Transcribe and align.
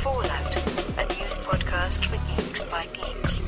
Fallout, 0.00 0.56
a 0.96 1.04
news 1.08 1.36
podcast 1.40 2.06
for 2.06 2.16
geeks 2.34 2.62
by 2.62 2.86
geeks, 2.86 3.40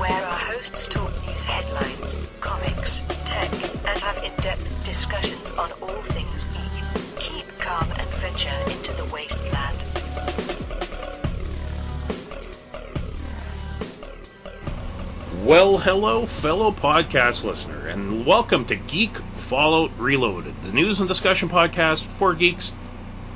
where 0.00 0.24
our 0.24 0.38
hosts 0.38 0.88
talk 0.88 1.12
news 1.26 1.44
headlines, 1.44 2.18
comics, 2.40 3.00
tech, 3.26 3.52
and 3.86 4.00
have 4.00 4.16
in-depth 4.24 4.82
discussions 4.82 5.52
on 5.52 5.70
all 5.82 6.00
things 6.00 6.46
geek. 6.46 7.20
Keep 7.20 7.60
calm 7.60 7.86
and 7.98 8.08
venture 8.14 8.48
into 8.70 8.94
the 8.94 9.10
wasteland. 9.12 9.84
Well, 15.46 15.76
hello, 15.76 16.24
fellow 16.24 16.70
podcast 16.70 17.44
listener, 17.44 17.88
and 17.88 18.24
welcome 18.24 18.64
to 18.66 18.76
Geek 18.76 19.18
Fallout 19.34 19.90
Reloaded, 19.98 20.54
the 20.62 20.72
news 20.72 21.00
and 21.00 21.08
discussion 21.08 21.50
podcast 21.50 22.04
for 22.06 22.32
geeks 22.32 22.72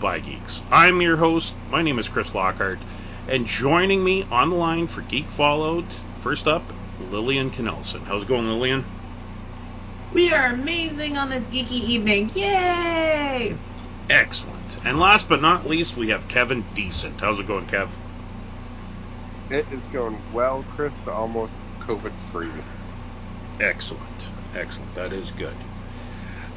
by 0.04 0.20
geeks. 0.20 0.60
I'm 0.70 1.00
your 1.00 1.16
host. 1.16 1.54
My 1.70 1.80
name 1.80 1.98
is 1.98 2.08
Chris 2.08 2.34
Lockhart, 2.34 2.78
and 3.26 3.46
joining 3.46 4.04
me 4.04 4.26
on 4.30 4.50
the 4.50 4.54
line 4.54 4.86
for 4.86 5.00
Geek 5.00 5.24
Fallout, 5.24 5.86
first 6.16 6.46
up, 6.46 6.62
Lillian 7.10 7.50
Knelsen. 7.50 8.02
How's 8.02 8.20
it 8.20 8.28
going, 8.28 8.46
Lillian? 8.46 8.84
We 10.12 10.30
are 10.30 10.52
amazing 10.52 11.16
on 11.16 11.30
this 11.30 11.46
geeky 11.46 11.88
evening. 11.88 12.30
Yay! 12.34 13.56
Excellent. 14.10 14.84
And 14.84 15.00
last 15.00 15.26
but 15.26 15.40
not 15.40 15.66
least, 15.66 15.96
we 15.96 16.10
have 16.10 16.28
Kevin 16.28 16.66
Decent. 16.74 17.18
How's 17.18 17.40
it 17.40 17.46
going, 17.46 17.64
Kev? 17.64 17.88
It 19.48 19.64
is 19.72 19.86
going 19.86 20.18
well, 20.34 20.66
Chris. 20.76 21.08
Almost 21.08 21.62
COVID 21.80 22.12
free. 22.30 22.50
Excellent. 23.58 24.28
Excellent. 24.54 24.94
That 24.96 25.14
is 25.14 25.30
good. 25.30 25.56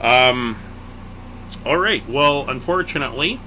Um, 0.02 0.58
all 1.66 1.78
right. 1.78 2.08
Well, 2.10 2.46
unfortunately, 2.48 3.40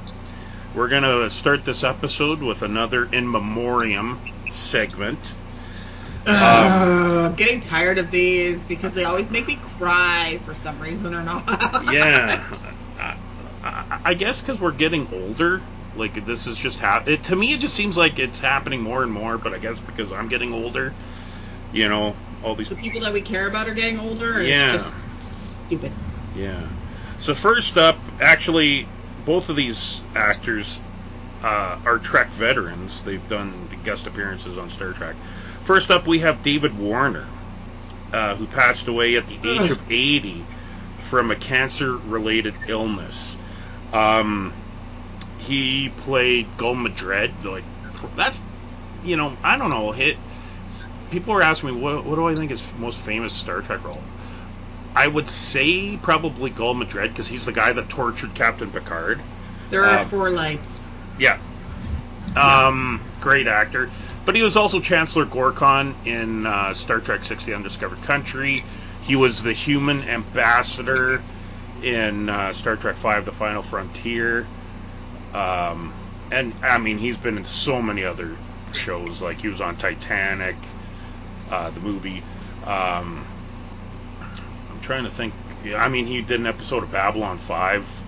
we're 0.75 0.89
going 0.89 1.03
to 1.03 1.31
start 1.31 1.65
this 1.65 1.85
episode 1.85 2.43
with 2.43 2.63
another 2.63 3.05
in 3.07 3.31
memoriam 3.31 4.21
segment. 4.49 5.19
Uh, 6.27 7.29
I'm 7.29 7.35
getting 7.35 7.61
tired 7.61 7.99
of 7.99 8.11
these 8.11 8.63
because 8.65 8.93
they 8.93 9.05
always 9.05 9.31
make 9.31 9.47
me 9.47 9.57
cry 9.79 10.39
for 10.45 10.55
some 10.55 10.79
reason 10.79 11.15
or 11.15 11.23
not. 11.23 11.45
yeah. 11.93 12.45
I, 12.99 13.17
I, 13.65 14.01
I 14.05 14.15
guess 14.15 14.41
because 14.41 14.61
we're 14.61 14.73
getting 14.73 15.09
older. 15.13 15.63
Like 15.97 16.25
this 16.25 16.47
is 16.47 16.57
just 16.57 16.81
it, 16.83 17.25
to 17.25 17.37
me. 17.37 17.53
It 17.53 17.61
just 17.61 17.75
seems 17.75 17.97
like 17.97 18.19
it's 18.19 18.39
happening 18.39 18.81
more 18.81 19.03
and 19.03 19.11
more. 19.11 19.39
But 19.39 19.55
I 19.55 19.59
guess 19.59 19.81
because 19.81 20.13
I'm 20.13 20.29
getting 20.29 20.53
older, 20.53 20.93
you 21.73 21.89
know, 21.89 22.15
all 22.45 22.55
these 22.55 22.69
The 22.69 22.77
people 22.77 23.01
that 23.01 23.13
we 23.13 23.23
care 23.23 23.49
about 23.49 23.69
are 23.69 23.75
getting 23.75 23.99
older. 23.99 24.43
Yeah. 24.43 24.75
It's 24.75 24.85
just 24.85 25.65
stupid. 25.67 25.93
Yeah. 26.37 26.63
So 27.21 27.35
first 27.35 27.77
up, 27.77 27.99
actually, 28.19 28.87
both 29.27 29.51
of 29.51 29.57
these 29.57 30.01
actors 30.15 30.81
uh, 31.43 31.79
are 31.85 31.99
Trek 31.99 32.29
veterans. 32.29 33.03
They've 33.03 33.27
done 33.29 33.53
guest 33.85 34.07
appearances 34.07 34.57
on 34.57 34.71
Star 34.71 34.93
Trek. 34.93 35.15
First 35.63 35.91
up, 35.91 36.07
we 36.07 36.21
have 36.21 36.43
David 36.43 36.79
Warner, 36.79 37.27
uh, 38.13 38.37
who 38.37 38.47
passed 38.47 38.89
away 38.89 39.17
at 39.17 39.27
the 39.27 39.37
age 39.45 39.71
of 39.71 39.91
80 39.91 40.45
from 40.99 41.31
a 41.31 41.37
cancer-related 41.37 42.55
illness. 42.69 43.37
Um, 43.93 44.55
he 45.41 45.91
played 45.91 46.47
Gul 46.57 46.75
Madred. 46.75 47.45
Like 47.45 47.65
that's, 48.17 48.39
you 49.05 49.17
know, 49.17 49.37
I 49.43 49.59
don't 49.59 49.71
know. 49.71 49.93
Hit. 49.93 50.17
People 51.11 51.35
were 51.35 51.43
asking 51.43 51.75
me 51.75 51.81
what, 51.83 52.05
what 52.05 52.17
do 52.17 52.27
I 52.27 52.35
think 52.35 52.51
is 52.51 52.65
most 52.79 52.99
famous 52.99 53.35
Star 53.35 53.61
Trek 53.61 53.85
role. 53.85 54.01
I 54.95 55.07
would 55.07 55.29
say 55.29 55.97
probably 55.97 56.51
Gul 56.51 56.75
Madred 56.75 57.11
because 57.11 57.29
he's 57.29 57.45
the 57.45 57.53
guy 57.53 57.73
that 57.73 57.89
tortured 57.89 58.35
Captain 58.35 58.71
Picard. 58.71 59.21
There 59.71 59.85
are 59.85 60.01
Um, 60.01 60.09
four 60.09 60.31
lights. 60.31 60.81
Yeah. 61.19 61.39
Um, 62.37 63.01
great 63.21 63.47
actor. 63.47 63.91
But 64.25 64.35
he 64.35 64.43
was 64.43 64.57
also 64.57 64.81
Chancellor 64.81 65.27
Gorkon 65.27 65.95
in 66.05 66.47
uh, 66.47 66.75
Star 66.75 67.01
Trek 67.01 67.25
6 67.25 67.45
The 67.45 67.55
Undiscovered 67.55 68.03
Country. 68.03 68.63
He 69.03 69.17
was 69.17 69.43
the 69.43 69.53
human 69.53 70.05
ambassador 70.05 71.23
in 71.83 72.29
uh, 72.29 72.53
Star 72.53 72.77
Trek 72.77 72.97
5 72.97 73.25
The 73.25 73.33
Final 73.33 73.63
Frontier. 73.63 74.47
Um, 75.33 75.93
and, 76.31 76.53
I 76.63 76.79
mean, 76.79 76.99
he's 76.99 77.17
been 77.17 77.37
in 77.39 77.45
so 77.45 77.81
many 77.81 78.05
other 78.05 78.37
shows. 78.73 79.21
Like, 79.23 79.41
he 79.41 79.49
was 79.49 79.61
on 79.61 79.77
Titanic, 79.77 80.57
uh, 81.51 81.71
the 81.71 81.81
movie. 81.81 82.23
Um, 82.67 83.25
trying 84.83 85.05
to 85.05 85.11
think. 85.11 85.35
I 85.77 85.89
mean, 85.89 86.07
he 86.07 86.23
did 86.23 86.41
an 86.41 86.47
episode 86.47 86.83
of 86.83 86.91
Babylon 86.91 87.39
5. 87.39 88.05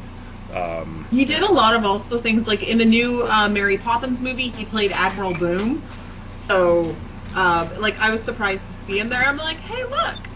Um, 0.53 1.07
He 1.11 1.25
did 1.25 1.43
a 1.43 1.53
lot 1.53 1.75
of 1.75 1.85
also 1.85 2.19
things 2.19 2.47
like 2.47 2.63
in 2.63 2.79
the 2.79 2.85
new 2.85 3.25
uh, 3.27 3.49
Mary 3.49 3.79
Poppins 3.79 4.21
movie, 4.23 4.49
he 4.49 4.65
played 4.65 4.93
Admiral 4.93 5.35
Boom. 5.35 5.83
So, 6.29 6.97
uh, 7.35 7.69
like, 7.79 7.99
I 8.01 8.11
was 8.11 8.23
surprised 8.25 8.67
to 8.67 8.73
see 8.73 8.99
him 8.99 9.09
there. 9.09 9.25
I'm 9.25 9.37
like, 9.37 9.59
hey, 9.61 9.83
look, 9.85 10.29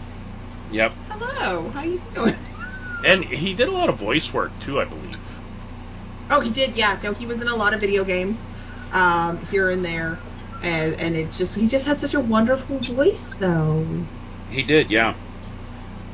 yep. 0.71 0.93
hello, 1.09 1.69
how 1.71 1.83
you 1.83 1.99
doing? 2.13 2.35
And 3.03 3.23
he 3.23 3.53
did 3.55 3.67
a 3.69 3.71
lot 3.71 3.89
of 3.89 3.97
voice 3.97 4.31
work 4.33 4.59
too, 4.59 4.79
I 4.79 4.85
believe. 4.85 5.41
Oh, 6.29 6.41
he 6.41 6.49
did. 6.51 6.75
Yeah. 6.75 6.99
No, 7.03 7.13
he 7.13 7.25
was 7.25 7.41
in 7.41 7.47
a 7.47 7.55
lot 7.55 7.73
of 7.73 7.79
video 7.81 8.03
games, 8.03 8.37
um, 8.91 9.39
here 9.39 9.69
and 9.69 9.83
there, 9.83 10.19
and 10.61 10.95
and 10.95 11.15
it's 11.15 11.37
just 11.37 11.55
he 11.55 11.67
just 11.67 11.85
had 11.85 11.99
such 11.99 12.13
a 12.13 12.19
wonderful 12.19 12.79
voice 12.79 13.29
though. 13.39 14.07
He 14.49 14.63
did, 14.63 14.89
yeah. 14.89 15.15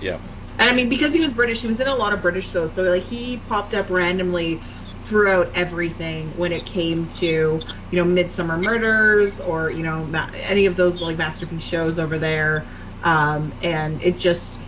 Yeah. 0.04 0.20
And 0.60 0.70
I 0.70 0.74
mean, 0.76 0.90
because 0.90 1.14
he 1.14 1.22
was 1.22 1.34
British, 1.34 1.62
he 1.62 1.68
was 1.68 1.80
in 1.80 1.88
a 1.88 1.96
lot 1.96 2.12
of 2.12 2.22
British 2.22 2.50
shows, 2.50 2.74
so 2.74 2.84
like 2.84 3.04
he 3.04 3.38
popped 3.38 3.74
up 3.74 3.90
randomly 3.90 4.62
throughout 5.04 5.52
everything 5.56 6.36
when 6.36 6.52
it 6.52 6.66
came 6.66 7.08
to 7.08 7.62
you 7.90 7.98
know 7.98 8.04
Midsomer 8.04 8.62
Murders 8.62 9.40
or 9.40 9.72
you 9.72 9.82
know 9.82 10.06
ma- 10.06 10.28
any 10.44 10.66
of 10.66 10.76
those 10.76 11.02
like 11.02 11.18
masterpiece 11.18 11.64
shows 11.64 12.00
over 12.00 12.20
there, 12.20 12.68
um, 13.02 13.54
and 13.62 14.02
it 14.02 14.20
just 14.20 14.62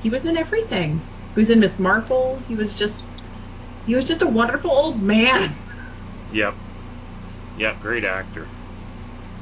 he 0.00 0.08
was 0.08 0.24
in 0.24 0.38
everything. 0.38 1.02
He 1.34 1.40
was 1.40 1.50
in 1.50 1.60
Miss 1.60 1.78
Marple. 1.78 2.38
He 2.38 2.56
was 2.56 2.74
just 2.74 3.04
he 3.84 3.94
was 3.94 4.06
just 4.08 4.22
a 4.22 4.26
wonderful 4.26 4.70
old 4.70 5.02
man. 5.02 5.54
Yep. 6.30 6.56
Yep, 7.56 7.80
great 7.80 8.04
actor. 8.04 8.48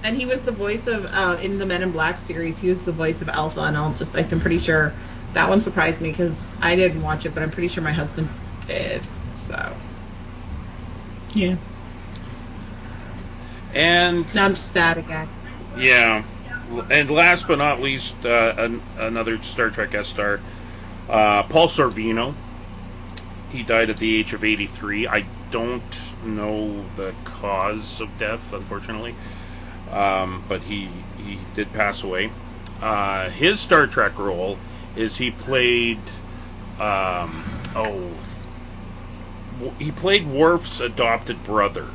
And 0.02 0.16
he 0.16 0.26
was 0.26 0.42
the 0.42 0.52
voice 0.52 0.88
of 0.88 1.06
uh, 1.06 1.38
in 1.40 1.58
the 1.58 1.66
Men 1.66 1.82
in 1.82 1.92
Black 1.92 2.18
series. 2.18 2.58
He 2.58 2.68
was 2.68 2.84
the 2.84 2.92
voice 2.92 3.22
of 3.22 3.28
Alpha, 3.28 3.60
and 3.60 3.76
I'll 3.76 3.94
just 3.94 4.16
I'm 4.16 4.40
pretty 4.40 4.58
sure 4.58 4.96
that 5.36 5.50
one 5.50 5.62
surprised 5.62 6.00
me 6.02 6.10
because 6.10 6.56
I 6.62 6.76
didn't 6.76 7.02
watch 7.02 7.26
it, 7.26 7.34
but 7.34 7.44
I'm 7.44 7.52
pretty 7.52 7.68
sure 7.68 7.84
my 7.84 7.92
husband 7.92 8.30
did. 8.66 9.08
So 9.34 9.78
yeah, 11.34 11.56
And 13.74 14.32
now 14.34 14.46
I'm 14.46 14.54
just 14.54 14.70
sad 14.72 14.98
again. 14.98 15.28
yeah, 15.76 16.24
and 16.90 17.10
last 17.10 17.46
but 17.48 17.58
not 17.58 17.82
least, 17.82 18.24
uh, 18.26 18.54
an, 18.56 18.82
another 18.96 19.40
Star 19.42 19.70
Trek 19.70 19.92
guest 19.92 20.10
star, 20.10 20.42
uh, 21.08 21.44
Paul 21.44 21.68
Sorvino. 21.68 22.36
He 23.48 23.62
died 23.62 23.90
at 23.90 23.98
the 23.98 24.16
age 24.16 24.32
of 24.34 24.44
83. 24.44 25.06
I 25.08 25.26
don't 25.50 25.98
know 26.22 26.88
the 26.96 27.14
cause 27.24 28.00
of 28.00 28.18
death, 28.18 28.52
unfortunately, 28.52 29.16
um, 29.90 30.44
but 30.48 30.62
he 30.64 31.06
he 31.16 31.46
did 31.54 31.72
pass 31.72 32.02
away. 32.02 32.32
Uh, 32.80 33.30
his 33.30 33.60
Star 33.60 33.86
Trek 33.86 34.18
role 34.18 34.60
is 34.96 35.18
he 35.18 35.30
played 35.30 35.98
um, 36.78 37.30
oh 37.74 38.12
he 39.78 39.90
played 39.90 40.26
Worf's 40.26 40.80
adopted 40.80 41.42
brother, 41.44 41.86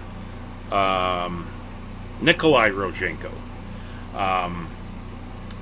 um, 0.72 1.48
Nikolai 2.22 2.70
Rozhenko. 2.70 3.32
Um, 4.18 4.68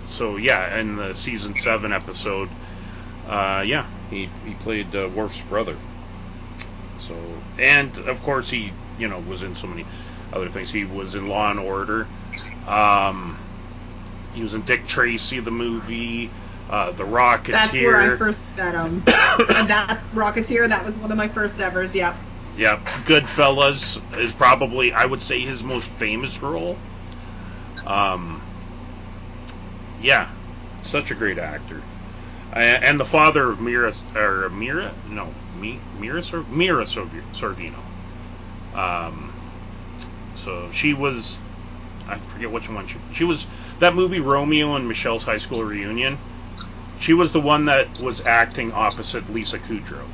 so 0.05 0.37
yeah, 0.37 0.79
in 0.79 0.95
the 0.95 1.13
season 1.13 1.53
seven 1.55 1.91
episode, 1.93 2.49
uh, 3.27 3.63
yeah, 3.65 3.85
he 4.09 4.29
he 4.45 4.53
played 4.55 4.95
uh, 4.95 5.09
Worf's 5.13 5.41
brother. 5.41 5.75
So 6.99 7.15
and 7.57 7.97
of 7.99 8.21
course 8.23 8.49
he 8.49 8.71
you 8.97 9.07
know 9.07 9.19
was 9.19 9.43
in 9.43 9.55
so 9.55 9.67
many 9.67 9.85
other 10.33 10.49
things. 10.49 10.71
He 10.71 10.85
was 10.85 11.15
in 11.15 11.27
Law 11.27 11.49
and 11.49 11.59
Order. 11.59 12.07
Um, 12.67 13.37
he 14.33 14.41
was 14.41 14.53
in 14.53 14.61
Dick 14.61 14.85
Tracy 14.87 15.39
the 15.39 15.51
movie. 15.51 16.29
Uh, 16.69 16.91
the 16.91 17.03
Rocketeer. 17.03 17.51
That's 17.51 17.73
where 17.73 17.95
I 17.97 18.15
first 18.15 18.45
met 18.55 18.75
him, 18.75 19.03
and 19.55 19.67
that's 19.67 20.03
Rocketeer. 20.13 20.69
That 20.69 20.85
was 20.85 20.99
one 20.99 21.11
of 21.11 21.17
my 21.17 21.27
first 21.27 21.59
evers. 21.59 21.95
Yep. 21.95 22.15
Yep, 22.57 22.85
Goodfellas 23.05 23.99
is 24.19 24.33
probably 24.33 24.93
I 24.93 25.05
would 25.05 25.21
say 25.21 25.39
his 25.39 25.63
most 25.63 25.87
famous 25.87 26.43
role. 26.43 26.77
Um, 27.87 28.43
yeah, 29.99 30.29
such 30.83 31.09
a 31.09 31.15
great 31.15 31.39
actor, 31.39 31.81
and 32.53 32.99
the 32.99 33.05
father 33.05 33.49
of 33.49 33.59
Mira 33.59 33.93
or 34.15 34.49
Mira, 34.49 34.93
no, 35.09 35.33
Mi, 35.59 35.79
Mira 35.99 36.21
Sor, 36.21 36.43
Mira 36.51 36.83
Sorvino. 36.85 37.79
Um, 38.75 39.33
so 40.35 40.69
she 40.71 40.93
was, 40.93 41.39
I 42.07 42.17
forget 42.17 42.51
which 42.51 42.69
one 42.69 42.85
she 42.85 42.99
she 43.11 43.23
was 43.23 43.47
that 43.79 43.95
movie 43.95 44.19
Romeo 44.19 44.75
and 44.75 44.87
Michele's 44.87 45.23
high 45.23 45.37
school 45.37 45.63
reunion. 45.63 46.19
She 46.99 47.13
was 47.13 47.31
the 47.31 47.39
one 47.39 47.65
that 47.65 47.99
was 47.99 48.21
acting 48.25 48.73
opposite 48.73 49.29
Lisa 49.33 49.57
Kudrow. 49.59 50.05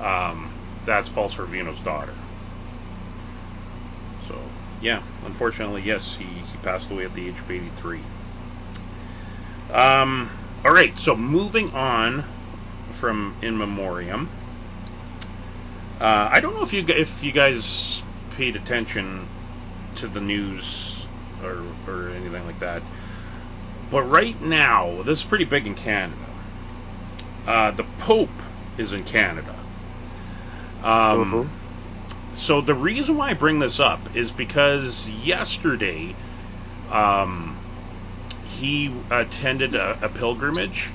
Um, 0.00 0.50
that's 0.84 1.08
Paul 1.08 1.28
Sorvino's 1.28 1.80
daughter. 1.80 2.14
So 4.28 4.38
yeah, 4.80 5.02
unfortunately, 5.24 5.82
yes, 5.82 6.14
he, 6.14 6.24
he 6.24 6.58
passed 6.62 6.90
away 6.90 7.04
at 7.04 7.14
the 7.14 7.28
age 7.28 7.38
of 7.38 7.50
83. 7.50 8.00
Um, 9.72 10.30
all 10.64 10.72
right, 10.72 10.96
so 10.98 11.16
moving 11.16 11.70
on 11.70 12.24
from 12.90 13.34
in 13.40 13.56
memoriam. 13.56 14.28
Uh, 16.00 16.28
I 16.30 16.40
don't 16.40 16.54
know 16.54 16.62
if 16.62 16.72
you 16.72 16.84
if 16.86 17.22
you 17.22 17.32
guys 17.32 18.02
paid 18.36 18.56
attention 18.56 19.26
to 19.96 20.08
the 20.08 20.20
news 20.20 21.06
or 21.42 21.62
or 21.86 22.10
anything 22.10 22.44
like 22.44 22.58
that, 22.58 22.82
but 23.92 24.02
right 24.02 24.40
now 24.42 25.02
this 25.04 25.18
is 25.18 25.24
pretty 25.24 25.44
big 25.44 25.66
in 25.66 25.76
Canada. 25.76 26.16
Uh, 27.46 27.70
the 27.72 27.84
Pope 27.98 28.42
is 28.78 28.92
in 28.92 29.04
Canada. 29.04 29.54
Um, 30.82 31.32
Mhm. 31.32 31.48
So 32.34 32.62
the 32.62 32.74
reason 32.74 33.18
why 33.18 33.30
I 33.30 33.34
bring 33.34 33.58
this 33.58 33.78
up 33.78 34.16
is 34.16 34.30
because 34.32 35.08
yesterday, 35.08 36.14
um, 36.90 37.56
he 38.58 38.90
attended 39.10 39.74
a, 39.74 39.98
a 40.02 40.08
pilgrimage, 40.08 40.88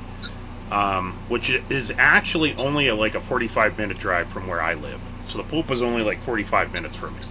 um, 0.71 1.13
which 1.29 1.51
is 1.69 1.93
actually 1.97 2.55
only 2.55 2.87
a, 2.87 2.95
like 2.95 3.15
a 3.15 3.19
45 3.19 3.77
minute 3.77 3.99
drive 3.99 4.29
from 4.29 4.47
where 4.47 4.61
I 4.61 4.73
live. 4.73 4.99
So 5.27 5.37
the 5.37 5.43
Pope 5.43 5.69
was 5.69 5.83
only 5.83 6.01
like 6.03 6.23
45 6.23 6.73
minutes 6.73 6.95
from 6.95 7.13
me. 7.13 7.21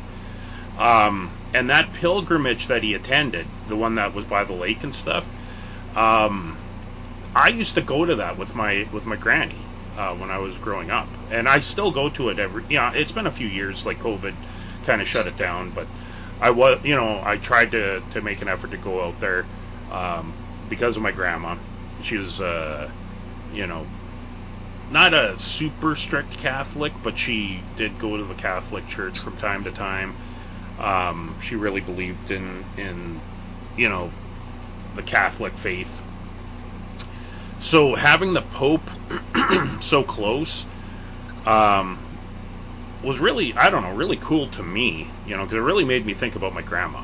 Um, 0.79 1.31
and 1.55 1.71
that 1.71 1.93
pilgrimage 1.95 2.69
that 2.69 2.83
he 2.83 2.95
attended, 2.95 3.47
the 3.69 3.77
one 3.77 3.97
that 3.97 4.15
was 4.15 4.25
by 4.25 4.45
the 4.45 4.53
lake 4.53 4.85
and 4.85 4.95
stuff, 4.95 5.31
um, 5.97 6.61
I 7.35 7.49
used 7.49 7.75
to 7.75 7.83
go 7.83 8.05
to 8.05 8.17
that 8.17 8.39
with 8.39 8.55
my 8.55 8.89
with 8.93 9.07
my 9.07 9.17
granny 9.17 9.69
uh, 9.97 10.15
when 10.15 10.31
I 10.31 10.39
was 10.39 10.59
growing 10.59 10.91
up, 10.91 11.19
and 11.31 11.49
I 11.49 11.61
still 11.61 11.93
go 11.93 12.11
to 12.11 12.31
it 12.31 12.39
every. 12.39 12.65
Yeah, 12.69 12.93
it's 12.95 13.13
been 13.13 13.27
a 13.27 13.33
few 13.33 13.49
years, 13.49 13.87
like 13.87 13.99
COVID, 14.01 14.37
kind 14.83 15.03
of 15.03 15.09
shut 15.09 15.29
it 15.29 15.37
down, 15.37 15.73
but 15.73 15.89
I 16.41 16.51
was, 16.51 16.81
you 16.85 16.97
know, 16.97 17.23
I 17.25 17.39
tried 17.39 17.73
to 17.73 18.03
to 18.11 18.23
make 18.23 18.43
an 18.43 18.49
effort 18.49 18.73
to 18.73 18.79
go 18.79 19.07
out 19.07 19.21
there 19.21 19.49
um, 19.91 20.37
because 20.69 20.97
of 20.97 21.03
my 21.03 21.13
grandma. 21.13 21.57
She 22.03 22.19
was, 22.19 22.41
uh, 22.41 22.91
you 23.51 23.67
know, 23.67 23.89
not 24.89 25.15
a 25.15 25.39
super 25.39 25.97
strict 25.97 26.37
Catholic, 26.37 26.95
but 27.03 27.17
she 27.19 27.67
did 27.77 27.99
go 27.99 28.17
to 28.17 28.25
the 28.25 28.35
Catholic 28.35 28.87
Church 28.87 29.19
from 29.19 29.37
time 29.37 29.65
to 29.65 29.73
time. 29.73 30.17
Um, 30.79 31.39
she 31.41 31.57
really 31.57 31.81
believed 31.81 32.31
in 32.31 32.67
in 32.77 33.23
you 33.77 33.89
know 33.89 34.15
the 34.97 35.03
Catholic 35.03 35.53
faith. 35.53 36.03
So 37.61 37.95
having 37.95 38.33
the 38.33 38.43
Pope 38.43 38.91
so 39.81 40.03
close 40.03 40.67
um, 41.47 41.99
was 43.03 43.19
really, 43.21 43.55
I 43.57 43.71
don't 43.71 43.83
know, 43.83 43.95
really 43.95 44.17
cool 44.17 44.49
to 44.49 44.63
me, 44.63 45.09
you 45.27 45.37
know, 45.37 45.45
because 45.45 45.57
it 45.57 45.61
really 45.61 45.85
made 45.85 46.05
me 46.05 46.15
think 46.15 46.37
about 46.37 46.53
my 46.53 46.63
grandma. 46.63 47.01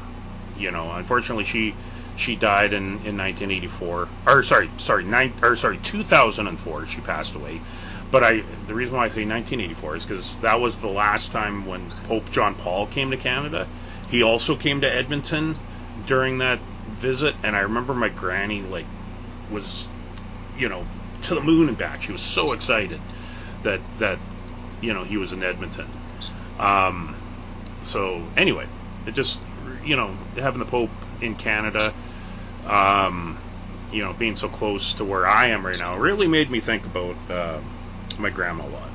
You 0.56 0.70
know, 0.70 0.92
unfortunately, 0.92 1.44
she 1.44 1.74
she 2.14 2.36
died 2.36 2.74
in, 2.74 3.00
in 3.04 3.16
1984, 3.16 4.08
or 4.26 4.42
sorry, 4.42 4.70
sorry, 4.76 5.04
nine, 5.04 5.32
or 5.42 5.56
sorry, 5.56 5.78
2004. 5.78 6.86
She 6.86 7.00
passed 7.00 7.34
away. 7.34 7.60
But 8.10 8.22
I, 8.22 8.42
the 8.66 8.74
reason 8.74 8.96
why 8.96 9.04
I 9.04 9.08
say 9.08 9.24
1984 9.24 9.96
is 9.96 10.04
because 10.04 10.36
that 10.36 10.60
was 10.60 10.76
the 10.76 10.88
last 10.88 11.32
time 11.32 11.64
when 11.64 11.88
Pope 12.04 12.30
John 12.30 12.54
Paul 12.54 12.86
came 12.86 13.10
to 13.10 13.16
Canada. 13.16 13.66
He 14.10 14.22
also 14.22 14.54
came 14.54 14.82
to 14.82 14.94
Edmonton 14.94 15.56
during 16.06 16.36
that 16.38 16.60
visit, 16.92 17.36
and 17.42 17.56
I 17.56 17.60
remember 17.60 17.94
my 17.94 18.08
granny 18.08 18.62
like 18.62 18.86
was, 19.50 19.86
you 20.56 20.68
know, 20.68 20.86
to 21.22 21.34
the 21.34 21.40
moon 21.40 21.68
and 21.68 21.76
back. 21.76 22.02
She 22.02 22.12
was 22.12 22.22
so 22.22 22.52
excited 22.52 23.00
that 23.62 23.80
that 23.98 24.18
you 24.80 24.92
know 24.92 25.04
he 25.04 25.16
was 25.16 25.32
in 25.32 25.42
Edmonton. 25.42 25.88
Um, 26.58 27.16
so 27.82 28.30
anyway, 28.36 28.66
it 29.06 29.12
just 29.12 29.40
you 29.82 29.96
know 29.96 30.16
having 30.36 30.60
the 30.60 30.66
Pope 30.66 30.90
in 31.20 31.34
Canada, 31.34 31.92
um, 32.66 33.38
you 33.90 34.04
know 34.04 34.12
being 34.12 34.34
so 34.34 34.48
close 34.48 34.94
to 34.94 35.04
where 35.04 35.26
I 35.26 35.48
am 35.48 35.64
right 35.64 35.78
now, 35.78 35.96
really 35.96 36.26
made 36.26 36.50
me 36.50 36.60
think 36.60 36.86
about 36.86 37.16
uh, 37.30 37.60
my 38.18 38.30
grandma 38.30 38.66
a 38.66 38.68
lot. 38.68 38.90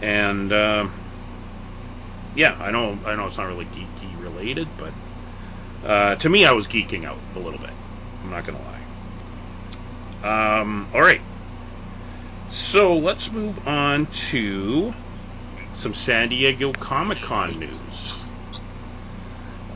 And 0.00 0.52
uh, 0.52 0.88
yeah, 2.34 2.56
I 2.58 2.70
know 2.70 2.98
I 3.04 3.14
know 3.16 3.26
it's 3.26 3.38
not 3.38 3.46
really 3.46 3.66
geeky 3.66 4.20
related, 4.20 4.68
but 4.76 4.94
uh, 5.82 6.16
to 6.16 6.28
me 6.28 6.44
I 6.46 6.52
was 6.52 6.68
geeking 6.68 7.04
out 7.04 7.24
a 7.34 7.40
little 7.40 7.60
bit. 7.60 7.76
I'm 8.22 8.30
not 8.30 8.44
gonna 8.44 8.60
lie. 8.62 10.60
Um, 10.60 10.88
all 10.92 11.00
right. 11.00 11.22
So 12.48 12.96
let's 12.98 13.32
move 13.32 13.58
on 13.66 14.06
to 14.06 14.94
some 15.72 15.94
San 15.94 16.28
Diego 16.30 16.74
Comic 16.74 17.20
Con 17.20 17.58
news. 17.58 18.12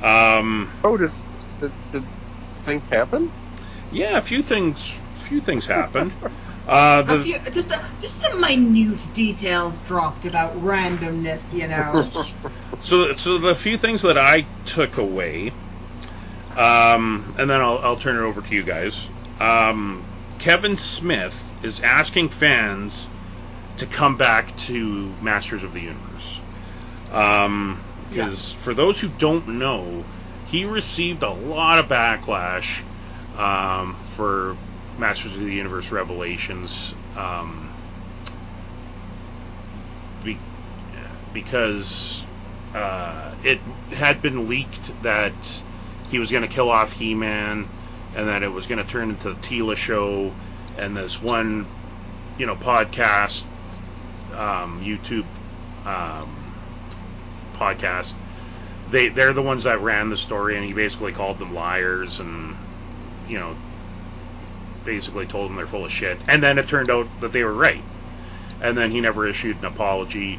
Um, 0.00 0.72
Oh, 0.84 0.96
did, 0.96 1.10
did, 1.60 1.74
did 1.90 2.08
things 2.56 2.88
happen? 2.88 3.32
yeah, 3.90 4.18
a 4.18 4.22
few 4.22 4.42
things, 4.42 5.02
few 5.10 5.40
things 5.40 5.66
happened. 5.66 6.14
Uh, 6.66 7.02
A 7.08 7.16
the, 7.16 7.16
few, 7.16 7.38
just 7.52 7.70
a, 7.70 7.80
just 8.00 8.20
some 8.22 8.40
minute 8.40 9.10
details 9.14 9.80
dropped 9.82 10.24
about 10.24 10.56
randomness, 10.60 11.52
you 11.52 11.68
know. 11.68 12.10
so, 12.78 13.14
so 13.16 13.38
the 13.38 13.54
few 13.54 13.78
things 13.78 14.02
that 14.02 14.18
I 14.18 14.48
took 14.64 14.98
away, 14.98 15.54
um, 16.56 17.34
and 17.38 17.48
then 17.48 17.60
I'll, 17.60 17.78
I'll 17.78 17.96
turn 17.96 18.16
it 18.16 18.20
over 18.20 18.40
to 18.40 18.54
you 18.54 18.62
guys. 18.62 19.08
Um, 19.40 20.04
Kevin 20.38 20.76
Smith 20.76 21.52
is 21.62 21.80
asking 21.80 22.28
fans 22.28 23.08
to 23.78 23.86
come 23.86 24.16
back 24.16 24.56
to 24.56 25.14
Masters 25.20 25.62
of 25.62 25.72
the 25.72 25.80
Universe. 25.80 26.40
Um, 27.10 27.82
because 28.08 28.52
for 28.52 28.74
those 28.74 29.00
who 29.00 29.08
don't 29.08 29.46
know, 29.46 30.04
he 30.46 30.64
received 30.64 31.22
a 31.22 31.30
lot 31.30 31.78
of 31.78 31.88
backlash 31.88 32.82
um, 33.36 33.94
for 33.94 34.56
Masters 34.98 35.34
of 35.34 35.40
the 35.40 35.52
Universe 35.52 35.90
Revelations 35.90 36.94
um, 37.16 37.70
be, 40.22 40.38
because 41.32 42.24
uh, 42.74 43.32
it 43.42 43.58
had 43.92 44.22
been 44.22 44.48
leaked 44.48 45.02
that 45.02 45.62
he 46.14 46.20
was 46.20 46.30
going 46.30 46.42
to 46.42 46.48
kill 46.48 46.70
off 46.70 46.92
He-Man, 46.92 47.66
and 48.14 48.28
that 48.28 48.44
it 48.44 48.52
was 48.52 48.68
going 48.68 48.78
to 48.78 48.88
turn 48.88 49.10
into 49.10 49.30
the 49.30 49.34
Teela 49.34 49.74
show, 49.74 50.30
and 50.78 50.96
this 50.96 51.20
one, 51.20 51.66
you 52.38 52.46
know, 52.46 52.54
podcast, 52.54 53.42
um, 54.32 54.80
YouTube 54.80 55.24
um, 55.84 56.54
podcast. 57.54 58.12
They 58.92 59.08
they're 59.08 59.32
the 59.32 59.42
ones 59.42 59.64
that 59.64 59.80
ran 59.80 60.08
the 60.08 60.16
story, 60.16 60.56
and 60.56 60.64
he 60.64 60.72
basically 60.72 61.10
called 61.10 61.40
them 61.40 61.52
liars, 61.52 62.20
and 62.20 62.54
you 63.28 63.40
know, 63.40 63.56
basically 64.84 65.26
told 65.26 65.50
them 65.50 65.56
they're 65.56 65.66
full 65.66 65.84
of 65.84 65.90
shit. 65.90 66.20
And 66.28 66.40
then 66.40 66.58
it 66.58 66.68
turned 66.68 66.90
out 66.90 67.08
that 67.22 67.32
they 67.32 67.42
were 67.42 67.52
right. 67.52 67.82
And 68.62 68.78
then 68.78 68.92
he 68.92 69.00
never 69.00 69.26
issued 69.26 69.56
an 69.56 69.64
apology. 69.64 70.38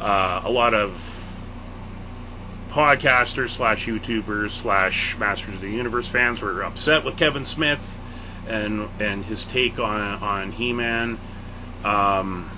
Uh, 0.00 0.42
a 0.44 0.50
lot 0.50 0.72
of 0.72 1.29
podcasters 2.70 3.50
slash 3.50 3.86
YouTubers 3.86 4.50
slash 4.50 5.16
Masters 5.18 5.56
of 5.56 5.60
the 5.60 5.70
Universe 5.70 6.08
fans 6.08 6.40
were 6.40 6.62
upset 6.62 7.04
with 7.04 7.16
Kevin 7.16 7.44
Smith 7.44 7.98
and 8.48 8.88
and 9.00 9.24
his 9.24 9.44
take 9.44 9.78
on 9.78 10.00
on 10.00 10.52
He-Man. 10.52 11.18
Um, 11.84 12.50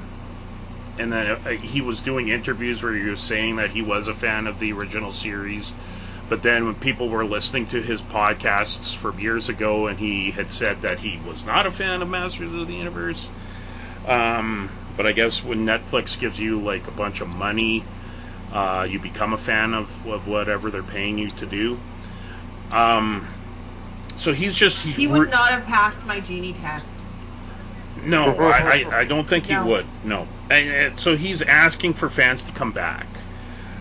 and 0.98 1.12
then 1.12 1.26
uh, 1.44 1.50
he 1.50 1.80
was 1.80 2.00
doing 2.00 2.28
interviews 2.28 2.82
where 2.82 2.94
he 2.94 3.04
was 3.04 3.20
saying 3.20 3.56
that 3.56 3.70
he 3.70 3.82
was 3.82 4.08
a 4.08 4.14
fan 4.14 4.46
of 4.46 4.58
the 4.58 4.72
original 4.72 5.12
series. 5.12 5.72
But 6.28 6.42
then 6.42 6.66
when 6.66 6.74
people 6.74 7.08
were 7.08 7.24
listening 7.24 7.66
to 7.68 7.82
his 7.82 8.00
podcasts 8.00 8.94
from 8.94 9.18
years 9.18 9.48
ago, 9.48 9.86
and 9.86 9.98
he 9.98 10.30
had 10.30 10.50
said 10.50 10.82
that 10.82 10.98
he 10.98 11.18
was 11.26 11.44
not 11.44 11.66
a 11.66 11.70
fan 11.70 12.02
of 12.02 12.08
Masters 12.08 12.52
of 12.52 12.66
the 12.66 12.74
Universe. 12.74 13.26
Um, 14.06 14.70
but 14.96 15.06
I 15.06 15.12
guess 15.12 15.44
when 15.44 15.66
Netflix 15.66 16.18
gives 16.18 16.38
you 16.38 16.60
like 16.60 16.88
a 16.88 16.90
bunch 16.90 17.20
of 17.20 17.28
money, 17.28 17.84
uh, 18.52 18.86
you 18.88 19.00
become 19.00 19.34
a 19.34 19.38
fan 19.38 19.74
of, 19.74 20.04
of 20.06 20.28
whatever 20.28 20.70
they're 20.70 20.84
paying 20.84 21.18
you 21.18 21.30
to 21.32 21.46
do. 21.46 21.82
Um, 22.70 23.28
so 24.16 24.32
he's 24.32 24.56
just 24.56 24.82
he's 24.82 24.98
He 24.98 25.06
re- 25.06 25.26
would 25.26 25.30
not 25.30 25.50
have 25.50 25.64
passed 25.64 26.04
my 26.04 26.20
genie 26.20 26.54
test. 26.54 27.04
No, 27.96 28.36
I, 28.38 28.86
I, 28.92 29.00
I 29.00 29.04
don't 29.04 29.28
think 29.28 29.46
he 29.46 29.56
No. 29.56 29.58
would. 29.58 29.88
No, 30.02 30.28
and, 30.50 30.70
and 30.70 30.98
so 30.98 31.16
he's 31.16 31.42
asking 31.42 31.94
for 31.94 32.08
fans 32.08 32.44
to 32.44 32.52
come 32.52 32.72
back, 32.72 33.20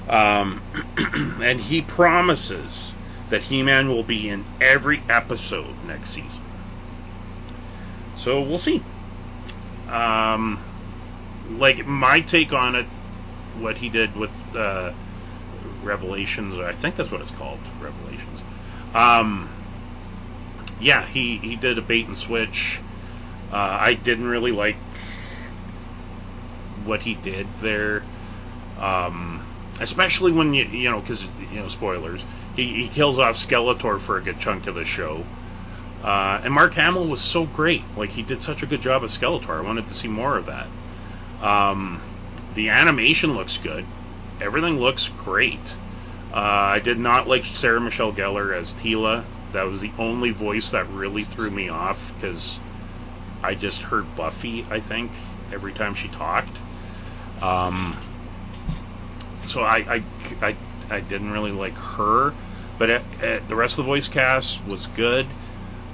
um, 0.08 0.64
and 1.42 1.60
he 1.62 1.82
promises 1.82 2.96
that 3.30 3.44
He-Man 3.44 3.90
will 3.90 4.04
be 4.04 4.30
in 4.30 4.48
every 4.60 5.04
episode 5.10 5.82
next 5.84 6.12
season. 6.12 6.46
So 8.14 8.42
we'll 8.42 8.58
see. 8.58 8.86
Um, 9.88 10.64
like 11.44 11.86
my 11.86 12.22
take 12.22 12.54
on 12.54 12.76
it, 12.76 12.90
what 13.60 13.78
he 13.78 13.90
did 13.90 14.16
with 14.16 14.36
uh, 14.56 14.92
Revelations, 15.84 16.58
I 16.58 16.74
think 16.74 16.96
that's 16.96 17.12
what 17.12 17.22
it's 17.22 17.32
called, 17.32 17.60
Revelations. 17.80 18.40
Um, 18.94 19.50
yeah, 20.80 21.06
he 21.06 21.38
he 21.38 21.56
did 21.56 21.78
a 21.78 21.82
bait 21.82 22.08
and 22.08 22.18
switch. 22.18 22.80
Uh, 23.52 23.78
I 23.82 23.94
didn't 23.94 24.28
really 24.28 24.52
like 24.52 24.76
what 26.86 27.02
he 27.02 27.14
did 27.14 27.48
there. 27.62 28.04
Um, 28.80 29.42
especially 29.80 30.32
when 30.32 30.54
you 30.54 30.66
you 30.66 30.90
know 30.90 31.02
because 31.02 31.24
you 31.24 31.60
know 31.60 31.68
spoilers, 31.68 32.26
he, 32.56 32.84
he 32.84 32.88
kills 32.88 33.18
off 33.18 33.36
Skeletor 33.36 34.00
for 34.00 34.18
a 34.18 34.22
good 34.22 34.40
chunk 34.40 34.68
of 34.68 34.76
the 34.76 34.86
show. 34.86 35.24
Uh, 36.04 36.42
and 36.44 36.54
Mark 36.54 36.74
Hamill 36.74 37.08
was 37.08 37.22
so 37.22 37.46
great. 37.46 37.84
Like 37.96 38.10
he 38.10 38.24
did 38.24 38.42
such 38.42 38.64
a 38.64 38.66
good 38.66 38.82
job 38.82 39.04
as 39.04 39.16
Skeletor. 39.16 39.60
I 39.60 39.62
wanted 39.62 39.88
to 39.88 39.94
see 39.94 40.08
more 40.08 40.38
of 40.38 40.48
that. 40.48 40.68
Um, 41.42 42.02
the 42.56 42.70
animation 42.70 43.36
looks 43.36 43.58
good. 43.58 43.86
Everything 44.40 44.80
looks 44.80 45.10
great. 45.10 45.60
Uh, 46.34 46.76
I 46.76 46.80
did 46.80 46.98
not 46.98 47.28
like 47.28 47.46
Sarah 47.46 47.82
Michelle 47.82 48.14
Gellar 48.14 48.56
as 48.56 48.72
Teela. 48.74 49.24
That 49.52 49.64
was 49.64 49.82
the 49.82 49.92
only 49.98 50.32
voice 50.32 50.72
that 50.72 50.90
really 50.90 51.24
threw 51.24 51.52
me 51.52 51.70
off 51.70 52.14
because 52.16 52.60
I 53.44 53.54
just 53.56 53.82
heard 53.82 54.16
Buffy. 54.16 54.66
I 54.72 54.80
think 54.80 55.12
every 55.52 55.74
time 55.74 55.94
she 55.94 56.08
talked. 56.08 56.58
Um, 57.42 57.98
so 59.46 59.62
I, 59.64 59.78
I, 59.78 60.04
I, 60.42 60.56
I 60.90 61.00
didn't 61.02 61.32
really 61.32 61.52
like 61.52 61.78
her, 61.78 62.34
but 62.78 62.90
uh, 62.90 63.00
uh, 63.22 63.40
the 63.48 63.56
rest 63.56 63.78
of 63.78 63.86
the 63.86 63.90
voice 63.90 64.08
cast 64.08 64.66
was 64.66 64.86
good. 64.88 65.28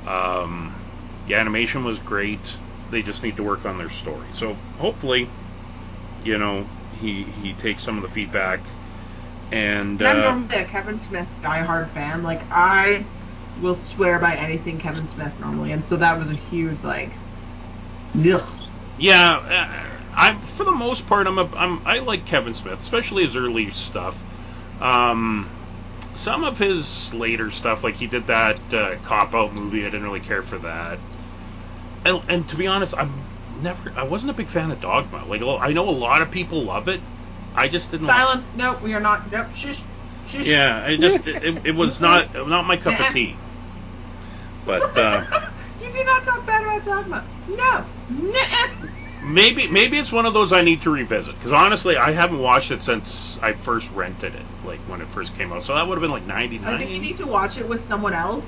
Um, 0.06 0.74
the 1.26 1.36
animation 1.36 1.84
was 1.84 2.00
great. 2.00 2.58
They 2.92 3.02
just 3.02 3.24
need 3.24 3.38
to 3.38 3.44
work 3.44 3.66
on 3.66 3.78
their 3.78 3.90
story. 3.90 4.28
So 4.32 4.56
hopefully, 4.78 5.30
you 6.24 6.38
know, 6.38 6.68
he 7.00 7.24
he 7.24 7.54
takes 7.54 7.84
some 7.84 7.98
of 7.98 8.04
the 8.04 8.10
feedback 8.10 8.62
and 9.52 10.02
I'm 10.02 10.18
uh, 10.18 10.22
normally 10.22 10.56
a 10.56 10.66
Kevin 10.66 11.00
Smith 11.00 11.28
diehard 11.42 11.90
fan. 11.92 12.24
Like 12.24 12.46
I 12.52 13.06
will 13.62 13.76
swear 13.76 14.20
by 14.20 14.36
anything 14.36 14.78
Kevin 14.80 15.08
Smith 15.08 15.40
normally, 15.40 15.72
and 15.72 15.88
so 15.88 15.98
that 15.98 16.18
was 16.18 16.30
a 16.30 16.36
huge 16.36 16.84
like. 16.84 17.12
Ugh. 18.16 18.44
yeah, 18.98 19.38
uh, 19.38 19.98
I'm 20.16 20.42
for 20.42 20.64
the 20.64 20.74
most 20.74 21.08
part 21.08 21.28
I'm 21.28 21.38
a 21.38 21.50
I'm 21.56 21.82
I 21.86 22.00
like 22.00 22.26
Kevin 22.26 22.54
Smith, 22.54 22.82
especially 22.82 23.24
his 23.24 23.36
early 23.36 23.72
stuff. 23.72 24.24
Um, 24.82 25.50
some 26.14 26.44
of 26.44 26.58
his 26.58 27.14
later 27.14 27.52
stuff, 27.52 27.84
like 27.84 27.96
he 27.96 28.08
did 28.08 28.28
that 28.28 28.60
uh, 28.74 28.96
cop 29.04 29.36
out 29.36 29.54
movie, 29.60 29.82
I 29.82 29.86
didn't 29.86 30.04
really 30.04 30.20
care 30.20 30.42
for 30.42 30.58
that. 30.60 31.00
And, 32.06 32.22
and 32.28 32.48
to 32.50 32.56
be 32.56 32.68
honest, 32.68 32.96
I'm 32.98 33.26
never 33.62 33.92
I 33.96 34.04
wasn't 34.04 34.32
a 34.32 34.34
big 34.34 34.48
fan 34.48 34.72
of 34.72 34.80
Dogma. 34.80 35.26
Like 35.26 35.42
I 35.42 35.74
know 35.74 35.90
a 35.90 35.92
lot 35.92 36.22
of 36.22 36.32
people 36.32 36.64
love 36.64 36.88
it. 36.88 37.02
I 37.56 37.68
just 37.68 37.92
didn't. 37.92 38.06
Silence. 38.06 38.52
Nope, 38.56 38.82
we 38.84 38.94
are 38.94 39.00
not. 39.00 39.32
Nope. 39.32 39.48
Shush. 39.54 39.84
Shush. 40.28 40.46
Yeah, 40.46 40.88
it 40.88 41.00
just 41.00 41.26
it, 41.26 41.44
it, 41.44 41.66
it 41.68 41.76
was 41.76 42.00
not 42.00 42.34
not 42.48 42.66
my 42.66 42.78
cup 42.78 43.00
of 43.00 43.08
tea. 43.08 43.36
But 44.66 44.98
uh, 44.98 45.24
you 45.82 45.92
did 45.92 46.06
not 46.06 46.24
talk 46.24 46.46
bad 46.46 46.64
about 46.64 46.84
Dogma. 46.84 47.26
No. 47.48 47.86
Nuh-uh. 48.10 48.88
maybe 49.24 49.68
maybe 49.68 49.98
it's 49.98 50.12
one 50.12 50.26
of 50.26 50.34
those 50.34 50.54
I 50.54 50.62
need 50.62 50.82
to 50.84 50.90
revisit 50.92 51.36
because 51.36 51.52
honestly 51.52 51.98
I 51.98 52.12
haven't 52.12 52.40
watched 52.40 52.72
it 52.72 52.84
since 52.84 53.40
I 53.42 53.54
first 53.54 53.92
rented 53.92 54.36
it, 54.36 54.46
like 54.66 54.80
when 54.88 55.02
it 55.02 55.08
first 55.10 55.36
came 55.36 55.52
out. 55.52 55.64
So 55.64 55.74
that 55.76 55.88
would 55.88 55.96
have 55.96 56.02
been 56.02 56.12
like 56.12 56.26
ninety 56.26 56.60
nine. 56.60 56.76
I 56.76 56.78
think 56.78 56.92
you 56.92 57.00
need 57.00 57.18
to 57.18 57.28
watch 57.28 57.58
it 57.58 57.68
with 57.68 57.84
someone 57.84 58.14
else, 58.14 58.48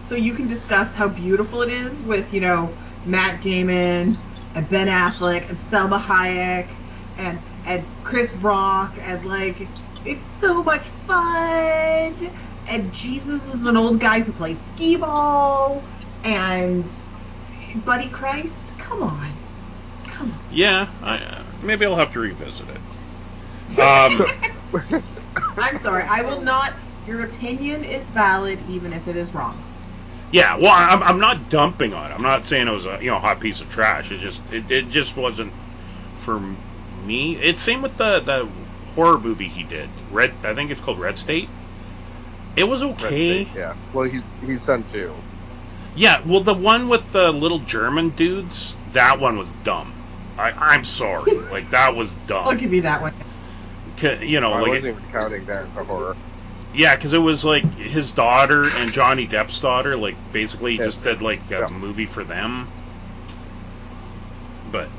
so 0.00 0.14
you 0.14 0.32
can 0.34 0.46
discuss 0.46 0.94
how 0.94 1.08
beautiful 1.08 1.62
it 1.62 1.70
is 1.70 2.02
with 2.02 2.32
you 2.32 2.40
know 2.40 2.72
Matt 3.06 3.40
Damon 3.40 4.18
and 4.54 4.68
Ben 4.68 4.88
Affleck 4.88 5.48
and 5.50 5.58
Salma 5.58 6.00
Hayek 6.00 6.70
and 7.16 7.40
and 7.64 7.88
Chris 8.02 8.34
Rock 8.36 8.98
and 9.02 9.24
like 9.24 9.70
it's 10.04 10.26
so 10.26 10.62
much 10.64 10.88
fun. 10.88 12.16
And 12.68 12.92
Jesus 12.92 13.46
is 13.46 13.66
an 13.66 13.76
old 13.76 14.00
guy 14.00 14.20
who 14.20 14.32
plays 14.32 14.62
skee 14.62 14.96
ball 14.96 15.86
and 16.24 16.92
Buddy 17.76 18.10
Christ. 18.10 18.78
Come 18.78 19.02
on, 19.04 19.40
come 20.08 20.32
on. 20.32 20.40
Yeah, 20.50 20.88
I, 21.02 21.18
uh, 21.18 21.44
maybe 21.62 21.86
I'll 21.86 21.96
have 21.96 22.12
to 22.12 22.20
revisit 22.20 22.70
it. 22.70 22.82
Um, 23.78 24.24
I'm 25.58 25.76
sorry, 25.78 26.04
I 26.08 26.22
will 26.22 26.42
not. 26.42 26.74
Your 27.04 27.22
opinion 27.22 27.84
is 27.84 28.10
valid 28.10 28.62
even 28.62 28.92
if 28.92 29.08
it 29.08 29.16
is 29.16 29.34
wrong. 29.34 29.65
Yeah, 30.30 30.56
well, 30.56 30.72
I'm, 30.74 31.02
I'm 31.02 31.20
not 31.20 31.48
dumping 31.48 31.94
on 31.94 32.10
it. 32.12 32.14
I'm 32.14 32.22
not 32.22 32.46
saying 32.46 32.68
it 32.68 32.72
was 32.72 32.86
a 32.86 32.98
you 33.00 33.10
know 33.10 33.18
hot 33.20 33.40
piece 33.40 33.60
of 33.60 33.68
trash. 33.68 34.12
It 34.12 34.18
just 34.18 34.50
it, 34.50 34.70
it 34.70 34.88
just 34.88 35.16
wasn't 35.16 35.54
for 36.14 36.58
me. 36.90 37.38
It's 37.38 37.62
same 37.62 37.82
with 37.82 37.96
the 37.96 38.20
the 38.20 38.68
horror 38.84 39.20
movie 39.20 39.48
he 39.48 39.64
did. 39.64 40.02
Red, 40.08 40.38
I 40.44 40.54
think 40.54 40.70
it's 40.70 40.80
called 40.82 41.00
Red 41.00 41.18
State. 41.18 41.54
It 42.56 42.64
was 42.64 42.82
Red 42.98 43.18
okay. 43.18 43.18
State, 43.18 43.50
yeah. 43.54 43.74
Well, 43.92 44.08
he's 44.10 44.30
he's 44.40 44.64
done 44.64 44.84
two. 44.86 45.24
Yeah, 45.94 46.22
well, 46.24 46.40
the 46.42 46.54
one 46.54 46.88
with 46.88 47.12
the 47.12 47.32
little 47.32 47.60
German 47.60 48.10
dudes, 48.12 48.78
that 48.86 49.20
one 49.20 49.38
was 49.38 49.52
dumb. 49.52 49.98
I, 50.38 50.52
I'm 50.58 50.84
sorry, 50.84 51.44
like 51.50 51.70
that 51.70 51.96
was 51.96 52.14
dumb. 52.16 52.42
I'll 52.44 52.56
dumb. 52.56 52.56
give 52.56 52.72
you 52.74 52.82
that 52.82 53.02
one. 53.02 53.12
'Ca- 53.96 54.22
You 54.22 54.40
know, 54.40 54.52
I 54.52 54.62
like 54.62 54.64
wasn't 54.64 54.90
even 54.92 55.04
counting 55.12 55.46
that 55.46 55.66
as 55.66 55.76
a 55.76 55.84
horror. 55.84 56.18
Yeah, 56.76 56.94
because 56.94 57.12
it 57.12 57.18
was 57.18 57.44
like 57.44 57.74
his 57.74 58.12
daughter 58.12 58.62
and 58.62 58.92
Johnny 58.92 59.26
Depp's 59.26 59.60
daughter. 59.60 59.96
Like 59.96 60.18
basically, 60.32 60.78
just 60.78 61.02
did 61.02 61.22
like 61.22 61.50
a 61.50 61.60
Yeah. 61.60 61.68
movie 61.68 62.06
for 62.06 62.24
them. 62.24 62.70
But 64.66 64.92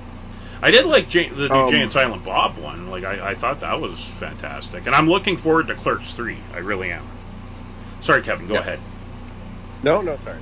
I 0.62 0.72
did 0.72 0.86
like 0.86 1.10
Jay, 1.10 1.30
the 1.30 1.50
new 1.50 1.64
Um, 1.64 1.66
Jay 1.66 1.82
and 1.82 1.92
Silent 1.92 2.24
Bob 2.24 2.58
one. 2.58 2.88
Like 2.88 3.04
I, 3.04 3.32
I 3.32 3.36
thought 3.36 3.62
that 3.62 3.80
was 3.82 4.02
fantastic, 4.02 4.88
and 4.88 4.96
I'm 4.96 5.10
looking 5.10 5.38
forward 5.38 5.68
to 5.68 5.76
Clerks 5.76 6.14
three. 6.14 6.46
I 6.54 6.60
really 6.60 6.92
am. 6.92 7.12
Sorry, 8.00 8.22
Kevin. 8.24 8.48
Go 8.48 8.56
Yes. 8.56 8.62
ahead. 8.62 8.84
No, 9.84 10.02
no, 10.02 10.18
sorry. 10.18 10.42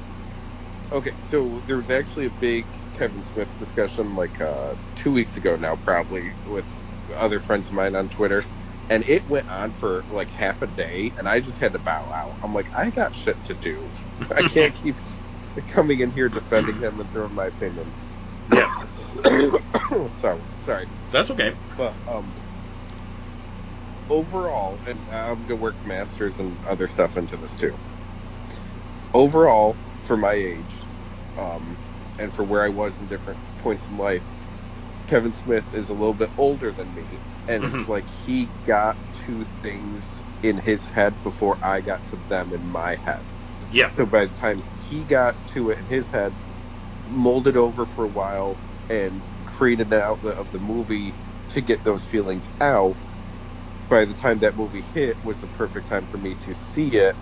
Okay, 0.92 1.14
so 1.20 1.62
there 1.66 1.78
was 1.78 1.90
actually 1.90 2.28
a 2.28 2.32
big 2.32 2.68
Kevin 2.94 3.24
Smith 3.24 3.50
discussion 3.58 4.16
like 4.16 4.40
uh, 4.42 4.76
two 4.96 5.12
weeks 5.12 5.38
ago 5.38 5.56
now, 5.58 5.76
probably 5.76 6.34
with 6.46 6.68
other 7.16 7.40
friends 7.40 7.68
of 7.70 7.74
mine 7.76 7.96
on 7.96 8.10
Twitter, 8.10 8.44
and 8.90 9.04
it 9.08 9.28
went 9.28 9.48
on 9.50 9.74
for 9.74 10.06
like 10.10 10.32
half 10.32 10.62
a 10.62 10.68
day, 10.68 11.14
and 11.18 11.28
I 11.30 11.40
just 11.42 11.60
had 11.60 11.74
to 11.74 11.80
bow 11.80 12.12
out. 12.14 12.38
I'm 12.44 12.54
like, 12.54 12.70
I 12.76 12.92
got 12.92 13.16
shit 13.16 13.44
to 13.46 13.56
do. 13.56 13.92
I 14.36 14.44
can't 14.44 14.76
keep 14.76 14.98
coming 15.68 16.00
in 16.02 16.12
here 16.12 16.30
defending 16.30 16.80
him 16.80 17.00
and 17.00 17.12
throwing 17.12 17.36
my 17.36 17.48
opinions. 17.48 18.04
Yeah, 18.54 18.68
sorry, 20.12 20.44
sorry. 20.60 20.90
that's 21.12 21.32
okay. 21.32 21.58
But 21.78 21.98
um, 22.08 22.36
overall, 24.10 24.82
and 24.86 25.04
I'm 25.12 25.46
gonna 25.46 25.60
work 25.60 25.80
masters 25.86 26.40
and 26.40 26.60
other 26.66 26.88
stuff 26.88 27.18
into 27.18 27.38
this 27.38 27.56
too. 27.56 27.80
Overall, 29.14 29.80
for 29.98 30.18
my 30.18 30.34
age, 30.34 30.90
um, 31.38 31.80
and 32.20 32.34
for 32.34 32.46
where 32.46 32.64
I 32.64 32.70
was 32.70 33.00
in 33.00 33.08
different 33.08 33.40
points 33.58 33.88
in 33.88 33.98
life, 33.98 34.32
Kevin 35.08 35.34
Smith 35.34 35.68
is 35.74 35.90
a 35.90 35.94
little 35.96 36.16
bit 36.16 36.32
older 36.38 36.74
than 36.74 36.94
me, 36.94 37.22
and 37.48 37.66
it's 37.66 37.88
Mhm. 37.88 37.90
like 37.90 38.10
he 38.10 38.54
got 38.66 38.98
to 39.26 39.46
things 39.64 40.24
in 40.42 40.58
his 40.58 40.88
head 40.88 41.22
before 41.24 41.60
I 41.64 41.82
got 41.82 42.06
to 42.08 42.18
them 42.30 42.54
in 42.54 42.66
my 42.68 43.00
head. 43.06 43.24
Yeah, 43.70 43.92
So 43.98 44.06
by 44.08 44.26
the 44.28 44.34
time 44.34 44.60
he 44.74 45.06
got 45.06 45.38
to 45.48 45.72
it 45.72 45.80
in 45.80 45.88
his 45.88 46.12
head, 46.12 46.38
molded 47.06 47.58
over 47.58 47.86
for 47.86 48.06
a 48.06 48.10
while, 48.10 48.62
and 48.90 49.26
created 49.46 49.90
the 49.92 50.02
outlet 50.04 50.38
of 50.38 50.52
the 50.52 50.60
movie 50.60 51.18
to 51.50 51.62
get 51.62 51.84
those 51.84 52.06
feelings 52.06 52.52
out, 52.62 52.98
by 53.90 54.06
the 54.06 54.16
time 54.16 54.40
that 54.40 54.56
movie 54.58 54.88
hit 54.94 55.18
was 55.24 55.40
the 55.40 55.48
perfect 55.48 55.88
time 55.88 56.06
for 56.08 56.18
me 56.18 56.36
to 56.36 56.54
see 56.56 56.96
it 56.96 57.18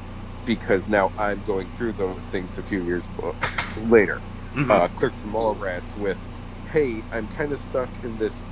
because 0.46 0.88
now 0.88 1.12
I'm 1.18 1.44
going 1.44 1.70
through 1.70 1.94
those 1.94 2.28
things 2.28 2.58
a 2.58 2.64
few 2.64 2.84
years 2.84 3.10
later. 3.76 4.24
Mhm. 4.56 4.70
Uh, 4.70 4.90
Clerks 4.90 5.24
and 5.24 5.34
Mallrats 5.34 5.96
with, 5.96 6.26
hey, 6.74 7.06
I'm 7.14 7.30
kind 7.30 7.54
of 7.54 7.62
stuck 7.62 7.92
in 8.04 8.18
this 8.18 8.48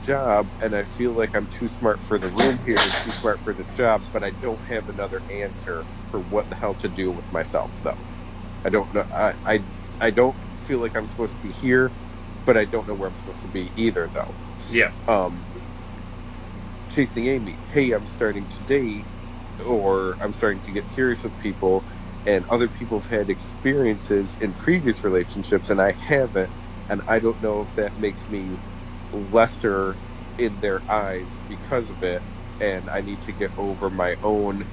job 0.00 0.50
and 0.60 0.76
I 0.76 0.84
feel 0.84 1.14
like 1.14 1.36
I'm 1.36 1.48
too 1.48 1.68
smart 1.68 2.02
for 2.02 2.18
the 2.18 2.28
room 2.28 2.58
here 2.64 2.76
and 2.78 2.92
too 3.04 3.12
smart 3.12 3.42
for 3.44 3.54
this 3.54 3.70
job, 3.72 4.04
but 4.12 4.24
I 4.24 4.32
don't 4.32 4.64
have 4.66 4.88
another 4.88 5.24
answer 5.30 5.86
for 6.08 6.20
what 6.20 6.48
the 6.50 6.56
hell 6.56 6.76
to 6.76 6.88
do 6.90 7.12
with 7.12 7.32
myself 7.32 7.80
though. 7.84 8.06
I 8.64 8.70
don't 8.70 8.92
know. 8.94 9.06
I 9.14 9.34
I, 9.46 9.66
I 10.00 10.10
don't 10.12 10.38
feel 10.56 10.80
like 10.80 10.96
I'm 10.96 11.06
supposed 11.08 11.36
to 11.36 11.42
be 11.42 11.52
here, 11.52 11.94
but 12.46 12.56
I 12.58 12.66
don't 12.66 12.88
know 12.88 12.94
where 12.96 13.08
I'm 13.08 13.16
supposed 13.16 13.42
to 13.42 13.48
be 13.48 13.72
either 13.76 14.08
though 14.08 14.36
yeah, 14.68 14.92
um, 15.08 15.46
chasing 16.90 17.28
Amy. 17.28 17.58
Hey, 17.68 17.92
I'm 17.92 18.06
starting 18.06 18.48
to 18.48 18.62
date, 18.62 19.08
or 19.64 20.18
I'm 20.20 20.32
starting 20.34 20.62
to 20.62 20.72
get 20.72 20.86
serious 20.86 21.24
with 21.24 21.38
people, 21.38 21.86
and 22.26 22.46
other 22.50 22.68
people 22.68 23.00
have 23.00 23.08
had 23.08 23.30
experiences 23.30 24.36
in 24.40 24.54
previous 24.54 25.04
relationships, 25.04 25.70
and 25.70 25.80
I 25.82 25.96
haven't, 26.00 26.52
and 26.88 27.02
I 27.08 27.20
don't 27.20 27.40
know 27.40 27.62
if 27.62 27.74
that 27.76 27.96
makes 27.96 28.28
me 28.28 28.60
lesser 29.12 30.00
in 30.38 30.60
their 30.60 30.82
eyes 30.90 31.40
because 31.48 31.90
of 31.90 32.02
it, 32.02 32.24
and 32.60 32.90
I 32.90 33.02
need 33.02 33.22
to 33.22 33.32
get 33.32 33.52
over 33.56 33.90
my 33.90 34.16
own 34.22 34.68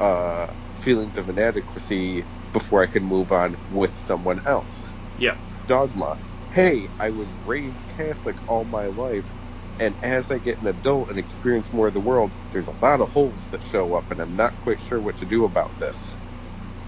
uh, 0.00 0.48
feelings 0.74 1.16
of 1.18 1.28
inadequacy 1.30 2.26
before 2.52 2.82
I 2.82 2.88
can 2.88 3.04
move 3.04 3.32
on 3.32 3.56
with 3.68 3.96
someone 3.96 4.40
else 4.46 4.86
yeah, 5.16 5.36
dogma. 5.66 6.18
Hey, 6.50 6.90
I 7.00 7.10
was 7.10 7.38
raised 7.44 7.88
Catholic 7.88 8.38
all 8.46 8.64
my 8.64 8.88
life, 8.88 9.32
and 9.78 9.96
as 10.02 10.30
I 10.30 10.38
get 10.38 10.60
an 10.60 10.68
adult 10.68 11.10
and 11.10 11.18
experience 11.18 11.72
more 11.72 11.88
of 11.88 11.94
the 11.94 12.00
world, 12.00 12.34
there's 12.52 12.68
a 12.68 12.76
lot 12.82 13.00
of 13.00 13.10
holes 13.10 13.48
that 13.52 13.64
show 13.64 13.94
up, 13.94 14.10
and 14.10 14.20
I'm 14.20 14.36
not 14.36 14.58
quite 14.58 14.80
sure 14.80 15.00
what 15.02 15.16
to 15.18 15.26
do 15.26 15.44
about 15.44 15.78
this. 15.78 16.16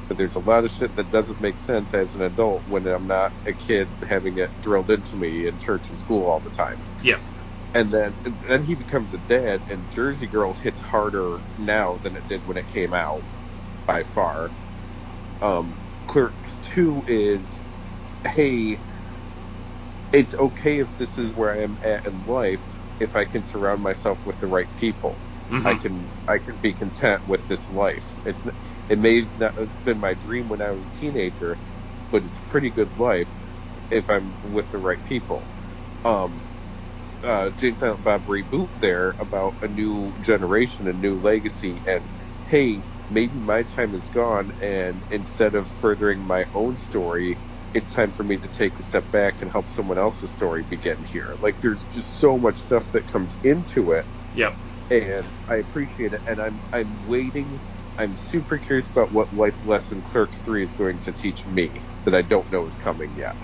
But 0.08 0.18
there's 0.18 0.36
a 0.36 0.40
lot 0.40 0.64
of 0.64 0.70
shit 0.72 0.96
that 0.96 1.10
doesn't 1.10 1.40
make 1.40 1.58
sense 1.58 1.94
as 1.94 2.14
an 2.14 2.22
adult 2.22 2.64
when 2.66 2.86
I'm 2.86 3.06
not 3.06 3.34
a 3.46 3.54
kid 3.54 3.96
having 4.08 4.38
it 4.38 4.52
drilled 4.60 4.90
into 4.90 5.16
me 5.16 5.46
in 5.48 5.58
church 5.58 5.90
and 5.90 5.98
school 5.98 6.26
all 6.28 6.40
the 6.40 6.50
time. 6.50 6.84
yeah. 7.02 7.18
and 7.74 7.90
then 7.90 8.16
then 8.48 8.64
he 8.64 8.74
becomes 8.74 9.12
a 9.14 9.18
dad, 9.18 9.64
and 9.68 9.88
Jersey 9.90 10.26
Girl 10.26 10.54
hits 10.54 10.80
harder 10.80 11.42
now 11.56 11.98
than 11.98 12.16
it 12.16 12.26
did 12.26 12.44
when 12.44 12.56
it 12.56 12.68
came 12.68 12.92
out, 12.94 13.24
by 13.86 14.04
far. 14.04 14.54
Um, 15.42 15.78
Clerks 16.08 16.58
Two 16.60 17.04
is, 17.08 17.64
hey, 18.28 18.82
it's 20.12 20.34
okay 20.34 20.80
if 20.80 20.96
this 20.96 21.18
is 21.18 21.32
where 21.32 21.52
I 21.52 21.62
am 21.62 21.78
at 21.82 22.06
in 22.06 22.24
life 22.24 22.80
if 23.00 23.16
I 23.16 23.24
can 23.26 23.44
surround 23.44 23.82
myself 23.82 24.26
with 24.26 24.40
the 24.40 24.48
right 24.48 24.74
people. 24.76 25.22
Mhm. 25.50 25.66
I 25.66 25.74
can 25.76 26.12
I 26.28 26.38
can 26.38 26.58
be 26.58 26.74
content 26.74 27.26
with 27.26 27.46
this 27.48 27.68
life. 27.70 28.14
It's 28.24 28.46
it 28.88 28.98
may 28.98 29.22
have 29.22 29.36
not 29.38 29.56
been 29.84 30.00
my 30.00 30.14
dream 30.14 30.48
when 30.48 30.62
I 30.62 30.72
was 30.72 30.86
a 30.86 30.90
teenager, 30.92 31.60
but 32.10 32.24
it's 32.24 32.40
a 32.40 32.44
pretty 32.44 32.70
good 32.70 32.96
life 32.96 33.36
if 33.90 34.10
I'm 34.10 34.36
with 34.42 34.70
the 34.70 34.78
right 34.78 35.02
people. 35.04 35.50
Um, 36.04 36.44
uh, 37.22 37.50
Jay 37.52 37.68
and 37.68 37.78
Silent 37.78 38.04
Bob 38.04 38.26
reboot 38.26 38.70
there 38.80 39.16
about 39.20 39.56
a 39.62 39.68
new 39.68 40.14
generation, 40.20 40.88
a 40.88 40.94
new 40.94 41.20
legacy, 41.20 41.82
and 41.86 42.10
hey, 42.46 42.84
maybe 43.08 43.38
my 43.38 43.64
time 43.64 43.94
is 43.94 44.08
gone, 44.08 44.52
and 44.60 45.04
instead 45.10 45.54
of 45.56 45.70
furthering 45.70 46.24
my 46.26 46.46
own 46.54 46.76
story, 46.76 47.40
it's 47.74 47.90
time 47.90 48.12
for 48.12 48.24
me 48.24 48.38
to 48.38 48.48
take 48.48 48.78
a 48.80 48.84
step 48.84 49.10
back 49.12 49.42
and 49.42 49.52
help 49.52 49.70
someone 49.70 49.98
else's 49.98 50.32
story 50.32 50.64
begin 50.64 51.04
here. 51.04 51.36
Like, 51.40 51.60
there's 51.60 51.84
just 51.86 52.18
so 52.18 52.38
much 52.38 52.58
stuff 52.60 52.90
that 52.92 53.06
comes 53.08 53.38
into 53.44 53.92
it 53.92 54.00
Yep. 54.32 54.54
and 54.90 55.32
I 55.48 55.56
appreciate 55.56 56.12
it. 56.12 56.22
And 56.26 56.40
I'm 56.40 56.62
I'm 56.72 57.02
waiting. 57.04 57.62
I'm 57.98 58.16
super 58.16 58.58
curious 58.58 58.90
about 58.90 59.12
what 59.12 59.32
life 59.32 59.58
lesson 59.62 60.02
Clerks 60.02 60.40
Three 60.40 60.64
is 60.64 60.74
going 60.74 61.00
to 61.00 61.12
teach 61.12 61.46
me 61.46 61.84
that 62.04 62.14
I 62.14 62.22
don't 62.22 62.50
know 62.50 62.66
is 62.66 62.76
coming 62.76 63.16
yet. 63.16 63.36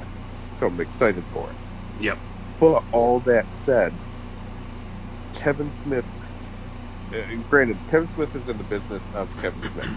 So 0.54 0.66
I'm 0.66 0.80
excited 0.80 1.28
for 1.28 1.52
it. 1.52 1.59
Yep. 1.97 2.21
But 2.61 2.85
all 2.92 3.21
that 3.23 3.47
said, 3.50 4.00
Kevin 5.35 5.73
Smith. 5.73 6.07
Uh, 7.14 7.23
granted, 7.49 7.83
Kevin 7.88 8.09
Smith 8.09 8.35
is 8.37 8.49
in 8.49 8.59
the 8.59 8.64
business 8.64 9.09
of 9.14 9.37
Kevin 9.37 9.64
Smith. 9.64 9.90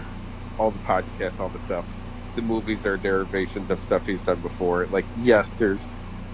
All 0.56 0.72
the 0.72 0.80
podcasts, 0.80 1.40
all 1.40 1.50
the 1.50 1.58
stuff. 1.58 1.88
The 2.34 2.42
movies 2.42 2.86
are 2.86 2.98
derivations 2.98 3.70
of 3.70 3.82
stuff 3.82 4.06
he's 4.06 4.24
done 4.24 4.40
before. 4.42 4.86
Like, 4.88 5.08
yes, 5.14 5.54
there's. 5.54 5.90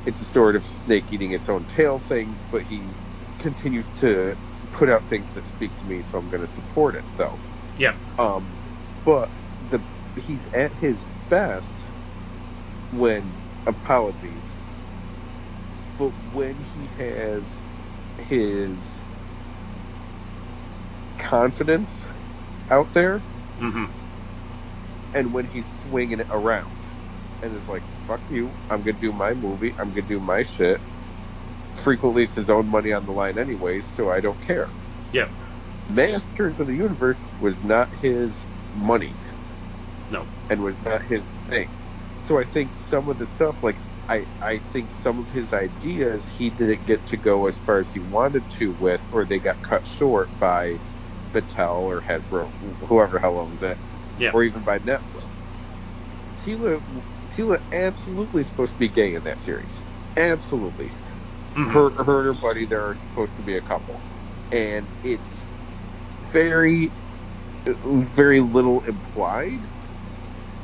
It's 0.07 0.21
a 0.23 0.27
sort 0.27 0.57
of 0.57 0.65
snake 0.65 1.12
eating 1.12 1.33
its 1.33 1.49
own 1.49 1.67
tail 1.67 2.00
thing, 2.00 2.41
but 2.50 2.62
he 2.65 2.97
continues 3.39 3.91
to 3.93 4.37
put 4.73 4.89
out 4.91 5.09
things 5.09 5.33
that 5.33 5.45
speak 5.47 5.77
to 5.77 5.87
me, 5.87 6.03
so 6.03 6.19
I'm 6.19 6.29
going 6.29 6.43
to 6.43 6.49
support 6.49 6.97
it, 6.97 7.05
though. 7.17 7.43
Yep. 7.81 7.99
Um, 8.19 8.61
but 9.05 9.33
the 9.61 9.85
he's 10.17 10.49
at 10.55 10.75
his 10.75 11.07
best 11.31 11.87
when 12.91 13.45
apologies, 13.67 14.57
but 15.99 16.13
when 16.19 16.61
he 16.61 16.89
has 16.97 17.65
his 18.19 19.03
confidence 21.19 22.09
out 22.71 22.93
there, 22.95 23.27
hmm 23.59 23.87
and 25.15 25.33
when 25.33 25.47
he's 25.47 25.71
swinging 25.73 26.21
it 26.21 26.29
around, 26.31 26.87
and 27.43 27.55
is 27.57 27.69
like, 27.69 27.85
"Fuck 28.01 28.25
you! 28.29 28.59
I'm 28.71 28.83
gonna 28.83 28.99
do 28.99 29.13
my 29.13 29.35
movie. 29.35 29.75
I'm 29.79 29.93
gonna 29.93 30.03
do 30.07 30.21
my 30.21 30.43
shit." 30.45 30.83
Frequently, 31.75 32.25
it's 32.25 32.37
his 32.37 32.51
own 32.51 32.69
money 32.69 32.93
on 32.93 33.07
the 33.07 33.13
line, 33.13 33.39
anyways, 33.39 33.89
so 33.89 34.11
I 34.11 34.21
don't 34.21 34.41
care. 34.41 34.75
Yep. 35.13 35.33
Masters 35.91 36.61
of 36.61 36.69
the 36.69 36.77
Universe 36.77 37.27
was 37.39 37.63
not 37.65 37.95
his 37.95 38.47
money. 38.73 39.19
No. 40.11 40.29
and 40.51 40.63
was 40.63 40.83
not 40.83 41.03
his 41.05 41.37
thing. 41.49 41.71
So 42.19 42.39
I 42.41 42.45
think 42.45 42.77
some 42.77 43.09
of 43.09 43.19
the 43.19 43.27
stuff, 43.27 43.63
like 43.63 43.83
I, 44.09 44.27
I 44.41 44.61
think 44.61 44.95
some 44.95 45.21
of 45.21 45.31
his 45.31 45.53
ideas 45.53 46.29
he 46.29 46.51
didn't 46.51 46.87
get 46.87 47.07
to 47.09 47.17
go 47.17 47.47
as 47.47 47.59
far 47.59 47.79
as 47.81 47.93
he 47.93 48.01
wanted 48.01 48.49
to 48.59 48.73
with, 48.73 49.07
or 49.11 49.27
they 49.27 49.41
got 49.41 49.63
cut 49.63 49.87
short 49.87 50.39
by 50.39 50.83
Mattel 51.33 51.81
or 51.83 52.03
Hasbro, 52.03 52.53
whoever 52.89 53.15
the 53.15 53.21
hell 53.21 53.39
owns 53.39 53.63
it, 53.63 53.81
Yeah. 54.17 54.33
or 54.33 54.45
even 54.45 54.63
by 54.63 54.79
Netflix. 54.81 55.50
Teela, 56.39 56.83
Teela 57.31 57.61
absolutely 57.73 58.43
is 58.43 58.49
supposed 58.49 58.75
to 58.75 58.79
be 58.79 58.91
gay 58.91 59.15
in 59.15 59.25
that 59.25 59.41
series. 59.41 59.85
Absolutely. 60.17 60.95
Mhm. 61.57 61.73
Her, 61.73 62.05
her 62.05 62.29
and 62.29 62.37
her 62.37 62.41
buddy, 62.43 62.67
there 62.67 62.89
are 62.91 62.97
supposed 62.97 63.37
to 63.37 63.43
be 63.43 63.57
a 63.57 63.63
couple, 63.63 64.05
and 64.53 64.91
it's 65.03 65.50
very, 66.32 66.95
very 67.84 68.40
little 68.40 68.82
implied, 68.82 69.62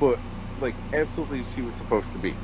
but 0.00 0.20
like 0.56 0.78
absolutely 0.94 1.44
she 1.44 1.62
was 1.62 1.76
supposed 1.78 2.12
to 2.12 2.18
be. 2.18 2.40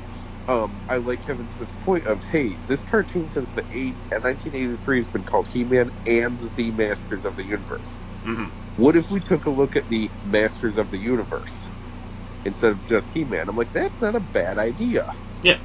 Um, 0.47 0.79
I 0.89 0.97
like 0.97 1.23
Kevin 1.25 1.47
Smith's 1.47 1.75
point 1.75 2.05
of, 2.05 2.23
hey, 2.25 2.61
this 2.67 2.83
cartoon 2.83 3.29
since 3.29 3.53
the 3.53 3.65
eight, 3.71 3.99
uh, 4.13 4.19
1983 4.21 4.97
has 4.97 5.09
been 5.09 5.23
called 5.25 5.47
He-Man 5.49 5.91
and 6.05 6.51
the 6.55 6.71
Masters 6.71 7.25
of 7.25 7.35
the 7.37 7.45
Universe. 7.45 7.99
Mhm. 8.25 8.53
What 8.75 8.97
if 8.97 9.11
we 9.11 9.21
took 9.21 9.45
a 9.47 9.51
look 9.51 9.75
at 9.75 9.89
the 9.89 10.13
Masters 10.23 10.77
of 10.77 10.91
the 10.91 10.99
Universe 10.99 11.71
instead 12.45 12.71
of 12.73 12.83
just 12.85 13.11
He-Man? 13.13 13.49
I'm 13.49 13.57
like, 13.57 13.73
that's 13.73 14.01
not 14.01 14.15
a 14.15 14.21
bad 14.21 14.57
idea. 14.59 15.05
Yeah. 15.43 15.57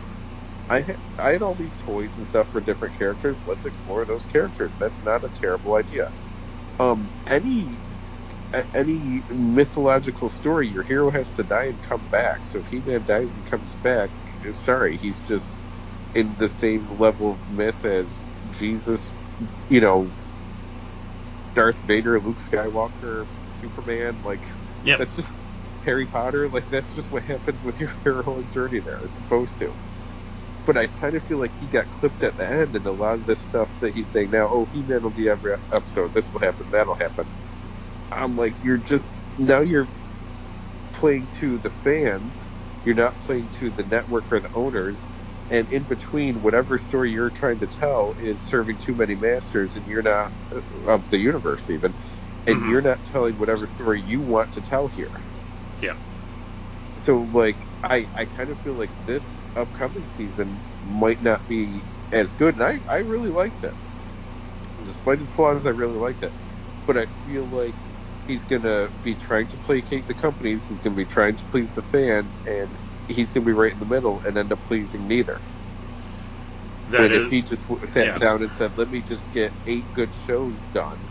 I 0.68 0.82
had, 0.82 0.98
I 1.18 1.30
had 1.32 1.42
all 1.42 1.56
these 1.56 1.76
toys 1.78 2.18
and 2.18 2.28
stuff 2.28 2.50
for 2.50 2.60
different 2.60 2.96
characters. 2.96 3.42
Let's 3.46 3.66
explore 3.66 4.06
those 4.06 4.26
characters. 4.26 4.76
That's 4.80 5.02
not 5.02 5.24
a 5.24 5.30
terrible 5.30 5.76
idea. 5.76 6.12
Um, 6.78 7.12
any 7.26 7.82
any 8.74 9.24
mythological 9.30 10.28
story, 10.30 10.68
your 10.68 10.82
hero 10.84 11.10
has 11.12 11.32
to 11.34 11.44
die 11.44 11.66
and 11.66 11.82
come 11.82 12.08
back. 12.08 12.46
So 12.46 12.58
if 12.60 12.66
He-Man 12.68 13.04
dies 13.04 13.34
and 13.34 13.44
comes 13.46 13.76
back, 13.76 14.12
sorry, 14.52 14.98
he's 14.98 15.20
just 15.20 15.58
in 16.14 16.36
the 16.36 16.48
same 16.48 16.88
level 16.90 17.32
of 17.32 17.48
myth 17.48 17.84
as 17.84 18.22
Jesus, 18.50 19.14
you 19.68 19.80
know, 19.80 20.14
Darth 21.54 21.82
Vader, 21.82 22.20
Luke 22.20 22.40
Skywalker, 22.40 23.28
Superman. 23.50 24.20
Like, 24.22 24.48
Yep. 24.82 24.98
that's 24.98 25.14
just 25.14 25.32
Harry 25.84 26.06
Potter. 26.08 26.48
Like, 26.50 26.68
that's 26.70 26.92
just 26.92 27.10
what 27.12 27.24
happens 27.24 27.64
with 27.64 27.80
your 27.80 27.92
heroic 28.04 28.50
journey 28.50 28.80
there. 28.80 29.04
It's 29.04 29.16
supposed 29.16 29.58
to. 29.60 29.78
But 30.68 30.78
I 30.78 30.88
kind 30.88 31.16
of 31.16 31.24
feel 31.24 31.40
like 31.40 31.57
he 31.59 31.68
got 31.68 31.90
clipped 31.90 32.22
at 32.22 32.38
the 32.38 32.48
end, 32.48 32.76
and 32.76 32.87
a 32.87 32.92
lot 32.92 33.16
of 33.16 33.26
this 33.26 33.42
stuff 33.42 33.78
that 33.81 33.94
he's 33.96 34.12
saying 34.12 34.31
now, 34.31 34.48
oh, 34.52 34.68
He-Man 34.72 35.02
will 35.02 35.11
be 35.12 35.28
every 35.31 35.54
episode. 35.72 36.14
This 36.14 36.33
will 36.33 36.40
happen. 36.42 36.70
That'll 36.70 36.96
happen. 36.96 37.33
I'm 38.12 38.37
like, 38.37 38.59
you're 38.62 38.78
just 38.78 39.12
now 39.38 39.61
you're 39.62 39.92
playing 40.92 41.28
to 41.40 41.59
the 41.59 41.70
fans. 41.70 42.46
You're 42.85 42.94
not 42.96 43.20
playing 43.20 43.50
to 43.59 43.70
the 43.70 43.85
network 43.85 44.28
or 44.33 44.40
the 44.40 44.50
owners. 44.54 45.09
And 45.50 45.68
in 45.70 45.85
between, 45.85 46.42
whatever 46.42 46.78
story 46.78 47.12
you're 47.12 47.31
trying 47.31 47.61
to 47.61 47.68
tell 47.68 48.14
is 48.18 48.42
serving 48.42 48.78
too 48.78 48.94
many 48.94 49.16
masters, 49.16 49.76
and 49.76 49.87
you're 49.87 50.02
not 50.02 50.35
uh, 50.54 50.62
of 50.88 51.09
the 51.11 51.18
universe 51.18 51.70
even, 51.70 51.96
and 52.46 52.64
Mhm. 52.64 52.68
you're 52.68 52.83
not 52.83 53.04
telling 53.04 53.38
whatever 53.38 53.66
story 53.68 54.02
you 54.02 54.22
want 54.22 54.52
to 54.52 54.62
tell 54.62 54.88
here. 54.88 55.24
Yeah. 55.81 55.94
So, 56.98 57.22
like, 57.33 57.67
I 57.82 58.08
I 58.14 58.26
kind 58.26 58.50
of 58.50 58.60
feel 58.60 58.74
like 58.74 58.92
this 58.98 59.44
upcoming 59.56 60.06
season 60.06 60.62
might 60.80 61.22
not 61.22 61.46
be 61.46 61.86
as 62.12 62.34
good, 62.34 62.56
and 62.56 62.64
I 62.64 62.82
I 62.88 62.98
really 63.00 63.30
liked 63.30 63.64
it. 63.64 63.74
Despite 64.82 65.20
its 65.20 65.32
flaws, 65.32 65.66
I 65.66 65.70
really 65.70 65.98
liked 65.98 66.22
it. 66.22 66.34
But 66.86 66.98
I 66.98 67.06
feel 67.06 67.48
like 67.48 67.78
he's 68.26 68.44
gonna 68.44 68.90
be 69.02 69.16
trying 69.16 69.48
to 69.48 69.58
placate 69.58 70.06
the 70.08 70.14
companies. 70.14 70.66
He's 70.66 70.80
gonna 70.80 70.96
be 70.96 71.06
trying 71.06 71.36
to 71.36 71.46
please 71.46 71.72
the 71.72 71.82
fans, 71.82 72.40
and 72.46 72.78
he's 73.08 73.32
gonna 73.32 73.46
be 73.46 73.52
right 73.52 73.72
in 73.72 73.80
the 73.80 73.86
middle 73.86 74.22
and 74.24 74.38
end 74.38 74.52
up 74.52 74.62
pleasing 74.64 75.06
neither. 75.08 75.42
That 76.88 77.04
and 77.04 77.12
is, 77.12 77.24
if 77.26 77.30
he 77.30 77.42
just 77.42 77.66
sat 77.86 78.04
yeah. 78.06 78.18
down 78.18 78.42
and 78.42 78.52
said, 78.52 78.76
"Let 78.78 78.90
me 78.90 79.02
just 79.02 79.32
get 79.32 79.54
eight 79.66 79.92
good 79.92 80.14
shows 80.14 80.64
done," 80.64 81.10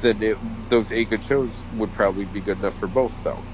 then 0.00 0.22
it, 0.22 0.38
those 0.70 0.92
eight 0.92 1.10
good 1.10 1.24
shows 1.24 1.64
would 1.70 1.92
probably 1.92 2.26
be 2.26 2.42
good 2.42 2.58
enough 2.58 2.76
for 2.76 2.88
both, 2.88 3.20
though. 3.24 3.46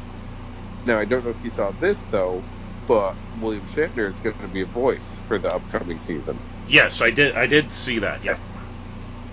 Now 0.84 0.98
I 1.00 1.06
don't 1.06 1.24
know 1.24 1.30
if 1.30 1.44
you 1.44 1.50
saw 1.50 1.72
this 1.72 2.04
though, 2.04 2.46
but 2.86 3.18
William 3.34 3.64
Shatner 3.64 4.08
is 4.08 4.20
going 4.20 4.36
to 4.40 4.48
be 4.48 4.62
a 4.62 4.66
voice 4.66 5.20
for 5.26 5.38
the 5.38 5.52
upcoming 5.54 6.00
season. 6.00 6.40
yes, 6.64 7.00
I 7.02 7.10
did. 7.10 7.34
I 7.36 7.46
did 7.46 7.72
see 7.72 8.00
that. 8.00 8.24
Yeah. 8.24 8.38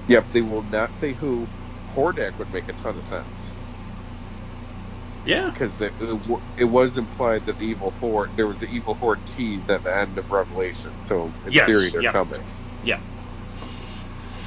Yep, 0.07 0.29
they 0.29 0.41
will 0.43 0.63
not 0.63 0.95
say 0.95 1.13
who. 1.13 1.51
Hordak 1.95 2.33
would 2.39 2.51
make 2.51 2.69
a 2.69 2.73
ton 2.73 2.97
of 2.97 3.05
sense 3.05 3.53
Yeah. 5.23 5.53
because 5.53 5.81
it, 5.81 5.95
it, 5.99 6.65
was 6.65 6.97
implied 6.97 7.45
that 7.45 7.57
the 7.59 7.65
evil 7.67 7.91
horde 7.99 8.31
there 8.35 8.47
was 8.47 8.61
an 8.63 8.69
evil 8.69 8.95
horde 8.95 9.25
tease 9.25 9.69
at 9.69 9.83
the 9.83 9.95
end 9.95 10.17
of 10.17 10.31
Revelation, 10.31 10.99
so 10.99 11.35
in 11.45 11.55
Yes, 11.55 11.67
theory 11.67 11.91
they're 11.91 12.03
yeah. 12.03 12.13
coming. 12.13 12.45
Yeah. 12.81 12.99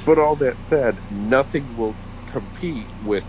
But 0.05 0.19
all 0.19 0.35
that 0.37 0.59
said, 0.59 1.01
nothing 1.09 1.75
will 1.75 1.99
compete 2.27 2.91
with 2.99 3.27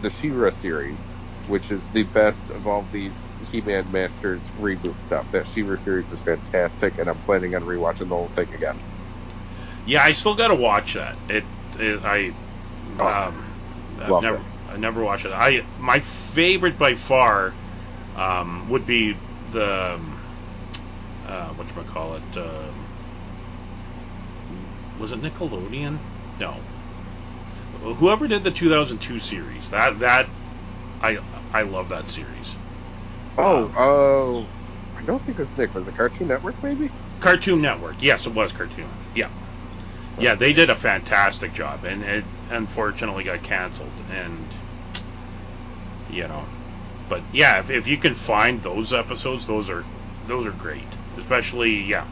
the 0.00 0.10
She-Ra 0.10 0.50
series, 0.50 1.16
which 1.52 1.70
is 1.70 1.86
the 1.88 2.04
best 2.04 2.48
of 2.48 2.66
all 2.66 2.88
these 2.90 3.28
He-Man 3.38 3.90
Masters 3.90 4.50
reboot 4.56 4.98
stuff. 4.98 5.30
That 5.32 5.46
She-Ra 5.46 5.76
series 5.76 6.10
is 6.10 6.22
fantastic, 6.22 6.96
and 6.96 7.10
I'm 7.10 7.18
planning 7.18 7.54
on 7.54 7.60
rewatching 7.60 8.08
the 8.08 8.14
whole 8.14 8.30
thing 8.30 8.54
again. 8.54 8.80
Yeah, 9.84 10.02
I 10.02 10.12
still 10.12 10.34
got 10.34 10.48
to 10.48 10.54
watch 10.54 10.94
that. 10.94 11.18
It, 11.28 11.44
it 11.78 12.02
I, 12.02 12.32
Oh, 12.98 13.06
um, 13.28 13.44
I've 13.98 14.22
never, 14.22 14.38
it. 14.38 14.42
I 14.66 14.78
never 14.78 15.04
watched 15.04 15.26
it. 15.26 15.32
I 15.32 15.66
my 15.76 16.00
favorite 16.00 16.78
by 16.78 16.94
far, 16.94 17.54
um, 18.14 18.70
would 18.70 18.86
be 18.86 19.20
the, 19.50 19.94
um, 19.96 20.20
uh, 21.26 21.50
what 21.50 21.86
call 21.86 22.14
it, 22.14 22.36
um, 22.38 22.88
was 24.96 25.12
it 25.12 25.20
Nickelodeon? 25.20 26.00
No. 26.40 26.62
Whoever 27.72 28.26
did 28.28 28.44
the 28.44 28.50
2002 28.50 29.18
series, 29.18 29.68
that 29.68 29.98
that 29.98 30.30
I 31.02 31.18
I 31.52 31.62
love 31.62 31.88
that 31.90 32.08
series. 32.08 32.56
Oh, 33.36 33.70
Um, 33.70 33.74
oh, 33.76 34.52
I 34.96 35.02
don't 35.04 35.22
think 35.22 35.38
it 35.38 35.42
was 35.42 35.56
Nick. 35.56 35.74
Was 35.74 35.88
it 35.88 35.94
Cartoon 35.94 36.28
Network, 36.28 36.58
maybe? 36.62 36.92
Cartoon 37.20 37.62
Network. 37.62 38.02
Yes, 38.02 38.26
it 38.26 38.34
was 38.34 38.52
Cartoon. 38.52 38.98
Yeah. 39.14 39.30
Yeah, 40.18 40.34
they 40.34 40.52
did 40.52 40.70
a 40.70 40.76
fantastic 40.76 41.52
job, 41.54 41.84
and 41.84 42.02
it 42.02 42.26
unfortunately 42.48 43.24
got 43.24 43.42
canceled. 43.42 44.02
And 44.08 44.54
you 46.08 46.28
know, 46.28 46.48
but 47.08 47.24
yeah, 47.32 47.58
if, 47.60 47.70
if 47.70 47.88
you 47.88 47.98
can 47.98 48.14
find 48.14 48.62
those 48.62 48.92
episodes, 48.92 49.46
those 49.46 49.70
are 49.70 49.86
those 50.22 50.46
are 50.46 50.52
great. 50.52 50.96
Especially 51.16 51.82
yeah, 51.82 52.06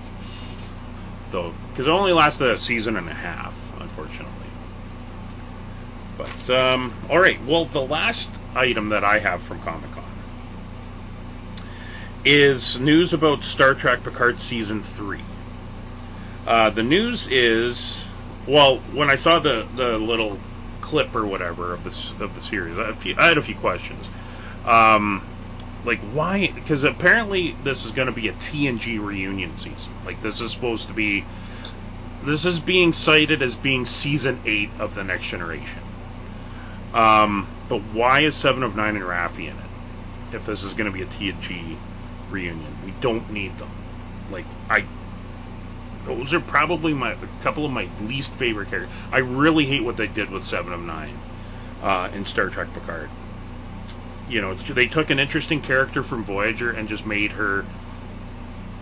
though 1.31 1.57
because 1.73 1.87
it 1.87 1.91
only 1.91 2.13
lasted 2.13 2.51
a 2.51 2.59
season 2.59 2.97
and 2.97 3.09
a 3.09 3.15
half, 3.15 3.73
unfortunately. 3.81 4.55
But 6.17 6.51
um, 6.51 6.95
all 7.09 7.19
right, 7.21 7.43
well, 7.43 7.67
the 7.67 7.83
last 7.83 8.40
item 8.55 8.91
that 8.91 9.05
I 9.05 9.19
have 9.19 9.43
from 9.43 9.61
Comic 9.63 9.91
Con 9.93 10.05
is 12.25 12.79
news 12.79 13.13
about 13.13 13.43
Star 13.43 13.75
Trek 13.75 14.03
Picard 14.03 14.41
season 14.41 14.83
three. 14.83 15.23
Uh, 16.47 16.71
the 16.71 16.83
news 16.83 17.29
is, 17.29 18.07
well, 18.47 18.79
when 18.93 19.11
I 19.11 19.17
saw 19.17 19.39
the, 19.39 19.67
the 19.77 19.99
little 19.99 20.39
clip 20.81 21.15
or 21.15 21.27
whatever 21.27 21.73
of 21.73 21.85
this 21.85 22.13
of 22.21 22.35
the 22.35 22.43
series, 22.43 22.77
I, 22.77 22.87
had 22.87 22.91
a 22.91 22.97
few, 22.97 23.15
had 23.15 23.39
a 23.39 23.43
few 23.43 23.55
questions. 23.55 24.09
Um, 24.67 25.23
like 25.85 26.01
why? 26.13 26.51
Because 26.55 26.85
apparently 26.85 27.57
this 27.65 27.87
is 27.87 27.93
going 27.93 28.07
to 28.07 28.13
be 28.13 28.29
a 28.29 28.33
TNG 28.33 29.03
reunion 29.03 29.57
season. 29.57 29.93
Like 30.05 30.21
this 30.23 30.41
is 30.41 30.53
supposed 30.53 30.89
to 30.89 30.95
be. 30.95 31.25
This 32.23 32.45
is 32.45 32.61
being 32.61 32.93
cited 32.93 33.41
as 33.41 33.57
being 33.57 33.87
season 33.87 34.41
eight 34.45 34.69
of 34.79 34.95
the 34.95 35.03
Next 35.03 35.27
Generation. 35.29 35.81
Um, 36.93 37.47
but 37.71 37.81
why 37.95 38.21
is 38.21 38.35
Seven 38.35 38.65
of 38.65 38.75
Nine 38.77 38.97
and 38.97 39.05
Raffi 39.05 39.45
in 39.45 39.57
it? 39.57 40.35
If 40.35 40.45
this 40.45 40.65
is 40.65 40.75
going 40.75 40.93
to 40.93 40.93
be 40.93 41.03
a 41.03 41.07
TNG 41.07 41.77
reunion, 42.29 42.77
we 42.85 42.91
don't 43.01 43.31
need 43.31 43.57
them. 43.59 43.71
Like 44.31 44.45
I 44.69 44.85
those 46.05 46.35
are 46.35 46.41
probably 46.41 46.93
my 46.93 47.13
a 47.13 47.43
couple 47.43 47.65
of 47.65 47.71
my 47.71 47.87
least 48.03 48.33
favorite 48.33 48.71
characters. 48.71 48.93
I 49.13 49.19
really 49.19 49.67
hate 49.67 49.85
what 49.85 49.97
they 49.97 50.09
did 50.09 50.31
with 50.31 50.47
Seven 50.47 50.73
of 50.73 50.81
Nine 50.81 51.15
uh, 51.83 52.11
in 52.13 52.27
Star 52.27 52.49
Trek 52.49 52.67
Picard. 52.75 53.09
You 54.29 54.41
know, 54.41 54.55
they 54.55 54.87
took 54.87 55.11
an 55.11 55.21
interesting 55.21 55.61
character 55.61 56.03
from 56.03 56.25
Voyager 56.25 56.73
and 56.73 56.89
just 56.89 57.07
made 57.07 57.31
her 57.33 57.65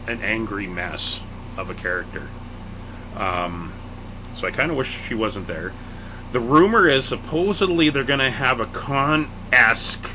an 0.07 0.21
angry 0.23 0.67
mess 0.67 1.21
of 1.59 1.69
a 1.69 1.75
character. 1.75 2.23
Um, 3.17 3.71
so 4.35 4.47
I 4.47 4.51
kind 4.51 4.71
of 4.71 4.77
wish 4.79 4.99
she 5.07 5.15
wasn't 5.15 5.47
there. 5.47 5.73
The 6.33 6.41
rumor 6.41 6.87
is 6.87 7.07
supposedly 7.07 7.89
they're 7.89 8.05
going 8.05 8.19
to 8.19 8.31
have 8.31 8.61
a 8.61 8.67
Khan 8.67 9.29
esque 9.51 10.07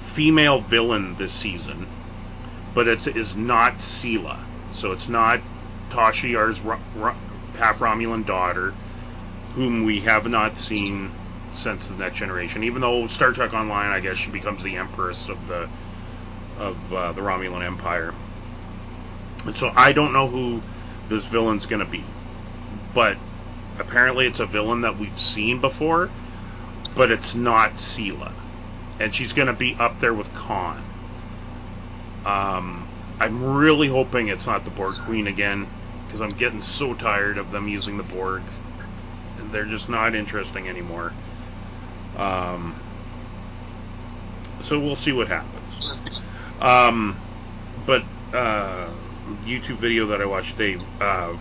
female 0.00 0.58
villain 0.58 1.14
this 1.16 1.32
season, 1.32 1.86
but 2.74 2.88
it 2.88 3.06
is 3.06 3.36
not 3.36 3.78
Sela. 3.78 4.38
So 4.72 4.90
it's 4.90 5.08
not 5.08 5.40
Tasha 5.90 6.30
Yar's 6.30 6.58
half 7.58 7.78
Romulan 7.78 8.26
daughter, 8.26 8.74
whom 9.54 9.84
we 9.84 10.00
have 10.00 10.28
not 10.28 10.58
seen 10.58 11.12
since 11.52 11.86
the 11.86 11.94
Next 11.94 12.16
Generation. 12.16 12.64
Even 12.64 12.82
though 12.82 13.06
Star 13.06 13.32
Trek 13.32 13.54
Online, 13.54 13.90
I 13.92 14.00
guess 14.00 14.16
she 14.16 14.30
becomes 14.30 14.62
the 14.64 14.76
Empress 14.76 15.28
of 15.28 15.46
the 15.46 15.68
of 16.58 16.92
uh, 16.92 17.12
the 17.12 17.20
Romulan 17.20 17.64
Empire. 17.64 18.12
And 19.44 19.56
so 19.56 19.70
I 19.76 19.92
don't 19.92 20.12
know 20.12 20.26
who 20.26 20.60
this 21.08 21.24
villain's 21.24 21.66
going 21.66 21.84
to 21.84 21.90
be, 21.90 22.02
but 22.94 23.16
apparently 23.78 24.26
it's 24.26 24.40
a 24.40 24.46
villain 24.46 24.82
that 24.82 24.98
we've 24.98 25.18
seen 25.18 25.60
before, 25.60 26.10
but 26.94 27.10
it's 27.10 27.34
not 27.34 27.74
Sela, 27.74 28.32
and 28.98 29.14
she's 29.14 29.32
going 29.32 29.48
to 29.48 29.52
be 29.52 29.74
up 29.78 30.00
there 30.00 30.14
with 30.14 30.32
Khan. 30.34 30.82
Um, 32.24 32.88
I'm 33.20 33.54
really 33.54 33.88
hoping 33.88 34.28
it's 34.28 34.46
not 34.46 34.64
the 34.64 34.70
Borg 34.70 34.96
Queen 34.96 35.26
again, 35.26 35.66
because 36.06 36.20
I'm 36.20 36.30
getting 36.38 36.60
so 36.60 36.94
tired 36.94 37.38
of 37.38 37.50
them 37.50 37.68
using 37.68 37.96
the 37.96 38.02
Borg. 38.02 38.42
And 39.38 39.52
they're 39.52 39.64
just 39.64 39.88
not 39.88 40.14
interesting 40.14 40.68
anymore. 40.68 41.12
Um, 42.16 42.74
so 44.60 44.78
we'll 44.78 44.96
see 44.96 45.12
what 45.12 45.28
happens. 45.28 46.00
Um, 46.60 47.16
but 47.84 48.02
uh, 48.32 48.88
YouTube 49.44 49.76
video 49.76 50.06
that 50.06 50.20
I 50.20 50.24
watched 50.24 50.56
today 50.56 50.84
uh, 51.00 51.36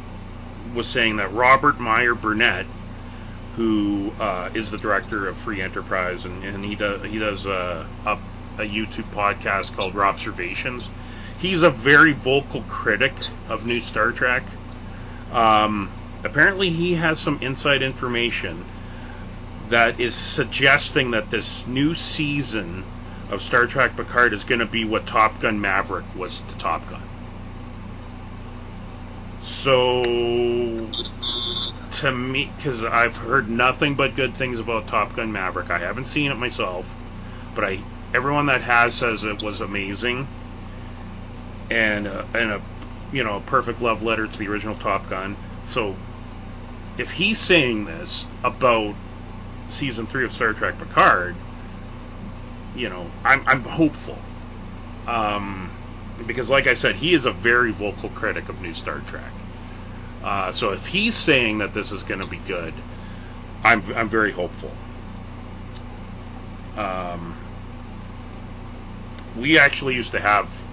was 0.74 0.88
saying 0.88 1.18
that 1.18 1.34
Robert 1.34 1.80
Meyer 1.80 2.16
Burnett, 2.16 2.66
who 3.56 4.12
uh, 4.20 4.50
is 4.54 4.72
the 4.72 4.78
director 4.78 5.28
of 5.28 5.38
Free 5.38 5.62
Enterprise, 5.62 6.26
and, 6.26 6.44
and 6.44 6.64
he 6.64 6.76
does 6.76 7.04
he 7.06 7.20
does 7.20 7.46
a, 7.46 7.86
a, 8.06 8.18
a 8.58 8.66
YouTube 8.68 9.10
podcast 9.14 9.76
called 9.76 9.96
Observations. 9.96 10.90
He's 11.40 11.62
a 11.62 11.70
very 11.70 12.14
vocal 12.14 12.62
critic 12.64 13.14
of 13.50 13.66
new 13.66 13.80
Star 13.80 14.12
Trek. 14.12 14.44
Um, 15.32 15.92
apparently, 16.24 16.70
he 16.70 16.96
has 16.96 17.20
some 17.20 17.40
inside 17.42 17.82
information 17.82 18.66
that 19.70 20.00
is 20.00 20.16
suggesting 20.16 21.12
that 21.12 21.30
this 21.30 21.68
new 21.68 21.94
season 21.94 22.84
of 23.30 23.42
Star 23.42 23.66
Trek 23.68 23.96
Picard 23.96 24.34
is 24.34 24.44
going 24.44 24.60
to 24.60 24.66
be 24.66 24.86
what 24.86 25.06
Top 25.06 25.40
Gun 25.40 25.60
Maverick 25.60 26.06
was 26.16 26.40
to 26.40 26.58
Top 26.58 26.88
Gun. 26.90 27.02
So, 29.46 30.96
to 31.92 32.12
me, 32.12 32.54
because 32.58 32.84
I've 32.84 33.18
heard 33.18 33.50
nothing 33.50 33.96
but 33.96 34.16
good 34.16 34.36
things 34.36 34.60
about 34.60 34.88
Top 34.88 35.14
Gun 35.14 35.32
Maverick, 35.32 35.72
I 35.72 35.80
haven't 35.80 36.06
seen 36.06 36.32
it 36.32 36.36
myself, 36.36 36.98
but 37.56 37.66
I 37.66 37.86
everyone 38.14 38.48
that 38.48 38.62
has 38.64 38.96
says 38.96 39.24
it 39.24 39.42
was 39.44 39.62
amazing, 39.62 40.32
and 41.70 42.08
uh, 42.08 42.26
and 42.34 42.52
a 42.52 42.64
you 43.12 43.24
know 43.24 43.38
a 43.38 43.42
perfect 43.42 43.82
love 43.82 44.02
letter 44.02 44.28
to 44.28 44.40
the 44.40 44.48
original 44.48 44.76
Top 44.76 45.08
Gun. 45.08 45.40
So, 45.64 46.02
if 46.98 47.12
he's 47.12 47.42
saying 47.42 47.86
this 47.86 48.28
about 48.44 48.98
season 49.68 50.08
three 50.08 50.26
of 50.26 50.34
Star 50.34 50.54
Trek 50.54 50.80
Picard, 50.80 51.44
you 52.74 52.90
know, 52.90 53.14
I'm 53.26 53.44
I'm 53.48 53.64
hopeful. 53.64 54.26
Um, 55.08 55.75
because, 56.26 56.50
like 56.50 56.68
I 56.68 56.74
said, 56.74 56.96
he 56.96 57.14
is 57.14 57.26
a 57.26 57.32
very 57.32 57.72
vocal 57.72 58.10
critic 58.10 58.50
of 58.50 58.62
new 58.62 58.74
Star 58.74 59.00
Trek. 59.08 59.32
Uh, 60.24 60.52
so 60.52 60.72
if 60.72 60.88
he's 60.88 61.16
saying 61.16 61.60
that 61.60 61.74
this 61.74 61.92
is 61.92 62.04
going 62.04 62.22
to 62.22 62.30
be 62.30 62.38
good, 62.38 62.74
I'm 63.64 63.84
I'm 63.96 64.10
very 64.10 64.32
hopeful. 64.32 64.72
Um, 66.78 67.36
we 69.38 69.60
actually 69.60 69.96
used 69.96 70.12
to 70.12 70.20
have 70.20 70.64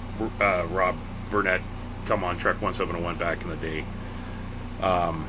uh, 0.40 0.66
Rob 0.70 0.96
Burnett 1.30 1.60
come 2.06 2.24
on 2.24 2.38
Trek 2.38 2.60
1701 2.60 3.16
back 3.16 3.42
in 3.42 3.50
the 3.50 3.56
day. 3.56 3.84
Um, 4.80 5.26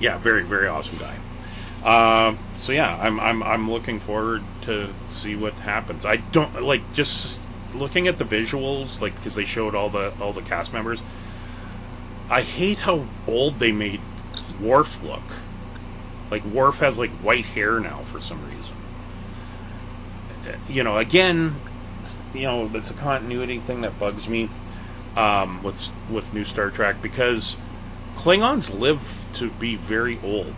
yeah, 0.00 0.18
very 0.18 0.42
very 0.42 0.68
awesome 0.68 0.98
guy. 0.98 1.16
Um, 1.84 2.38
so 2.58 2.72
yeah, 2.72 2.98
I'm 3.00 3.20
I'm 3.20 3.42
I'm 3.42 3.70
looking 3.70 4.00
forward 4.00 4.42
to 4.62 4.92
see 5.08 5.36
what 5.36 5.52
happens. 5.54 6.04
I 6.04 6.16
don't 6.16 6.62
like 6.62 6.80
just 6.94 7.38
looking 7.74 8.08
at 8.08 8.18
the 8.18 8.24
visuals, 8.24 9.00
like 9.00 9.14
because 9.14 9.34
they 9.34 9.44
showed 9.44 9.74
all 9.74 9.90
the 9.90 10.10
all 10.20 10.32
the 10.32 10.42
cast 10.42 10.72
members. 10.72 11.02
I 12.28 12.42
hate 12.42 12.78
how 12.78 13.06
old 13.26 13.58
they 13.58 13.72
made 13.72 14.02
Worf 14.58 15.02
look. 15.02 15.32
Like 16.30 16.44
Worf 16.44 16.78
has 16.80 16.98
like 16.98 17.12
white 17.18 17.46
hair 17.46 17.80
now 17.80 18.02
for 18.02 18.20
some 18.20 18.42
reason. 18.44 18.74
You 20.68 20.82
know, 20.84 20.96
again, 20.98 21.62
you 22.32 22.42
know, 22.42 22.70
it's 22.74 22.90
a 22.90 22.94
continuity 22.94 23.60
thing 23.60 23.82
that 23.82 23.98
bugs 23.98 24.28
me 24.28 24.50
um, 25.16 25.62
with 25.62 25.92
with 26.08 26.32
new 26.32 26.44
Star 26.44 26.70
Trek 26.70 27.00
because 27.02 27.56
Klingons 28.16 28.70
live 28.70 29.26
to 29.34 29.50
be 29.50 29.76
very 29.76 30.20
old 30.22 30.54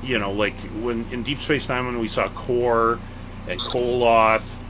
you 0.00 0.18
know, 0.18 0.32
like 0.32 0.60
when 0.72 1.06
in 1.10 1.22
Deep 1.22 1.40
Space 1.40 1.68
Nine 1.68 1.86
when 1.86 1.98
we 1.98 2.08
saw 2.08 2.28
Kor 2.28 3.00
and 3.46 3.62
Koloth 3.62 4.60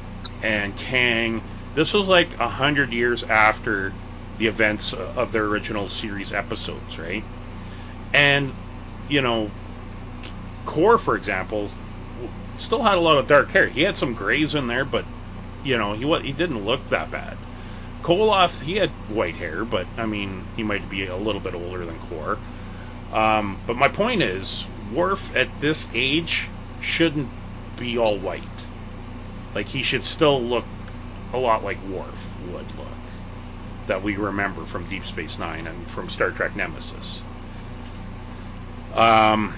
and 0.43 0.77
Kang, 0.77 1.43
this 1.75 1.95
was 1.95 2.07
like 2.07 2.39
a 2.41 2.49
hundred 2.49 2.93
years 2.93 3.23
after 3.25 3.95
the 4.37 4.47
events 4.47 4.93
of 4.93 5.33
their 5.33 5.45
original 5.47 5.89
series 5.89 6.33
episodes, 6.33 6.99
right? 6.99 7.25
And 8.13 8.55
you 9.09 9.21
know, 9.21 9.53
Kor, 10.65 10.99
for 10.99 11.17
example, 11.17 11.71
still 12.57 12.83
had 12.83 12.99
a 12.99 13.01
lot 13.01 13.19
of 13.19 13.27
dark 13.27 13.51
hair. 13.53 13.69
He 13.69 13.83
had 13.83 13.97
some 13.97 14.15
grays 14.15 14.55
in 14.55 14.67
there, 14.67 14.85
but 14.85 15.07
you 15.63 15.77
know, 15.79 15.95
he 15.95 16.05
he 16.23 16.33
didn't 16.33 16.65
look 16.65 16.87
that 16.89 17.11
bad. 17.11 17.39
Koloth, 18.03 18.63
he 18.63 18.77
had 18.77 18.93
white 19.09 19.37
hair, 19.37 19.65
but 19.65 19.89
I 19.97 20.07
mean, 20.07 20.47
he 20.55 20.63
might 20.63 20.89
be 20.89 21.07
a 21.07 21.17
little 21.17 21.41
bit 21.41 21.55
older 21.55 21.85
than 21.85 21.99
Kor. 21.99 22.41
Um, 23.11 23.61
but 23.67 23.77
my 23.77 23.89
point 23.89 24.23
is, 24.23 24.67
Worf 24.93 25.35
at 25.35 25.61
this 25.61 25.89
age 25.93 26.53
shouldn't 26.79 27.31
be 27.77 27.99
all 27.99 28.21
white. 28.21 28.66
Like 29.57 29.69
he 29.69 29.83
should 29.83 30.05
still 30.05 30.39
look 30.39 30.67
a 31.33 31.39
lot 31.39 31.65
like 31.65 31.79
Worf 31.91 32.37
would 32.53 32.67
look, 32.77 32.93
that 33.87 34.03
we 34.03 34.15
remember 34.15 34.67
from 34.67 34.85
Deep 34.85 35.07
Space 35.07 35.39
Nine 35.39 35.67
and 35.67 35.87
from 35.89 36.11
Star 36.11 36.31
Trek 36.31 36.55
Nemesis. 36.55 37.23
Um, 38.95 39.55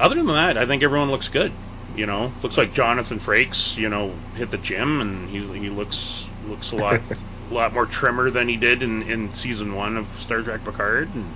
other 0.00 0.16
than 0.16 0.26
that, 0.26 0.58
I 0.58 0.66
think 0.66 0.82
everyone 0.82 1.12
looks 1.12 1.28
good. 1.28 1.52
You 1.94 2.04
know, 2.04 2.32
looks 2.42 2.58
like 2.58 2.74
Jonathan 2.74 3.18
Frakes, 3.18 3.76
you 3.76 3.88
know, 3.88 4.12
hit 4.34 4.50
the 4.50 4.58
gym 4.58 5.00
and 5.00 5.30
he 5.30 5.38
he 5.60 5.70
looks 5.70 6.28
looks 6.48 6.72
a 6.72 6.76
lot 6.76 7.00
a 7.50 7.54
lot 7.54 7.72
more 7.72 7.86
trimmer 7.86 8.30
than 8.30 8.48
he 8.48 8.56
did 8.56 8.82
in, 8.82 9.02
in 9.04 9.32
season 9.32 9.76
one 9.76 9.96
of 9.96 10.06
Star 10.06 10.42
Trek 10.42 10.64
Picard. 10.64 11.10
And 11.14 11.32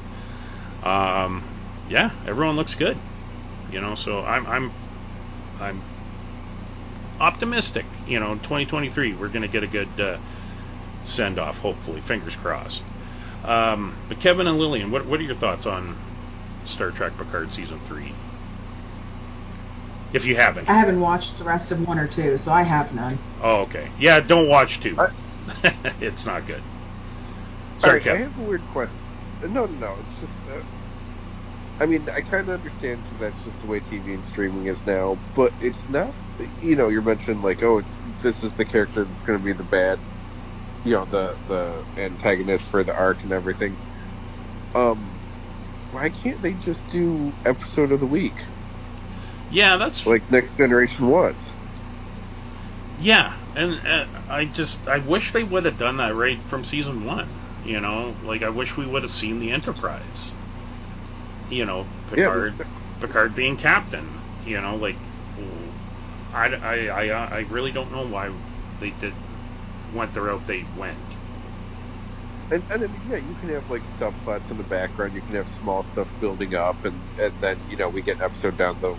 um, 0.83 1.41
yeah, 1.89 2.11
everyone 2.27 2.57
looks 2.57 2.75
good. 2.75 2.99
You 3.71 3.81
know, 3.81 3.95
so 3.95 4.25
I'm 4.25 4.45
I'm 4.49 4.73
I'm 5.61 5.81
optimistic. 7.23 7.87
You 8.07 8.21
know, 8.21 8.35
2023 8.37 9.15
we're 9.15 9.31
going 9.31 9.43
to 9.45 9.49
get 9.49 9.65
a 9.65 9.69
good 9.69 10.01
uh, 10.01 10.19
send 11.05 11.39
off. 11.41 11.59
Hopefully, 11.59 12.01
fingers 12.03 12.37
crossed. 12.37 12.93
Um, 13.45 14.05
but 14.09 14.21
Kevin 14.21 14.49
and 14.49 14.59
Lillian, 14.59 14.91
what 14.91 15.07
what 15.07 15.21
are 15.21 15.25
your 15.25 15.37
thoughts 15.37 15.67
on 15.67 15.99
Star 16.65 16.93
Trek 16.93 17.17
Picard 17.19 17.53
season 17.53 17.81
three? 17.81 18.19
If 20.13 20.27
you 20.27 20.37
haven't, 20.37 20.69
I 20.69 20.75
haven't 20.75 21.01
watched 21.01 21.39
the 21.39 21.45
rest 21.45 21.73
of 21.73 21.81
one 21.81 21.99
or 22.01 22.09
two, 22.09 22.39
so 22.39 22.53
I 22.53 22.63
have 22.65 22.93
none. 22.93 23.21
Oh, 23.39 23.63
okay. 23.63 23.93
Yeah, 23.97 24.21
don't 24.21 24.49
watch 24.49 24.81
two. 24.81 24.99
I- 24.99 25.09
it's 26.01 26.27
not 26.27 26.47
good. 26.47 26.65
All 27.83 27.91
Sorry, 27.91 27.95
right, 27.95 28.07
I 28.09 28.17
have 28.19 28.37
a 28.39 28.43
weird 28.43 28.67
question. 28.67 28.97
No, 29.43 29.67
no, 29.67 29.77
no. 29.77 29.97
It's 30.01 30.15
just. 30.15 30.47
Uh, 30.49 30.63
I 31.81 31.87
mean, 31.87 32.07
I 32.15 32.21
kind 32.23 32.49
of 32.49 32.55
understand 32.55 33.03
because 33.03 33.19
that's 33.19 33.41
just 33.41 33.61
the 33.61 33.67
way 33.67 33.81
TV 33.81 34.15
and 34.15 34.25
streaming 34.25 34.67
is 34.67 34.87
now. 34.87 35.23
But 35.35 35.55
it's 35.61 35.89
not. 35.89 36.15
You 36.61 36.77
know, 36.77 36.89
you're 36.89 37.03
mentioning 37.03 37.43
like, 37.43 37.63
oh, 37.63 37.79
it's 37.79 38.01
this 38.23 38.43
is 38.43 38.55
the 38.55 38.65
character 38.67 39.05
that's 39.05 39.23
going 39.23 39.39
to 39.39 39.45
be 39.45 39.53
the 39.53 39.65
bad. 39.65 40.03
You 40.85 40.93
know, 40.95 41.07
the 41.07 41.39
the 41.47 41.85
antagonist 41.97 42.71
for 42.71 42.85
the 42.85 42.95
arc 42.97 43.25
and 43.25 43.33
everything. 43.33 43.79
Um, 44.75 45.21
why 45.91 46.11
can't 46.11 46.43
they 46.43 46.55
just 46.55 46.91
do 46.91 47.37
episode 47.45 47.93
of 47.93 48.01
the 48.01 48.07
week 48.09 48.41
Yeah, 49.49 49.77
that's 49.77 50.07
like 50.07 50.25
Next 50.31 50.57
Generation 50.57 51.07
was? 51.09 51.55
yeah, 52.97 53.35
and 53.55 53.81
uh, 53.87 54.07
I 54.29 54.45
just 54.47 54.87
I 54.89 54.99
wish 54.99 55.33
they 55.33 55.45
would 55.45 55.65
have 55.65 55.77
done 55.77 55.97
that 55.99 56.15
right 56.15 56.43
from 56.47 56.65
season 56.65 57.05
one. 57.05 57.41
You 57.61 57.81
know, 57.81 58.19
like 58.21 58.43
I 58.43 58.49
wish 58.51 58.77
we 58.77 58.87
would 58.87 59.03
have 59.03 59.13
seen 59.13 59.39
the 59.39 59.51
Enterprise. 59.51 60.35
You 61.53 61.67
know, 61.67 61.93
Picard, 62.07 62.59
Yeah, 62.59 62.65
Picard 63.01 63.35
being 63.37 63.57
captain. 63.59 64.25
You 64.43 64.61
know, 64.61 64.77
like 64.77 65.11
I, 66.33 66.47
I, 66.55 66.87
I, 66.89 67.25
I 67.27 67.41
really 67.43 67.73
don't 67.73 67.93
know 67.93 68.07
why 68.07 68.35
they 68.79 68.91
did 68.91 69.21
went 69.87 70.15
the 70.15 70.23
route 70.23 70.47
they 70.47 70.65
went. 70.73 71.19
And, 72.51 72.65
and 72.71 72.85
I 72.85 72.87
mean, 72.89 73.03
yeah, 73.05 73.17
you 73.19 73.35
can 73.37 73.49
have 73.51 73.69
like 73.69 73.85
subplots 73.85 74.51
in 74.51 74.59
the 74.59 74.65
background. 74.65 75.15
You 75.15 75.23
can 75.23 75.37
have 75.37 75.49
small 75.49 75.83
stuff 75.83 76.15
building 76.21 76.55
up, 76.55 76.85
and 76.85 77.09
and 77.19 77.41
then 77.41 77.65
you 77.67 77.77
know 77.77 77.89
we 77.91 78.03
get 78.03 78.19
an 78.21 78.27
episode 78.27 78.57
down 78.57 78.81
the 78.81 78.97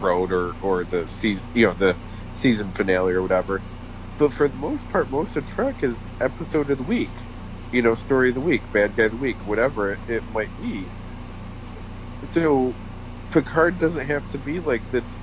road 0.00 0.32
or 0.32 0.56
or 0.60 0.84
the 0.86 1.06
season, 1.06 1.46
you 1.54 1.66
know, 1.66 1.74
the 1.74 1.98
season 2.30 2.72
finale 2.72 3.12
or 3.12 3.22
whatever. 3.22 3.64
But 4.18 4.32
for 4.34 4.48
the 4.48 4.56
most 4.56 4.88
part, 4.90 5.10
most 5.10 5.36
of 5.36 5.46
Trek 5.46 5.78
is 5.82 6.12
episode 6.20 6.70
of 6.70 6.78
the 6.78 6.84
week. 6.84 7.16
You 7.72 7.82
know, 7.82 7.94
story 7.94 8.30
of 8.30 8.36
the 8.36 8.40
week, 8.42 8.72
bad 8.72 8.96
guy 8.96 9.04
of 9.04 9.12
the 9.12 9.18
week, 9.18 9.46
whatever 9.46 9.92
it, 9.94 10.00
it 10.08 10.24
might 10.28 10.56
be. 10.56 10.92
So 12.22 12.74
Picard 13.30 13.78
doesn't 13.78 14.06
have 14.06 14.28
to 14.30 14.38
be 14.38 14.60
like 14.60 14.90
this 14.90 15.16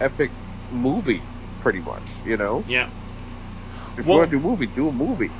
epic 0.00 0.32
movie, 0.70 1.24
pretty 1.60 1.80
much. 1.80 2.20
You 2.24 2.36
know, 2.36 2.64
Yeah. 2.66 2.88
if 3.96 4.06
Well- 4.06 4.14
you 4.14 4.18
want 4.20 4.30
to 4.30 4.36
do 4.36 4.40
a 4.46 4.50
movie, 4.50 4.66
do 4.66 4.88
a 4.88 4.92
movie. 4.92 5.30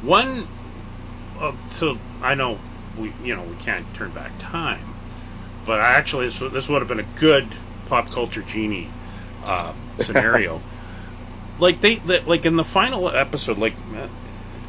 One, 0.00 0.48
uh, 1.38 1.52
so 1.70 1.98
I 2.20 2.34
know 2.34 2.60
we, 2.96 3.14
you 3.22 3.34
know, 3.34 3.42
we 3.42 3.56
can't 3.56 3.92
turn 3.94 4.10
back 4.10 4.32
time, 4.38 4.94
but 5.64 5.80
I 5.80 5.94
actually 5.94 6.26
this, 6.26 6.38
this 6.38 6.68
would 6.68 6.80
have 6.80 6.88
been 6.88 7.00
a 7.00 7.06
good 7.20 7.56
pop 7.86 8.10
culture 8.10 8.42
genie 8.42 8.88
uh, 9.44 9.72
scenario. 9.98 10.60
like 11.58 11.80
they, 11.80 11.96
they, 11.96 12.20
like 12.26 12.44
in 12.46 12.56
the 12.56 12.64
final 12.64 13.08
episode, 13.08 13.58
like 13.58 13.76
uh, 13.94 14.08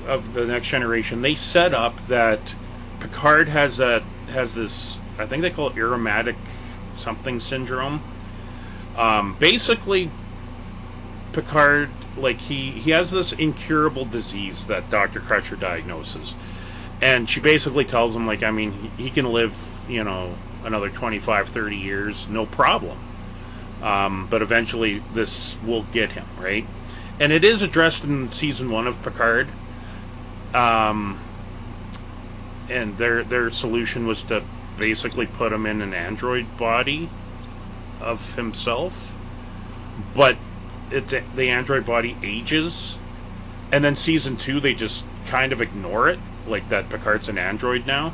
of 0.06 0.34
the 0.34 0.46
Next 0.46 0.68
Generation, 0.68 1.22
they 1.22 1.36
set 1.36 1.74
up 1.74 2.02
that 2.08 2.54
Picard 3.00 3.50
has 3.50 3.80
a 3.80 4.04
has 4.28 4.54
this, 4.54 5.00
I 5.20 5.26
think 5.26 5.42
they 5.42 5.52
call 5.52 5.70
it 5.70 5.78
aromatic 5.78 6.36
something 6.96 7.40
syndrome. 7.40 8.02
Um, 8.96 9.36
basically, 9.40 10.12
Picard, 11.32 11.90
like 12.16 12.40
he 12.40 12.72
he 12.72 12.92
has 12.92 13.12
this 13.12 13.32
incurable 13.34 14.06
disease 14.06 14.66
that 14.68 14.90
Doctor 14.90 15.20
Crusher 15.20 15.56
diagnoses, 15.56 16.36
and 17.02 17.28
she 17.30 17.40
basically 17.40 17.86
tells 17.86 18.16
him 18.16 18.28
like, 18.28 18.44
I 18.44 18.52
mean, 18.52 18.72
he, 18.72 18.92
he 18.98 19.10
can 19.10 19.26
live, 19.26 19.84
you 19.88 20.04
know, 20.04 20.38
another 20.64 20.90
25, 20.90 21.50
30 21.50 21.76
years, 21.76 22.28
no 22.30 22.46
problem. 22.46 23.00
Um, 23.82 24.28
but 24.30 24.42
eventually, 24.42 25.02
this 25.12 25.58
will 25.62 25.84
get 25.84 26.12
him 26.12 26.28
right, 26.38 26.66
and 27.20 27.34
it 27.34 27.44
is 27.44 27.62
addressed 27.62 28.04
in 28.04 28.32
season 28.32 28.70
one 28.70 28.88
of 28.88 29.02
Picard. 29.02 29.52
Um, 30.54 31.20
and 32.70 32.98
their 32.98 33.24
their 33.24 33.50
solution 33.50 34.08
was 34.08 34.24
to 34.24 34.44
basically 34.78 35.26
put 35.26 35.52
him 35.52 35.66
in 35.66 35.82
an 35.82 35.94
android 35.94 36.46
body 36.58 37.10
of 38.02 38.36
himself, 38.36 39.16
but 40.16 40.38
it 40.92 41.08
the 41.36 41.50
android 41.50 41.86
body 41.86 42.16
ages, 42.24 42.96
and 43.72 43.84
then 43.84 43.96
season 43.96 44.38
two 44.38 44.60
they 44.60 44.74
just 44.74 45.04
kind 45.28 45.52
of 45.52 45.62
ignore 45.62 46.10
it, 46.10 46.20
like 46.48 46.68
that 46.70 46.90
Picard's 46.90 47.30
an 47.30 47.38
android 47.38 47.86
now. 47.86 48.14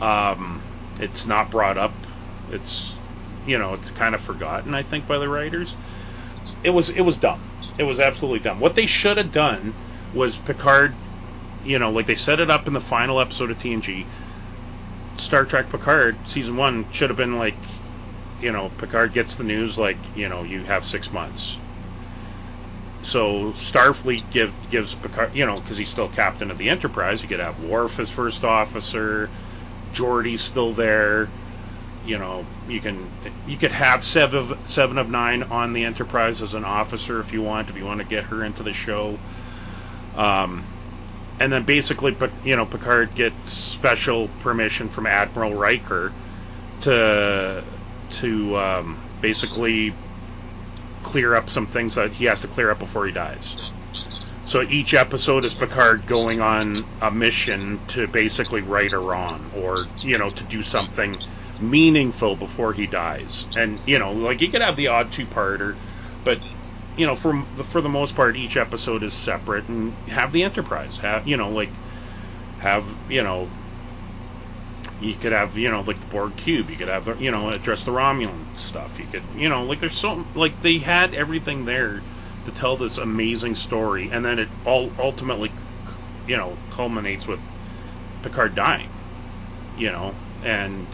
Um, 0.00 0.62
it's 0.98 1.26
not 1.26 1.50
brought 1.50 1.78
up. 1.78 1.92
It's 2.50 2.94
you 3.46 3.58
know 3.58 3.74
it's 3.74 3.90
kind 3.90 4.14
of 4.14 4.20
forgotten 4.20 4.74
I 4.74 4.82
think 4.82 5.06
by 5.06 5.18
the 5.18 5.28
writers. 5.28 5.74
It 6.64 6.70
was 6.70 6.88
it 6.90 7.02
was 7.02 7.16
dumb. 7.16 7.40
It 7.78 7.84
was 7.84 8.00
absolutely 8.00 8.40
dumb. 8.40 8.60
What 8.60 8.74
they 8.74 8.86
should 8.86 9.16
have 9.16 9.32
done 9.32 9.74
was 10.14 10.36
Picard, 10.36 10.94
you 11.64 11.78
know, 11.78 11.90
like 11.90 12.06
they 12.06 12.14
set 12.14 12.40
it 12.40 12.50
up 12.50 12.66
in 12.66 12.72
the 12.72 12.80
final 12.80 13.20
episode 13.20 13.50
of 13.50 13.58
TNG. 13.58 14.04
Star 15.18 15.44
Trek 15.44 15.70
Picard 15.70 16.16
season 16.26 16.56
one 16.56 16.86
should 16.90 17.10
have 17.10 17.16
been 17.16 17.38
like, 17.38 17.56
you 18.40 18.52
know, 18.52 18.70
Picard 18.78 19.12
gets 19.12 19.34
the 19.34 19.44
news 19.44 19.78
like, 19.78 19.98
you 20.16 20.28
know, 20.28 20.42
you 20.42 20.64
have 20.64 20.84
six 20.84 21.12
months. 21.12 21.58
So 23.02 23.52
Starfleet 23.52 24.30
give, 24.30 24.54
gives 24.70 24.94
Picard, 24.94 25.30
you 25.34 25.46
know, 25.46 25.54
because 25.54 25.76
he's 25.78 25.88
still 25.88 26.08
captain 26.08 26.50
of 26.50 26.58
the 26.58 26.68
Enterprise. 26.68 27.22
You 27.22 27.28
could 27.28 27.40
have 27.40 27.60
Worf 27.60 27.98
as 27.98 28.10
first 28.10 28.44
officer, 28.44 29.30
Geordi's 29.92 30.42
still 30.42 30.72
there. 30.72 31.28
You 32.04 32.18
know, 32.18 32.44
you 32.68 32.80
can 32.80 33.08
you 33.46 33.56
could 33.56 33.70
have 33.70 34.02
seven 34.02 34.38
of, 34.38 34.58
seven 34.66 34.98
of 34.98 35.08
nine 35.08 35.44
on 35.44 35.72
the 35.72 35.84
Enterprise 35.84 36.42
as 36.42 36.54
an 36.54 36.64
officer 36.64 37.20
if 37.20 37.32
you 37.32 37.42
want, 37.42 37.70
if 37.70 37.76
you 37.76 37.84
want 37.84 38.00
to 38.00 38.06
get 38.06 38.24
her 38.24 38.42
into 38.44 38.64
the 38.64 38.72
show. 38.72 39.18
Um, 40.16 40.64
and 41.38 41.52
then 41.52 41.64
basically, 41.64 42.16
you 42.42 42.56
know, 42.56 42.66
Picard 42.66 43.14
gets 43.14 43.50
special 43.50 44.28
permission 44.28 44.88
from 44.88 45.06
Admiral 45.06 45.54
Riker 45.54 46.12
to 46.80 47.64
to 48.10 48.56
um, 48.56 48.98
basically 49.20 49.94
clear 51.02 51.34
up 51.34 51.50
some 51.50 51.66
things 51.66 51.94
that 51.94 52.12
he 52.12 52.26
has 52.26 52.40
to 52.40 52.48
clear 52.48 52.70
up 52.70 52.78
before 52.78 53.06
he 53.06 53.12
dies. 53.12 53.72
So 54.44 54.62
each 54.62 54.92
episode 54.94 55.44
is 55.44 55.54
Picard 55.54 56.06
going 56.06 56.40
on 56.40 56.76
a 57.00 57.10
mission 57.10 57.80
to 57.88 58.06
basically 58.08 58.60
right 58.60 58.92
a 58.92 58.98
wrong, 58.98 59.50
or 59.54 59.76
you 60.02 60.18
know, 60.18 60.30
to 60.30 60.44
do 60.44 60.62
something 60.62 61.16
meaningful 61.60 62.36
before 62.36 62.72
he 62.72 62.86
dies. 62.86 63.46
And 63.56 63.80
you 63.86 63.98
know, 63.98 64.12
like 64.12 64.40
you 64.40 64.50
could 64.50 64.62
have 64.62 64.76
the 64.76 64.88
odd 64.88 65.12
two-parter, 65.12 65.76
but 66.24 66.44
you 66.96 67.06
know, 67.06 67.14
for 67.14 67.42
for 67.44 67.80
the 67.80 67.88
most 67.88 68.14
part, 68.14 68.36
each 68.36 68.56
episode 68.56 69.02
is 69.02 69.14
separate, 69.14 69.68
and 69.68 69.92
have 70.08 70.32
the 70.32 70.42
Enterprise 70.42 70.98
have 70.98 71.26
you 71.26 71.36
know, 71.36 71.50
like 71.50 71.70
have 72.60 72.84
you 73.08 73.22
know, 73.22 73.48
you 75.00 75.14
could 75.14 75.32
have 75.32 75.56
you 75.56 75.70
know, 75.70 75.82
like 75.82 76.00
the 76.00 76.06
Borg 76.06 76.36
cube. 76.36 76.70
You 76.70 76.76
could 76.76 76.88
have 76.88 77.04
the 77.04 77.14
you 77.16 77.30
know, 77.30 77.50
address 77.50 77.82
the 77.84 77.92
Romulan 77.92 78.44
stuff. 78.56 78.98
You 78.98 79.06
could 79.06 79.22
you 79.36 79.48
know, 79.48 79.64
like 79.64 79.80
there's 79.80 79.96
so 79.96 80.24
like 80.34 80.60
they 80.62 80.78
had 80.78 81.14
everything 81.14 81.64
there 81.64 82.02
to 82.44 82.50
tell 82.52 82.76
this 82.76 82.98
amazing 82.98 83.54
story, 83.54 84.10
and 84.10 84.24
then 84.24 84.38
it 84.38 84.48
all 84.64 84.90
ultimately, 84.98 85.50
you 86.26 86.36
know, 86.36 86.56
culminates 86.70 87.26
with 87.26 87.40
Picard 88.22 88.54
dying. 88.54 88.88
You 89.78 89.90
know, 89.90 90.14
and 90.44 90.86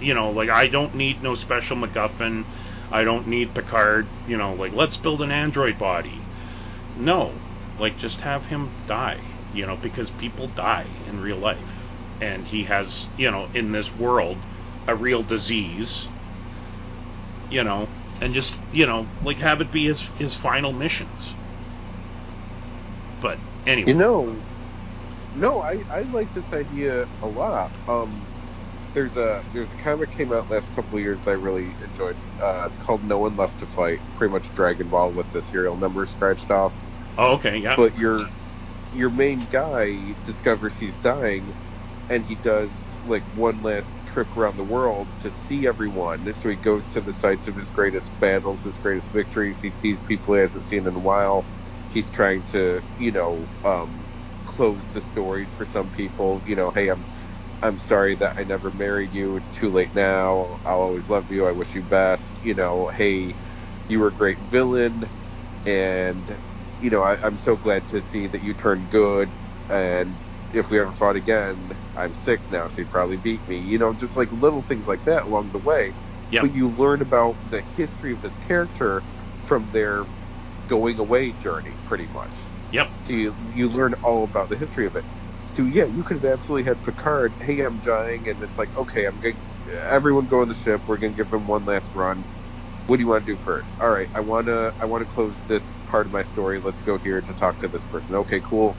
you 0.00 0.14
know, 0.14 0.30
like 0.30 0.48
I 0.48 0.68
don't 0.68 0.94
need 0.94 1.22
no 1.22 1.34
special 1.34 1.76
MacGuffin. 1.76 2.44
I 2.90 3.04
don't 3.04 3.26
need 3.28 3.54
Picard. 3.54 4.14
You 4.26 4.36
know, 4.38 4.54
like 4.54 4.72
let's 4.74 4.96
build 4.98 5.22
an 5.22 5.32
android 5.32 5.78
body. 5.78 6.28
No, 6.94 7.44
like 7.78 7.98
just 7.98 8.22
have 8.22 8.46
him 8.46 8.76
die. 8.86 9.24
You 9.50 9.66
know, 9.66 9.76
because 9.78 10.10
people 10.12 10.48
die 10.48 11.02
in 11.04 11.20
real 11.20 11.38
life, 11.38 11.94
and 12.20 12.46
he 12.48 12.64
has, 12.64 13.08
you 13.16 13.30
know, 13.30 13.48
in 13.54 13.72
this 13.72 13.94
world, 13.94 14.46
a 14.88 14.96
real 14.96 15.22
disease. 15.24 16.10
You 17.50 17.64
know, 17.64 17.92
and 18.20 18.34
just 18.34 18.62
you 18.70 18.86
know, 18.86 19.12
like 19.20 19.38
have 19.40 19.60
it 19.62 19.72
be 19.72 19.86
his 19.86 20.12
his 20.16 20.36
final 20.36 20.72
missions. 20.74 21.36
But 23.20 23.42
anyway, 23.66 23.86
You 23.86 23.94
know, 23.94 24.44
no, 25.32 25.62
I, 25.62 25.84
I 25.92 26.02
like 26.04 26.32
this 26.34 26.52
idea 26.52 27.06
a 27.22 27.28
lot. 27.28 27.78
Um, 27.88 28.27
there's 28.98 29.16
a 29.16 29.44
there's 29.52 29.70
a 29.70 29.76
comic 29.76 30.10
came 30.10 30.32
out 30.32 30.50
last 30.50 30.74
couple 30.74 30.98
of 30.98 31.02
years 31.04 31.22
that 31.22 31.30
I 31.30 31.34
really 31.34 31.76
enjoyed. 31.80 32.18
Uh, 32.42 32.64
it's 32.66 32.76
called 32.76 33.04
No 33.04 33.18
One 33.20 33.36
Left 33.36 33.60
to 33.60 33.66
Fight. 33.66 34.00
It's 34.00 34.10
pretty 34.10 34.32
much 34.32 34.52
Dragon 34.54 34.88
Ball 34.88 35.12
with 35.12 35.30
the 35.30 35.40
serial 35.40 35.76
number 35.76 36.04
scratched 36.04 36.50
off. 36.50 36.80
Oh, 37.16 37.34
okay, 37.34 37.58
yeah. 37.58 37.76
But 37.76 37.96
your 37.96 38.26
your 38.90 39.10
main 39.10 39.46
guy 39.48 40.16
discovers 40.24 40.76
he's 40.76 40.96
dying, 40.96 41.54
and 42.10 42.26
he 42.26 42.34
does 42.34 42.98
like 43.04 43.24
one 43.32 43.62
last 43.62 44.04
trip 44.04 44.36
around 44.36 44.56
the 44.56 44.64
world 44.64 45.10
to 45.20 45.30
see 45.30 45.68
everyone. 45.68 46.32
So 46.34 46.48
he 46.48 46.56
goes 46.56 46.88
to 46.88 47.00
the 47.00 47.12
sites 47.12 47.46
of 47.46 47.54
his 47.54 47.70
greatest 47.70 48.18
battles, 48.18 48.64
his 48.64 48.78
greatest 48.78 49.12
victories. 49.12 49.60
He 49.60 49.70
sees 49.70 50.00
people 50.00 50.34
he 50.34 50.40
hasn't 50.40 50.64
seen 50.64 50.88
in 50.88 50.96
a 50.96 51.00
while. 51.00 51.46
He's 51.86 52.10
trying 52.10 52.42
to, 52.50 52.82
you 52.96 53.12
know, 53.12 53.48
um, 53.62 54.08
close 54.44 54.90
the 54.90 55.02
stories 55.02 55.52
for 55.52 55.64
some 55.64 55.88
people. 55.88 56.42
You 56.44 56.56
know, 56.56 56.72
hey, 56.74 56.88
I'm 56.88 57.06
I'm 57.62 57.78
sorry 57.78 58.14
that 58.16 58.34
I 58.38 58.44
never 58.44 58.70
married 58.70 59.12
you. 59.12 59.36
It's 59.36 59.50
too 59.50 59.70
late 59.70 59.94
now. 59.94 60.60
I'll 60.64 60.80
always 60.80 61.08
love 61.08 61.30
you. 61.30 61.46
I 61.46 61.52
wish 61.52 61.74
you 61.74 61.82
best. 61.82 62.34
You 62.42 62.54
know, 62.54 62.88
hey, 62.88 63.36
you 63.88 64.00
were 64.00 64.08
a 64.08 64.14
great 64.14 64.40
villain, 64.40 65.10
and 65.66 66.38
you 66.78 66.90
know, 66.90 67.02
I, 67.02 67.18
I'm 67.24 67.38
so 67.38 67.56
glad 67.56 67.88
to 67.88 68.02
see 68.02 68.28
that 68.28 68.42
you 68.42 68.54
turned 68.54 68.90
good. 68.90 69.34
And 69.68 70.20
if 70.52 70.70
we 70.70 70.78
ever 70.80 70.92
fought 70.92 71.16
again, 71.16 71.78
I'm 71.96 72.14
sick 72.14 72.42
now, 72.48 72.68
so 72.68 72.80
you'd 72.82 72.90
probably 72.90 73.16
beat 73.18 73.46
me. 73.48 73.58
You 73.58 73.78
know, 73.78 73.92
just 73.94 74.16
like 74.16 74.30
little 74.32 74.62
things 74.62 74.86
like 74.88 75.04
that 75.04 75.24
along 75.24 75.50
the 75.52 75.58
way. 75.58 75.94
Yep. 76.30 76.42
But 76.42 76.52
you 76.52 76.70
learn 76.70 77.02
about 77.02 77.38
the 77.44 77.62
history 77.76 78.12
of 78.12 78.20
this 78.20 78.38
character 78.38 79.04
from 79.36 79.70
their 79.70 80.06
going 80.66 80.98
away 80.98 81.32
journey, 81.32 81.78
pretty 81.84 82.08
much. 82.08 82.50
Yep. 82.70 82.92
So 83.06 83.14
you 83.14 83.36
you 83.40 83.68
learn 83.68 83.94
all 84.02 84.24
about 84.24 84.48
the 84.50 84.56
history 84.58 84.86
of 84.86 84.96
it. 84.96 85.06
So 85.58 85.66
yeah, 85.66 85.86
you 85.86 86.04
could 86.04 86.16
have 86.22 86.32
absolutely 86.32 86.64
had 86.64 86.82
Picard. 86.82 87.36
Hey, 87.40 87.60
I'm 87.62 87.80
dying, 87.80 88.28
and 88.28 88.42
it's 88.42 88.58
like, 88.58 88.70
okay, 88.76 89.06
I'm 89.06 89.20
going. 89.20 89.38
Everyone 89.88 90.26
go 90.28 90.42
on 90.42 90.48
the 90.48 90.54
ship. 90.54 90.82
We're 90.88 90.98
gonna 90.98 91.14
give 91.14 91.30
them 91.30 91.46
one 91.48 91.66
last 91.66 91.94
run. 91.94 92.26
What 92.86 92.98
do 92.98 93.02
you 93.02 93.08
want 93.08 93.26
to 93.26 93.32
do 93.32 93.36
first? 93.38 93.76
All 93.80 93.90
right, 93.90 94.10
I 94.14 94.20
wanna 94.20 94.72
I 94.80 94.86
want 94.86 95.02
to 95.02 95.06
close 95.06 95.44
this 95.48 95.72
part 95.86 96.06
of 96.06 96.12
my 96.12 96.22
story. 96.22 96.60
Let's 96.60 96.82
go 96.82 96.98
here 96.98 97.22
to 97.22 97.34
talk 97.34 97.60
to 97.60 97.68
this 97.68 97.84
person. 97.84 98.16
Okay, 98.16 98.42
cool. 98.48 98.78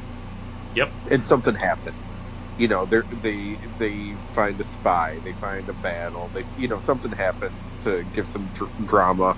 Yep. 0.75 0.93
And 1.11 1.25
something 1.25 1.55
happens. 1.55 2.15
You 2.57 2.69
know, 2.69 2.85
they 2.87 3.01
they 3.11 3.59
they 3.77 4.17
find 4.25 4.59
a 4.61 4.65
spy. 4.65 5.21
They 5.23 5.33
find 5.33 5.69
a 5.69 5.73
battle. 5.73 6.31
They 6.33 6.45
you 6.55 6.69
know 6.69 6.79
something 6.79 7.13
happens 7.13 7.75
to 7.81 8.05
give 8.05 8.27
some 8.27 8.51
dr- 8.51 8.71
drama. 8.85 9.37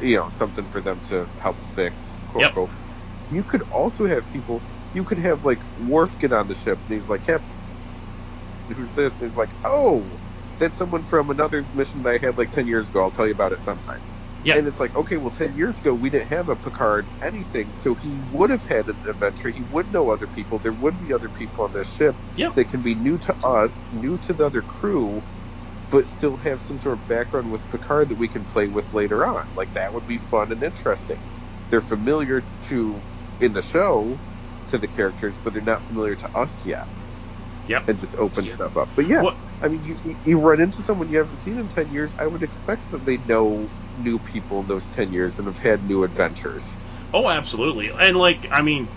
you 0.00 0.16
know, 0.18 0.30
something 0.30 0.68
for 0.68 0.82
them 0.82 1.00
to 1.08 1.30
help 1.38 1.62
fix. 1.62 2.18
Quote 2.28 2.44
Yep. 2.44 2.46
unquote. 2.46 2.72
You 3.30 3.44
could 3.44 3.62
also 3.70 4.06
have 4.06 4.28
people. 4.30 4.64
You 4.92 5.04
could 5.04 5.18
have 5.18 5.44
like 5.44 5.62
Worf 5.76 6.18
get 6.18 6.32
on 6.32 6.48
the 6.48 6.54
ship 6.54 6.80
and 6.88 6.94
he's 6.94 7.08
like, 7.08 7.22
Captain, 7.24 7.56
who's 8.68 8.94
this? 8.94 9.20
And 9.20 9.28
it's 9.28 9.36
like, 9.36 9.54
oh, 9.64 10.20
that's 10.58 10.76
someone 10.76 11.04
from 11.04 11.30
another 11.30 11.68
mission 11.72 12.02
that 12.02 12.20
I 12.22 12.26
had 12.26 12.38
like 12.38 12.50
ten 12.50 12.66
years 12.66 12.88
ago. 12.88 13.02
I'll 13.02 13.10
tell 13.10 13.26
you 13.26 13.32
about 13.32 13.52
it 13.52 13.60
sometime. 13.60 14.00
Yeah. 14.42 14.54
And 14.54 14.66
it's 14.68 14.80
like, 14.80 14.96
okay, 14.96 15.18
well, 15.18 15.32
10 15.32 15.56
years 15.56 15.80
ago, 15.80 15.94
we 15.94 16.10
didn't 16.10 16.28
have 16.30 16.48
a 16.48 16.56
Picard 16.56 17.10
anything, 17.22 17.74
so 17.74 17.94
he 17.96 18.20
would 18.20 18.50
have 18.50 18.64
had 18.64 18.88
an 18.88 19.00
adventure. 19.08 19.50
He 19.50 19.62
would 19.62 19.92
know 19.92 20.10
other 20.10 20.28
people. 20.28 20.60
There 20.60 20.72
would 20.72 20.98
be 20.98 21.12
other 21.12 21.30
people 21.30 21.64
on 21.64 21.72
this 21.72 21.88
ship 21.88 22.16
Yep. 22.34 22.54
that 22.54 22.70
can 22.70 22.82
be 22.82 22.94
new 22.94 23.18
to 23.18 23.36
us, 23.44 23.86
new 23.90 24.18
to 24.20 24.34
the 24.34 24.46
other 24.46 24.62
crew, 24.62 25.24
but 25.90 26.06
still 26.06 26.36
have 26.38 26.60
some 26.62 26.80
sort 26.80 26.98
of 27.00 27.06
background 27.06 27.50
with 27.50 27.68
Picard 27.68 28.10
that 28.10 28.16
we 28.18 28.28
can 28.28 28.46
play 28.46 28.68
with 28.68 28.92
later 28.92 29.26
on. 29.26 29.44
Like, 29.54 29.72
that 29.74 29.94
would 29.94 30.06
be 30.06 30.18
fun 30.18 30.52
and 30.52 30.62
interesting. 30.62 31.22
They're 31.70 31.80
familiar 31.80 32.48
to, 32.64 33.04
in 33.40 33.52
the 33.54 33.62
show, 33.62 34.22
to 34.68 34.78
the 34.78 34.88
characters, 34.88 35.38
but 35.38 35.52
they're 35.52 35.62
not 35.62 35.82
familiar 35.82 36.16
to 36.16 36.30
us 36.36 36.60
yet. 36.64 36.88
Yep. 37.66 37.88
And 37.88 37.98
just 37.98 38.16
open 38.16 38.46
stuff 38.46 38.76
up. 38.76 38.92
But 38.96 39.06
yeah, 39.06 39.22
What- 39.22 39.38
I 39.60 39.68
mean, 39.68 39.82
you, 39.84 40.16
you- 40.24 40.38
run 40.38 40.60
into 40.60 40.82
someone 40.82 41.08
you 41.10 41.18
haven't 41.18 41.36
seen 41.36 41.58
in 41.58 41.68
10 41.68 41.90
years, 41.90 42.14
I 42.18 42.26
would 42.26 42.42
expect 42.42 42.90
that 42.90 43.04
they 43.04 43.18
know 43.18 43.70
new 43.96 44.18
people 44.18 44.60
in 44.60 44.66
those 44.66 44.88
10 44.88 45.10
years 45.12 45.38
and 45.38 45.48
have 45.48 45.58
had 45.58 45.84
new 45.84 46.04
adventures. 46.04 46.76
Oh, 47.12 47.28
absolutely. 47.28 47.90
And 47.98 48.16
like, 48.16 48.46
I 48.50 48.62
mean, 48.62 48.90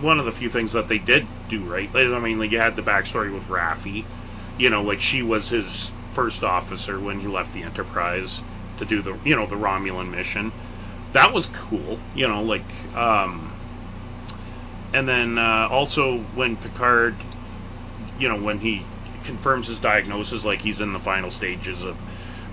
one 0.00 0.18
of 0.18 0.24
the 0.24 0.32
few 0.32 0.48
things 0.50 0.72
that 0.72 0.88
they 0.88 0.98
did 0.98 1.28
do 1.48 1.64
right. 1.64 1.90
I 1.94 2.18
mean, 2.18 2.38
like 2.38 2.50
you 2.50 2.58
had 2.58 2.76
the 2.76 2.82
backstory 2.82 3.32
with 3.32 3.46
Raffi. 3.48 4.06
You 4.56 4.70
know, 4.70 4.82
like 4.82 5.00
she 5.00 5.22
was 5.22 5.48
his 5.48 5.92
first 6.06 6.44
officer 6.44 7.00
when 7.00 7.18
he 7.20 7.26
left 7.26 7.52
the 7.52 7.62
Enterprise 7.64 8.42
to 8.76 8.84
do 8.84 9.02
the, 9.02 9.18
you 9.24 9.36
know, 9.36 9.46
the 9.46 9.56
Romulan 9.56 10.10
mission. 10.10 10.52
That 11.12 11.32
was 11.34 11.46
cool. 11.46 12.00
You 12.12 12.28
know, 12.28 12.42
like, 12.44 12.74
um, 12.94 13.51
and 14.92 15.08
then 15.08 15.38
uh, 15.38 15.68
also 15.70 16.18
when 16.32 16.56
Picard, 16.56 17.24
you 18.16 18.28
know, 18.28 18.40
when 18.42 18.58
he 18.58 18.90
confirms 19.22 19.68
his 19.68 19.80
diagnosis, 19.80 20.44
like 20.44 20.62
he's 20.62 20.80
in 20.80 20.92
the 20.92 21.00
final 21.00 21.30
stages 21.30 21.82
of 21.82 22.04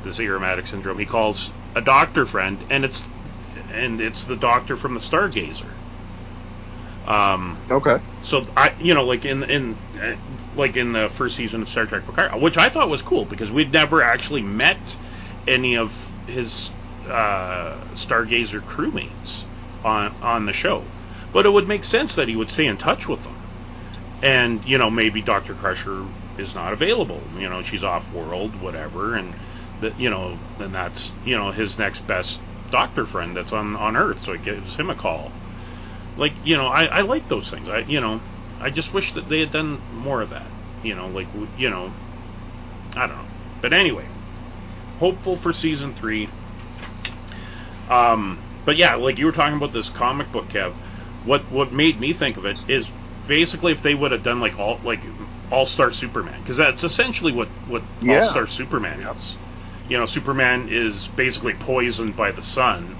this 0.04 0.20
Irumodic 0.20 0.68
syndrome, 0.68 1.00
he 1.00 1.06
calls 1.06 1.52
a 1.76 1.82
doctor 1.82 2.26
friend, 2.26 2.66
and 2.70 2.86
it's 2.86 3.10
and 3.70 4.02
it's 4.02 4.26
the 4.26 4.36
doctor 4.36 4.76
from 4.76 4.94
the 4.94 5.00
Stargazer. 5.00 5.76
Um, 7.06 7.64
Okay. 7.72 8.00
so 8.22 8.46
I, 8.58 8.74
you 8.80 8.94
know, 8.94 9.06
like 9.06 9.26
in 9.26 9.44
in 9.44 9.80
uh, 10.02 10.16
like 10.54 10.78
in 10.78 10.92
the 10.94 11.10
first 11.10 11.36
season 11.36 11.62
of 11.62 11.70
Star 11.70 11.86
Trek 11.86 12.06
Picard, 12.06 12.42
which 12.42 12.58
I 12.58 12.70
thought 12.70 12.90
was 12.90 13.02
cool 13.02 13.26
because 13.26 13.52
we'd 13.52 13.72
never 13.72 14.02
actually 14.04 14.42
met 14.44 14.98
any 15.48 15.78
of 15.78 16.16
his 16.28 16.72
uh, 17.06 17.86
Stargazer 17.94 18.62
crewmates 18.62 19.46
on 19.84 20.16
on 20.22 20.46
the 20.46 20.54
show, 20.54 20.94
but 21.32 21.46
it 21.46 21.50
would 21.50 21.68
make 21.68 21.84
sense 21.84 22.16
that 22.16 22.28
he 22.28 22.36
would 22.36 22.50
stay 22.50 22.66
in 22.66 22.78
touch 22.78 23.08
with 23.08 23.24
them. 23.24 23.36
And 24.22 24.66
you 24.66 24.78
know, 24.78 24.90
maybe 24.90 25.22
Doctor 25.22 25.54
Crusher 25.54 26.06
is 26.38 26.56
not 26.56 26.74
available. 26.74 27.22
You 27.38 27.50
know, 27.50 27.62
she's 27.62 27.84
off 27.84 28.12
world, 28.12 28.56
whatever, 28.56 29.16
and 29.16 29.36
that 29.80 30.00
you 30.00 30.10
know, 30.10 30.40
then 30.58 30.72
that's 30.72 31.14
you 31.24 31.38
know 31.38 31.52
his 31.52 31.78
next 31.78 32.06
best 32.08 32.42
Doctor 32.72 33.06
friend 33.06 33.36
that's 33.36 33.54
on 33.54 33.76
on 33.76 33.96
Earth, 33.96 34.20
so 34.20 34.34
it 34.34 34.44
gives 34.44 34.76
him 34.76 34.90
a 34.90 34.96
call. 34.96 35.32
Like 36.16 36.34
you 36.44 36.58
know 36.58 36.68
I, 36.68 36.86
I 36.86 37.02
like 37.02 37.28
those 37.28 37.50
things. 37.50 37.70
I 37.70 37.80
you 37.80 38.02
know 38.02 38.22
i 38.62 38.70
just 38.70 38.94
wish 38.94 39.14
that 39.14 39.30
they 39.30 39.40
had 39.40 39.52
done 39.52 39.82
more 39.90 40.22
of 40.22 40.30
that. 40.32 40.52
You 40.82 40.96
know 40.96 41.08
like 41.08 41.28
you 41.56 41.70
know 41.70 41.94
i 42.96 43.08
don't 43.08 43.18
know. 43.18 43.26
But 43.62 43.74
anyway 43.74 44.08
hopeful 44.98 45.38
for 45.38 45.54
season 45.54 45.94
three. 45.94 46.30
Um 47.88 48.42
but 48.66 48.76
yeah 48.76 48.96
like 48.96 49.18
you 49.18 49.26
were 49.26 49.32
talking 49.32 49.56
about 49.56 49.72
this 49.72 49.90
comic 49.90 50.32
book 50.32 50.50
kev 50.50 50.76
what 51.30 51.42
what 51.52 51.72
made 51.72 52.00
me 52.00 52.12
think 52.12 52.38
of 52.38 52.46
it 52.46 52.60
is 52.68 52.92
basically 53.28 53.72
if 53.72 53.84
they 53.84 53.94
would 53.94 54.12
have 54.12 54.24
done 54.24 54.40
like 54.40 54.58
all 54.60 54.80
like 54.84 55.02
all 55.52 55.66
star 55.66 55.92
superman 55.92 56.40
because 56.40 56.58
that's 56.58 56.84
essentially 56.84 57.32
what 57.32 57.48
what 57.68 57.84
Yeah. 58.02 58.16
all 58.16 58.22
star 58.24 58.48
superman 58.48 59.00
is 59.02 59.36
you 59.88 59.98
know 59.98 60.06
superman 60.08 60.68
is 60.70 61.08
basically 61.10 61.54
poisoned 61.54 62.16
by 62.16 62.32
the 62.32 62.42
sun 62.42 62.96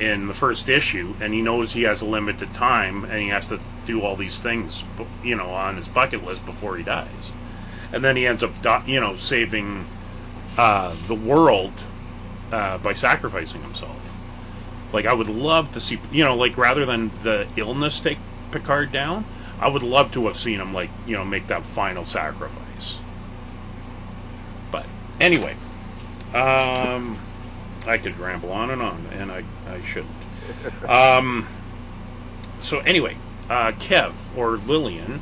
in 0.00 0.28
the 0.28 0.32
first 0.32 0.68
issue, 0.68 1.16
and 1.20 1.34
he 1.34 1.42
knows 1.42 1.72
he 1.72 1.82
has 1.82 2.00
a 2.02 2.06
limited 2.06 2.54
time, 2.54 3.04
and 3.04 3.20
he 3.20 3.28
has 3.28 3.48
to 3.48 3.58
do 3.84 4.00
all 4.02 4.14
these 4.14 4.38
things, 4.38 4.84
you 5.24 5.34
know, 5.34 5.50
on 5.50 5.76
his 5.76 5.88
bucket 5.88 6.24
list 6.24 6.46
before 6.46 6.76
he 6.76 6.84
dies. 6.84 7.32
And 7.92 8.04
then 8.04 8.16
he 8.16 8.26
ends 8.26 8.42
up, 8.44 8.52
you 8.86 9.00
know, 9.00 9.16
saving 9.16 9.86
uh, 10.56 10.94
the 11.08 11.16
world 11.16 11.72
uh, 12.52 12.78
by 12.78 12.92
sacrificing 12.92 13.60
himself. 13.62 14.17
Like 14.92 15.06
I 15.06 15.12
would 15.12 15.28
love 15.28 15.72
to 15.72 15.80
see, 15.80 15.98
you 16.10 16.24
know, 16.24 16.36
like 16.36 16.56
rather 16.56 16.86
than 16.86 17.10
the 17.22 17.46
illness 17.56 18.00
take 18.00 18.18
Picard 18.50 18.92
down, 18.92 19.24
I 19.60 19.68
would 19.68 19.82
love 19.82 20.10
to 20.12 20.26
have 20.26 20.36
seen 20.36 20.60
him, 20.60 20.72
like, 20.72 20.90
you 21.06 21.16
know, 21.16 21.24
make 21.24 21.48
that 21.48 21.66
final 21.66 22.04
sacrifice. 22.04 22.98
But 24.70 24.86
anyway, 25.20 25.56
um, 26.32 27.18
I 27.86 27.98
could 27.98 28.18
ramble 28.18 28.52
on 28.52 28.70
and 28.70 28.80
on, 28.80 29.06
and 29.12 29.32
I, 29.32 29.42
I 29.66 29.82
shouldn't. 29.82 30.10
Um, 30.88 31.46
so 32.60 32.78
anyway, 32.80 33.16
uh, 33.50 33.72
Kev 33.72 34.12
or 34.36 34.58
Lillian, 34.58 35.20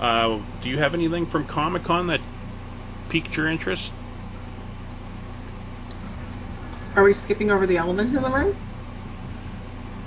uh, 0.00 0.38
do 0.62 0.68
you 0.68 0.78
have 0.78 0.94
anything 0.94 1.26
from 1.26 1.44
Comic 1.44 1.84
Con 1.84 2.06
that 2.06 2.20
piqued 3.08 3.36
your 3.36 3.48
interest? 3.48 3.92
Are 6.94 7.04
we 7.04 7.12
skipping 7.12 7.50
over 7.50 7.66
the 7.66 7.78
element 7.78 8.14
in 8.14 8.22
the 8.22 8.28
room? 8.28 8.54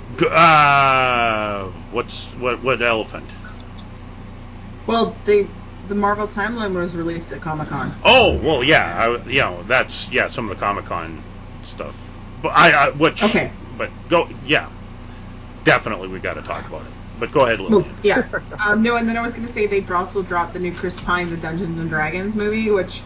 Uh, 0.08 1.70
what's 1.90 2.32
what? 2.34 2.62
What 2.62 2.80
elephant? 2.82 3.32
Well, 4.86 5.20
they 5.24 5.50
the 5.84 5.94
Marvel 5.94 6.26
timeline 6.26 6.74
was 6.74 6.96
released 6.96 7.30
at 7.32 7.40
Comic 7.40 7.68
Con. 7.68 7.94
Oh, 8.02 8.38
well, 8.40 8.62
yeah, 8.62 8.94
I, 9.24 9.28
you 9.28 9.40
know, 9.40 9.62
that's 9.64 10.10
yeah, 10.10 10.28
some 10.28 10.44
of 10.44 10.50
the 10.50 10.56
Comic 10.56 10.84
Con 10.86 11.24
stuff. 11.62 12.16
But 12.40 12.52
I, 12.54 12.70
I 12.72 12.90
which 12.90 13.22
Okay. 13.22 13.52
but 13.60 13.92
go, 14.08 14.28
yeah, 14.42 14.70
definitely 15.64 16.08
we 16.08 16.20
got 16.20 16.34
to 16.34 16.42
talk 16.42 16.68
about 16.68 16.86
it. 16.86 16.94
But 17.14 17.32
go 17.32 17.46
ahead, 17.46 17.60
Well, 17.68 17.86
yeah. 18.02 18.24
Um, 18.66 18.82
no, 18.82 18.96
and 18.96 19.08
then 19.08 19.16
I 19.16 19.22
was 19.22 19.34
going 19.34 19.46
to 19.46 19.52
say 19.52 19.66
they 19.66 19.84
also 19.92 20.22
dropped 20.22 20.52
the 20.54 20.58
new 20.60 20.74
Chris 20.74 20.98
Pine, 21.00 21.30
the 21.30 21.36
Dungeons 21.36 21.78
and 21.78 21.90
Dragons 21.90 22.36
movie, 22.36 22.70
which 22.70 23.04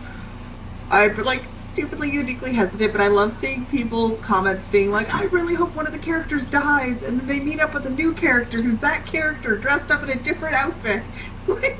I'm 0.90 1.14
like 1.16 1.48
stupidly 1.72 2.10
uniquely 2.10 2.52
hesitant, 2.52 2.92
but 2.92 3.00
I 3.00 3.08
love 3.08 3.36
seeing 3.36 3.64
people's 3.66 4.20
comments 4.20 4.66
being 4.66 4.90
like, 4.90 5.14
I 5.14 5.24
really 5.26 5.54
hope 5.54 5.74
one 5.74 5.86
of 5.86 5.92
the 5.92 5.98
characters 5.98 6.46
dies, 6.46 7.02
and 7.02 7.18
then 7.18 7.26
they 7.26 7.40
meet 7.40 7.60
up 7.60 7.74
with 7.74 7.86
a 7.86 7.90
new 7.90 8.12
character 8.12 8.60
who's 8.60 8.78
that 8.78 9.06
character 9.06 9.56
dressed 9.56 9.90
up 9.90 10.02
in 10.02 10.10
a 10.10 10.16
different 10.16 10.54
outfit. 10.56 11.02
like, 11.46 11.78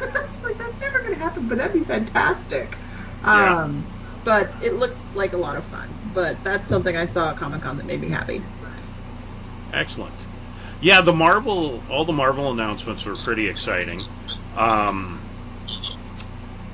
like 0.42 0.58
that's 0.58 0.80
never 0.80 1.00
going 1.00 1.14
to 1.14 1.20
happen, 1.20 1.48
but 1.48 1.58
that'd 1.58 1.72
be 1.72 1.80
fantastic. 1.80 2.76
Yeah. 3.22 3.62
Um, 3.62 3.86
but 4.24 4.52
it 4.62 4.74
looks 4.74 4.98
like 5.14 5.34
a 5.34 5.36
lot 5.36 5.56
of 5.56 5.64
fun. 5.64 5.88
But 6.12 6.42
that's 6.42 6.68
something 6.68 6.96
I 6.96 7.06
saw 7.06 7.30
at 7.30 7.36
Comic 7.36 7.62
Con 7.62 7.76
that 7.76 7.86
made 7.86 8.00
me 8.00 8.08
happy. 8.08 8.42
Excellent. 9.72 10.14
Yeah, 10.80 11.00
the 11.02 11.12
Marvel, 11.12 11.82
all 11.90 12.04
the 12.04 12.12
Marvel 12.12 12.50
announcements 12.50 13.04
were 13.06 13.14
pretty 13.14 13.48
exciting. 13.48 14.02
Um, 14.56 15.20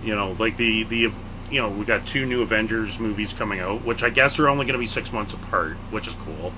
you 0.03 0.15
know, 0.15 0.35
like 0.39 0.57
the 0.57 0.85
the 0.85 1.13
you 1.53 1.61
know 1.61 1.69
we 1.69 1.85
got 1.85 2.07
two 2.07 2.25
new 2.25 2.43
Avengers 2.43 2.99
movies 2.99 3.35
coming 3.35 3.61
out, 3.61 3.85
which 3.85 4.03
I 4.03 4.11
guess 4.11 4.39
are 4.39 4.49
only 4.49 4.65
going 4.65 4.73
to 4.73 4.79
be 4.79 4.87
six 4.87 5.13
months 5.13 5.35
apart, 5.35 5.77
which 5.91 6.09
is 6.09 6.15
cool. 6.15 6.53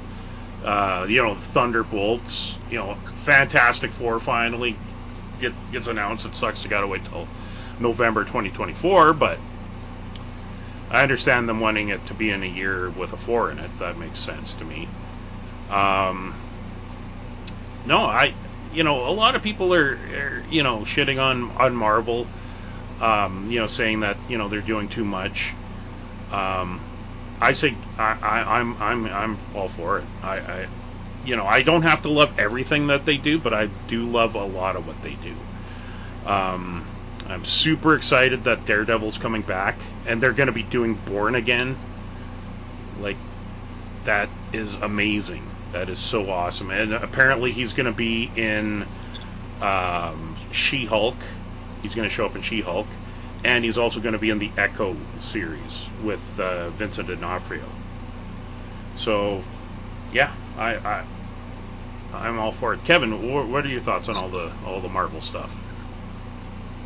Uh, 0.64 1.06
you 1.08 1.20
know, 1.20 1.34
Thunderbolts. 1.34 2.56
You 2.70 2.78
know, 2.78 2.96
Fantastic 3.14 3.90
Four 3.90 4.20
finally 4.20 4.76
get, 5.40 5.52
gets 5.72 5.88
announced. 5.88 6.26
It 6.26 6.34
sucks. 6.34 6.62
You 6.64 6.70
got 6.70 6.80
to 6.82 6.86
wait 6.86 7.04
till 7.04 7.26
November 7.80 8.22
2024, 8.22 9.12
but 9.14 9.38
I 10.90 11.02
understand 11.02 11.48
them 11.48 11.58
wanting 11.60 11.88
it 11.88 12.06
to 12.06 12.14
be 12.14 12.30
in 12.30 12.42
a 12.44 12.46
year 12.46 12.88
with 12.90 13.12
a 13.12 13.16
four 13.16 13.50
in 13.50 13.58
it. 13.58 13.70
That 13.80 13.98
makes 13.98 14.20
sense 14.20 14.54
to 14.54 14.64
me. 14.64 14.88
Um, 15.70 16.34
no, 17.84 17.98
I, 17.98 18.32
you 18.72 18.84
know, 18.84 19.08
a 19.08 19.12
lot 19.12 19.34
of 19.34 19.42
people 19.42 19.74
are, 19.74 19.98
are 19.98 20.42
you 20.50 20.62
know, 20.62 20.80
shitting 20.80 21.20
on 21.20 21.50
on 21.56 21.74
Marvel, 21.74 22.26
um, 23.04 23.50
you 23.50 23.60
know, 23.60 23.66
saying 23.66 24.00
that 24.00 24.16
you 24.28 24.38
know 24.38 24.48
they're 24.48 24.62
doing 24.62 24.88
too 24.88 25.04
much. 25.04 25.52
Um, 26.30 26.80
I 27.40 27.52
say 27.52 27.76
I, 27.98 28.16
I, 28.22 28.58
I'm 28.60 28.76
I'm 28.80 29.06
I'm 29.06 29.38
all 29.54 29.68
for 29.68 29.98
it. 29.98 30.04
I, 30.22 30.36
I, 30.38 30.66
you 31.22 31.36
know, 31.36 31.46
I 31.46 31.62
don't 31.62 31.82
have 31.82 32.02
to 32.02 32.08
love 32.08 32.32
everything 32.38 32.86
that 32.86 33.04
they 33.04 33.18
do, 33.18 33.38
but 33.38 33.52
I 33.52 33.66
do 33.88 34.10
love 34.10 34.34
a 34.34 34.44
lot 34.44 34.76
of 34.76 34.86
what 34.86 35.02
they 35.02 35.14
do. 35.16 35.36
Um, 36.24 36.86
I'm 37.26 37.44
super 37.44 37.94
excited 37.94 38.44
that 38.44 38.64
Daredevil's 38.64 39.18
coming 39.18 39.42
back, 39.42 39.80
and 40.06 40.22
they're 40.22 40.32
going 40.32 40.46
to 40.46 40.52
be 40.52 40.62
doing 40.62 40.94
Born 40.94 41.34
Again. 41.34 41.76
Like, 42.98 43.18
that 44.04 44.30
is 44.52 44.74
amazing. 44.74 45.42
That 45.72 45.88
is 45.90 45.98
so 45.98 46.30
awesome. 46.30 46.70
And 46.70 46.94
apparently, 46.94 47.52
he's 47.52 47.74
going 47.74 47.86
to 47.86 47.92
be 47.92 48.30
in 48.36 48.86
um, 49.60 50.36
She 50.52 50.86
Hulk. 50.86 51.16
He's 51.84 51.96
going 51.96 52.08
to 52.08 52.14
show 52.14 52.26
up 52.26 52.36
in 52.36 52.42
She 52.42 52.62
Hulk. 52.62 52.98
And 53.44 53.64
he's 53.64 53.78
also 53.78 54.00
going 54.00 54.14
to 54.14 54.20
be 54.20 54.30
in 54.30 54.40
the 54.40 54.54
Echo 54.58 55.08
series 55.20 55.90
with 55.96 56.38
uh, 56.40 56.72
Vincent 56.72 57.08
D'Onofrio. 57.08 57.78
So, 58.94 59.46
yeah, 60.10 60.32
I, 60.56 60.76
I, 60.76 61.04
I'm 62.12 62.38
all 62.38 62.52
for 62.52 62.74
it. 62.74 62.84
Kevin, 62.84 63.12
wh- 63.12 63.48
what 63.50 63.66
are 63.66 63.70
your 63.70 63.80
thoughts 63.82 64.08
on 64.08 64.16
all 64.16 64.30
the 64.30 64.54
all 64.62 64.82
the 64.82 64.88
Marvel 64.90 65.20
stuff? 65.20 65.64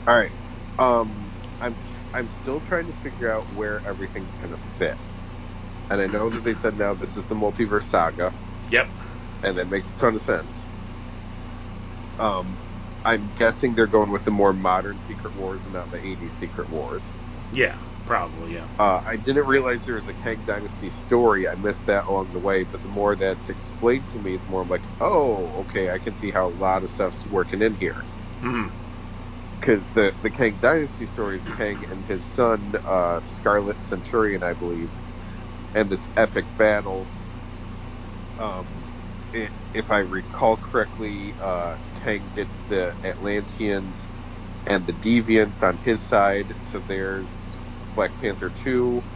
All 0.06 0.16
right. 0.18 0.32
Um, 0.78 1.34
I'm 1.60 1.78
I'm 2.14 2.30
still 2.30 2.60
trying 2.60 2.88
to 2.88 2.94
figure 2.94 3.34
out 3.34 3.50
where 3.50 3.82
everything's 3.86 4.36
going 4.36 4.52
to 4.52 4.58
fit. 4.58 4.98
And 5.90 6.00
I 6.00 6.06
know 6.08 6.30
that 6.30 6.44
they 6.44 6.54
said 6.54 6.76
now 6.76 6.94
this 6.94 7.16
is 7.16 7.26
the 7.26 7.36
multiverse 7.36 7.84
saga, 7.84 8.34
Yep. 8.70 8.88
and 9.42 9.58
that 9.58 9.68
makes 9.68 9.90
a 9.92 9.96
ton 9.96 10.14
of 10.16 10.22
sense. 10.22 10.68
Um, 12.18 12.60
I'm 13.12 13.32
guessing 13.36 13.74
they're 13.74 13.88
going 13.88 14.12
with 14.12 14.24
the 14.24 14.32
more 14.32 14.54
modern 14.54 14.98
Secret 14.98 15.34
Wars 15.34 15.66
and 15.66 15.74
not 15.74 15.90
the 15.90 15.98
80s 15.98 16.32
Secret 16.32 16.70
Wars. 16.70 17.18
Yeah, 17.52 17.78
probably. 18.06 18.54
Yeah. 18.54 18.68
Uh, 18.78 19.00
I 19.06 19.16
didn't 19.16 19.46
realize 19.46 19.84
there 19.84 19.96
was 19.96 20.08
a 20.08 20.14
Kang 20.14 20.44
Dynasty 20.44 20.90
story. 20.90 21.48
I 21.48 21.56
missed 21.56 21.86
that 21.86 22.06
along 22.08 22.32
the 22.32 22.40
way, 22.40 22.64
but 22.64 22.82
the 22.82 22.88
more 22.88 23.16
that's 23.16 23.50
explained 23.50 24.10
to 24.10 24.20
me, 24.20 24.36
the 24.38 24.46
more 24.48 24.62
I'm 24.62 24.68
like, 24.68 24.88
oh, 25.00 25.62
okay, 25.62 25.90
I 25.90 25.98
can 26.00 26.14
see 26.14 26.32
how 26.32 26.48
a 26.48 26.50
lot 26.50 26.82
of 26.84 26.90
stuff's 26.90 27.26
working 27.26 27.62
in 27.62 27.76
here. 27.76 28.06
because 29.60 29.92
the 29.92 30.14
the 30.22 30.30
Kang 30.32 30.58
Dynasty 30.60 31.06
story 31.06 31.36
is 31.36 31.46
Kang 31.46 31.84
and 31.90 32.06
his 32.06 32.26
son 32.26 32.74
uh, 32.84 33.20
Scarlet 33.20 33.80
Centurion, 33.82 34.44
I 34.44 34.54
believe, 34.54 34.94
and 35.74 35.90
this 35.90 36.10
epic 36.16 36.48
battle. 36.58 37.10
Um, 38.38 38.86
i 39.34 39.50
if 39.74 39.90
I 39.90 39.98
recall 40.00 40.58
correctly, 40.58 41.36
uh, 41.40 41.76
Kang 41.94 42.32
gets 42.34 42.60
the 42.68 42.96
Atlanteans 43.04 44.08
and 44.66 44.86
the 44.86 44.94
Deviants 44.94 45.62
on 45.62 45.78
his 45.78 46.06
side, 46.06 46.54
so 46.60 46.80
there's 46.80 47.56
Black 47.94 48.18
Panther 48.20 48.50
two, 48.50 49.06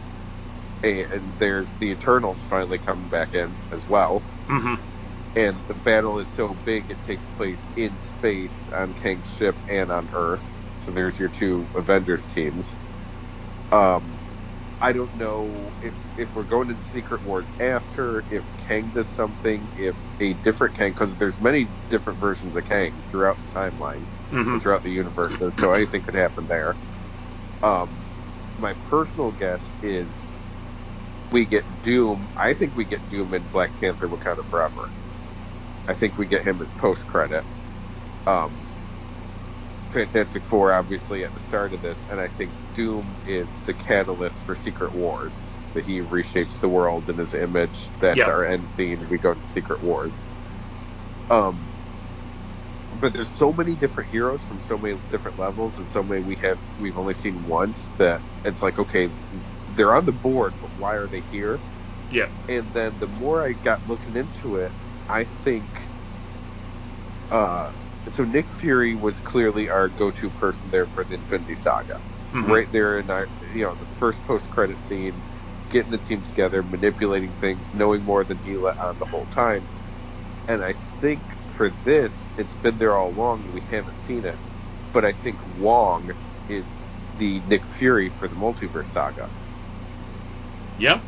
and 0.83 1.37
there's 1.39 1.75
the 1.75 1.91
Eternals 1.91 2.43
finally 2.43 2.79
coming 2.79 3.09
back 3.09 3.33
in 3.33 3.59
as 3.71 3.87
well 3.87 4.23
hmm 4.49 4.75
and 5.35 5.65
the 5.67 5.75
battle 5.75 6.19
is 6.19 6.33
so 6.33 6.55
big 6.55 6.91
it 6.91 7.01
takes 7.01 7.29
place 7.29 7.69
in 7.75 7.99
space 7.99 8.69
on 8.75 8.95
Kang's 8.95 9.29
ship 9.29 9.59
and 9.67 9.91
on 9.91 10.09
Earth. 10.13 10.57
So 10.77 10.91
there's 10.91 11.19
your 11.19 11.29
two 11.29 11.71
Avengers 11.75 12.27
teams. 12.27 12.77
Um, 13.71 14.22
I 14.81 14.93
don't 14.93 15.13
know 15.15 15.75
if 15.81 15.95
if 16.17 16.35
we're 16.35 16.43
going 16.45 16.69
into 16.69 16.83
Secret 16.83 17.23
Wars 17.23 17.53
after, 17.59 18.25
if 18.29 18.55
Kang 18.57 18.91
does 18.91 19.11
something, 19.11 19.71
if 19.75 20.11
a 20.19 20.35
different 20.35 20.75
Kang, 20.75 20.91
because 20.91 21.17
there's 21.17 21.39
many 21.39 21.73
different 21.89 22.19
versions 22.19 22.55
of 22.55 22.65
Kang 22.65 23.03
throughout 23.09 23.39
the 23.39 23.47
timeline 23.47 24.07
hmm 24.31 24.59
throughout 24.59 24.83
the 24.83 24.91
universe, 24.91 25.35
so 25.55 25.73
anything 25.73 26.03
could 26.03 26.15
happen 26.15 26.47
there. 26.47 26.79
Um, 27.63 27.99
my 28.57 28.75
personal 28.83 29.31
guess 29.31 29.75
is 29.81 30.27
we 31.31 31.45
get 31.45 31.81
Doom. 31.81 32.29
I 32.37 32.53
think 32.55 32.75
we 32.75 32.85
get 32.85 33.07
Doom 33.09 33.33
in 33.33 33.47
Black 33.47 33.79
Panther 33.79 34.09
Wakanda 34.09 34.45
Forever. 34.45 34.93
I 35.87 35.93
think 35.95 36.17
we 36.17 36.27
get 36.27 36.45
him 36.47 36.61
as 36.61 36.73
post 36.73 37.07
credit. 37.07 37.45
Um, 38.27 38.62
Fantastic 39.91 40.45
Four, 40.45 40.73
obviously, 40.73 41.23
at 41.25 41.33
the 41.33 41.39
start 41.39 41.73
of 41.73 41.81
this, 41.81 42.05
and 42.09 42.21
I 42.21 42.29
think 42.29 42.55
Doom 42.73 43.17
is 43.25 43.59
the 43.65 43.73
catalyst 43.75 44.43
for 44.45 44.55
Secret 44.55 44.93
Wars. 44.93 45.51
That 45.73 45.85
he 45.85 46.01
reshapes 46.01 46.59
the 46.59 46.69
world 46.69 47.09
in 47.09 47.17
his 47.17 47.33
image. 47.33 47.93
That's 47.99 48.27
Yeah. 48.27 48.27
our 48.27 48.45
end 48.45 48.69
scene. 48.69 49.07
We 49.09 49.19
go 49.19 49.31
into 49.31 49.45
Secret 49.45 49.83
Wars. 49.83 50.25
Um, 51.29 51.73
but 52.93 53.13
there's 53.13 53.31
so 53.31 53.53
many 53.53 53.75
different 53.75 54.09
heroes 54.09 54.43
from 54.43 54.61
so 54.61 54.77
many 54.77 54.99
different 55.09 55.37
levels, 55.39 55.79
and 55.79 55.89
so 55.89 56.03
many 56.03 56.21
we 56.21 56.37
have 56.37 56.61
we've 56.77 56.97
only 56.97 57.15
seen 57.15 57.43
once. 57.43 57.91
That 57.97 58.23
it's 58.45 58.61
like, 58.63 58.79
okay, 58.79 59.11
they're 59.67 59.95
on 59.95 60.05
the 60.05 60.13
board, 60.13 60.57
but 60.61 60.71
why 60.75 60.95
are 60.95 61.09
they 61.09 61.21
here? 61.21 61.61
Yeah. 62.09 62.27
and 62.49 62.73
then 62.73 62.99
the 62.99 63.07
more 63.07 63.45
I 63.47 63.53
got 63.53 63.87
looking 63.87 64.17
into 64.17 64.57
it, 64.57 64.75
I 65.09 65.25
think 65.25 65.91
uh 67.31 67.71
so 68.09 68.25
Nick 68.25 68.51
Fury 68.51 68.95
was 68.95 69.19
clearly 69.19 69.69
our 69.69 69.89
go-to 69.89 70.31
person 70.31 70.71
there 70.71 70.87
for 70.87 71.05
the 71.05 71.15
Infinity 71.15 71.55
Saga. 71.55 72.01
Mhm. 72.33 72.47
Right 72.49 72.71
there 72.71 72.99
in 72.99 73.09
our 73.09 73.31
you 73.53 73.63
know, 73.65 73.75
the 73.75 73.85
first 73.85 74.25
post-credit 74.25 74.79
scene, 74.79 75.23
getting 75.69 75.91
the 75.91 75.99
team 75.99 76.23
together, 76.23 76.63
manipulating 76.63 77.33
things, 77.33 77.71
knowing 77.73 78.03
more 78.03 78.25
than 78.25 78.39
he 78.39 78.57
let 78.57 78.77
on 78.79 78.99
the 78.99 79.05
whole 79.05 79.27
time. 79.27 79.69
And 80.47 80.63
I 80.63 80.73
think 81.01 81.25
for 81.47 81.69
this, 81.71 82.31
it's 82.37 82.55
been 82.55 82.77
there 82.77 82.97
all 82.97 83.09
along 83.09 83.45
and 83.45 83.53
we 83.53 83.61
haven't 83.61 83.97
seen 83.97 84.25
it. 84.25 84.39
But 84.93 85.05
I 85.05 85.13
think 85.13 85.41
Wong 85.45 86.11
is 86.47 86.79
the 87.13 87.41
Nick 87.41 87.67
Fury 87.67 88.09
for 88.09 88.27
the 88.29 88.35
multiverse 88.35 88.87
saga 88.87 89.31
Yep. 90.77 91.05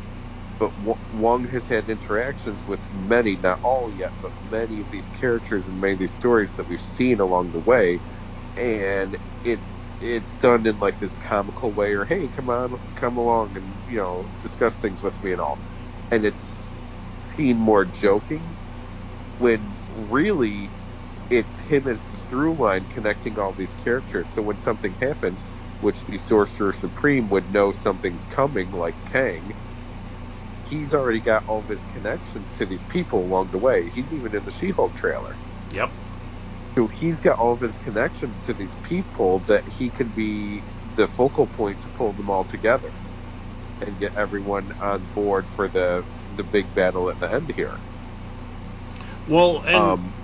But 0.58 0.78
Wo- 0.78 1.00
Wong 1.10 1.48
has 1.50 1.68
had 1.68 1.90
interactions 1.90 2.66
with 2.66 2.90
many, 2.92 3.36
not 3.36 3.60
all 3.62 3.92
yet, 3.92 4.14
but 4.22 4.32
many 4.42 4.80
of 4.80 4.90
these 4.90 5.10
characters 5.10 5.68
and 5.68 5.80
many 5.80 5.94
of 5.94 6.00
these 6.00 6.14
stories 6.14 6.54
that 6.56 6.68
we've 6.68 6.80
seen 6.80 7.20
along 7.20 7.52
the 7.52 7.60
way, 7.60 8.02
and 8.56 9.18
it 9.44 9.64
it's 10.00 10.34
done 10.36 10.66
in 10.66 10.78
like 10.78 10.98
this 11.00 11.16
comical 11.18 11.74
way, 11.74 11.94
or 11.94 12.06
hey, 12.06 12.28
come 12.28 12.50
on, 12.50 12.76
come 12.96 13.18
along 13.18 13.56
and 13.56 13.80
you 13.86 13.98
know 13.98 14.32
discuss 14.40 14.78
things 14.78 15.02
with 15.02 15.22
me 15.22 15.32
and 15.32 15.40
all, 15.42 15.62
and 16.10 16.24
it's 16.26 16.70
seen 17.22 17.58
more 17.58 17.84
joking 17.86 18.56
when 19.38 19.78
really 19.88 20.74
it's 21.30 21.58
him 21.58 21.86
as 21.88 22.04
the 22.06 22.18
through 22.18 22.56
line 22.56 22.86
connecting 22.86 23.38
all 23.38 23.54
these 23.54 23.74
characters. 23.74 24.30
So 24.32 24.42
when 24.42 24.58
something 24.58 24.96
happens, 25.00 25.44
which 25.80 26.04
the 26.06 26.18
Sorcerer 26.18 26.72
Supreme 26.72 27.28
would 27.30 27.50
know 27.50 27.72
something's 27.72 28.24
coming, 28.24 28.70
like 28.70 28.98
Kang, 29.06 29.52
he's 30.68 30.94
already 30.94 31.20
got 31.20 31.44
all 31.46 31.60
of 31.60 31.68
his 31.68 31.84
connections 31.84 32.52
to 32.52 32.66
these 32.66 32.84
people 32.84 33.20
along 33.20 33.50
the 33.50 33.58
way. 33.58 33.90
He's 33.90 34.12
even 34.12 34.34
in 34.34 34.44
the 34.44 34.50
She-Hulk 34.50 34.94
trailer. 34.94 35.38
Yep. 35.70 35.92
So 36.78 36.88
he's 36.88 37.20
got 37.20 37.38
all 37.38 37.54
of 37.54 37.60
his 37.60 37.78
connections 37.78 38.40
to 38.42 38.54
these 38.54 38.76
people 38.82 39.40
that 39.40 39.66
he 39.68 39.90
can 39.90 40.10
be 40.10 40.64
the 40.94 41.08
focal 41.08 41.46
point 41.46 41.80
to 41.80 41.90
pull 41.90 42.12
them 42.12 42.28
all 42.30 42.44
together 42.44 42.92
and 43.80 43.98
get 43.98 44.12
everyone 44.16 44.72
on 44.80 45.04
board 45.06 45.48
for 45.48 45.68
the 45.68 46.06
the 46.30 46.44
big 46.44 46.74
battle 46.74 47.08
at 47.08 47.18
the 47.18 47.32
end 47.32 47.52
here. 47.56 47.80
Well, 49.26 49.62
and 49.62 49.74
um, 49.74 50.14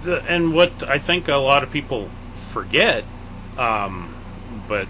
the, 0.00 0.22
and 0.26 0.52
what 0.52 0.82
I 0.88 0.98
think 0.98 1.28
a 1.28 1.36
lot 1.36 1.62
of 1.62 1.70
people 1.70 2.12
forget, 2.34 3.08
um, 3.56 4.16
but 4.66 4.88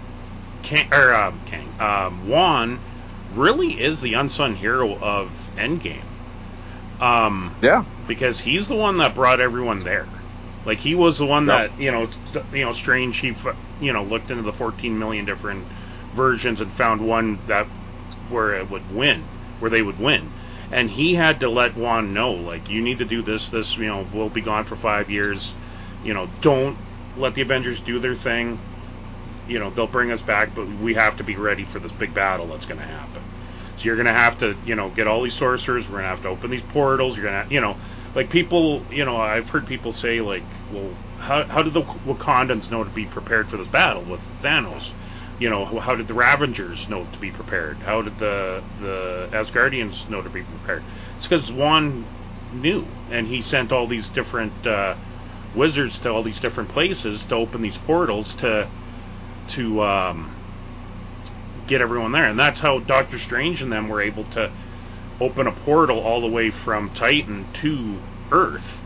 Kang, 0.61 0.87
or 0.91 1.13
um, 1.13 1.41
Kang, 1.45 1.75
um, 1.79 2.27
Wong 2.27 2.81
really 3.29 3.79
is 3.79 4.01
the 4.01 4.13
unsung 4.15 4.55
hero 4.55 4.97
of 4.99 5.51
Endgame. 5.57 6.05
Um, 6.99 7.55
yeah, 7.61 7.85
because 8.07 8.39
he's 8.39 8.67
the 8.67 8.75
one 8.75 8.97
that 8.97 9.15
brought 9.15 9.39
everyone 9.39 9.83
there. 9.83 10.09
Like 10.65 10.79
he 10.79 10.95
was 10.95 11.17
the 11.17 11.25
one 11.25 11.45
Yep. 11.45 11.47
that 11.47 11.79
you 11.79 11.91
know, 11.91 12.09
you 12.51 12.65
know, 12.65 12.71
Strange. 12.73 13.17
He 13.17 13.29
f- 13.29 13.57
you 13.79 13.93
know 13.93 14.03
looked 14.03 14.31
into 14.31 14.43
the 14.43 14.53
14 14.53 14.97
million 14.97 15.25
different 15.25 15.67
versions 16.13 16.61
and 16.61 16.71
found 16.73 17.01
one 17.01 17.41
that 17.45 17.67
where 18.27 18.53
it 18.55 18.69
would 18.69 18.89
win, 18.91 19.25
where 19.59 19.71
they 19.71 19.81
would 19.81 19.99
win. 19.99 20.31
And 20.71 20.89
he 20.89 21.15
had 21.15 21.39
to 21.41 21.49
let 21.49 21.75
Wong 21.77 22.13
know, 22.13 22.33
like, 22.33 22.69
you 22.69 22.81
need 22.81 22.99
to 22.99 23.05
do 23.05 23.21
this. 23.23 23.49
This, 23.49 23.77
you 23.77 23.87
know, 23.87 24.07
we'll 24.11 24.29
be 24.29 24.41
gone 24.41 24.65
for 24.65 24.75
five 24.75 25.09
years. 25.09 25.55
You 26.03 26.13
know, 26.13 26.27
don't 26.41 26.77
let 27.15 27.35
the 27.35 27.41
Avengers 27.41 27.81
do 27.81 27.99
their 27.99 28.15
thing. 28.15 28.59
You 29.49 29.59
know, 29.59 29.69
they'll 29.69 29.87
bring 29.87 30.11
us 30.11 30.21
back, 30.21 30.53
but 30.55 30.67
we 30.67 30.93
have 30.93 31.17
to 31.17 31.23
be 31.23 31.35
ready 31.35 31.65
for 31.65 31.79
this 31.79 31.91
big 31.91 32.13
battle 32.13 32.47
that's 32.47 32.65
going 32.65 32.79
to 32.79 32.85
happen. 32.85 33.21
So 33.75 33.85
you're 33.85 33.95
going 33.95 34.07
to 34.07 34.13
have 34.13 34.37
to, 34.39 34.55
you 34.65 34.75
know, 34.75 34.89
get 34.89 35.07
all 35.07 35.21
these 35.21 35.33
sorcerers. 35.33 35.87
We're 35.87 35.99
going 35.99 36.03
to 36.03 36.09
have 36.09 36.21
to 36.23 36.27
open 36.27 36.51
these 36.51 36.61
portals. 36.61 37.17
You're 37.17 37.31
going 37.31 37.47
to, 37.47 37.53
you 37.53 37.61
know, 37.61 37.77
like 38.13 38.29
people, 38.29 38.83
you 38.91 39.05
know, 39.05 39.17
I've 39.17 39.49
heard 39.49 39.65
people 39.65 39.91
say, 39.91 40.21
like, 40.21 40.43
well, 40.71 40.89
how, 41.19 41.43
how 41.45 41.63
did 41.63 41.73
the 41.73 41.83
Wakandans 41.83 42.69
know 42.69 42.83
to 42.83 42.89
be 42.89 43.05
prepared 43.05 43.49
for 43.49 43.57
this 43.57 43.67
battle 43.67 44.03
with 44.03 44.21
Thanos? 44.41 44.91
You 45.39 45.49
know, 45.49 45.63
how 45.63 45.95
did 45.95 46.07
the 46.07 46.13
Ravagers 46.13 46.89
know 46.89 47.05
to 47.05 47.19
be 47.19 47.31
prepared? 47.31 47.77
How 47.77 48.01
did 48.01 48.19
the 48.19 48.61
the 48.81 49.29
Asgardians 49.31 50.09
know 50.09 50.21
to 50.21 50.29
be 50.29 50.41
prepared? 50.41 50.83
It's 51.17 51.27
because 51.27 51.49
Wong 51.49 52.03
knew, 52.51 52.85
and 53.09 53.25
he 53.25 53.41
sent 53.41 53.71
all 53.71 53.87
these 53.87 54.09
different 54.09 54.67
uh, 54.67 54.95
wizards 55.55 55.99
to 55.99 56.11
all 56.11 56.23
these 56.23 56.41
different 56.41 56.69
places 56.69 57.25
to 57.27 57.35
open 57.35 57.61
these 57.61 57.77
portals 57.77 58.35
to 58.35 58.67
to 59.49 59.81
um, 59.81 60.31
get 61.67 61.81
everyone 61.81 62.11
there, 62.11 62.25
and 62.25 62.39
that's 62.39 62.59
how 62.59 62.79
Doctor 62.79 63.17
Strange 63.17 63.61
and 63.61 63.71
them 63.71 63.89
were 63.89 64.01
able 64.01 64.23
to 64.25 64.51
open 65.21 65.47
a 65.47 65.51
portal 65.51 65.99
all 65.99 66.21
the 66.21 66.27
way 66.27 66.49
from 66.49 66.89
Titan 66.91 67.45
to 67.53 67.97
Earth. 68.31 68.81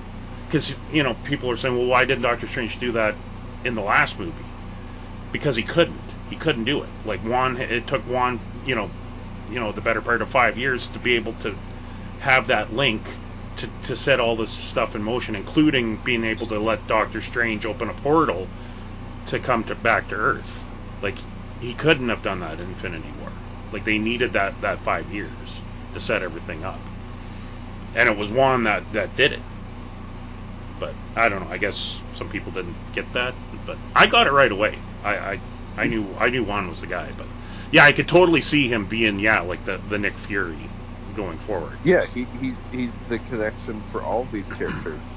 Because 0.48 0.76
you 0.92 1.04
know, 1.04 1.16
people 1.26 1.50
are 1.50 1.58
saying, 1.58 1.76
well, 1.76 1.88
why 1.88 2.06
didn't 2.06 2.24
Doctor 2.24 2.48
Strange 2.48 2.80
do 2.80 2.92
that 2.94 3.16
in 3.64 3.76
the 3.76 3.82
last 3.82 4.20
movie? 4.20 4.46
Because 5.32 5.56
he 5.56 5.64
couldn't. 5.64 6.00
He 6.30 6.36
couldn't 6.36 6.66
do 6.66 6.84
it. 6.84 6.90
Like 7.06 7.24
Wong, 7.26 7.58
it 7.58 7.88
took 7.88 8.08
Wong, 8.08 8.40
you 8.66 8.76
know, 8.76 8.90
you 9.50 9.60
know, 9.60 9.72
the 9.72 9.82
better 9.82 10.02
part 10.02 10.22
of 10.22 10.30
five 10.30 10.58
years 10.58 10.88
to 10.90 11.00
be 11.00 11.16
able 11.16 11.34
to 11.34 11.56
have 12.20 12.48
that 12.48 12.74
link 12.74 13.02
to, 13.58 13.70
to 13.84 13.96
set 13.96 14.20
all 14.20 14.36
this 14.36 14.52
stuff 14.52 14.96
in 14.96 15.04
motion, 15.04 15.36
including 15.36 15.98
being 15.98 16.24
able 16.24 16.46
to 16.48 16.60
let 16.60 16.88
Doctor 16.88 17.22
Strange 17.22 17.66
open 17.66 17.90
a 17.90 17.94
portal 17.94 18.48
to 19.26 19.40
come 19.40 19.64
to 19.66 19.76
back 19.76 20.10
to 20.10 20.16
Earth. 20.16 20.70
Like 21.02 21.26
he 21.60 21.76
couldn't 21.76 22.10
have 22.10 22.22
done 22.24 22.42
that 22.42 22.60
in 22.60 22.70
Infinity 22.70 23.14
War. 23.14 23.44
Like 23.72 23.86
they 23.86 24.00
needed 24.00 24.34
that 24.34 24.62
that 24.62 24.82
five 24.82 25.12
years 25.12 25.64
to 25.94 26.00
set 26.00 26.24
everything 26.24 26.64
up, 26.64 26.90
and 27.94 28.10
it 28.10 28.18
was 28.18 28.32
Wong 28.32 28.64
that 28.64 28.92
that 28.94 29.16
did 29.16 29.34
it. 29.34 29.46
But 30.80 30.98
I 31.16 31.30
don't 31.30 31.42
know. 31.42 31.50
I 31.52 31.58
guess 31.60 32.04
some 32.14 32.30
people 32.30 32.52
didn't 32.54 32.78
get 32.94 33.14
that, 33.14 33.38
but 33.66 33.80
I 33.96 34.08
got 34.08 34.28
it 34.28 34.32
right 34.34 34.52
away. 34.52 34.84
I 35.04 35.18
I, 35.18 35.42
I 35.78 35.88
knew 35.88 36.16
I 36.18 36.30
knew 36.30 36.44
Wong 36.44 36.68
was 36.70 36.82
the 36.82 36.88
guy, 36.88 37.14
but 37.14 37.30
yeah, 37.72 37.86
I 37.86 37.94
could 37.94 38.08
totally 38.10 38.42
see 38.42 38.70
him 38.70 38.88
being 38.88 39.20
yeah 39.20 39.42
like 39.42 39.66
the 39.66 39.82
the 39.84 40.00
Nick 40.00 40.20
Fury 40.20 40.72
going 41.14 41.40
forward. 41.40 41.82
Yeah, 41.84 42.06
he, 42.08 42.30
he's 42.34 42.68
he's 42.72 43.00
the 43.00 43.20
connection 43.20 43.84
for 43.84 44.04
all 44.06 44.28
these 44.28 44.52
characters. 44.52 45.10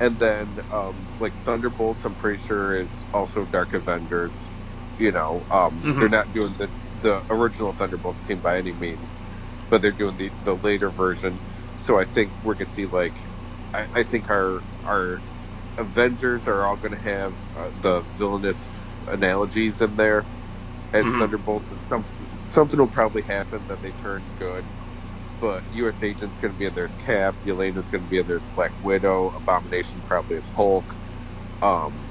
And 0.00 0.18
then 0.18 0.60
um, 0.70 1.08
like 1.18 1.34
Thunderbolts, 1.44 2.04
I'm 2.04 2.16
pretty 2.16 2.38
sure 2.38 2.78
is 2.78 3.06
also 3.12 3.46
Dark 3.46 3.74
Avengers. 3.74 4.50
You 4.98 5.12
know, 5.12 5.46
um, 5.50 5.86
Mhm. 5.86 5.96
they're 5.98 6.08
not 6.08 6.32
doing 6.32 6.54
the 6.58 6.70
the 6.94 7.24
original 7.30 7.72
Thunderbolts 7.72 8.24
team 8.24 8.40
by 8.40 8.58
any 8.58 8.72
means, 8.72 9.20
but 9.70 9.82
they're 9.82 9.92
doing 9.92 10.16
the 10.16 10.32
the 10.40 10.56
later 10.56 10.90
version. 10.90 11.42
So 11.76 11.98
I 11.98 12.04
think 12.04 12.34
we're 12.42 12.54
gonna 12.56 12.66
see 12.66 12.86
like, 12.86 13.16
I, 13.74 13.86
I 13.94 14.02
think 14.04 14.30
our 14.30 14.64
our 14.84 15.24
Avengers 15.78 16.48
are 16.48 16.66
all 16.66 16.76
gonna 16.76 16.98
have 17.00 17.38
uh, 17.56 17.70
the 17.74 18.02
villainous 18.04 18.72
analogies 19.08 19.80
in 19.80 19.96
there 19.96 20.28
as 20.94 21.12
Mhm. 21.12 21.14
Thunderbolts, 21.14 21.70
and 21.70 21.82
some 21.82 22.06
something 22.46 22.80
will 22.80 22.88
probably 22.88 23.22
happen 23.24 23.66
that 23.68 23.82
they 23.82 23.92
turn 23.92 24.32
good 24.36 24.66
but 25.40 25.64
U.S. 25.70 26.02
Agent's 26.02 26.38
going 26.38 26.52
to 26.52 26.58
be 26.58 26.66
in 26.66 26.74
there 26.74 26.84
as 26.84 26.94
Cap, 26.94 27.38
Yelena's 27.44 27.88
going 27.88 28.04
to 28.04 28.08
be 28.08 28.18
in 28.18 28.26
there 28.26 28.36
as 28.36 28.46
Black 28.46 28.74
Widow, 28.80 29.30
Abomination 29.30 30.02
probably 30.02 30.36
as 30.36 30.48
Hulk. 30.54 30.98
Um, 31.62 32.08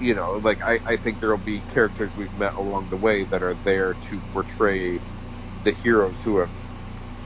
you 0.00 0.14
know, 0.14 0.32
like 0.34 0.60
I, 0.66 0.80
I 0.86 0.96
think 0.98 1.20
there 1.20 1.30
will 1.30 1.38
be 1.38 1.62
characters 1.62 2.16
we've 2.16 2.36
met 2.36 2.54
along 2.56 2.90
the 2.90 2.98
way 2.98 3.24
that 3.24 3.42
are 3.42 3.54
there 3.54 3.94
to 3.94 4.22
portray 4.22 5.02
the 5.62 5.72
heroes 5.72 6.22
who 6.22 6.38
have 6.38 6.54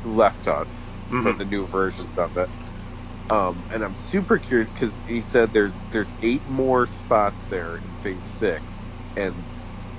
left 0.05 0.49
us 0.49 0.93
for 1.23 1.33
Mhm. 1.33 1.35
the 1.35 1.47
new 1.47 1.67
versions 1.67 2.13
of 2.19 2.37
it. 2.37 2.51
Um, 3.31 3.67
and 3.71 3.85
I'm 3.85 3.95
super 3.97 4.39
curious 4.39 4.73
because 4.73 5.01
he 5.07 5.23
said 5.23 5.53
there's 5.53 5.87
there's 5.93 6.15
eight 6.23 6.49
more 6.49 6.87
spots 6.87 7.47
there 7.51 7.77
in 7.79 7.95
Phase 7.95 8.27
Six, 8.27 8.93
and 9.17 9.47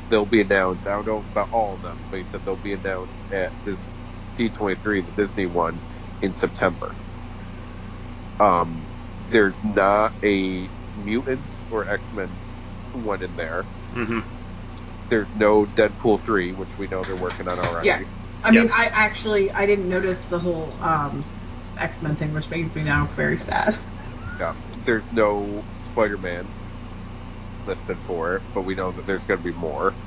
they'll 0.09 0.25
be 0.27 0.41
announced. 0.41 0.87
I 0.87 0.91
don't 0.91 1.07
know 1.07 1.19
about 1.19 1.49
all 1.51 1.75
of 1.75 1.81
them, 1.81 2.07
but 2.09 2.17
he 2.17 2.23
said 2.23 2.45
they'll 2.45 2.57
be 2.57 2.73
announced 2.73 3.27
at 3.31 3.53
Dis- 3.63 3.85
D23, 4.37 5.05
the 5.05 5.13
Disney 5.13 5.47
one, 5.47 5.83
in 6.21 6.33
September. 6.33 6.97
Um, 8.39 8.89
there's 9.19 9.63
not 9.63 10.13
a 10.23 10.71
mutants 10.95 11.65
or 11.69 11.89
X 11.89 12.13
Men 12.13 12.39
one 12.93 13.23
in 13.23 13.35
there. 13.35 13.69
hmm 13.93 14.19
There's 15.09 15.35
no 15.35 15.65
Deadpool 15.65 16.21
three, 16.23 16.53
which 16.53 16.77
we 16.77 16.87
know 16.87 17.05
they're 17.05 17.17
working 17.17 17.47
on 17.47 17.59
already. 17.59 17.87
Yeah. 17.87 18.01
I 18.43 18.51
Yeah. 18.51 18.65
mean, 18.65 18.69
I 18.73 18.89
actually 18.93 19.51
I 19.53 19.65
didn't 19.67 19.89
notice 19.89 20.27
the 20.27 20.39
whole 20.39 20.77
um, 20.81 21.25
X 21.77 22.01
Men 22.01 22.17
thing, 22.17 22.33
which 22.33 22.51
makes 22.51 22.75
me 22.75 22.83
now 22.83 23.07
very 23.07 23.37
sad. 23.37 23.77
Yeah. 24.39 24.55
There's 24.85 25.11
no 25.11 25.67
Spider 25.77 26.17
Man 26.19 26.53
listed 27.65 28.01
for 28.01 28.35
it, 28.37 28.43
but 28.53 28.63
we 28.63 28.75
know 28.75 28.91
that 28.91 29.05
there's 29.07 29.25
going 29.25 29.39
to 29.39 29.43
be 29.43 29.53
more. 29.53 29.97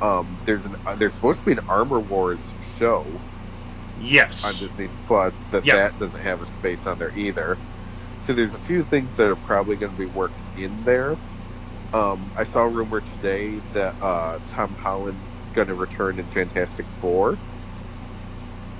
Um, 0.00 0.40
there's 0.46 0.66
an 0.66 0.76
uh, 0.86 0.96
there's 0.96 1.14
supposed 1.14 1.40
to 1.40 1.46
be 1.46 1.52
an 1.52 1.60
Armor 1.68 2.00
Wars 2.00 2.54
show 2.60 3.24
Yes. 3.94 4.42
on 4.42 4.58
Disney 4.58 4.90
Plus 5.06 5.44
that 5.50 5.64
Yeah. 5.64 5.72
that 5.72 5.98
doesn't 5.98 6.22
have 6.22 6.42
a 6.42 6.46
space 6.46 6.86
on 6.86 6.98
there 6.98 7.12
either. 7.14 7.60
So 8.22 8.34
there's 8.34 8.54
a 8.54 8.58
few 8.60 8.84
things 8.84 9.16
that 9.16 9.28
are 9.28 9.36
probably 9.36 9.76
going 9.76 9.92
to 9.92 9.98
be 9.98 10.06
worked 10.06 10.42
in 10.56 10.84
there. 10.84 11.20
Um, 11.92 12.32
I 12.36 12.44
saw 12.44 12.62
a 12.62 12.70
rumor 12.70 13.00
today 13.02 13.60
that 13.72 13.96
uh, 14.00 14.40
Tom 14.46 14.76
Holland's 14.76 15.50
going 15.54 15.68
to 15.68 15.74
return 15.76 16.18
in 16.18 16.28
Fantastic 16.28 16.90
Four. 16.90 17.40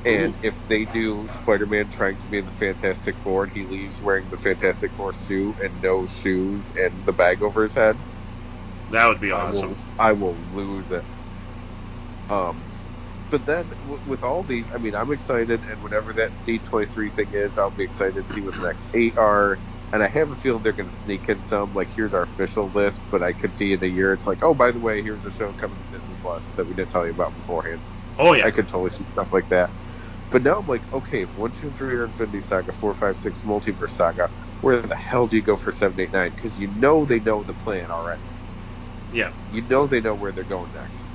And 0.04 0.38
if 0.42 0.66
they 0.66 0.86
do 0.86 1.28
Spider-Man 1.28 1.88
trying 1.90 2.16
to 2.18 2.28
be 2.28 2.38
in 2.38 2.46
the 2.46 2.52
Fantastic 2.52 3.18
Four 3.20 3.44
and 3.44 3.52
he 3.52 3.64
leaves 3.64 4.02
wearing 4.02 4.28
the 4.30 4.36
Fantastic 4.38 4.94
Four 4.94 5.12
suit 5.12 5.58
and 5.60 5.80
no 5.80 6.06
shoes 6.06 6.72
and 6.76 7.04
the 7.06 7.12
bag 7.12 7.42
over 7.42 7.62
his 7.62 7.74
head, 7.74 8.04
That 8.90 9.08
would 9.08 9.20
be 9.20 9.32
I 9.32 9.44
awesome. 9.44 9.50
will, 9.50 9.80
I 9.98 10.12
will 10.12 10.46
lose 10.50 10.90
it. 10.90 11.06
Um, 12.28 12.71
but 13.32 13.46
then 13.46 13.70
w- 13.80 14.02
with 14.06 14.24
all 14.24 14.44
these, 14.44 14.72
I 14.74 14.78
mean, 14.78 14.94
I'm 14.96 15.12
excited, 15.12 15.64
and 15.64 15.82
whenever 15.82 16.14
that 16.14 16.44
D23 16.44 17.10
thing 17.10 17.30
is, 17.34 17.58
I'll 17.58 17.72
be 17.72 17.84
excited 17.84 18.26
to 18.26 18.32
see 18.32 18.42
what 18.42 18.56
the 18.56 18.62
next 18.62 18.90
eight 18.94 19.16
are. 19.18 19.62
And 19.92 20.04
I 20.04 20.08
have 20.08 20.30
a 20.32 20.36
feeling 20.36 20.62
they're 20.62 20.74
going 20.74 20.90
to 20.90 20.96
sneak 20.96 21.28
in 21.30 21.42
some, 21.42 21.74
like, 21.74 21.92
here's 21.94 22.14
our 22.14 22.24
official 22.24 22.70
list, 22.72 23.04
but 23.10 23.22
I 23.24 23.34
could 23.34 23.54
see 23.54 23.74
in 23.74 23.84
a 23.84 23.88
year, 23.88 24.14
it's 24.14 24.26
like, 24.28 24.40
oh, 24.44 24.54
by 24.54 24.72
the 24.72 24.80
way, 24.80 25.02
here's 25.02 25.26
a 25.26 25.32
show 25.32 25.54
coming 25.54 25.78
to 25.80 25.84
Disney 25.86 26.16
Plus 26.16 26.52
that 26.56 26.66
we 26.66 26.74
didn't 26.74 26.92
tell 26.92 27.06
you 27.06 27.12
about 27.12 27.34
beforehand. 27.36 27.82
Oh 28.18 28.34
yeah. 28.34 28.44
I 28.46 28.52
could 28.52 28.68
totally 28.68 28.90
see 28.90 29.06
stuff 29.10 29.28
like 29.32 29.48
that. 29.50 29.74
But 30.30 30.42
now 30.42 30.60
I'm 30.60 30.66
like, 30.66 30.86
okay, 30.92 31.22
if 31.22 31.36
1, 31.36 31.52
2, 31.52 31.68
and 31.68 31.76
3 31.76 31.94
are 31.96 32.06
Infinity 32.06 32.40
Saga, 32.42 32.72
4, 32.72 32.94
5, 32.94 33.16
6 33.16 33.42
Multiverse 33.42 33.90
Saga, 33.92 34.30
where 34.60 34.82
the 34.82 34.96
hell 34.96 35.28
do 35.28 35.36
you 35.36 35.42
go 35.42 35.56
for 35.56 35.72
7, 35.72 36.00
8, 36.00 36.12
9? 36.12 36.30
Because 36.30 36.58
you 36.58 36.68
know 36.68 37.06
they 37.06 37.20
know 37.20 37.44
the 37.44 37.54
plan 37.54 37.90
already 37.90 38.24
Yeah. 39.10 39.32
you 39.50 39.62
know 39.62 39.86
they 39.86 40.00
know 40.00 40.14
where 40.16 40.32
they're 40.32 40.44
going 40.44 40.72
next. 40.72 41.11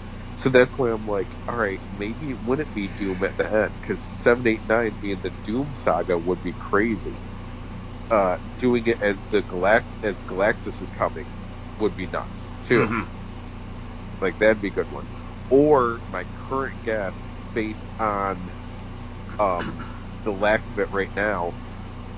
So 0.48 0.52
that's 0.52 0.78
why 0.78 0.92
I'm 0.92 1.06
like, 1.06 1.38
all 1.48 1.58
right, 1.58 1.82
maybe 1.90 2.30
it 2.32 2.42
wouldn't 2.42 2.74
be 2.74 2.90
Doom 2.90 3.24
at 3.24 3.38
the 3.38 3.46
end 3.52 3.74
because 3.82 4.04
seven, 4.04 4.48
eight, 4.48 4.66
nine 4.66 4.98
being 5.02 5.20
the 5.22 5.32
Doom 5.44 5.74
saga 5.74 6.18
would 6.18 6.42
be 6.42 6.54
crazy. 6.54 7.24
Uh, 8.12 8.38
doing 8.60 8.88
it 8.88 9.00
as 9.02 9.26
the 9.26 9.44
Galact 9.44 9.86
as 10.04 10.24
Galactus 10.24 10.82
is 10.82 10.92
coming 10.92 11.28
would 11.80 11.96
be 11.96 12.08
nuts 12.08 12.54
too. 12.64 12.90
Mhm. 12.90 13.10
Like 14.22 14.38
that'd 14.40 14.62
be 14.62 14.70
a 14.70 14.72
good 14.72 14.90
one. 14.90 15.10
Or 15.50 16.04
my 16.08 16.26
current 16.34 16.78
guess, 16.84 17.28
based 17.54 17.90
on 18.00 18.56
um, 19.40 19.82
the 20.24 20.32
lack 20.32 20.68
of 20.70 20.80
it 20.80 20.90
right 20.92 21.14
now, 21.16 21.58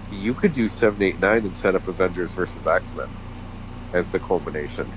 you 0.10 0.36
could 0.36 0.54
do 0.54 0.70
seven, 0.70 1.02
eight, 1.04 1.20
nine 1.20 1.46
and 1.46 1.56
set 1.56 1.76
up 1.76 1.88
Avengers 1.88 2.34
versus 2.34 2.68
X 2.68 2.96
Men 2.96 3.18
as 3.94 4.10
the 4.10 4.20
culmination. 4.20 4.96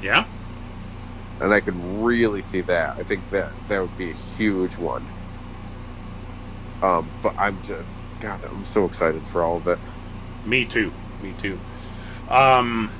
Yeah. 0.00 0.26
And 1.40 1.54
I 1.54 1.60
could 1.60 1.74
really 1.76 2.42
see 2.42 2.62
that. 2.62 2.94
I 2.98 3.04
think 3.04 3.28
that 3.30 3.52
that 3.68 3.80
would 3.82 3.96
be 3.96 4.10
a 4.10 4.14
huge 4.14 4.78
one. 4.78 5.08
Um, 6.82 7.14
but 7.22 7.34
I'm 7.38 7.60
just, 7.60 8.06
God, 8.20 8.44
I'm 8.44 8.64
so 8.64 8.84
excited 8.84 9.26
for 9.26 9.44
all 9.44 9.58
of 9.58 9.66
it. 9.66 9.80
Me 10.44 10.64
too. 10.66 10.94
Me 11.18 11.34
too. 11.34 11.62
Um, 12.28 12.92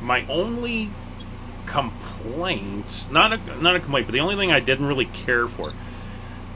my 0.00 0.24
only 0.28 0.96
complaint, 1.66 3.06
not 3.10 3.32
a 3.32 3.58
not 3.60 3.76
a 3.76 3.80
complaint, 3.80 4.06
but 4.06 4.12
the 4.12 4.20
only 4.20 4.36
thing 4.36 4.52
I 4.52 4.60
didn't 4.60 4.86
really 4.86 5.06
care 5.06 5.48
for 5.48 5.76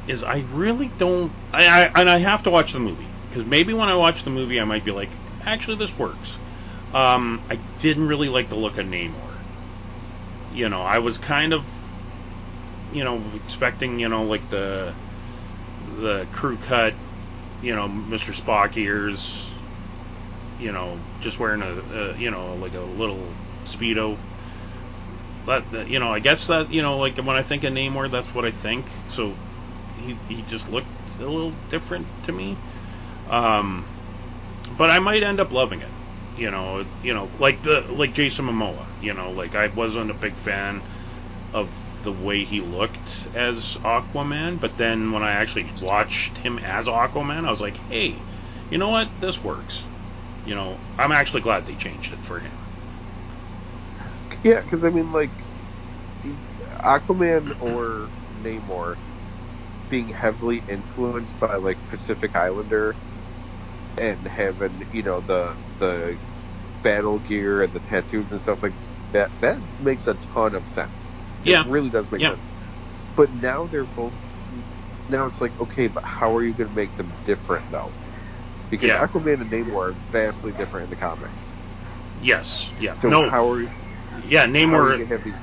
is 0.06 0.22
I 0.24 0.40
really 0.40 0.88
don't. 0.88 1.36
I, 1.52 1.86
I 1.86 2.00
and 2.00 2.10
I 2.10 2.18
have 2.18 2.44
to 2.44 2.50
watch 2.50 2.72
the 2.72 2.80
movie. 2.80 3.16
because 3.28 3.44
maybe 3.46 3.74
when 3.74 3.88
I 3.88 3.96
watch 3.96 4.24
the 4.24 4.30
movie, 4.30 4.60
I 4.60 4.64
might 4.64 4.84
be 4.84 4.92
like, 4.92 5.18
actually, 5.46 5.78
this 5.78 5.98
works. 5.98 6.40
Um, 6.92 7.44
I 7.50 7.56
didn't 7.78 8.08
really 8.08 8.28
like 8.28 8.50
the 8.50 8.56
look 8.56 8.78
of 8.78 8.86
Namor. 8.86 9.29
You 10.52 10.68
know, 10.68 10.82
I 10.82 10.98
was 10.98 11.18
kind 11.18 11.52
of, 11.52 11.64
you 12.92 13.04
know, 13.04 13.22
expecting, 13.44 13.98
you 14.00 14.08
know, 14.08 14.24
like 14.24 14.48
the 14.50 14.92
the 16.00 16.26
crew 16.32 16.56
cut, 16.58 16.94
you 17.62 17.74
know, 17.74 17.88
Mr. 17.88 18.32
Spock 18.32 18.76
ears, 18.76 19.50
you 20.58 20.72
know, 20.72 20.98
just 21.20 21.38
wearing 21.38 21.62
a, 21.62 21.82
a 21.92 22.16
you 22.16 22.30
know, 22.30 22.54
like 22.56 22.74
a 22.74 22.80
little 22.80 23.18
speedo. 23.64 24.16
But 25.46 25.88
you 25.88 25.98
know, 25.98 26.12
I 26.12 26.18
guess 26.20 26.46
that 26.48 26.70
you 26.70 26.82
know, 26.82 26.98
like 26.98 27.16
when 27.16 27.36
I 27.36 27.42
think 27.42 27.64
of 27.64 27.72
Namor, 27.72 28.10
that's 28.10 28.34
what 28.34 28.44
I 28.44 28.50
think. 28.50 28.86
So 29.08 29.34
he 29.96 30.16
he 30.28 30.42
just 30.42 30.68
looked 30.68 30.88
a 31.18 31.26
little 31.26 31.52
different 31.70 32.06
to 32.24 32.32
me. 32.32 32.56
Um, 33.28 33.86
but 34.76 34.90
I 34.90 34.98
might 34.98 35.22
end 35.22 35.40
up 35.40 35.52
loving 35.52 35.80
it. 35.80 35.90
You 36.36 36.50
know, 36.50 36.84
you 37.02 37.14
know, 37.14 37.28
like 37.38 37.62
the 37.62 37.80
like 37.90 38.14
Jason 38.14 38.46
Momoa. 38.46 38.89
You 39.00 39.14
know, 39.14 39.32
like 39.32 39.54
I 39.56 39.68
wasn't 39.68 40.10
a 40.10 40.14
big 40.14 40.38
fan 40.38 40.84
of 41.52 41.96
the 42.02 42.12
way 42.12 42.44
he 42.44 42.60
looked 42.60 43.28
as 43.34 43.76
Aquaman, 43.84 44.60
but 44.60 44.76
then 44.76 45.12
when 45.12 45.22
I 45.22 45.32
actually 45.32 45.72
watched 45.80 46.38
him 46.38 46.58
as 46.60 46.86
Aquaman, 46.88 47.46
I 47.46 47.50
was 47.50 47.60
like, 47.60 47.78
hey, 47.88 48.26
you 48.70 48.78
know 48.78 48.90
what? 48.90 49.12
This 49.20 49.42
works. 49.44 49.88
You 50.44 50.54
know, 50.54 50.82
I'm 50.98 51.12
actually 51.12 51.42
glad 51.42 51.66
they 51.66 51.76
changed 51.76 52.12
it 52.12 52.24
for 52.24 52.40
him. 52.40 52.58
Yeah, 54.42 54.60
because 54.60 54.84
I 54.84 54.90
mean, 54.90 55.12
like 55.12 55.46
Aquaman 56.84 57.52
or 57.58 58.12
Namor 58.32 58.96
being 59.88 60.08
heavily 60.08 60.64
influenced 60.68 61.38
by 61.38 61.56
like 61.56 61.80
Pacific 61.88 62.36
Islander 62.36 62.98
and 63.98 64.26
having 64.26 64.86
you 64.92 65.02
know 65.02 65.20
the 65.20 65.58
the 65.78 66.18
battle 66.82 67.20
gear 67.20 67.62
and 67.62 67.72
the 67.74 67.80
tattoos 67.80 68.32
and 68.32 68.42
stuff 68.42 68.62
like 68.62 68.76
that, 69.12 69.32
that 69.40 69.58
makes 69.78 70.06
a 70.06 70.14
ton 70.14 70.54
of 70.54 70.66
sense. 70.66 71.14
Yeah. 71.42 71.62
It 71.62 71.68
really 71.70 71.90
does 71.90 72.10
make 72.10 72.20
Yeah. 72.22 72.30
sense. 72.32 72.48
But 73.16 73.32
now 73.32 73.66
they're 73.68 73.86
both. 73.86 74.18
Now 75.08 75.26
it's 75.26 75.40
like, 75.40 75.54
okay, 75.60 75.88
but 75.88 76.04
how 76.06 76.34
are 76.34 76.44
you 76.44 76.54
going 76.54 76.68
to 76.70 76.74
make 76.74 76.96
them 76.96 77.18
different 77.24 77.64
though? 77.70 77.96
Because 78.70 78.88
Yeah. 78.88 79.06
Aquaman 79.06 79.42
and 79.42 79.50
Namor 79.52 79.74
are 79.92 79.98
vastly 80.10 80.52
different 80.52 80.84
in 80.84 80.90
the 80.90 80.96
comics. 80.96 81.56
Yes. 82.14 82.72
Yeah. 82.78 82.94
So 83.00 83.08
no. 83.10 83.30
how 83.30 83.48
are 83.50 83.62
yeah. 84.10 84.44
are 84.44 84.48
Namor. 84.48 84.98
to 84.98 85.06
have 85.06 85.22
these? 85.24 85.40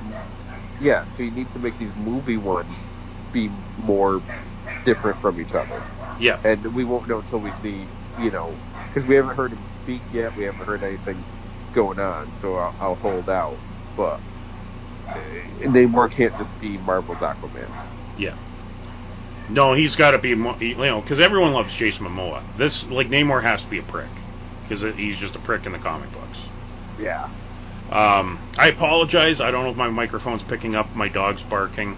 Yeah, 0.78 1.04
so 1.06 1.22
you 1.22 1.30
need 1.32 1.52
to 1.52 1.58
make 1.60 1.78
these 1.78 1.96
movie 1.96 2.36
ones 2.38 2.98
be 3.32 3.50
more 3.76 4.24
different 4.84 5.18
from 5.18 5.40
each 5.40 5.54
other, 5.54 5.86
Yeah. 6.20 6.38
and 6.44 6.74
we 6.74 6.84
won't 6.84 7.08
know 7.08 7.18
until 7.20 7.40
we 7.40 7.52
see, 7.52 7.90
you 8.16 8.30
know, 8.30 8.60
because 8.90 9.06
we 9.06 9.16
haven't 9.16 9.36
heard 9.36 9.52
him 9.52 9.66
speak 9.66 10.04
yet. 10.10 10.34
We 10.36 10.44
haven't 10.44 10.66
heard 10.66 10.84
anything 10.84 11.26
going 11.78 12.00
on, 12.00 12.34
so 12.34 12.56
I'll, 12.56 12.74
I'll 12.80 12.94
hold 12.96 13.30
out. 13.30 13.56
But 13.96 14.20
uh, 15.06 15.14
Namor 15.60 16.10
can't 16.10 16.36
just 16.36 16.58
be 16.60 16.76
Marvel's 16.78 17.18
Aquaman. 17.18 17.70
Yeah. 18.18 18.34
No, 19.48 19.74
he's 19.74 19.94
got 19.94 20.10
to 20.10 20.18
be. 20.18 20.30
You 20.30 20.36
know, 20.76 21.00
because 21.00 21.20
everyone 21.20 21.52
loves 21.52 21.72
Jason 21.72 22.04
Momoa. 22.04 22.42
This 22.56 22.84
like 22.88 23.10
Namor 23.10 23.40
has 23.42 23.62
to 23.62 23.70
be 23.70 23.78
a 23.78 23.82
prick 23.82 24.08
because 24.64 24.82
he's 24.96 25.16
just 25.16 25.36
a 25.36 25.38
prick 25.38 25.66
in 25.66 25.72
the 25.72 25.78
comic 25.78 26.10
books. 26.12 26.42
Yeah. 26.98 27.28
Um, 27.92 28.40
I 28.58 28.68
apologize. 28.68 29.40
I 29.40 29.52
don't 29.52 29.62
know 29.62 29.70
if 29.70 29.76
my 29.76 29.88
microphone's 29.88 30.42
picking 30.42 30.74
up 30.74 30.92
my 30.96 31.06
dog's 31.08 31.44
barking. 31.44 31.96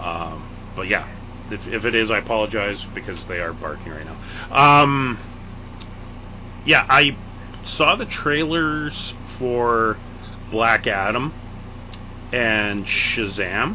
Um, 0.00 0.42
but 0.74 0.88
yeah, 0.88 1.06
if, 1.52 1.68
if 1.68 1.86
it 1.86 1.94
is, 1.94 2.10
I 2.10 2.18
apologize 2.18 2.84
because 2.92 3.24
they 3.26 3.38
are 3.40 3.52
barking 3.52 3.92
right 3.92 4.04
now. 4.04 4.82
Um, 4.82 5.16
yeah, 6.66 6.84
I 6.88 7.16
saw 7.66 7.96
the 7.96 8.06
trailers 8.06 9.10
for 9.24 9.98
Black 10.50 10.86
Adam 10.86 11.32
and 12.32 12.84
Shazam. 12.84 13.74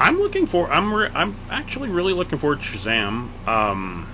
I'm 0.00 0.16
looking 0.16 0.46
for. 0.46 0.70
I'm. 0.70 0.92
Re, 0.92 1.08
I'm 1.12 1.36
actually 1.50 1.88
really 1.88 2.12
looking 2.12 2.38
forward 2.38 2.60
to 2.60 2.64
Shazam. 2.64 3.28
Um, 3.48 4.08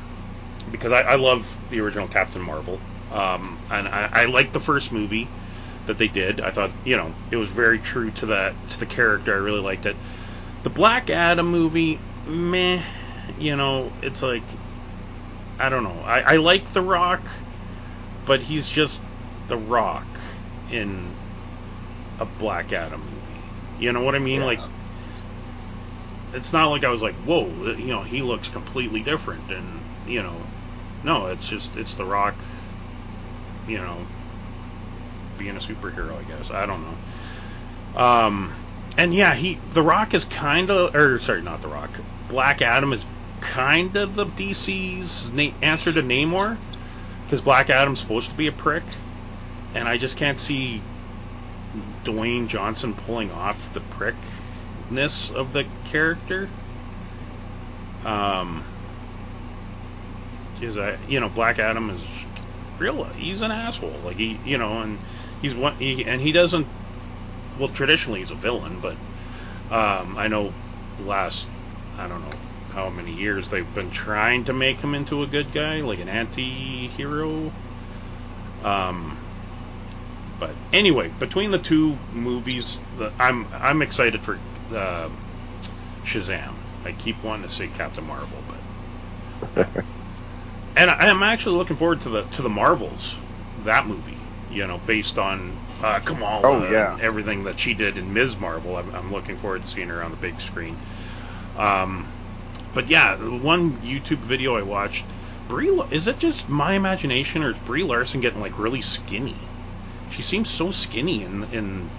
because 0.71 0.93
I, 0.93 1.01
I 1.01 1.15
love 1.17 1.59
the 1.71 1.81
original 1.81 2.09
Captain 2.09 2.41
Marvel. 2.41 2.79
Um, 3.11 3.59
and 3.71 3.87
I, 3.87 4.09
I 4.13 4.25
like 4.25 4.53
the 4.53 4.61
first 4.61 4.93
movie 4.93 5.29
that 5.87 5.99
they 5.99 6.09
did. 6.09 6.41
I 6.41 6.51
thought, 6.51 6.71
you 6.85 6.97
know, 6.97 7.13
it 7.31 7.37
was 7.37 7.51
very 7.51 7.79
true 7.79 8.11
to 8.13 8.27
that 8.27 8.55
to 8.71 8.81
the 8.81 8.87
character. 8.87 9.35
I 9.35 9.39
really 9.39 9.61
liked 9.61 9.87
it. 9.87 9.97
The 10.63 10.71
Black 10.71 11.11
Adam 11.11 11.51
movie, 11.51 11.99
meh. 12.27 12.83
You 13.39 13.57
know, 13.57 13.91
it's 14.03 14.23
like 14.23 14.43
I 15.59 15.69
don't 15.69 15.85
know. 15.85 16.03
I, 16.05 16.21
I 16.21 16.37
like 16.37 16.69
The 16.69 16.83
Rock, 16.83 17.21
but 18.27 18.41
he's 18.41 18.69
just 18.69 19.01
The 19.49 19.57
Rock 19.57 20.07
in 20.71 21.17
a 22.21 22.25
Black 22.25 22.73
Adam 22.73 23.01
movie. 23.01 23.41
You 23.79 23.93
know 23.93 24.03
what 24.03 24.15
I 24.15 24.19
mean? 24.19 24.41
Yeah. 24.41 24.47
Like, 24.47 24.61
it's 26.33 26.53
not 26.53 26.69
like 26.69 26.85
I 26.85 26.91
was 26.91 27.03
like, 27.03 27.15
whoa, 27.17 27.47
you 27.75 27.89
know, 27.89 28.03
he 28.03 28.23
looks 28.23 28.49
completely 28.49 29.03
different, 29.03 29.51
and 29.51 29.81
you 30.07 30.23
know, 30.23 30.37
no, 31.03 31.27
it's 31.27 31.49
just 31.49 31.77
it's 31.77 31.95
The 31.95 32.05
Rock. 32.05 32.35
You 33.67 33.79
know, 33.79 34.07
being 35.39 35.57
a 35.57 35.61
superhero, 35.61 36.19
I 36.19 36.23
guess. 36.25 36.51
I 36.51 36.67
don't 36.67 36.83
know. 36.83 38.01
Um, 38.01 38.53
and 38.97 39.15
yeah, 39.15 39.35
he 39.35 39.59
The 39.73 39.83
Rock 39.83 40.15
is 40.15 40.25
kind 40.25 40.71
of, 40.71 40.95
or 40.95 41.19
sorry, 41.19 41.43
not 41.43 41.63
The 41.63 41.69
Rock. 41.69 41.91
Black 42.29 42.63
Adam 42.63 42.93
is 42.93 43.05
kind 43.41 43.97
of 43.97 44.15
the 44.15 44.27
DC's 44.27 45.33
na- 45.33 45.51
answer 45.63 45.93
to 45.93 46.03
Namor, 46.03 46.59
because 47.35 47.45
Black 47.45 47.69
Adam's 47.69 47.99
supposed 47.99 48.31
to 48.31 48.37
be 48.37 48.47
a 48.47 48.53
prick, 48.53 48.85
and 49.75 49.89
I 49.89 49.99
just 49.99 50.17
can't 50.17 50.39
see 50.39 50.81
Dwayne 52.05 52.47
Johnson 52.47 52.95
pulling 52.95 53.33
off 53.33 53.75
the 53.75 53.81
prickness 53.81 55.31
of 55.31 55.53
the 55.53 55.67
character. 55.83 56.49
Um, 58.05 58.63
because 60.55 60.79
I, 60.79 60.97
you 61.09 61.19
know, 61.19 61.29
Black 61.29 61.59
Adam 61.59 61.91
is 61.91 62.07
real. 62.79 63.03
He's 63.03 63.41
an 63.41 63.51
asshole. 63.51 63.99
Like 64.05 64.17
he, 64.17 64.39
you 64.45 64.57
know, 64.57 64.83
and 64.83 65.01
he's 65.43 65.57
one. 65.57 65.75
He, 65.81 66.05
and 66.05 66.21
he 66.21 66.31
doesn't. 66.31 66.69
Well, 67.59 67.69
traditionally 67.69 68.21
he's 68.21 68.31
a 68.31 68.37
villain, 68.37 68.79
but 68.81 68.95
um, 69.75 70.17
I 70.17 70.29
know 70.29 70.53
last 71.01 71.49
I 71.99 72.07
don't 72.07 72.21
know 72.21 72.39
how 72.75 72.91
many 72.91 73.13
years 73.13 73.51
they've 73.51 73.73
been 73.75 73.91
trying 73.91 74.45
to 74.47 74.53
make 74.55 74.81
him 74.83 74.95
into 74.95 75.23
a 75.23 75.29
good 75.29 75.53
guy, 75.53 75.81
like 75.83 76.01
an 76.01 76.09
anti-hero. 76.11 77.55
Um, 78.63 79.19
but 80.39 80.59
anyway, 80.73 81.11
between 81.11 81.51
the 81.53 81.59
two 81.59 81.99
movies, 82.13 82.83
the, 82.99 83.13
I'm 83.21 83.49
I'm 83.53 83.83
excited 83.83 84.23
for 84.23 84.43
uh, 84.75 85.11
Shazam. 86.05 86.55
I 86.85 86.93
keep 86.93 87.23
wanting 87.23 87.49
to 87.49 87.55
say 87.55 87.69
Captain 87.69 88.05
Marvel, 88.05 88.45
but 88.49 88.65
and 90.77 90.91
I, 90.91 90.95
I'm 91.09 91.23
actually 91.23 91.57
looking 91.57 91.77
forward 91.77 92.03
to 92.03 92.11
the 92.11 92.25
to 92.25 92.43
the 92.43 92.51
Marvels 92.51 93.21
that 93.59 93.87
movie. 93.87 94.19
You 94.51 94.67
know, 94.67 94.79
based 94.79 95.19
on 95.19 95.61
uh, 95.83 96.01
Kamala 96.01 96.43
Oh, 96.45 96.63
yeah. 96.71 96.93
and 96.93 97.01
everything 97.01 97.45
that 97.45 97.59
she 97.59 97.75
did 97.75 97.97
in 97.99 98.13
Ms. 98.13 98.39
Marvel. 98.39 98.77
I'm, 98.77 98.91
I'm 98.95 99.13
looking 99.13 99.37
forward 99.37 99.63
to 99.63 99.69
seeing 99.69 99.89
her 99.89 100.03
on 100.03 100.11
the 100.13 100.17
big 100.19 100.41
screen. 100.41 100.79
Um, 101.57 102.13
but 102.73 102.89
yeah, 102.89 103.17
one 103.17 103.79
YouTube 103.79 104.19
video 104.19 104.57
I 104.57 104.63
watched, 104.63 105.05
Brie. 105.49 105.69
Is 105.91 106.09
it 106.09 106.19
just 106.19 106.49
my 106.49 106.75
imagination, 106.75 107.43
or 107.43 107.51
is 107.51 107.59
Brie 107.59 107.83
Larson 107.83 108.21
getting 108.21 108.41
like 108.41 108.59
really 108.59 108.81
skinny? 108.81 109.37
She 110.11 110.23
seems 110.23 110.51
so 110.51 110.71
skinny 110.71 111.23
in 111.23 111.45
in 111.45 111.91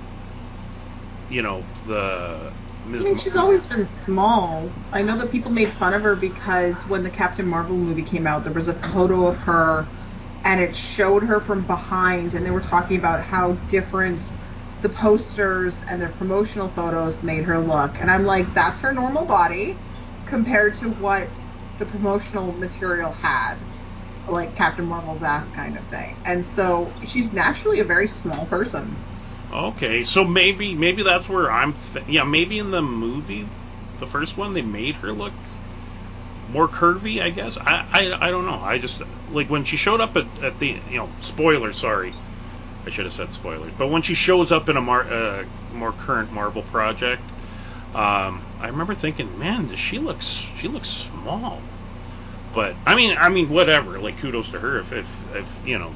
you 1.29 1.41
know 1.41 1.63
the. 1.85 2.51
Ms. 2.85 3.01
I 3.01 3.05
mean, 3.05 3.17
she's 3.17 3.35
always 3.35 3.65
been 3.65 3.87
small. 3.87 4.69
I 4.93 5.01
know 5.01 5.17
that 5.17 5.31
people 5.31 5.51
made 5.51 5.69
fun 5.69 5.95
of 5.95 6.03
her 6.03 6.15
because 6.15 6.85
when 6.87 7.01
the 7.01 7.09
Captain 7.09 7.47
Marvel 7.47 7.75
movie 7.75 8.03
came 8.03 8.27
out, 8.27 8.43
there 8.43 8.53
was 8.53 8.67
a 8.67 8.75
photo 8.75 9.25
of 9.25 9.37
her 9.39 9.87
and 10.43 10.61
it 10.61 10.75
showed 10.75 11.23
her 11.23 11.41
from 11.41 11.63
behind, 11.63 12.35
and 12.35 12.45
they 12.45 12.51
were 12.51 12.61
talking 12.61 12.97
about 12.97 13.23
how 13.23 13.53
different 13.69 14.21
the 14.83 14.89
posters 14.89 15.83
and 15.89 15.99
their 15.99 16.09
promotional 16.09 16.67
photos 16.69 17.23
made 17.23 17.43
her 17.43 17.57
look. 17.57 17.99
And 17.99 18.11
I'm 18.11 18.25
like, 18.25 18.53
that's 18.53 18.81
her 18.81 18.93
normal 18.93 19.25
body 19.25 19.75
compared 20.25 20.75
to 20.75 20.89
what 20.89 21.29
the 21.77 21.85
promotional 21.85 22.53
material 22.53 23.11
had, 23.11 23.55
like 24.27 24.55
Captain 24.55 24.85
Marvel's 24.85 25.23
ass 25.23 25.51
kind 25.51 25.77
of 25.77 25.85
thing. 25.85 26.15
And 26.25 26.45
so 26.45 26.91
she's 27.05 27.33
naturally 27.33 27.79
a 27.79 27.83
very 27.83 28.07
small 28.07 28.45
person. 28.45 28.95
Okay, 29.51 30.03
so 30.03 30.23
maybe 30.23 30.73
maybe 30.75 31.03
that's 31.03 31.29
where 31.29 31.51
I'm. 31.51 31.73
Th- 31.73 32.05
yeah, 32.07 32.23
maybe 32.23 32.59
in 32.59 32.71
the 32.71 32.81
movie, 32.81 33.47
the 33.99 34.05
first 34.05 34.37
one, 34.37 34.53
they 34.53 34.61
made 34.61 34.95
her 34.95 35.11
look 35.11 35.33
more 36.51 36.67
curvy. 36.67 37.21
I 37.21 37.29
guess 37.29 37.57
I 37.57 37.85
I, 37.93 38.27
I 38.27 38.31
don't 38.31 38.45
know. 38.45 38.61
I 38.61 38.79
just 38.79 39.01
like 39.31 39.49
when 39.49 39.63
she 39.63 39.77
showed 39.77 40.01
up 40.01 40.17
at, 40.17 40.25
at 40.41 40.59
the 40.59 40.79
you 40.89 40.97
know 40.97 41.09
spoilers. 41.21 41.77
Sorry, 41.77 42.11
I 42.85 42.89
should 42.89 43.05
have 43.05 43.13
said 43.13 43.33
spoilers. 43.33 43.73
But 43.77 43.87
when 43.87 44.01
she 44.01 44.13
shows 44.15 44.51
up 44.51 44.67
in 44.67 44.77
a 44.77 44.81
mar- 44.81 45.07
uh, 45.07 45.45
more 45.71 45.93
current 45.93 46.31
Marvel 46.31 46.63
project, 46.63 47.23
um, 47.95 48.43
I 48.59 48.67
remember 48.67 48.95
thinking, 48.95 49.39
man, 49.39 49.67
does 49.67 49.79
she 49.79 49.99
looks 49.99 50.25
she 50.27 50.67
looks 50.67 50.89
small. 50.89 51.61
but 52.53 52.75
I 52.85 52.95
mean, 52.95 53.17
I 53.19 53.29
mean, 53.29 53.49
whatever. 53.49 53.99
Like, 53.99 54.17
kudos 54.19 54.51
to 54.51 54.59
her 54.59 54.79
if 54.79 54.93
if, 54.93 55.35
if 55.35 55.65
you 55.65 55.79
know 55.79 55.93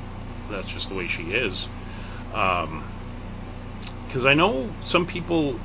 that's 0.49 0.69
just 0.69 0.89
the 0.89 0.95
way 0.95 1.07
she 1.07 1.31
is. 1.31 1.67
Um, 2.33 2.83
because 4.07 4.25
I 4.25 4.33
know 4.33 4.73
some 4.83 5.05
people 5.05 5.59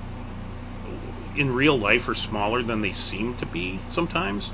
in 1.37 1.55
real 1.55 1.79
life 1.79 2.09
are 2.09 2.15
smaller 2.15 2.63
than 2.63 2.81
they 2.81 2.93
seem 2.93 3.35
to 3.37 3.47
be 3.47 3.81
sometimes. 3.89 4.53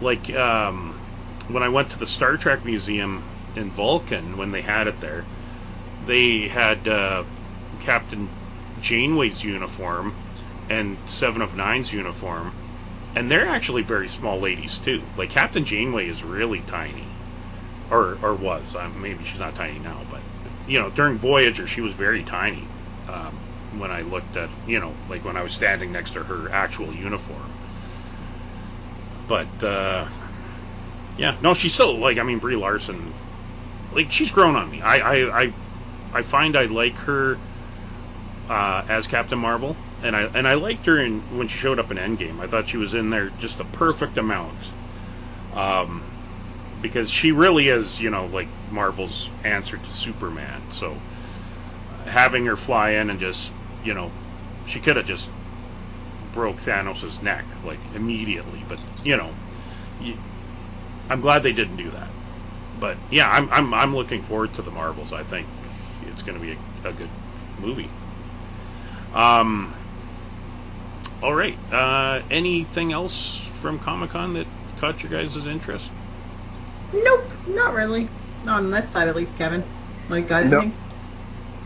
Like 0.00 0.30
um, 0.34 1.00
when 1.48 1.62
I 1.62 1.68
went 1.70 1.90
to 1.90 1.98
the 1.98 2.06
Star 2.06 2.36
Trek 2.36 2.64
Museum 2.64 3.24
in 3.56 3.70
Vulcan 3.72 4.36
when 4.36 4.52
they 4.52 4.62
had 4.62 4.86
it 4.86 5.00
there, 5.00 5.24
they 6.06 6.48
had 6.48 6.86
uh, 6.88 7.24
Captain 7.80 8.28
Janeway's 8.82 9.42
uniform 9.44 10.14
and 10.70 10.96
Seven 11.04 11.42
of 11.42 11.56
Nine's 11.56 11.92
uniform, 11.92 12.54
and 13.16 13.30
they're 13.30 13.48
actually 13.48 13.82
very 13.82 14.08
small 14.08 14.38
ladies 14.38 14.78
too. 14.78 15.02
Like 15.16 15.30
Captain 15.30 15.64
Janeway 15.64 16.08
is 16.08 16.22
really 16.24 16.60
tiny, 16.60 17.04
or 17.90 18.16
or 18.22 18.34
was. 18.34 18.74
Maybe 18.96 19.24
she's 19.24 19.40
not 19.40 19.54
tiny 19.54 19.78
now, 19.80 20.00
but 20.08 20.20
you 20.66 20.78
know 20.78 20.88
during 20.90 21.18
Voyager 21.18 21.66
she 21.66 21.80
was 21.80 21.94
very 21.94 22.22
tiny. 22.22 22.62
Um, 23.08 23.34
when 23.78 23.90
I 23.90 24.02
looked 24.02 24.36
at 24.36 24.48
you 24.66 24.80
know 24.80 24.92
like 25.08 25.24
when 25.24 25.36
I 25.36 25.42
was 25.42 25.52
standing 25.52 25.92
next 25.92 26.12
to 26.12 26.22
her 26.22 26.52
actual 26.52 26.92
uniform. 26.94 27.50
But 29.28 29.64
uh, 29.64 30.06
yeah, 31.18 31.36
no, 31.42 31.54
she's 31.54 31.74
still 31.74 31.98
like 31.98 32.18
I 32.18 32.22
mean 32.22 32.38
Brie 32.38 32.56
Larson, 32.56 33.12
like 33.92 34.10
she's 34.12 34.30
grown 34.30 34.56
on 34.56 34.70
me. 34.70 34.80
I 34.80 34.96
I 34.98 35.40
I, 35.42 35.52
I 36.12 36.22
find 36.22 36.56
I 36.56 36.66
like 36.66 36.96
her 36.98 37.38
uh, 38.48 38.82
as 38.88 39.06
Captain 39.06 39.38
Marvel, 39.38 39.76
and 40.02 40.16
I 40.16 40.22
and 40.22 40.48
I 40.48 40.54
liked 40.54 40.86
her 40.86 40.98
in 40.98 41.20
when 41.36 41.48
she 41.48 41.58
showed 41.58 41.78
up 41.78 41.90
in 41.90 41.96
Endgame. 41.96 42.40
I 42.40 42.46
thought 42.46 42.68
she 42.68 42.76
was 42.76 42.94
in 42.94 43.10
there 43.10 43.30
just 43.40 43.58
the 43.58 43.64
perfect 43.64 44.18
amount, 44.18 44.56
um, 45.54 46.02
because 46.82 47.10
she 47.10 47.32
really 47.32 47.68
is 47.68 48.00
you 48.00 48.10
know 48.10 48.26
like 48.26 48.48
Marvel's 48.70 49.30
answer 49.44 49.76
to 49.76 49.90
Superman. 49.90 50.62
So 50.70 50.94
having 52.06 52.46
her 52.46 52.56
fly 52.56 52.90
in 52.90 53.10
and 53.10 53.20
just 53.20 53.52
you 53.84 53.94
know 53.94 54.10
she 54.66 54.80
could 54.80 54.96
have 54.96 55.06
just 55.06 55.28
broke 56.32 56.56
Thanos' 56.56 57.22
neck 57.22 57.44
like 57.64 57.78
immediately, 57.94 58.62
but 58.68 58.84
you 59.04 59.16
know, 59.16 59.30
you, 60.00 60.14
I'm 61.08 61.20
glad 61.20 61.42
they 61.42 61.52
didn't 61.52 61.76
do 61.76 61.90
that. 61.90 62.08
But 62.78 62.96
yeah, 63.10 63.30
I'm 63.30 63.50
I'm 63.50 63.74
I'm 63.74 63.94
looking 63.94 64.22
forward 64.22 64.54
to 64.54 64.62
the 64.62 64.70
Marvels. 64.70 65.12
I 65.12 65.22
think 65.22 65.46
it's 66.06 66.22
going 66.22 66.38
to 66.38 66.40
be 66.40 66.52
a, 66.84 66.88
a, 66.88 66.92
good 66.92 67.10
movie. 67.60 67.90
Um. 69.14 69.74
All 71.22 71.34
right. 71.34 71.58
Uh, 71.70 72.20
anything 72.30 72.92
else 72.92 73.36
from 73.36 73.78
Comic 73.78 74.10
Con 74.10 74.34
that 74.34 74.46
caught 74.76 75.02
your 75.02 75.10
guys' 75.10 75.46
interest? 75.46 75.90
Nope, 76.92 77.32
not 77.46 77.74
really. 77.74 78.08
Not 78.42 78.58
on 78.62 78.70
this 78.70 78.90
side, 78.90 79.08
at 79.08 79.16
least, 79.16 79.36
Kevin. 79.36 79.64
Like, 80.08 80.28
got 80.28 80.44
anything? 80.44 80.74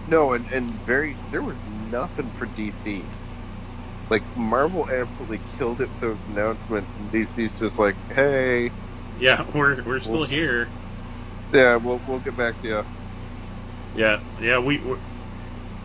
No, 0.06 0.28
no 0.28 0.32
and, 0.34 0.46
and 0.52 0.84
very, 0.84 1.16
there 1.30 1.42
was 1.42 1.60
nothing 1.64 2.30
for 2.30 2.46
DC. 2.46 3.04
Like, 4.10 4.24
Marvel 4.36 4.86
absolutely 4.92 5.40
killed 5.56 5.80
it 5.80 5.88
with 5.90 6.00
those 6.00 6.26
announcements, 6.26 6.96
and 6.96 7.10
DC's 7.10 7.52
just 7.52 7.78
like, 7.78 7.96
hey. 8.10 8.70
Yeah, 9.16 9.44
we're, 9.54 9.82
we're 9.84 10.00
still 10.00 10.20
we'll, 10.20 10.24
here. 10.24 10.68
Yeah, 11.52 11.76
we'll, 11.76 12.02
we'll 12.06 12.18
get 12.18 12.36
back 12.36 12.60
to 12.60 12.66
you. 12.66 12.82
Yeah, 13.94 14.18
yeah, 14.40 14.58
we, 14.58 14.82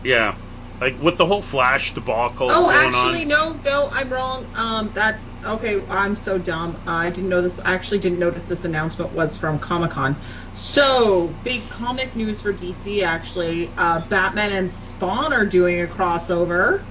yeah, 0.02 0.34
like 0.80 0.98
with 0.98 1.18
the 1.18 1.26
whole 1.26 1.42
Flash 1.42 1.94
debacle. 1.94 2.48
Oh, 2.50 2.70
actually, 2.70 3.22
on. 3.22 3.28
no, 3.28 3.60
no, 3.64 3.90
I'm 3.92 4.10
wrong. 4.10 4.46
Um, 4.54 4.92
that's 4.94 5.30
okay. 5.44 5.82
I'm 5.90 6.16
so 6.16 6.38
dumb. 6.38 6.76
Uh, 6.86 6.92
I 6.92 7.10
didn't 7.10 7.28
know 7.28 7.42
this. 7.42 7.60
I 7.60 7.74
actually 7.74 7.98
didn't 7.98 8.18
notice 8.18 8.44
this 8.44 8.64
announcement 8.64 9.12
was 9.12 9.36
from 9.36 9.58
Comic 9.58 9.90
Con. 9.90 10.16
So 10.54 11.28
big 11.28 11.68
comic 11.68 12.16
news 12.16 12.40
for 12.40 12.52
DC. 12.52 13.02
Actually, 13.02 13.74
uh, 13.76 14.06
Batman 14.08 14.52
and 14.52 14.72
Spawn 14.72 15.32
are 15.32 15.46
doing 15.46 15.82
a 15.82 15.86
crossover. 15.86 16.84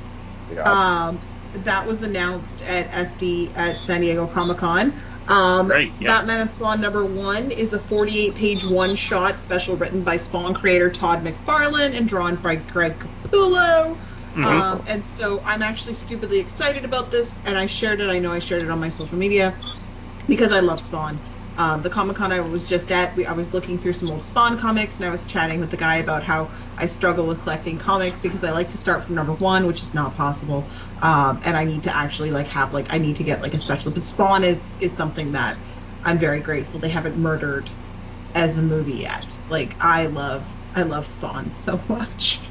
Yeah. 0.47 0.61
Um, 0.63 1.19
that 1.53 1.87
was 1.87 2.03
announced 2.03 2.61
at 2.61 2.91
SD 2.91 3.53
at 3.55 3.77
San 3.77 4.01
Diego 4.01 4.27
Comic 4.27 4.57
Con. 4.59 5.01
Um, 5.29 5.67
right, 5.67 5.91
yep. 5.99 6.07
Batman 6.07 6.41
and 6.41 6.51
Spawn 6.51 6.81
number 6.81 7.05
one 7.05 7.51
is 7.51 7.71
a 7.73 7.79
48 7.79 8.35
page 8.35 8.65
one 8.65 8.95
shot 8.95 9.39
special 9.39 9.77
written 9.77 10.03
by 10.03 10.17
Spawn 10.17 10.55
creator 10.55 10.89
Todd 10.89 11.23
McFarlane 11.23 11.95
and 11.95 12.09
drawn 12.09 12.35
by 12.35 12.55
Greg 12.55 12.97
Capullo. 12.97 13.95
Mm-hmm. 13.95 14.43
Um, 14.43 14.83
and 14.87 15.05
so 15.05 15.41
I'm 15.45 15.61
actually 15.61 15.93
stupidly 15.93 16.39
excited 16.39 16.83
about 16.83 17.11
this, 17.11 17.31
and 17.45 17.57
I 17.57 17.67
shared 17.67 18.01
it. 18.01 18.09
I 18.09 18.17
know 18.17 18.31
I 18.31 18.39
shared 18.39 18.63
it 18.63 18.71
on 18.71 18.79
my 18.79 18.89
social 18.89 19.17
media 19.17 19.55
because 20.27 20.51
I 20.51 20.61
love 20.61 20.81
Spawn. 20.81 21.19
Um, 21.59 21.81
the 21.81 21.89
Comic 21.89 22.15
Con 22.15 22.31
I 22.31 22.39
was 22.39 22.63
just 22.63 22.89
at, 22.89 23.17
we, 23.17 23.25
I 23.25 23.33
was 23.33 23.53
looking 23.53 23.79
through 23.79 23.91
some 23.91 24.09
old 24.09 24.23
Spawn 24.23 24.57
comics, 24.57 24.97
and 24.97 25.05
I 25.05 25.11
was 25.11 25.25
chatting 25.25 25.59
with 25.59 25.69
the 25.69 25.75
guy 25.75 25.97
about 25.97 26.23
how 26.23 26.51
I 26.77 26.85
struggle 26.85 27.27
with 27.27 27.41
collecting 27.41 27.77
comics 27.77 28.21
because 28.21 28.45
I 28.45 28.51
like 28.51 28.69
to 28.69 28.77
start 28.77 29.03
from 29.03 29.15
number 29.15 29.33
one, 29.33 29.67
which 29.67 29.83
is 29.83 29.93
not 29.93 30.15
possible, 30.15 30.71
um, 31.01 31.41
and 31.43 31.57
I 31.57 31.65
need 31.65 31.83
to 31.83 31.93
actually 31.93 32.31
like 32.31 32.47
have 32.47 32.73
like 32.73 32.93
I 32.93 32.97
need 32.97 33.17
to 33.17 33.25
get 33.25 33.41
like 33.41 33.53
a 33.53 33.59
special. 33.59 33.91
But 33.91 34.05
Spawn 34.05 34.45
is 34.45 34.71
is 34.79 34.95
something 34.95 35.33
that 35.33 35.57
I'm 36.01 36.17
very 36.17 36.39
grateful 36.39 36.79
they 36.79 36.87
haven't 36.87 37.17
murdered 37.17 37.69
as 38.33 38.57
a 38.57 38.61
movie 38.61 38.93
yet. 38.93 39.37
Like 39.49 39.75
I 39.81 40.05
love 40.05 40.47
I 40.73 40.83
love 40.83 41.07
Spawn 41.07 41.51
so 41.65 41.81
much. 41.89 42.49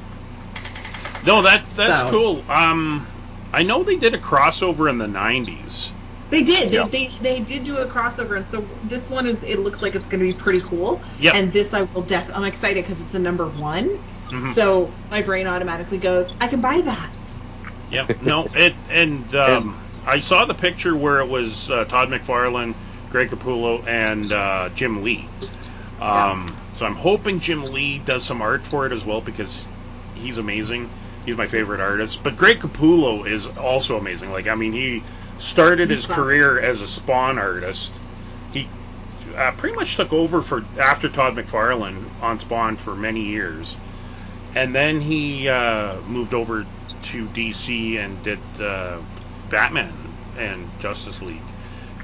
No, 1.25 1.41
that 1.41 1.65
that's 1.75 2.01
so. 2.01 2.11
cool. 2.11 2.43
Um, 2.47 3.07
I 3.51 3.63
know 3.63 3.83
they 3.83 3.97
did 3.97 4.13
a 4.13 4.19
crossover 4.19 4.87
in 4.87 4.99
the 4.99 5.07
'90s 5.07 5.93
they 6.29 6.43
did. 6.43 6.69
They, 6.69 6.75
yeah. 6.75 6.87
they 6.87 7.07
they 7.21 7.39
did 7.41 7.63
do 7.63 7.77
a 7.77 7.87
crossover, 7.87 8.37
and 8.37 8.47
so 8.47 8.65
this 8.83 9.09
one 9.09 9.25
is. 9.25 9.41
It 9.43 9.59
looks 9.59 9.81
like 9.81 9.95
it's 9.95 10.07
going 10.07 10.19
to 10.19 10.31
be 10.31 10.33
pretty 10.33 10.61
cool. 10.61 11.01
Yeah. 11.19 11.35
And 11.35 11.51
this 11.51 11.73
I 11.73 11.83
will 11.83 12.03
def. 12.03 12.29
I'm 12.35 12.43
excited 12.43 12.83
because 12.83 13.01
it's 13.01 13.13
a 13.15 13.19
number 13.19 13.47
one. 13.47 13.99
Mm-hmm. 14.29 14.53
So 14.53 14.91
my 15.09 15.21
brain 15.21 15.47
automatically 15.47 15.97
goes, 15.97 16.31
I 16.39 16.47
can 16.47 16.61
buy 16.61 16.81
that. 16.81 17.09
Yep. 17.91 18.21
No. 18.21 18.47
It 18.53 18.75
and 18.89 19.33
um, 19.35 19.79
I 20.05 20.19
saw 20.19 20.45
the 20.45 20.53
picture 20.53 20.95
where 20.95 21.19
it 21.19 21.27
was 21.27 21.71
uh, 21.71 21.85
Todd 21.85 22.09
McFarlane, 22.09 22.75
Greg 23.11 23.29
Capullo, 23.29 23.85
and 23.87 24.31
uh, 24.31 24.69
Jim 24.75 25.03
Lee. 25.03 25.27
Um, 25.99 26.47
yeah. 26.47 26.55
So 26.73 26.85
I'm 26.85 26.95
hoping 26.95 27.39
Jim 27.39 27.65
Lee 27.65 27.99
does 27.99 28.23
some 28.23 28.41
art 28.41 28.65
for 28.65 28.85
it 28.85 28.93
as 28.93 29.03
well 29.03 29.21
because 29.21 29.67
he's 30.15 30.37
amazing. 30.37 30.89
He's 31.25 31.35
my 31.35 31.47
favorite 31.47 31.81
artist. 31.81 32.23
But 32.23 32.37
Greg 32.37 32.59
Capullo 32.59 33.27
is 33.27 33.47
also 33.47 33.97
amazing. 33.97 34.31
Like 34.31 34.47
I 34.47 34.55
mean, 34.55 34.73
he 34.73 35.03
started 35.39 35.89
his 35.89 36.05
career 36.05 36.59
as 36.59 36.81
a 36.81 36.87
Spawn 36.87 37.39
artist. 37.39 37.91
He 38.51 38.67
uh, 39.35 39.51
pretty 39.53 39.75
much 39.75 39.95
took 39.95 40.13
over 40.13 40.41
for 40.41 40.63
after 40.79 41.09
Todd 41.09 41.35
McFarlane 41.35 42.03
on 42.21 42.39
Spawn 42.39 42.75
for 42.75 42.95
many 42.95 43.21
years, 43.21 43.75
and 44.53 44.75
then 44.75 45.01
he 45.01 45.47
uh, 45.47 45.99
moved 46.01 46.33
over 46.33 46.65
to 47.01 47.27
DC 47.29 47.97
and 47.97 48.21
did 48.23 48.39
uh, 48.59 49.01
Batman 49.49 49.93
and 50.37 50.77
Justice 50.79 51.21
League, 51.21 51.41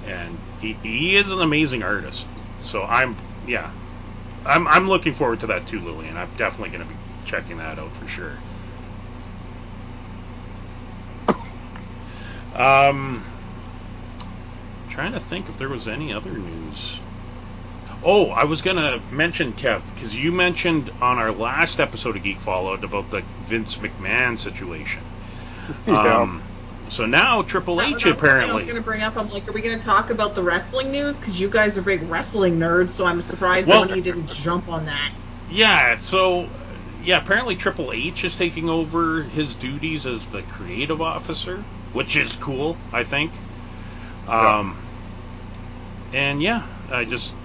and 0.06 0.38
he, 0.62 0.74
he 0.82 1.16
is 1.16 1.32
an 1.32 1.42
amazing 1.42 1.84
artist. 1.84 2.28
So 2.62 2.84
I'm 2.86 3.18
yeah, 3.46 3.72
I'm 4.46 4.68
I'm 4.68 4.88
looking 4.88 5.14
forward 5.14 5.42
to 5.42 5.48
that 5.48 5.68
too, 5.68 5.82
Lillian. 5.82 6.18
I'm 6.18 6.32
definitely 6.38 6.70
going 6.70 6.88
to 6.88 6.94
be 6.94 7.00
checking 7.26 7.58
that 7.58 7.80
out 7.80 7.96
for 7.96 8.08
sure. 8.08 8.44
Um, 12.56 13.24
trying 14.90 15.14
to 15.14 15.20
think 15.20 15.50
if 15.50 15.58
there 15.58 15.70
was 15.70 15.88
any 15.88 16.14
other 16.14 16.32
news. 16.32 17.00
Oh, 18.04 18.30
I 18.30 18.46
was 18.46 18.62
gonna 18.62 19.02
mention 19.12 19.54
Kev 19.54 19.82
because 19.94 20.16
you 20.16 20.32
mentioned 20.32 20.92
on 21.02 21.18
our 21.18 21.32
last 21.32 21.80
episode 21.80 22.16
of 22.16 22.24
Geek 22.24 22.40
Fallout 22.40 22.84
about 22.84 23.10
the 23.10 23.24
Vince 23.46 23.78
McMahon 23.78 24.38
situation. 24.38 25.02
Yeah. 25.88 26.20
Um, 26.20 26.44
so 26.90 27.08
now 27.08 27.42
Triple 27.42 27.82
H 27.82 28.06
apparently. 28.06 28.52
I 28.52 28.54
was 28.54 28.66
going 28.66 28.76
to 28.76 28.82
bring 28.82 29.02
up. 29.02 29.18
I'm 29.18 29.30
like, 29.32 29.48
are 29.48 29.52
we 29.52 29.62
going 29.62 29.80
to 29.80 29.84
talk 29.84 30.12
about 30.12 30.36
the 30.36 30.44
wrestling 30.44 30.92
news? 30.92 31.18
Because 31.18 31.40
you 31.40 31.50
guys 31.50 31.78
are 31.80 31.82
big 31.82 32.04
wrestling 32.04 32.60
nerds, 32.60 32.92
so 32.92 33.06
I'm 33.06 33.22
surprised 33.24 33.68
well, 33.68 33.88
one 33.88 33.96
you 33.96 34.04
didn't 34.04 34.28
jump 34.28 34.70
on 34.70 34.86
that. 34.86 35.12
Yeah. 35.50 36.00
So 36.02 36.48
yeah, 37.04 37.18
apparently 37.18 37.56
Triple 37.56 37.92
H 37.92 38.24
is 38.24 38.36
taking 38.36 38.70
over 38.70 39.24
his 39.24 39.56
duties 39.56 40.06
as 40.06 40.26
the 40.28 40.42
creative 40.44 41.02
officer, 41.02 41.64
which 41.96 42.18
is 42.18 42.36
cool, 42.36 42.82
I 42.92 43.06
think. 43.06 43.42
Um, 44.28 44.78
yeah. 46.12 46.20
and 46.20 46.42
yeah, 46.42 46.68
I 46.90 47.06
just 47.06 47.38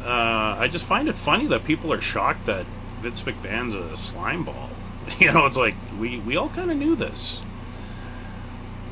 uh, 0.00 0.56
I 0.58 0.68
just 0.68 0.84
find 0.84 1.08
it 1.08 1.18
funny 1.18 1.46
that 1.48 1.64
people 1.64 1.92
are 1.92 2.00
shocked 2.00 2.46
that 2.46 2.68
Vince 2.98 3.22
McMahon's 3.22 3.74
a 3.74 3.96
slime 3.96 4.44
ball. 4.44 4.82
You 5.20 5.32
know, 5.32 5.46
it's 5.46 5.56
like 5.56 5.78
we 5.92 6.18
we 6.18 6.36
all 6.36 6.50
kind 6.50 6.70
of 6.70 6.76
knew 6.76 6.96
this. 6.96 7.44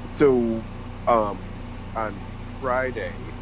So, 0.05 0.67
um, 1.07 1.61
on 1.95 2.23
Friday, 2.61 3.37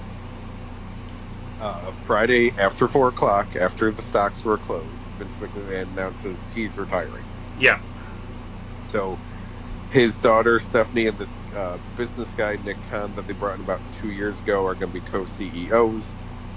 uh, 1.61 1.93
Friday 1.93 2.57
after 2.59 2.89
four 2.89 3.09
o'clock, 3.09 3.57
after 3.57 3.93
the 3.93 4.03
stocks 4.03 4.45
were 4.45 4.59
closed, 4.59 5.07
Vince 5.17 5.37
McMahon 5.37 5.83
announces 5.85 6.49
he's 6.49 6.79
retiring. 6.79 7.27
Yeah. 7.57 7.81
So 8.89 9.21
his 9.95 10.21
daughter 10.21 10.61
Stephanie 10.61 11.09
and 11.09 11.19
this 11.19 11.39
uh, 11.57 11.79
business 11.97 12.35
guy 12.35 12.57
Nick 12.59 12.83
Khan 12.89 13.15
that 13.17 13.29
they 13.29 13.35
brought 13.35 13.57
in 13.57 13.63
about 13.63 13.85
two 13.93 14.11
years 14.11 14.41
ago 14.41 14.67
are 14.67 14.77
going 14.77 14.91
to 14.91 14.95
be 14.95 15.03
co-CEOs. 15.03 16.17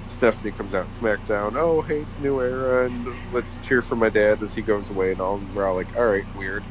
Stephanie 0.09 0.53
comes 0.53 0.75
out 0.75 0.89
SmackDown. 0.89 1.57
Oh, 1.57 1.83
hey, 1.83 2.01
it's 2.01 2.19
New 2.19 2.41
Era, 2.41 2.87
and 2.87 3.07
let's 3.31 3.57
cheer 3.57 3.81
for 3.83 3.97
my 3.97 4.11
dad 4.11 4.43
as 4.43 4.53
he 4.55 4.63
goes 4.63 4.91
away 4.91 5.13
and 5.13 5.21
all. 5.21 5.37
And 5.37 5.53
we're 5.53 5.67
all 5.69 5.75
like, 5.77 5.93
all 5.97 6.07
right, 6.07 6.27
weird. 6.33 6.67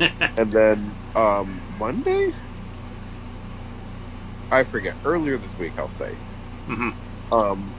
and 0.36 0.52
then 0.52 0.96
um, 1.14 1.64
Monday, 1.68 2.30
I 4.50 4.64
forget. 4.64 4.98
Earlier 5.04 5.38
this 5.38 5.58
week, 5.58 5.78
I'll 5.78 5.88
say, 5.88 6.20
hmm 6.68 6.90
um, 7.32 7.76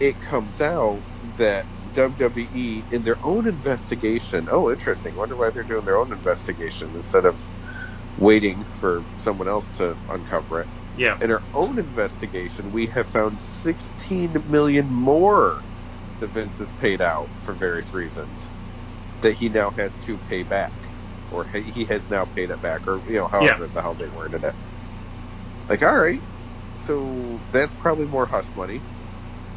it 0.00 0.20
comes 0.20 0.60
out 0.60 1.04
that 1.36 1.68
WWE, 1.94 2.86
in 2.90 3.02
their 3.04 3.18
own 3.24 3.48
investigation, 3.48 4.48
oh, 4.50 4.70
interesting. 4.70 5.16
Wonder 5.16 5.36
why 5.36 5.50
they're 5.50 5.64
doing 5.64 5.84
their 5.84 5.98
own 5.98 6.12
investigation 6.12 6.94
instead 6.94 7.24
of 7.24 7.40
waiting 8.16 8.64
for 8.64 9.06
someone 9.16 9.48
else 9.48 9.70
to 9.72 9.98
uncover 10.08 10.60
it. 10.62 10.68
Yeah. 10.94 11.16
In 11.20 11.30
our 11.30 11.44
own 11.54 11.78
investigation, 11.78 12.70
we 12.72 12.86
have 12.88 13.08
found 13.08 13.40
16 13.40 14.44
million 14.46 14.92
more 14.92 15.64
that 16.20 16.32
Vince 16.32 16.58
has 16.58 16.72
paid 16.72 17.00
out 17.00 17.30
for 17.38 17.54
various 17.54 17.92
reasons 17.92 18.52
that 19.22 19.34
he 19.34 19.48
now 19.48 19.72
has 19.76 19.98
to 19.98 20.18
pay 20.18 20.42
back, 20.42 20.74
or 21.30 21.46
he 21.46 21.62
he 21.62 21.84
has 21.86 22.10
now 22.10 22.24
paid 22.24 22.50
it 22.50 22.60
back, 22.60 22.86
or 22.86 23.02
you 23.06 23.14
know, 23.14 23.28
however 23.28 23.68
the 23.68 23.82
hell 23.82 23.94
they 23.96 24.08
worded 24.08 24.44
it. 24.44 24.54
Like, 25.68 25.82
all 25.82 25.96
right, 25.96 26.22
so 26.74 27.44
that's 27.50 27.74
probably 27.74 28.06
more 28.06 28.26
hush 28.26 28.54
money. 28.54 28.84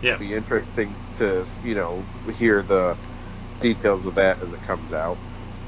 Yeah. 0.01 0.17
Be 0.17 0.33
interesting 0.33 0.97
to 1.13 1.47
you 1.61 1.75
know 1.75 2.09
hear 2.31 2.63
the 2.63 2.97
details 3.59 4.05
of 4.05 4.15
that 4.15 4.41
as 4.41 4.53
it 4.53 4.61
comes 4.61 4.93
out. 4.93 5.21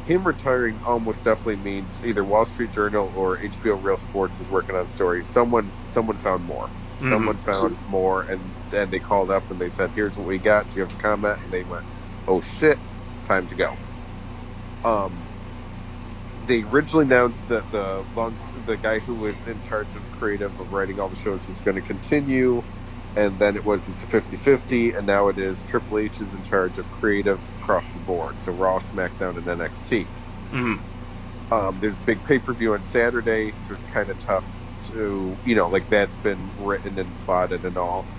Him 0.04 0.26
retiring 0.26 0.80
almost 0.86 1.24
definitely 1.26 1.58
means 1.58 2.00
either 2.04 2.26
Wall 2.26 2.46
Street 2.46 2.72
Journal 2.72 3.12
or 3.16 3.40
HBO 3.42 3.78
Real 3.82 3.98
Sports 3.98 4.40
is 4.40 4.50
working 4.50 4.76
on 4.76 4.84
a 4.84 4.88
story. 4.88 5.26
Someone 5.26 5.74
someone 5.86 6.18
found 6.18 6.46
more. 6.46 6.74
Mhm. 7.02 7.10
Someone 7.10 7.38
found 7.38 7.80
more, 7.86 8.24
and 8.24 8.56
then 8.70 8.90
they 8.92 9.00
called 9.00 9.32
up 9.32 9.52
and 9.52 9.62
they 9.62 9.70
said, 9.70 9.92
"Here's 9.94 10.18
what 10.18 10.28
we 10.28 10.40
got. 10.40 10.70
Do 10.70 10.80
you 10.80 10.84
have 10.84 10.94
a 10.94 10.98
comment?" 10.98 11.40
And 11.44 11.54
they 11.54 11.64
went, 11.64 11.86
"Oh 12.28 12.42
shit, 12.42 12.82
time 13.26 13.48
to 13.48 13.56
go." 13.56 13.76
Um, 14.84 15.30
they 16.42 16.64
originally 16.64 17.06
announced 17.06 17.48
that 17.50 17.72
the 17.72 18.06
long 18.16 18.40
the 18.54 18.78
guy 18.78 19.00
who 19.00 19.16
was 19.16 19.46
in 19.46 19.62
charge 19.62 19.96
of 19.96 20.12
creative 20.12 20.58
of 20.60 20.72
writing 20.72 21.00
all 21.00 21.10
the 21.10 21.16
shows 21.16 21.48
was 21.48 21.62
going 21.62 21.76
to 21.76 21.82
continue, 21.84 22.64
and 23.16 23.40
then 23.40 23.58
it 23.58 23.66
was 23.66 23.88
it's 23.90 24.04
a 24.04 24.08
50-50, 24.08 24.98
and 24.98 25.08
now 25.08 25.30
it 25.30 25.40
is 25.40 25.64
Triple 25.64 26.00
H 26.00 26.22
is 26.22 26.34
in 26.36 26.44
charge 26.44 26.78
of 26.80 26.92
creative 26.92 27.50
across 27.56 27.92
the 27.92 28.00
board, 28.00 28.40
so 28.40 28.52
Raw, 28.54 28.80
SmackDown, 28.80 29.38
and 29.38 29.48
NXT. 29.48 30.10
hmm 30.52 30.76
Um, 31.52 31.80
there's 31.80 32.00
a 32.00 32.04
big 32.04 32.24
pay 32.24 32.40
per 32.40 32.54
view 32.54 32.74
on 32.74 32.84
Saturday, 32.84 33.54
so 33.56 33.74
it's 33.74 33.86
kind 33.86 34.10
of 34.10 34.20
tough 34.20 34.50
to, 34.88 35.40
you 35.46 35.56
know, 35.56 35.70
like 35.70 35.88
that's 35.90 36.18
been 36.18 36.54
written 36.58 36.98
and 37.00 37.18
plotted 37.18 37.66
and 37.66 37.78
all. 37.78 38.10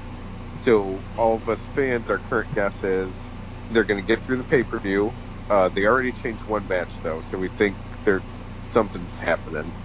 So 0.63 1.05
all 1.17 1.37
of 1.37 1.49
us 1.49 1.67
fans, 1.67 2.11
our 2.11 2.21
current 2.21 2.55
guess 2.55 2.85
is 2.85 3.33
they're 3.71 3.85
going 3.85 4.01
to 4.01 4.07
get 4.07 4.25
through 4.25 4.39
the 4.39 4.45
pay 4.45 4.65
per 4.65 4.81
view. 4.81 5.17
Uh, 5.51 5.69
they 5.71 5.87
already 5.87 6.13
changed 6.13 6.45
one 6.47 6.67
match 6.69 7.03
though, 7.03 7.21
so 7.23 7.39
we 7.39 7.49
think 7.51 7.79
there 8.05 8.25
something's 8.63 9.19
happening. 9.19 9.77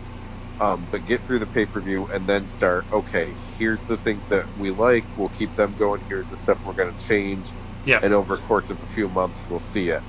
Um, 0.60 0.88
but 0.92 1.06
get 1.06 1.26
through 1.26 1.40
the 1.40 1.48
pay 1.48 1.66
per 1.66 1.82
view 1.82 2.08
and 2.14 2.28
then 2.28 2.48
start. 2.48 2.88
Okay, 2.92 3.38
here's 3.58 3.86
the 3.86 3.98
things 3.98 4.28
that 4.30 4.48
we 4.56 4.72
like. 4.72 5.10
We'll 5.16 5.30
keep 5.30 5.56
them 5.56 5.76
going. 5.76 6.04
Here's 6.08 6.30
the 6.30 6.38
stuff 6.38 6.64
we're 6.66 6.74
going 6.74 6.94
to 6.94 7.00
change. 7.00 7.56
Yeah. 7.86 8.00
And 8.02 8.14
over 8.14 8.36
the 8.36 8.42
course 8.42 8.70
of 8.70 8.82
a 8.82 8.88
few 8.88 9.10
months, 9.10 9.50
we'll 9.50 9.60
see 9.60 9.90
it. 9.90 10.04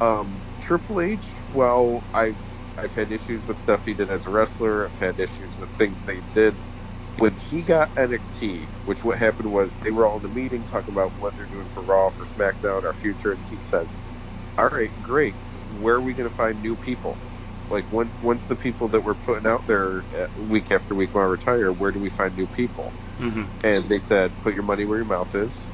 Um, 0.00 0.44
Triple 0.60 1.02
H, 1.02 1.42
well, 1.48 2.06
I've 2.14 2.42
I've 2.78 2.94
had 2.94 3.12
issues 3.12 3.48
with 3.48 3.58
stuff 3.58 3.84
he 3.84 3.94
did 3.94 4.10
as 4.10 4.26
a 4.26 4.30
wrestler. 4.30 4.88
I've 4.88 4.98
had 4.98 5.20
issues 5.20 5.58
with 5.58 5.70
things 5.72 6.04
they 6.04 6.22
did. 6.22 6.60
When 7.18 7.36
he 7.36 7.62
got 7.62 7.94
NXT, 7.96 8.72
which 8.84 9.04
what 9.04 9.18
happened 9.18 9.50
was 9.52 9.78
they 9.78 9.92
were 9.92 10.06
all 10.06 10.18
in 10.18 10.24
a 10.26 10.28
meeting 10.28 10.64
talking 10.64 10.94
about 10.94 11.16
what 11.16 11.36
they're 11.36 11.46
doing 11.46 11.68
for 11.68 11.82
Raw, 11.82 12.10
for 12.10 12.24
SmackDown, 12.26 12.84
our 12.84 12.94
future, 12.94 13.32
and 13.32 13.42
he 13.44 13.62
says, 13.62 13.98
"All 14.58 14.68
right, 14.68 14.92
great. 15.02 15.38
Where 15.68 15.96
are 15.96 16.02
we 16.02 16.14
going 16.14 16.28
to 16.28 16.34
find 16.34 16.60
new 16.62 16.76
people? 16.76 17.20
Like 17.70 17.90
once 17.90 18.18
once 18.20 18.46
the 18.46 18.56
people 18.56 18.90
that 18.90 19.02
we're 19.02 19.16
putting 19.16 19.46
out 19.46 19.66
there 19.66 20.06
uh, 20.16 20.26
week 20.36 20.72
after 20.72 20.94
week 20.94 21.14
want 21.14 21.26
to 21.26 21.30
retire, 21.30 21.72
where 21.72 21.92
do 21.92 22.00
we 22.00 22.10
find 22.10 22.36
new 22.36 22.48
people?" 22.48 22.94
hmm 23.18 23.44
and 23.64 23.90
they 23.90 24.00
said, 24.00 24.40
"Put 24.40 24.54
your 24.54 24.64
money 24.64 24.86
where 24.86 24.98
your 24.98 25.06
mouth 25.06 25.34
is. 25.34 25.68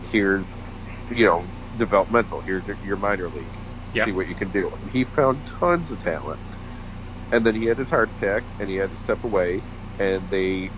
Here's, 0.00 0.64
you 1.10 1.26
know, 1.26 1.52
developmental. 1.76 2.42
Here's 2.42 2.68
your, 2.68 2.78
your 2.82 2.96
minor 2.98 3.30
league. 3.30 3.58
Yep. 3.92 4.06
See 4.06 4.12
what 4.12 4.28
you 4.28 4.36
can 4.36 4.50
do." 4.50 4.70
And 4.80 4.90
he 4.90 5.04
found 5.04 5.46
tons 5.46 5.90
of 5.90 5.98
talent. 6.00 6.40
And 7.32 7.44
then 7.46 7.54
he 7.54 7.66
had 7.66 7.78
his 7.78 7.90
heart 7.90 8.10
attack, 8.10 8.46
and 8.58 8.70
he 8.70 8.76
had 8.76 8.90
to 8.90 8.96
step 8.96 9.24
away, 9.24 9.66
and 9.98 10.30
they 10.30 10.72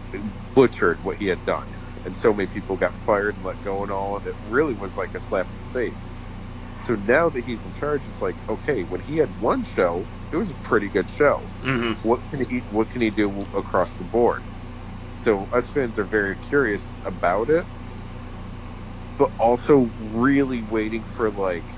butchered 0.55 1.03
what 1.03 1.19
he 1.19 1.27
had 1.27 1.45
done. 1.45 1.77
And 2.05 2.17
so 2.17 2.33
many 2.35 2.49
people 2.49 2.77
got 2.77 2.97
fired 2.99 3.37
and 3.37 3.45
let 3.45 3.61
go 3.63 3.83
and 3.83 3.93
all, 3.93 4.17
and 4.17 4.27
it 4.27 4.37
really 4.41 4.75
was 4.75 4.97
like 4.97 5.15
a 5.15 5.21
slap 5.21 5.51
in 5.53 5.59
the 5.59 5.65
face. 5.65 6.15
So 6.85 6.97
now 6.97 7.31
that 7.31 7.45
he's 7.45 7.65
in 7.65 7.73
charge, 7.75 8.09
it's 8.09 8.23
like, 8.23 8.39
okay, 8.49 8.85
when 8.85 9.01
he 9.01 9.17
had 9.19 9.39
one 9.39 9.65
show, 9.65 10.09
it 10.33 10.37
was 10.37 10.51
a 10.51 10.57
pretty 10.57 10.91
good 10.91 11.11
show 11.11 11.51
hmm 11.63 11.93
what 12.03 12.21
can 12.31 12.47
he 12.49 12.65
what 12.69 12.91
can 12.91 13.03
he 13.03 13.11
do 13.11 13.45
across 13.55 13.97
the 13.97 14.05
board? 14.05 14.47
So 15.23 15.49
us 15.53 15.71
fans 15.71 15.99
are 15.99 16.07
very 16.07 16.37
curious 16.37 16.99
about 17.05 17.51
it, 17.51 17.67
but 19.19 19.31
also 19.39 19.93
really 19.99 20.63
waiting 20.63 21.05
for 21.05 21.31
like, 21.31 21.69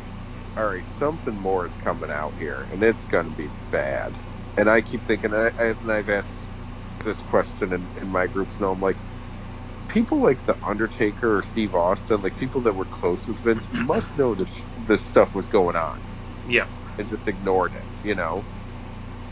all 0.57 0.69
right, 0.69 0.89
something 0.89 1.37
more 1.37 1.67
is 1.67 1.77
coming 1.77 2.11
out 2.11 2.35
here, 2.39 2.69
and 2.71 2.83
it's 2.85 3.07
going 3.07 3.27
to 3.27 3.33
be 3.33 3.51
bad. 3.71 4.19
And 4.57 4.71
I 4.71 4.83
keep 4.83 5.05
thinking, 5.05 5.35
I, 5.35 5.53
I, 5.59 5.65
and 5.81 5.93
I've 5.93 6.11
asked 6.11 6.47
this 7.05 7.23
question 7.23 7.73
in, 7.73 7.91
in 8.01 8.11
my 8.11 8.27
groups, 8.29 8.59
and 8.59 8.69
I'm 8.69 8.81
like, 8.81 8.99
people 9.89 10.23
like 10.23 10.45
the 10.45 10.59
Undertaker 10.67 11.39
or 11.39 11.43
Steve 11.43 11.75
Austin, 11.75 12.23
like 12.23 12.37
people 12.37 12.63
that 12.63 12.75
were 12.75 12.87
close 12.87 13.27
with 13.29 13.43
Vince, 13.43 13.69
must 13.73 14.17
know 14.17 14.35
that 14.37 14.51
this 14.77 15.07
stuff 15.07 15.35
was 15.35 15.49
going 15.49 15.77
on 15.77 16.05
Yeah. 16.45 16.67
and 16.99 17.09
just 17.09 17.29
ignored 17.29 17.75
it, 17.75 17.89
you 18.03 18.15
know? 18.15 18.47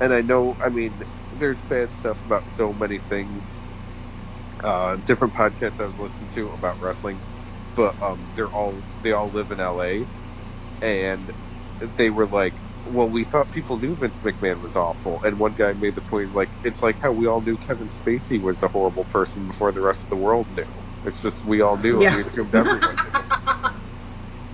And 0.00 0.12
I 0.14 0.22
know, 0.22 0.56
I 0.64 0.70
mean, 0.70 1.02
there's 1.32 1.62
bad 1.62 1.92
stuff 1.92 2.24
about 2.24 2.46
so 2.46 2.72
many 2.74 2.98
things. 2.98 3.52
Uh, 4.64 4.96
different 4.96 5.34
podcasts 5.34 5.80
I 5.80 5.86
was 5.86 5.98
listening 5.98 6.30
to 6.30 6.50
about 6.52 6.80
wrestling, 6.80 7.22
but 7.74 7.96
um, 8.02 8.30
they're 8.34 8.50
all 8.50 8.84
they 9.00 9.12
all 9.12 9.30
live 9.30 9.50
in 9.50 9.58
LA, 9.58 10.06
and 10.82 11.32
they 11.80 12.10
were 12.10 12.26
like, 12.28 12.62
"Well, 12.84 13.10
we 13.10 13.24
thought 13.24 13.50
people 13.52 13.78
knew 13.78 13.96
Vince 13.96 14.20
McMahon 14.20 14.60
was 14.60 14.76
awful," 14.76 15.20
and 15.24 15.38
one 15.38 15.54
guy 15.54 15.74
made 15.74 15.96
the 15.96 16.02
point, 16.02 16.22
"He's 16.24 16.34
like, 16.34 16.50
it's 16.64 16.82
like 16.82 16.98
how 17.02 17.12
we 17.12 17.26
all 17.28 17.42
knew 17.42 17.58
Kevin 17.58 17.88
Spacey 17.88 18.40
was 18.40 18.62
a 18.62 18.68
horrible 18.68 19.06
person 19.06 19.46
before 19.48 19.72
the 19.72 19.82
rest 19.82 20.04
of 20.04 20.10
the 20.10 20.16
world 20.16 20.50
knew. 20.50 20.84
It's 21.04 21.20
just 21.20 21.44
we 21.44 21.62
all 21.62 21.78
knew, 21.78 22.02
and 22.02 22.10
Yeah. 22.10 22.14
we 22.14 22.20
assumed 22.22 22.54
everyone 22.54 23.02
knew." 23.04 23.12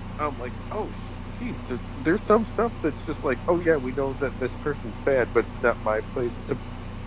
I'm 0.19 0.37
like, 0.37 0.55
oh, 0.71 0.93
geez, 1.37 1.65
there's, 1.67 1.91
there's 1.95 2.23
some 2.23 2.45
stuff 2.45 2.75
that's 2.83 3.01
just 3.03 3.23
like, 3.23 3.39
oh 3.47 3.59
yeah, 3.59 3.77
we 3.77 3.93
know 3.93 4.15
that 4.15 4.39
this 4.39 4.55
person's 4.57 4.99
bad, 5.01 5.31
but 5.33 5.41
it's 5.41 5.61
not 5.61 5.81
my 5.83 6.01
place 6.13 6.39
to 6.47 6.59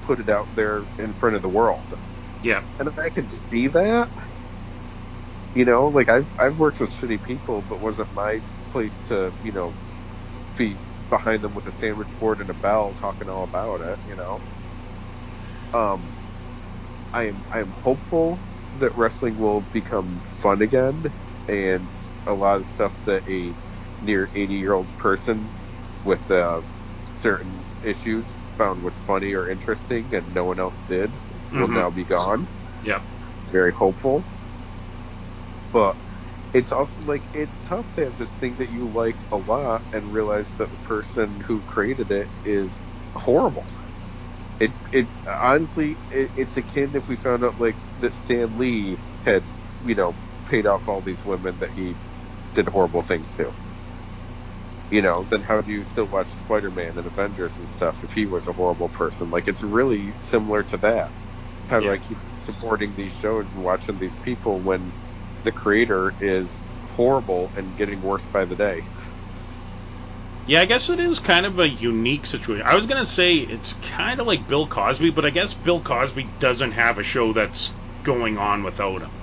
put 0.03 0.21
it 0.21 0.29
out 0.31 0.49
there 0.55 0.89
in 0.99 1.15
front 1.15 1.37
of 1.37 1.43
the 1.43 1.49
world. 1.51 1.95
Yeah. 2.43 2.63
And 2.79 2.89
if 2.89 2.99
I 2.99 3.11
can 3.11 3.29
see 3.29 3.69
that. 3.69 4.09
You 5.55 5.65
know, 5.65 5.89
like 5.89 6.11
I've 6.11 6.29
I've 6.39 6.59
worked 6.59 6.81
with 6.81 6.93
shitty 6.93 7.23
people, 7.23 7.63
but 7.63 7.81
wasn't 7.81 8.13
my 8.15 8.43
place 8.71 9.01
to, 9.09 9.35
you 9.43 9.53
know, 9.53 9.77
be 10.57 10.81
behind 11.11 11.45
them 11.45 11.55
with 11.55 11.67
a 11.69 11.73
sandwich 11.73 12.11
board 12.19 12.41
and 12.41 12.51
a 12.51 12.55
bell 12.55 12.95
talking 12.95 13.31
all 13.31 13.45
about 13.45 13.83
it, 13.83 14.01
you 14.05 14.17
know. 14.17 14.45
Um 15.75 16.15
I 17.13 17.25
am 17.25 17.45
I 17.53 17.61
am 17.61 17.73
hopeful 17.73 18.45
that 18.75 18.97
wrestling 18.97 19.37
will 19.37 19.63
become 19.63 20.23
fun 20.25 20.63
again 20.63 21.15
and 21.49 21.91
a 22.27 22.35
lot 22.35 22.59
of 22.61 22.67
stuff 22.67 23.01
that 23.07 23.25
a 23.29 23.57
near 24.01 24.31
80 24.35 24.55
year 24.55 24.75
old 24.75 24.97
person 24.97 25.53
with 26.05 26.31
uh, 26.31 26.63
certain 27.05 27.67
issues 27.83 28.37
found 28.57 28.83
was 28.83 28.99
funny 28.99 29.35
or 29.35 29.49
interesting 29.49 30.15
and 30.15 30.33
no 30.33 30.45
one 30.45 30.61
else 30.61 30.83
did 30.89 31.21
will 31.55 31.69
Mhm. 31.69 31.69
now 31.69 31.91
be 31.91 32.05
gone. 32.05 32.49
Yeah. 32.83 33.03
Very 33.43 33.73
hopeful. 33.73 34.27
But 35.73 35.99
it's 36.53 36.73
also 36.73 37.01
like 37.03 37.29
it's 37.33 37.63
tough 37.63 37.93
to 37.93 38.05
have 38.05 38.17
this 38.17 38.35
thing 38.35 38.57
that 38.59 38.71
you 38.71 38.89
like 38.91 39.19
a 39.33 39.37
lot 39.39 39.85
and 39.93 40.13
realize 40.13 40.55
that 40.59 40.71
the 40.71 40.79
person 40.79 41.41
who 41.41 41.63
created 41.63 42.11
it 42.11 42.31
is 42.45 42.83
horrible. 43.17 43.69
It 44.61 44.75
it 44.93 45.11
honestly 45.43 46.01
it, 46.11 46.33
it's 46.37 46.57
akin 46.57 46.95
if 46.97 47.09
we 47.09 47.17
found 47.17 47.45
out 47.45 47.59
like 47.59 47.79
that 47.99 48.15
Stan 48.15 48.59
Lee 48.59 49.03
had 49.25 49.51
you 49.81 49.95
know 49.97 50.19
paid 50.47 50.67
off 50.67 50.89
all 50.89 51.03
these 51.03 51.25
women 51.25 51.59
that 51.59 51.73
he 51.73 51.99
did 52.55 52.69
horrible 52.69 53.03
things 53.03 53.33
to. 53.35 53.55
You 54.91 55.03
know, 55.03 55.27
then 55.31 55.43
how 55.43 55.63
do 55.63 55.73
you 55.73 55.85
still 55.85 56.07
watch 56.07 56.35
Spider 56.35 56.71
Man 56.71 56.99
and 56.99 57.07
Avengers 57.07 57.59
and 57.59 57.69
stuff 57.69 58.05
if 58.05 58.13
he 58.13 58.27
was 58.27 58.47
a 58.49 58.53
horrible 58.55 58.89
person? 58.91 59.31
Like 59.31 59.49
it's 59.49 59.63
really 59.63 60.17
similar 60.21 60.65
to 60.65 60.79
that. 60.79 61.13
How 61.69 61.81
do 61.81 61.91
Yeah. 61.91 61.93
I 61.93 61.99
keep 61.99 62.21
supporting 62.37 62.95
these 62.95 63.13
shows 63.15 63.51
and 63.53 63.63
watching 63.63 63.99
these 63.99 64.17
people 64.17 64.63
when 64.63 64.95
the 65.45 65.53
creator 65.53 66.15
is 66.21 66.65
horrible 66.83 67.53
and 67.57 67.77
getting 67.77 68.01
worse 68.01 68.27
by 68.27 68.45
the 68.47 68.57
day? 68.57 68.89
Yeah, 70.45 70.61
I 70.61 70.67
guess 70.67 70.91
it 70.91 71.01
is 71.01 71.19
kind 71.19 71.47
of 71.47 71.59
a 71.61 71.69
unique 71.69 72.27
situation. 72.27 72.67
I 72.67 72.75
was 72.75 72.85
gonna 72.87 73.07
say 73.07 73.37
it's 73.37 73.73
kind 73.75 74.21
of 74.21 74.27
like 74.27 74.47
Bill 74.47 74.69
Cosby, 74.69 75.11
but 75.11 75.25
I 75.25 75.31
guess 75.31 75.55
Bill 75.55 75.83
Cosby 75.83 76.37
doesn't 76.39 76.73
have 76.73 76.99
a 76.99 77.03
show 77.03 77.33
that's 77.33 77.75
going 78.03 78.37
on 78.37 78.63
without 78.63 79.01
him. 79.03 79.17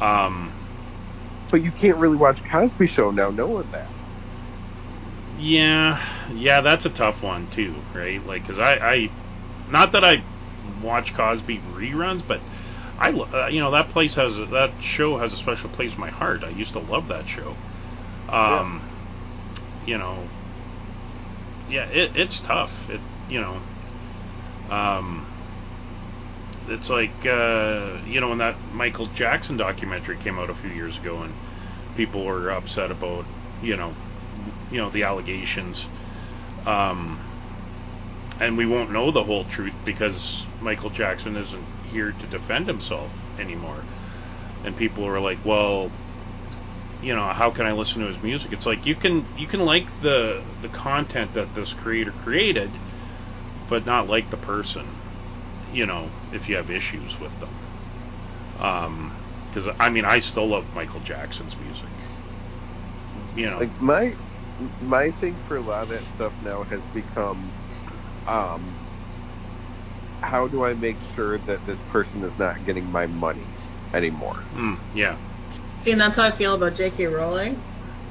Um, 0.00 0.56
But 1.50 1.62
you 1.62 1.72
can't 1.72 1.98
really 1.98 2.16
watch 2.16 2.42
Cosby 2.50 2.86
Show 2.86 3.10
now 3.10 3.30
knowing 3.30 3.70
that. 3.72 3.90
yeah, 5.28 6.00
yeah, 6.28 6.60
that's 6.60 6.86
a 6.86 6.90
tough 6.90 7.22
one 7.22 7.48
too, 7.48 7.86
right? 7.92 8.24
Like, 8.24 8.44
cause 8.44 8.58
I, 8.58 8.76
I, 8.76 9.14
not 9.66 9.92
that 9.92 10.04
I 10.04 10.26
watch 10.62 11.14
Cosby 11.14 11.60
reruns, 11.60 12.26
but 12.26 12.44
I, 12.98 13.10
uh, 13.10 13.48
you 13.48 13.60
know, 13.60 13.72
that 13.72 13.90
place 13.90 14.14
has 14.14 14.38
a, 14.38 14.46
that 14.46 14.72
show 14.80 15.18
has 15.18 15.32
a 15.32 15.36
special 15.36 15.70
place 15.70 15.94
in 15.94 16.00
my 16.00 16.10
heart. 16.10 16.44
I 16.44 16.48
used 16.48 16.72
to 16.74 16.78
love 16.80 17.08
that 17.08 17.28
show. 17.28 17.54
Um, 18.28 18.82
you 19.84 19.98
know, 19.98 20.28
yeah, 21.68 21.84
it, 21.84 22.12
it's 22.14 22.40
tough. 22.40 22.88
It, 22.90 23.00
you 23.28 23.40
know, 23.40 23.60
um, 24.74 25.26
it's 26.68 26.90
like, 26.90 27.26
uh, 27.26 27.98
you 28.06 28.20
know, 28.20 28.30
when 28.30 28.38
that 28.38 28.56
Michael 28.72 29.06
Jackson 29.06 29.56
documentary 29.56 30.16
came 30.16 30.38
out 30.38 30.50
a 30.50 30.54
few 30.54 30.70
years 30.70 30.96
ago, 30.98 31.22
and 31.22 31.34
people 31.96 32.24
were 32.24 32.50
upset 32.50 32.90
about, 32.90 33.24
you 33.62 33.76
know, 33.76 33.94
you 34.70 34.78
know, 34.78 34.90
the 34.90 35.04
allegations. 35.04 35.86
Um, 36.64 37.20
and 38.40 38.56
we 38.56 38.66
won't 38.66 38.90
know 38.90 39.10
the 39.10 39.22
whole 39.22 39.44
truth 39.44 39.74
because 39.84 40.44
Michael 40.60 40.90
Jackson 40.90 41.36
isn't 41.36 41.64
here 41.96 42.12
to 42.14 42.28
defend 42.28 42.68
himself 42.68 43.32
anymore. 43.38 43.86
And 44.64 44.76
people 44.76 45.06
are 45.06 45.20
like, 45.20 45.40
well, 45.44 45.92
you 47.00 47.14
know, 47.14 47.28
how 47.28 47.50
can 47.52 47.66
I 47.66 47.72
listen 47.72 48.02
to 48.02 48.08
his 48.08 48.22
music? 48.22 48.52
It's 48.52 48.66
like 48.66 48.86
you 48.86 48.96
can 48.96 49.28
you 49.36 49.48
can 49.48 49.60
like 49.60 49.92
the 50.00 50.44
the 50.60 50.70
content 50.70 51.34
that 51.34 51.54
this 51.54 51.74
creator 51.74 52.12
created, 52.12 52.80
but 53.68 53.86
not 53.86 54.08
like 54.08 54.30
the 54.30 54.38
person. 54.38 54.98
You 55.66 55.86
know, 55.86 56.12
if 56.32 56.48
you 56.48 56.56
have 56.56 56.70
issues 56.70 57.20
with 57.20 57.38
them. 57.40 57.56
Um, 58.56 59.14
because 59.46 59.68
I 59.80 59.90
mean, 59.90 60.06
I 60.06 60.20
still 60.20 60.48
love 60.48 60.74
Michael 60.74 61.00
Jackson's 61.00 61.58
music. 61.58 61.92
You 63.34 63.50
know, 63.50 63.60
Like 63.60 63.74
my 63.80 64.16
my 64.80 65.12
thing 65.12 65.38
for 65.38 65.56
a 65.56 65.62
lot 65.62 65.84
of 65.84 65.88
that 65.90 66.06
stuff 66.06 66.36
now 66.42 66.64
has 66.64 66.88
become 66.88 67.54
um 68.26 68.78
how 70.22 70.48
do 70.48 70.64
I 70.64 70.74
make 70.74 71.00
sure 71.00 71.38
that 71.40 71.64
this 71.64 71.82
person 71.82 72.22
is 72.24 72.38
not 72.38 72.64
getting 72.64 72.90
my 72.90 73.06
money 73.06 73.54
anymore? 73.94 74.46
mm, 74.52 74.80
yeah, 74.92 75.18
See, 75.78 75.92
and 75.92 76.00
that's 76.00 76.16
how 76.16 76.24
I 76.24 76.30
feel 76.30 76.54
about 76.54 76.74
J.K. 76.74 77.06
Rowling. 77.06 77.62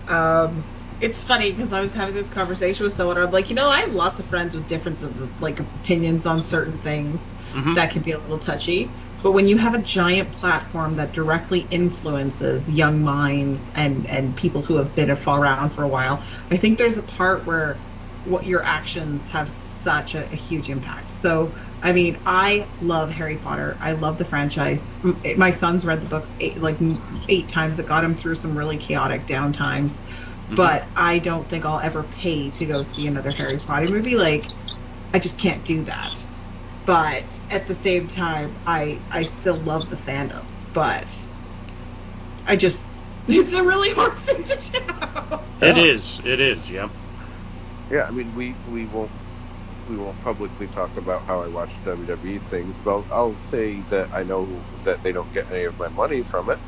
Um, 0.07 0.65
it's 0.99 1.21
funny 1.21 1.51
because 1.51 1.73
I 1.73 1.81
was 1.81 1.93
having 1.93 2.13
this 2.15 2.29
conversation 2.29 2.85
with 2.85 2.93
someone. 2.93 3.17
I'm 3.17 3.31
like, 3.31 3.49
you 3.49 3.55
know, 3.55 3.69
I 3.69 3.81
have 3.81 3.93
lots 3.93 4.19
of 4.19 4.27
friends 4.29 4.55
with 4.55 4.67
different 4.67 5.01
like 5.41 5.59
opinions 5.59 6.25
on 6.25 6.43
certain 6.43 6.79
things 6.79 7.35
Mhm. 7.53 7.75
that 7.75 7.91
can 7.91 8.01
be 8.01 8.11
a 8.11 8.19
little 8.19 8.39
touchy. 8.39 8.95
But 9.21 9.31
when 9.31 9.47
you 9.47 9.57
have 9.57 9.73
a 9.73 9.81
giant 9.81 10.31
platform 10.31 10.95
that 10.97 11.13
directly 11.13 11.61
influences 11.61 12.71
young 12.71 13.01
minds 13.01 13.71
and 13.75 14.05
and 14.07 14.35
people 14.37 14.61
who 14.63 14.77
have 14.77 14.93
been 14.95 15.09
around 15.09 15.71
for 15.71 15.83
a 15.83 15.87
while, 15.89 16.23
I 16.51 16.57
think 16.57 16.77
there's 16.77 16.97
a 16.97 17.03
part 17.03 17.45
where 17.47 17.81
what 18.25 18.45
your 18.45 18.63
actions 18.63 19.27
have 19.27 19.49
such 19.49 20.15
a, 20.15 20.31
a 20.31 20.35
huge 20.35 20.69
impact. 20.69 21.11
So, 21.11 21.55
I 21.81 21.93
mean, 21.93 22.17
I 22.25 22.67
love 22.81 23.11
Harry 23.11 23.37
Potter. 23.37 23.77
I 23.81 23.93
love 23.93 24.17
the 24.17 24.25
franchise. 24.25 24.89
My 25.37 25.51
son's 25.51 25.85
read 25.85 26.01
the 26.01 26.07
books 26.07 26.33
eight, 26.39 26.59
like 26.59 26.77
eight 27.29 27.49
times. 27.49 27.79
It 27.79 27.85
got 27.85 28.03
him 28.03 28.15
through 28.15 28.35
some 28.35 28.57
really 28.57 28.77
chaotic 28.77 29.27
down 29.27 29.53
times. 29.53 30.01
Mm-hmm. 30.01 30.55
But 30.55 30.89
I 30.95 31.19
don't 31.19 31.47
think 31.47 31.65
I'll 31.65 31.79
ever 31.79 32.03
pay 32.03 32.49
to 32.51 32.65
go 32.65 32.83
see 32.83 33.07
another 33.07 33.31
Harry 33.31 33.59
Potter 33.59 33.87
movie. 33.87 34.15
Like, 34.15 34.47
I 35.13 35.19
just 35.19 35.39
can't 35.39 35.63
do 35.63 35.83
that. 35.83 36.27
But 36.85 37.39
at 37.49 37.67
the 37.67 37.75
same 37.75 38.07
time, 38.07 38.57
I 38.65 39.01
I 39.11 39.23
still 39.23 39.57
love 39.57 39.89
the 39.89 39.95
fandom. 39.95 40.45
But 40.73 41.29
I 42.45 42.55
just 42.55 42.87
it's 43.27 43.53
a 43.53 43.63
really 43.63 43.93
hard 43.93 44.17
thing 44.19 44.43
to 44.43 44.71
do. 44.71 45.67
it 45.67 45.77
is. 45.77 46.21
It 46.23 46.39
is. 46.39 46.69
Yep. 46.69 46.91
Yeah, 46.91 47.04
I 47.91 48.11
mean 48.11 48.33
we 48.33 48.59
we 48.65 48.85
won't 48.87 49.13
we 49.85 49.97
won't 49.97 50.19
publicly 50.21 50.67
talk 50.67 50.97
about 50.97 51.23
how 51.27 51.41
I 51.41 51.47
watch 51.49 51.81
WWE 51.85 52.39
things, 52.43 52.77
but 52.77 52.91
I'll, 52.91 53.07
I'll 53.11 53.37
say 53.39 53.83
that 53.89 54.09
I 54.13 54.23
know 54.23 54.65
that 54.83 55.03
they 55.03 55.11
don't 55.11 55.31
get 55.33 55.47
any 55.51 55.65
of 55.65 55.77
my 55.79 55.89
money 55.89 56.23
from 56.23 56.51
it. 56.51 56.59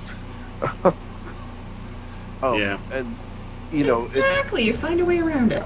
um, 2.43 2.77
Yeah. 2.77 2.79
and 2.91 3.17
you 3.71 3.85
know, 3.85 4.09
it, 4.13 4.27
exactly. 4.27 4.63
you 4.63 4.73
find 4.73 4.99
a 5.01 5.05
way 5.05 5.19
around 5.19 5.51
it. 5.53 5.63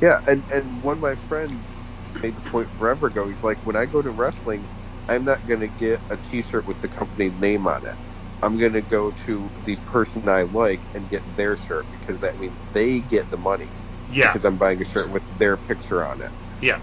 yeah, 0.00 0.18
and 0.26 0.44
and 0.50 0.82
one 0.82 0.94
of 0.98 1.00
my 1.02 1.16
friends 1.16 1.92
made 2.22 2.36
the 2.36 2.42
point 2.42 2.70
forever 2.70 3.08
ago. 3.08 3.28
He's 3.28 3.42
like, 3.42 3.60
when 3.64 3.76
I 3.76 3.86
go 3.86 4.02
to 4.02 4.10
wrestling, 4.10 4.68
I'm 5.08 5.24
not 5.24 5.46
gonna 5.46 5.68
get 5.68 6.02
a 6.10 6.18
T-shirt 6.18 6.66
with 6.66 6.80
the 6.80 6.88
company 6.88 7.30
name 7.30 7.66
on 7.68 7.86
it. 7.86 7.96
I'm 8.42 8.58
gonna 8.58 8.82
go 8.82 9.12
to 9.26 9.52
the 9.64 9.76
person 9.86 10.28
I 10.28 10.44
like 10.44 10.82
and 10.94 11.08
get 11.10 11.22
their 11.36 11.56
shirt 11.56 11.86
because 11.90 12.20
that 12.20 12.38
means 12.38 12.64
they 12.72 13.02
get 13.02 13.30
the 13.30 13.38
money 13.38 13.79
Yeah. 14.10 14.32
because 14.32 14.44
I'm 14.44 14.58
buying 14.58 14.82
a 14.82 14.84
shirt 14.84 15.10
with 15.10 15.24
their 15.30 15.56
picture 15.58 16.06
on 16.06 16.22
it. 16.22 16.32
Yeah. 16.60 16.80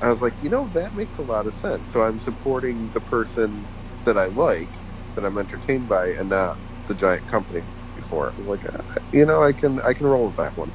I 0.00 0.10
was 0.10 0.20
like, 0.20 0.36
you 0.40 0.50
know, 0.50 0.68
that 0.74 0.94
makes 0.94 1.18
a 1.18 1.22
lot 1.22 1.46
of 1.46 1.54
sense. 1.54 1.90
So 1.90 2.02
I'm 2.02 2.20
supporting 2.20 2.90
the 2.90 3.00
person 3.00 3.68
that 4.04 4.18
I 4.18 4.26
like, 4.26 4.72
that 5.16 5.24
I'm 5.24 5.38
entertained 5.38 5.88
by, 5.88 6.08
and 6.18 6.28
not 6.28 6.58
the 6.86 6.94
giant 6.94 7.26
company 7.26 7.62
before. 7.94 8.30
I 8.30 8.34
was 8.36 8.46
like, 8.46 8.64
uh, 8.66 8.82
you 9.12 9.26
know, 9.26 9.42
I 9.42 9.52
can 9.52 9.80
I 9.86 9.94
can 9.94 10.06
roll 10.06 10.26
with 10.26 10.36
that 10.36 10.56
one. 10.56 10.74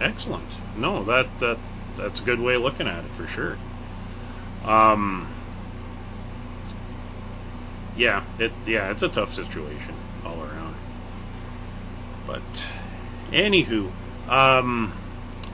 Excellent. 0.00 0.58
No, 0.74 1.04
that 1.04 1.38
that 1.38 1.60
that's 1.94 2.20
a 2.20 2.24
good 2.24 2.40
way 2.40 2.54
of 2.54 2.62
looking 2.62 2.88
at 2.88 3.04
it 3.04 3.14
for 3.14 3.26
sure. 3.26 3.60
Um. 4.62 5.32
Yeah. 7.94 8.24
It. 8.38 8.54
Yeah. 8.64 8.90
It's 8.90 9.02
a 9.02 9.08
tough 9.08 9.32
situation 9.32 10.02
all 10.24 10.42
around. 10.42 10.76
But, 12.26 12.64
anywho, 13.32 13.90
um, 14.28 14.92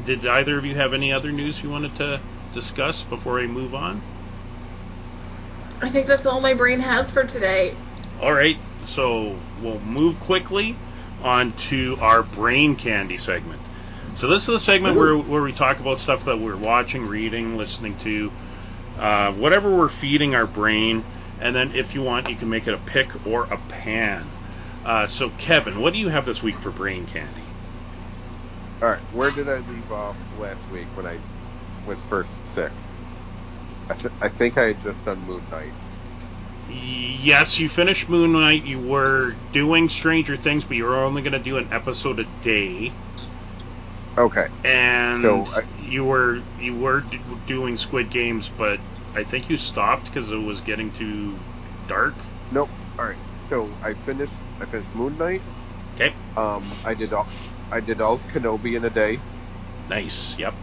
did 0.05 0.27
either 0.27 0.59
of 0.59 0.65
you 0.65 0.75
have 0.75 0.95
any 0.95 1.13
other 1.13 1.33
news 1.33 1.63
you 1.63 1.71
wanted 1.71 1.97
to 1.97 2.21
discuss 2.53 3.03
before 3.05 3.35
we 3.35 3.47
move 3.47 3.75
on? 3.75 4.01
I 5.81 5.89
think 5.91 6.07
that's 6.07 6.27
all 6.27 6.41
my 6.41 6.55
brain 6.55 6.81
has 6.81 7.11
for 7.11 7.25
today. 7.25 7.75
All 8.21 8.33
right, 8.33 8.59
so 8.87 9.37
we'll 9.63 9.81
move 9.81 10.19
quickly 10.21 10.77
on 11.23 11.53
to 11.53 11.97
our 12.01 12.23
brain 12.23 12.77
candy 12.77 13.17
segment. 13.17 13.61
So 14.17 14.27
this 14.27 14.43
is 14.43 14.47
the 14.47 14.61
segment 14.61 14.97
where, 14.97 15.17
where 15.17 15.43
we 15.43 15.53
talk 15.53 15.79
about 15.79 16.01
stuff 16.01 16.25
that 16.25 16.39
we're 16.39 16.57
watching, 16.57 17.07
reading, 17.07 17.57
listening 17.57 17.97
to, 17.99 18.33
uh, 18.99 19.33
whatever 19.33 19.71
we're 19.71 19.89
feeding 19.89 20.35
our 20.35 20.47
brain, 20.47 21.05
and 21.41 21.55
then 21.55 21.73
if 21.73 21.95
you 21.95 22.03
want, 22.03 22.29
you 22.29 22.35
can 22.35 22.51
make 22.51 22.67
it 22.67 22.75
a 22.75 22.79
pick 22.79 23.27
or 23.27 23.45
a 23.45 23.59
pan. 23.69 24.27
Uh, 24.85 25.07
so 25.07 25.31
Kevin, 25.39 25.81
what 25.81 25.93
do 25.93 26.01
you 26.01 26.09
have 26.09 26.25
this 26.25 26.43
week 26.43 26.57
for 26.57 26.71
brain 26.71 27.07
candy? 27.07 27.48
All 28.83 28.89
right, 28.91 29.03
where 29.11 29.31
did 29.31 29.49
I 29.49 29.59
leave 29.59 29.91
off 29.91 30.33
last 30.33 30.69
week 30.69 30.97
when 30.97 31.07
I 31.07 31.21
was 31.85 32.03
first 32.03 32.47
sick? 32.47 32.75
I, 33.91 33.95
th- 33.95 34.15
I 34.21 34.29
think 34.31 34.57
I 34.57 34.65
had 34.69 34.81
just 34.81 35.05
done 35.05 35.21
Moon 35.25 35.49
Knight. 35.51 35.75
Yes, 36.69 37.59
you 37.59 37.69
finished 37.69 38.09
Moon 38.09 38.33
Knight. 38.33 38.63
You 38.63 38.79
were 38.81 39.33
doing 39.53 39.89
Stranger 39.89 40.37
Things, 40.37 40.65
but 40.65 40.77
you 40.77 40.85
were 40.85 40.95
only 41.05 41.21
going 41.23 41.33
to 41.33 41.41
do 41.41 41.57
an 41.57 41.67
episode 41.73 42.21
a 42.21 42.27
day. 42.27 42.97
Okay, 44.17 44.49
and 44.65 45.49
So, 45.49 45.51
I- 45.55 45.65
you 45.73 46.05
were 46.05 46.43
you 46.57 46.75
were 46.75 47.03
d- 47.03 47.23
doing 47.45 47.77
Squid 47.77 48.11
Games, 48.11 48.49
but 48.49 48.83
I 49.15 49.25
think 49.25 49.49
you 49.49 49.57
stopped 49.57 50.05
because 50.07 50.31
it 50.31 50.37
was 50.37 50.61
getting 50.61 50.91
too 50.93 51.47
dark. 51.87 52.27
nope. 52.51 52.73
All 52.99 53.07
right, 53.07 53.19
so 53.43 53.79
I 53.83 53.95
finished 53.95 54.43
I 54.61 54.67
finished 54.67 54.95
Moon 54.95 55.17
Knight. 55.17 55.45
Okay, 55.95 56.17
Um, 56.37 56.75
I 56.85 56.95
did 56.95 57.13
all 57.13 57.31
I 57.71 57.81
did 57.81 58.01
all 58.01 58.15
of 58.15 58.27
Kenobi 58.27 58.77
in 58.77 58.85
a 58.85 58.91
day. 58.91 59.25
nice. 59.89 60.37
Yep. 60.39 60.59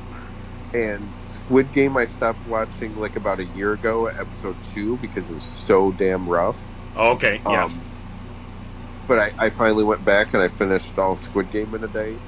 And 0.73 1.15
Squid 1.15 1.71
Game, 1.71 1.97
I 1.97 2.05
stopped 2.05 2.45
watching 2.45 2.95
like 2.95 3.15
about 3.15 3.39
a 3.39 3.45
year 3.45 3.73
ago, 3.73 4.07
episode 4.07 4.61
two, 4.61 4.97
because 4.97 5.29
it 5.29 5.33
was 5.33 5.45
so 5.45 5.91
damn 5.91 6.27
rough. 6.27 6.67
Okay. 6.95 7.41
Yeah. 7.47 7.65
Um, 7.65 7.87
but 9.07 9.19
I, 9.19 9.33
I 9.37 9.49
finally 9.49 9.83
went 9.83 10.03
back 10.03 10.33
and 10.33 10.43
I 10.43 10.49
finished 10.49 10.97
all 10.99 11.15
Squid 11.15 11.49
Game 11.51 11.73
in 11.75 11.83
a 11.83 11.87
day 11.87 12.21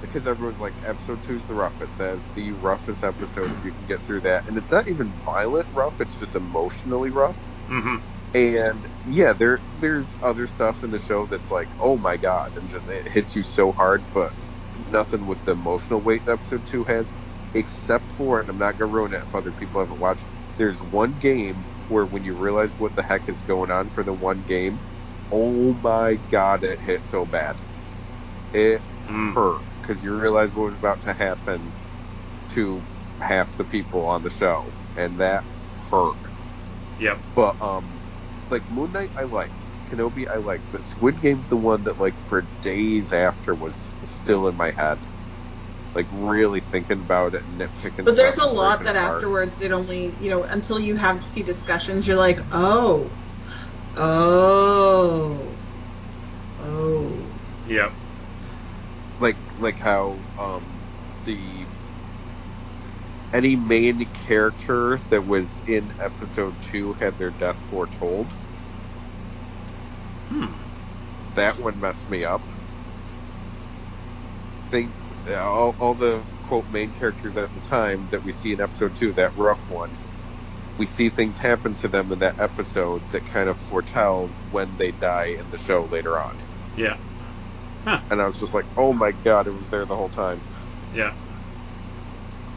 because 0.00 0.26
everyone's 0.26 0.60
like, 0.60 0.76
episode 0.86 1.22
two 1.22 1.34
is 1.34 1.46
the 1.46 1.54
roughest. 1.54 1.98
That 1.98 2.14
is 2.14 2.28
the 2.34 2.52
roughest 2.52 3.02
episode 3.04 3.52
if 3.52 3.64
you 3.64 3.72
can 3.72 3.86
get 3.86 4.04
through 4.04 4.22
that. 4.22 4.44
And 4.46 4.56
it's 4.58 4.70
not 4.72 4.88
even 4.88 5.14
violent 5.24 5.68
rough; 5.72 6.00
it's 6.00 6.14
just 6.14 6.36
emotionally 6.36 7.10
rough. 7.10 7.46
hmm 7.68 7.98
And 8.34 8.88
yeah, 9.04 9.32
there 9.32 9.62
there's 9.72 10.16
other 10.22 10.46
stuff 10.46 10.84
in 10.84 10.90
the 10.90 10.98
show 10.98 11.26
that's 11.26 11.50
like, 11.50 11.70
oh 11.80 11.98
my 11.98 12.16
god, 12.16 12.56
and 12.56 12.68
just 12.68 12.88
it 12.88 13.08
hits 13.08 13.34
you 13.34 13.42
so 13.42 13.72
hard, 13.72 14.06
but 14.12 14.34
nothing 14.74 15.26
with 15.26 15.42
the 15.44 15.52
emotional 15.52 16.00
weight 16.00 16.24
that 16.26 16.32
episode 16.34 16.64
two 16.66 16.84
has, 16.84 17.14
except 17.54 18.08
for, 18.08 18.40
and 18.40 18.48
I'm 18.48 18.58
not 18.58 18.78
gonna 18.78 18.88
ruin 18.88 19.14
it 19.14 19.22
if 19.24 19.34
other 19.34 19.52
people 19.52 19.80
haven't 19.80 19.98
watched. 19.98 20.28
There's 20.56 20.80
one 20.82 21.14
game 21.14 21.66
where 21.88 22.06
when 22.06 22.22
you 22.24 22.36
realize 22.36 22.78
what 22.78 22.94
the 22.94 23.02
heck 23.02 23.28
is 23.28 23.42
going 23.42 23.70
on 23.70 23.88
for 23.88 24.04
the 24.04 24.14
one 24.14 24.42
game, 24.42 24.80
oh 25.32 25.74
my 25.74 26.16
god, 26.16 26.64
it 26.64 26.80
hit 26.80 27.04
so 27.04 27.26
bad. 27.26 27.60
It 28.52 28.84
Mm. 29.08 29.34
hurt 29.34 29.62
because 29.82 30.02
you 30.02 30.12
realize 30.14 30.52
what 30.54 30.66
was 30.66 30.76
about 30.76 31.02
to 31.02 31.14
happen 31.14 31.74
to 32.50 32.86
half 33.20 33.56
the 33.56 33.64
people 33.64 34.06
on 34.06 34.22
the 34.22 34.30
show, 34.30 34.74
and 34.96 35.20
that 35.20 35.44
hurt. 35.90 36.16
Yep. 36.98 37.22
But 37.34 37.56
um, 37.60 37.97
like 38.50 38.68
Moon 38.68 38.92
Knight, 38.92 39.12
I 39.16 39.24
liked. 39.24 39.70
Kenobi, 39.90 40.26
I 40.32 40.38
liked. 40.38 40.66
But 40.72 40.84
Squid 40.84 41.20
Game's 41.20 41.48
the 41.48 41.56
one 41.58 41.84
that 41.84 41.98
like 42.00 42.18
for 42.18 42.50
days 42.62 43.12
after 43.12 43.54
was 43.54 43.96
still 44.04 44.48
in 44.48 44.56
my 44.56 44.72
head. 44.76 45.06
Like 45.94 46.08
really 46.12 46.60
thinking 46.62 47.00
about 47.00 47.34
it 47.34 47.46
and 47.46 47.60
nitpicking. 47.60 48.06
But 48.06 48.16
there's 48.16 48.38
a 48.38 48.46
lot 48.46 48.84
that 48.84 48.96
apart. 48.96 49.16
afterwards 49.16 49.60
it 49.60 49.72
only 49.72 50.16
you 50.20 50.30
know 50.30 50.44
until 50.44 50.80
you 50.80 50.96
have 50.96 51.24
see 51.28 51.42
discussions 51.44 52.06
you're 52.06 52.16
like 52.16 52.40
oh 52.52 53.18
oh 53.96 55.60
oh 56.58 57.42
Yep. 57.64 57.92
like 59.20 59.40
like 59.56 59.78
how 59.80 60.26
um 60.38 60.86
the 61.24 61.68
any 63.32 63.56
main 63.56 64.06
character 64.14 65.00
that 65.10 65.26
was 65.26 65.62
in 65.66 65.92
episode 66.00 66.60
two 66.62 66.94
had 67.00 67.18
their 67.18 67.32
death 67.32 67.62
foretold. 67.62 68.37
Hmm. 70.30 70.52
That 71.34 71.58
one 71.58 71.80
messed 71.80 72.08
me 72.08 72.24
up. 72.24 72.44
Things, 74.70 75.06
all, 75.26 75.76
all 75.78 75.94
the 75.94 76.26
quote 76.42 76.68
main 76.68 76.92
characters 76.92 77.36
at 77.36 77.54
the 77.54 77.60
time 77.60 78.08
that 78.08 78.22
we 78.24 78.32
see 78.32 78.52
in 78.52 78.60
episode 78.60 78.94
two, 78.94 79.14
that 79.14 79.36
rough 79.36 79.68
one, 79.68 79.98
we 80.78 80.86
see 80.86 81.10
things 81.10 81.38
happen 81.38 81.74
to 81.76 81.88
them 81.88 82.12
in 82.12 82.20
that 82.20 82.36
episode 82.38 83.10
that 83.10 83.26
kind 83.26 83.48
of 83.48 83.58
foretell 83.58 84.34
when 84.50 84.76
they 84.76 84.92
die 84.92 85.36
in 85.38 85.50
the 85.50 85.58
show 85.58 85.86
later 85.86 86.20
on. 86.20 86.42
Yeah. 86.74 86.98
Huh. 87.84 88.02
And 88.10 88.20
I 88.22 88.26
was 88.26 88.38
just 88.38 88.54
like, 88.54 88.66
oh 88.76 88.92
my 88.92 89.12
god, 89.12 89.46
it 89.46 89.52
was 89.52 89.68
there 89.68 89.86
the 89.86 89.96
whole 89.96 90.10
time. 90.10 90.44
Yeah. 90.90 91.14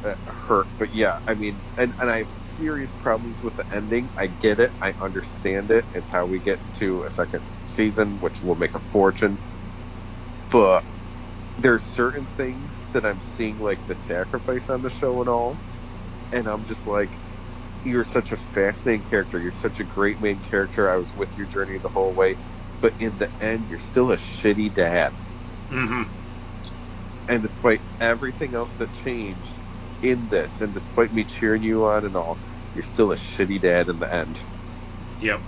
That 0.03 0.19
hurt. 0.25 0.67
But 0.77 0.93
yeah, 0.93 1.19
I 1.27 1.35
mean, 1.35 1.61
and, 1.77 1.93
and 1.99 2.09
I 2.09 2.19
have 2.19 2.31
serious 2.31 2.93
problems 2.93 3.41
with 3.43 3.55
the 3.55 3.65
ending. 3.71 4.11
I 4.17 4.27
get 4.27 4.59
it. 4.59 4.73
I 4.81 4.95
understand 4.99 5.71
it. 5.71 5.87
It's 5.93 6.09
how 6.09 6.25
we 6.25 6.39
get 6.39 6.61
to 6.73 7.03
a 7.03 7.09
second 7.09 7.43
season, 7.65 8.19
which 8.19 8.41
will 8.41 8.55
make 8.55 8.75
a 8.75 8.79
fortune. 8.79 9.41
But 10.49 10.85
there's 11.57 11.85
certain 11.85 12.27
things 12.37 12.87
that 12.93 13.05
I'm 13.05 13.19
seeing, 13.19 13.59
like 13.59 13.85
the 13.85 13.95
sacrifice 13.95 14.69
on 14.69 14.81
the 14.81 14.89
show 14.89 15.21
and 15.21 15.29
all, 15.29 15.61
and 16.31 16.47
I'm 16.47 16.65
just 16.65 16.87
like, 16.87 17.19
you're 17.83 18.05
such 18.05 18.31
a 18.31 18.37
fascinating 18.37 19.05
character. 19.05 19.39
You're 19.41 19.53
such 19.53 19.79
a 19.79 19.85
great 19.85 20.19
main 20.21 20.41
character. 20.41 20.89
I 20.89 20.97
was 20.97 21.15
with 21.15 21.37
your 21.37 21.47
journey 21.47 21.79
the 21.79 21.89
whole 21.89 22.13
way. 22.13 22.39
But 22.81 22.95
in 22.99 23.17
the 23.17 23.31
end, 23.41 23.69
you're 23.69 23.79
still 23.79 24.11
a 24.11 24.17
shitty 24.17 24.73
dad. 24.73 25.15
Mm-hmm. 25.71 26.03
And 27.27 27.41
despite 27.43 27.83
everything 27.99 28.55
else 28.55 28.75
that 28.75 28.93
changed 28.93 29.60
in 30.01 30.27
this, 30.29 30.61
and 30.61 30.73
despite 30.73 31.11
me 31.13 31.25
cheering 31.25 31.63
you 31.63 31.85
on 31.85 32.05
and 32.05 32.15
all, 32.15 32.41
you're 32.73 32.83
still 32.83 33.11
a 33.11 33.15
shitty 33.15 33.61
dad 33.61 33.89
in 33.89 33.99
the 33.99 34.13
end. 34.13 34.41
Yep. 35.19 35.41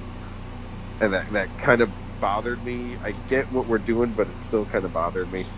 And 0.99 1.14
that, 1.14 1.26
that 1.32 1.58
kind 1.58 1.82
of 1.82 1.93
bothered 2.20 2.64
me. 2.64 2.97
I 3.04 3.14
get 3.14 3.51
what 3.51 3.68
we're 3.68 3.80
doing, 3.80 4.14
but 4.14 4.30
it 4.30 4.38
still 4.38 4.66
kind 4.66 4.86
of 4.86 4.93
bothered 4.93 5.32
me. 5.32 5.49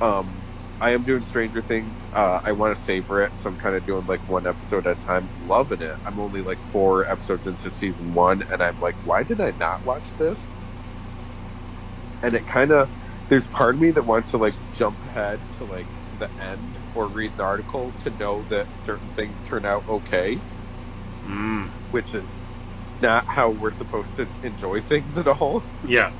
Um, 0.00 0.46
I 0.80 0.90
am 0.92 1.04
doing 1.04 1.22
Stranger 1.22 1.62
Things. 1.62 2.06
Uh, 2.12 2.40
I 2.44 2.52
want 2.52 2.76
to 2.76 2.82
savor 2.82 3.22
it, 3.22 3.32
so 3.38 3.50
I'm 3.50 3.56
kind 3.56 3.76
of 3.76 3.86
doing 3.86 4.06
like 4.06 4.22
one 4.26 4.46
episode 4.46 4.86
at 4.86 4.94
a 4.94 4.96
time. 4.96 5.30
Loving 5.38 5.82
it. 5.82 5.96
I'm 6.04 6.20
only 6.20 6.42
like 6.42 6.60
four 6.60 7.10
episodes 7.10 7.46
into 7.46 7.70
season 7.70 8.12
one, 8.14 8.42
and 8.50 8.62
I'm 8.62 8.78
like, 8.78 8.96
why 9.00 9.24
did 9.24 9.40
I 9.40 9.52
not 9.52 9.84
watch 9.84 10.14
this? 10.18 10.54
And 12.22 12.34
it 12.34 12.46
kind 12.46 12.72
of, 12.72 12.90
there's 13.28 13.46
part 13.48 13.74
of 13.74 13.80
me 13.80 13.90
that 13.92 14.04
wants 14.06 14.30
to 14.30 14.38
like 14.38 14.56
jump 14.72 15.04
ahead 15.04 15.44
to 15.58 15.64
like 15.64 15.90
the 16.12 16.30
end 16.38 16.78
or 16.96 17.08
read 17.10 17.34
an 17.38 17.44
article 17.44 17.96
to 18.00 18.10
know 18.10 18.46
that 18.50 18.68
certain 18.74 19.12
things 19.12 19.42
turn 19.42 19.66
out 19.66 19.84
okay, 19.88 20.44
Mm. 21.24 21.74
which 21.90 22.14
is 22.14 22.42
not 23.00 23.24
how 23.28 23.50
we're 23.50 23.70
supposed 23.72 24.16
to 24.16 24.30
enjoy 24.42 24.80
things 24.82 25.18
at 25.18 25.28
all. 25.28 25.66
Yeah. 25.82 26.12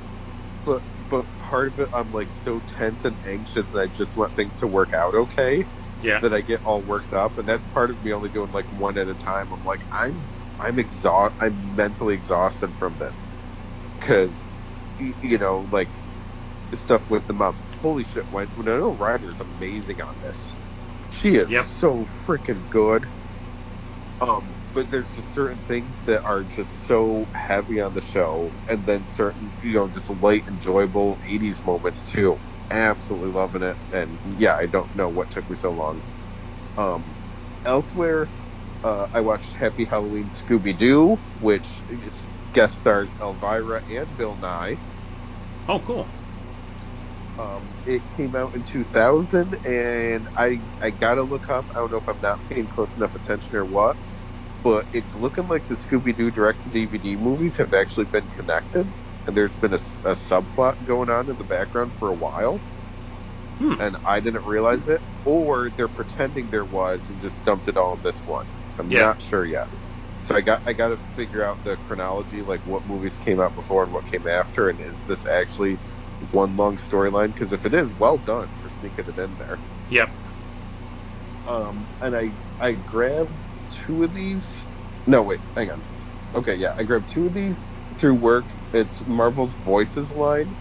But 0.65 0.83
but 0.97 1.27
part 1.39 1.69
of 1.73 1.79
it, 1.79 1.89
I'm 1.93 2.11
like 2.11 2.33
so 2.33 2.61
tense 2.61 3.05
and 3.05 3.17
anxious, 3.25 3.73
and 3.73 3.81
I 3.81 3.87
just 3.87 4.17
want 4.17 4.35
things 4.35 4.57
to 4.57 4.67
work 4.67 4.93
out 4.93 5.15
okay. 5.15 5.65
Yeah. 6.01 6.21
that 6.21 6.33
I 6.33 6.41
get 6.41 6.61
all 6.63 6.83
worked 6.83 7.13
up, 7.13 7.37
and 7.37 7.47
that's 7.47 7.65
part 7.67 7.91
of 7.91 8.01
me 8.03 8.13
only 8.13 8.29
doing 8.29 8.51
like 8.51 8.67
one 8.71 8.97
at 8.97 9.09
a 9.09 9.15
time. 9.15 9.51
I'm 9.53 9.63
like, 9.63 9.85
I'm, 9.91 10.27
I'm 10.59 10.79
exhaust, 10.79 11.35
I'm 11.41 11.75
mentally 11.75 12.15
exhausted 12.15 12.75
from 12.75 12.97
this, 12.97 13.25
because, 13.99 14.47
you 14.99 15.37
know, 15.39 15.67
like 15.71 15.91
the 16.71 16.77
stuff 16.77 17.09
with 17.09 17.27
the 17.27 17.33
mom. 17.33 17.59
Holy 17.81 18.05
shit! 18.05 18.25
When 18.29 18.53
Winona 18.55 18.87
Ryder 18.89 19.31
is 19.31 19.41
amazing 19.41 20.01
on 20.01 20.19
this. 20.21 20.57
She 21.17 21.35
is 21.37 21.53
Yep. 21.53 21.69
so 21.79 22.05
freaking 22.27 22.69
good. 22.69 23.05
Um, 24.21 24.57
but 24.73 24.89
there's 24.91 25.11
just 25.11 25.33
certain 25.33 25.61
things 25.67 26.03
that 26.07 26.23
are 26.25 26.43
just 26.43 26.85
so 26.85 27.29
heavy 27.35 27.79
on 27.81 27.93
the 27.93 28.01
show, 28.01 28.55
and 28.67 28.85
then 28.85 29.05
certain, 29.05 29.53
you 29.61 29.73
know, 29.75 29.89
just 29.89 30.09
light, 30.09 30.45
enjoyable 30.47 31.19
'80s 31.27 31.63
moments 31.63 32.03
too. 32.03 32.41
Absolutely 32.71 33.29
loving 33.29 33.63
it, 33.63 33.77
and 33.91 34.19
yeah, 34.25 34.55
I 34.55 34.67
don't 34.67 34.93
know 34.95 35.09
what 35.09 35.29
took 35.31 35.49
me 35.49 35.55
so 35.55 35.73
long. 35.73 36.03
Um, 36.77 37.17
elsewhere, 37.65 38.33
uh, 38.83 39.07
I 39.13 39.21
watched 39.21 39.55
Happy 39.57 39.85
Halloween 39.85 40.29
Scooby 40.31 40.77
Doo, 40.77 41.21
which 41.33 41.83
is, 41.89 42.29
guest 42.53 42.77
stars 42.77 43.15
Elvira 43.21 43.83
and 43.89 44.15
Bill 44.17 44.37
Nye. 44.37 44.81
Oh, 45.67 45.81
cool. 45.81 46.16
Um, 47.37 47.75
it 47.85 48.03
came 48.17 48.35
out 48.35 48.55
in 48.55 48.63
2000, 48.63 49.59
and 49.65 50.27
I 50.37 50.61
I 50.81 50.91
gotta 50.91 51.23
look 51.23 51.49
up. 51.49 51.67
I 51.75 51.79
don't 51.79 51.91
know 51.91 51.97
if 51.99 52.07
I'm 52.09 52.21
not 52.21 52.41
paying 52.49 52.69
close 52.69 52.95
enough 52.97 53.15
attention 53.15 53.57
or 53.57 53.65
what, 53.65 53.97
but 54.63 54.87
it's 54.93 55.15
looking 55.15 55.47
like 55.47 55.67
the 55.67 55.75
Scooby 55.75 56.15
Doo 56.17 56.31
direct 56.31 56.63
to 56.63 56.69
DVD 56.71 57.17
movies 57.17 57.57
have 57.57 57.73
actually 57.73 58.05
been 58.07 58.29
connected, 58.29 58.93
and 59.27 59.37
there's 59.37 59.55
been 59.57 59.73
a 59.73 59.77
subplot 60.11 60.75
going 60.83 61.09
on 61.09 61.29
in 61.29 61.37
the 61.37 61.45
background 61.45 61.95
for 61.95 62.09
a 62.09 62.15
while, 62.15 62.63
Hmm. 63.59 63.79
and 63.79 63.97
I 64.05 64.19
didn't 64.21 64.45
realize 64.45 64.87
it, 64.87 65.01
or 65.25 65.71
they're 65.77 65.89
pretending 65.89 66.49
there 66.49 66.65
was 66.65 67.09
and 67.09 67.21
just 67.21 67.43
dumped 67.43 67.67
it 67.67 67.77
all 67.77 67.95
in 67.95 68.01
this 68.03 68.21
one. 68.25 68.47
I'm 68.79 68.89
Yeah. 68.89 68.97
not 68.97 69.21
sure 69.21 69.45
yet. 69.45 69.67
So 70.21 70.35
I 70.35 70.41
got 70.41 70.61
I 70.67 70.73
got 70.73 70.89
to 70.89 70.97
figure 71.15 71.43
out 71.43 71.63
the 71.63 71.77
chronology, 71.77 72.41
like 72.43 72.61
what 72.65 72.85
movies 72.85 73.17
came 73.17 73.41
out 73.41 73.55
before 73.55 73.83
and 73.83 73.93
what 73.93 74.05
came 74.07 74.27
after, 74.27 74.69
and 74.69 74.81
is 74.81 75.03
this 75.07 75.25
actually 75.25 75.81
one 76.19 76.55
long 76.57 76.77
storyline? 76.77 77.29
Because 77.29 77.53
if 77.53 77.65
it 77.65 77.73
is, 77.73 77.93
well 77.93 78.17
done 78.19 78.53
for 78.55 78.69
sneaking 78.69 79.05
it 79.09 79.17
in 79.19 79.37
there. 79.37 79.61
Yep. 79.89 80.11
Um, 81.45 81.89
and 82.01 82.15
I 82.15 82.35
I 82.59 82.73
grabbed 82.73 83.45
two 83.69 84.03
of 84.03 84.13
these. 84.13 84.65
No, 85.07 85.23
wait, 85.23 85.41
hang 85.55 85.71
on. 85.71 85.85
Okay, 86.35 86.55
yeah, 86.55 86.73
I 86.77 86.83
grabbed 86.83 87.09
two 87.09 87.27
of 87.27 87.33
these 87.33 87.71
through 87.97 88.15
work. 88.15 88.55
It's 88.73 89.05
Marvel's 89.05 89.55
Voices 89.55 90.11
line. 90.11 90.57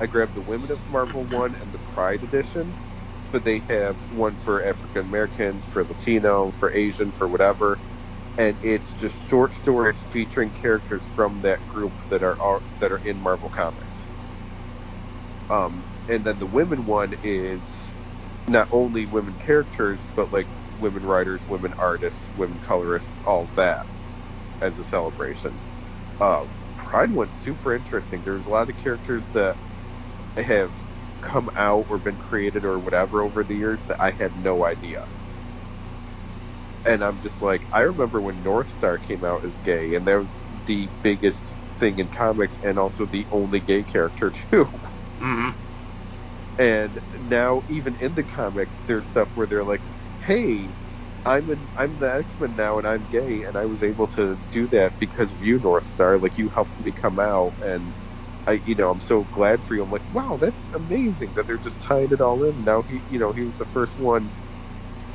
I 0.00 0.06
grabbed 0.06 0.34
the 0.34 0.42
Women 0.42 0.70
of 0.72 0.86
Marvel 0.88 1.26
one 1.26 1.56
and 1.60 1.72
the 1.72 1.78
Pride 1.80 2.24
edition, 2.24 2.76
but 3.32 3.44
they 3.44 3.64
have 3.68 4.02
one 4.08 4.36
for 4.36 4.64
African 4.64 5.02
Americans, 5.02 5.66
for 5.66 5.84
Latino, 5.84 6.52
for 6.52 6.72
Asian, 6.74 7.12
for 7.12 7.28
whatever. 7.28 7.82
And 8.38 8.58
it's 8.62 8.92
just 8.94 9.20
short 9.28 9.54
stories 9.54 10.00
featuring 10.00 10.52
characters 10.52 11.06
from 11.06 11.42
that 11.42 11.66
group 11.66 11.94
that 12.10 12.22
are 12.22 12.40
are- 12.40 12.64
that 12.80 12.92
are 12.92 12.98
in 12.98 13.20
Marvel 13.20 13.50
Comics. 13.50 13.91
Um, 15.52 15.86
and 16.08 16.24
then 16.26 16.38
the 16.40 16.48
women 16.48 16.86
one 16.86 17.14
is 17.22 17.94
not 18.48 18.68
only 18.72 19.06
women 19.06 19.36
characters, 19.36 20.06
but 20.16 20.32
like 20.32 20.50
women 20.78 21.04
writers, 21.04 21.46
women 21.48 21.74
artists, 21.78 22.30
women 22.34 22.60
colorists, 22.60 23.14
all 23.24 23.50
that 23.56 23.86
as 24.60 24.78
a 24.78 24.84
celebration. 24.84 25.62
Uh, 26.20 26.46
Pride 26.76 27.12
one's 27.12 27.36
super 27.36 27.74
interesting. 27.74 28.22
There's 28.24 28.46
a 28.46 28.50
lot 28.50 28.70
of 28.70 28.76
characters 28.76 29.28
that 29.30 29.58
have 30.36 30.78
come 31.22 31.50
out 31.56 31.86
or 31.88 31.98
been 31.98 32.18
created 32.18 32.64
or 32.64 32.80
whatever 32.80 33.22
over 33.22 33.44
the 33.44 33.56
years 33.56 33.84
that 33.84 33.98
I 34.00 34.12
had 34.12 34.36
no 34.36 34.64
idea. 34.66 35.08
And 36.84 37.04
I'm 37.04 37.20
just 37.20 37.42
like, 37.42 37.68
I 37.72 37.82
remember 37.82 38.22
when 38.22 38.44
Northstar 38.44 39.00
came 39.02 39.24
out 39.24 39.44
as 39.44 39.58
gay, 39.58 39.94
and 39.94 40.06
that 40.08 40.16
was 40.16 40.36
the 40.66 40.90
biggest 41.02 41.56
thing 41.74 41.98
in 41.98 42.08
comics, 42.10 42.58
and 42.62 42.78
also 42.78 43.06
the 43.06 43.26
only 43.30 43.60
gay 43.60 43.84
character 43.84 44.32
too. 44.52 44.70
Mm-hmm. 45.22 45.50
And 46.58 47.00
now, 47.18 47.64
even 47.68 47.96
in 48.00 48.14
the 48.14 48.24
comics, 48.24 48.82
there's 48.86 49.08
stuff 49.08 49.30
where 49.34 49.46
they're 49.46 49.64
like, 49.64 49.84
"Hey, 50.20 50.76
I'm 51.24 51.50
an 51.50 51.70
I'm 51.76 51.98
the 51.98 52.12
X 52.14 52.38
Men 52.38 52.56
now, 52.56 52.78
and 52.78 52.86
I'm 52.88 53.06
gay, 53.06 53.42
and 53.44 53.56
I 53.58 53.66
was 53.66 53.82
able 53.82 54.08
to 54.08 54.36
do 54.50 54.68
that 54.68 54.98
because 54.98 55.32
of 55.32 55.42
you, 55.42 55.60
Northstar. 55.60 56.22
Like 56.22 56.38
you 56.38 56.50
helped 56.50 56.78
me 56.78 56.92
come 56.92 57.18
out, 57.20 57.54
and 57.60 57.96
I, 58.46 58.62
you 58.64 58.74
know, 58.76 58.90
I'm 58.90 59.00
so 59.00 59.24
glad 59.32 59.62
for 59.64 59.74
you. 59.76 59.82
I'm 59.84 59.90
like, 59.90 60.04
wow, 60.10 60.38
that's 60.40 60.70
amazing 60.74 61.34
that 61.34 61.46
they're 61.48 61.58
just 61.58 61.82
tying 61.82 62.12
it 62.12 62.20
all 62.22 62.44
in. 62.44 62.64
Now 62.64 62.82
he, 62.84 63.04
you 63.08 63.18
know, 63.20 63.32
he 63.32 63.42
was 63.44 63.56
the 63.58 63.66
first 63.66 63.98
one 63.98 64.32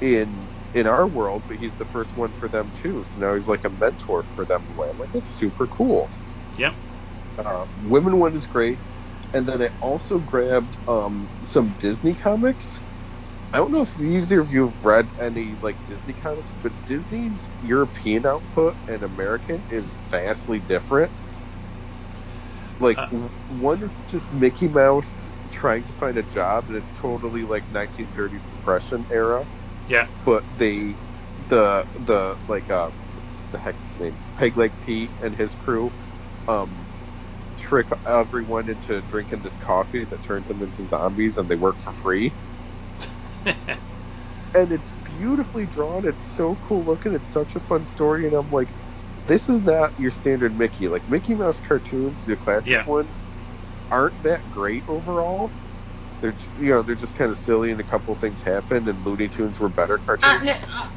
in 0.01 0.51
in 0.73 0.87
our 0.87 1.07
world, 1.07 1.45
but 1.47 1.57
he's 1.57 1.75
the 1.75 1.85
first 1.85 2.15
one 2.15 2.33
for 2.33 2.49
them 2.49 2.71
too. 2.73 3.03
So 3.05 3.19
now 3.21 3.33
he's 3.35 3.47
like 3.47 3.65
a 3.65 3.69
mentor 3.69 4.23
for 4.23 4.45
them. 4.45 4.67
way. 4.75 4.89
I'm 4.91 4.97
like, 4.97 5.11
that's 5.11 5.29
super 5.29 5.67
cool. 5.67 6.13
Yep. 6.55 6.75
Uh, 7.37 7.65
women 7.75 8.19
one 8.19 8.35
is 8.35 8.47
great. 8.47 8.81
And 9.33 9.47
then 9.47 9.61
I 9.61 9.71
also 9.81 10.19
grabbed 10.19 10.77
um, 10.87 11.31
some 11.41 11.73
Disney 11.73 12.15
comics. 12.15 12.81
I 13.53 13.57
don't 13.59 13.71
know 13.71 13.81
if 13.81 13.97
either 13.99 14.41
of 14.41 14.51
you 14.51 14.65
have 14.69 14.83
read 14.83 15.11
any 15.19 15.55
like 15.61 15.83
Disney 15.85 16.13
comics, 16.13 16.55
but 16.61 16.73
Disney's 16.85 17.51
European 17.59 18.25
output 18.25 18.77
and 18.87 19.03
American 19.03 19.65
is 19.69 19.91
vastly 20.09 20.59
different. 20.59 21.11
Like 22.79 23.01
Uh. 23.01 23.07
one 23.47 23.91
just 24.07 24.31
Mickey 24.31 24.67
Mouse 24.67 25.31
trying 25.51 25.85
to 25.85 25.93
find 25.93 26.17
a 26.17 26.23
job, 26.23 26.65
and 26.69 26.77
it's 26.77 26.91
totally 26.91 27.43
like 27.43 27.69
1930s 27.69 28.47
depression 28.47 29.05
era. 29.11 29.47
Yeah. 29.87 30.07
But 30.25 30.45
they, 30.51 30.99
the 31.37 31.87
the 31.95 32.37
like 32.47 32.69
uh, 32.69 32.91
what's 33.13 33.43
the 33.51 33.59
heck's 33.59 33.95
name? 33.97 34.19
Peg 34.37 34.57
Leg 34.57 34.73
Pete 34.81 35.13
and 35.21 35.35
his 35.35 35.55
crew, 35.55 35.95
um, 36.47 36.86
trick 37.67 37.89
everyone 38.07 38.69
into 38.69 39.01
drinking 39.03 39.41
this 39.41 39.57
coffee 39.57 40.05
that 40.05 40.23
turns 40.23 40.47
them 40.47 40.61
into 40.63 40.85
zombies, 40.85 41.37
and 41.37 41.49
they 41.49 41.55
work 41.57 41.79
for 41.79 41.93
free. 41.93 42.37
and 44.53 44.71
it's 44.71 44.91
beautifully 44.91 45.67
drawn. 45.67 46.07
It's 46.07 46.23
so 46.23 46.57
cool 46.61 46.85
looking. 46.85 47.15
It's 47.15 47.31
such 47.31 47.55
a 47.55 47.59
fun 47.59 47.85
story, 47.85 48.27
and 48.27 48.35
I'm 48.35 48.49
like, 48.51 48.73
this 49.25 49.49
is 49.49 49.61
not 49.63 49.93
your 49.97 50.11
standard 50.11 50.57
Mickey. 50.57 50.87
Like 50.89 51.07
Mickey 51.07 51.35
Mouse 51.35 51.61
cartoons, 51.61 52.25
the 52.25 52.37
classic 52.37 52.71
Yeah. 52.71 52.85
ones, 52.85 53.23
aren't 53.91 54.23
that 54.23 54.49
great 54.49 54.85
overall. 54.87 55.53
They're 56.21 56.37
you 56.57 56.69
know 56.69 56.83
they're 56.83 56.95
just 56.95 57.15
kind 57.15 57.31
of 57.31 57.37
silly, 57.37 57.71
and 57.71 57.81
a 57.81 57.85
couple 57.85 58.15
things 58.15 58.41
happen. 58.41 58.87
And 58.87 59.05
Looney 59.05 59.29
Tunes 59.29 59.59
were 59.59 59.69
better 59.69 59.99
Uh, 60.23 60.39
cartoons. 60.39 60.43
no, 60.43 60.55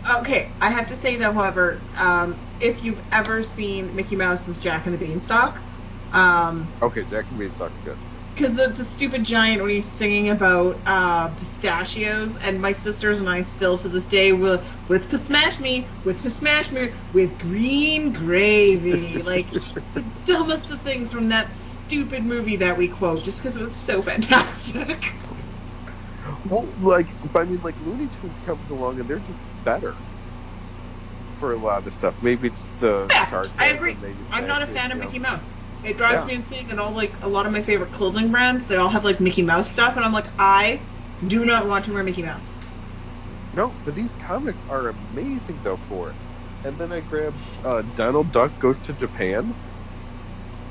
uh, 0.09 0.21
okay, 0.21 0.57
I 0.61 0.71
have 0.71 0.89
to 0.89 0.97
say 0.97 1.17
though, 1.17 1.33
however, 1.33 1.87
um, 1.99 2.43
if 2.61 2.83
you've 2.83 3.03
ever 3.13 3.43
seen 3.43 3.95
Mickey 3.95 4.17
Mouse's 4.17 4.59
Jack 4.59 4.87
and 4.87 4.95
the 4.95 4.99
Beanstalk, 4.99 5.63
um, 6.13 6.73
Okay, 6.83 7.05
Jack 7.05 7.31
and 7.31 7.39
Beanstalk's 7.39 7.81
good. 7.81 7.99
because 8.35 8.55
the, 8.55 8.69
the 8.69 8.85
stupid 8.85 9.25
giant 9.25 9.61
when 9.63 9.71
he's 9.71 9.91
singing 9.93 10.31
about 10.31 10.83
uh, 10.87 11.29
pistachios, 11.31 12.37
and 12.37 12.61
my 12.61 12.73
sisters 12.73 13.21
and 13.21 13.29
I 13.29 13.43
still 13.43 13.79
to 13.79 13.89
this 13.89 14.07
day 14.07 14.33
will 14.33 14.63
with 14.89 15.15
smash 15.21 15.61
me, 15.61 15.89
with 16.05 16.31
smash 16.33 16.73
me, 16.73 16.93
with 17.13 17.39
green 17.39 18.13
gravy, 18.13 19.23
like 19.23 19.55
the 19.93 20.13
dumbest 20.25 20.71
of 20.71 20.83
things 20.83 21.13
from 21.13 21.29
that 21.29 21.53
stupid 21.53 22.25
movie 22.25 22.57
that 22.57 22.77
we 22.79 22.89
quote, 22.89 23.25
just 23.25 23.41
because 23.41 23.57
it 23.57 23.63
was 23.63 23.77
so 23.77 24.03
fantastic. 24.03 25.05
Well, 26.45 26.75
like, 26.79 27.17
but 27.23 27.43
I 27.43 27.45
mean, 27.45 27.61
like 27.63 27.77
Looney 27.81 28.09
Tunes 28.09 28.39
comes 28.39 28.71
along 28.71 29.01
and 29.01 29.09
they're 29.09 29.21
just 29.21 29.43
better 29.65 30.03
for 31.35 31.53
a 31.53 31.59
lot 31.59 31.79
of 31.79 31.85
the 31.85 31.91
stuff. 31.91 32.17
Maybe 32.21 32.49
it's 32.49 32.71
the 32.79 33.15
Yeah, 33.15 33.29
sarcasm. 33.29 33.59
I 33.59 33.69
agree. 33.69 33.99
I'm 34.31 34.47
not 34.47 34.63
a 34.63 34.67
fan 34.67 34.93
of. 34.93 34.99
Mickey 34.99 35.19
Mouse. 35.19 35.43
It 35.83 35.97
drives 35.99 36.25
Yeah. 36.25 36.27
me 36.27 36.35
insane 36.35 36.69
that 36.69 36.79
all 36.79 36.93
like 36.93 37.19
a 37.23 37.29
lot 37.29 37.47
of 37.47 37.53
my 37.53 37.63
favorite 37.63 37.93
clothing 37.93 38.31
brands 38.31 38.67
they 38.67 38.77
all 38.77 38.89
have 38.91 39.05
like 39.05 39.21
Mickey 39.21 39.43
Mouse 39.43 39.71
stuff, 39.71 39.97
and 39.97 40.05
I'm 40.05 40.13
like, 40.13 40.29
I 40.39 40.87
do 41.27 41.45
not 41.45 41.67
want 41.69 41.85
to 41.87 41.93
wear 41.93 42.05
Mickey 42.05 42.23
Mouse. 42.23 42.53
No, 43.53 43.79
but 43.85 43.95
these 43.95 44.15
comics 44.17 44.65
are 44.69 44.89
amazing 44.89 45.61
though 45.63 45.77
for 45.77 46.11
it. 46.11 46.17
And 46.65 46.79
then 46.79 46.93
I 46.93 47.01
grabbed 47.01 47.45
uh, 47.65 47.83
Donald 47.83 48.33
Duck 48.33 48.59
Goes 48.59 48.81
to 48.83 48.93
Japan. 48.95 49.57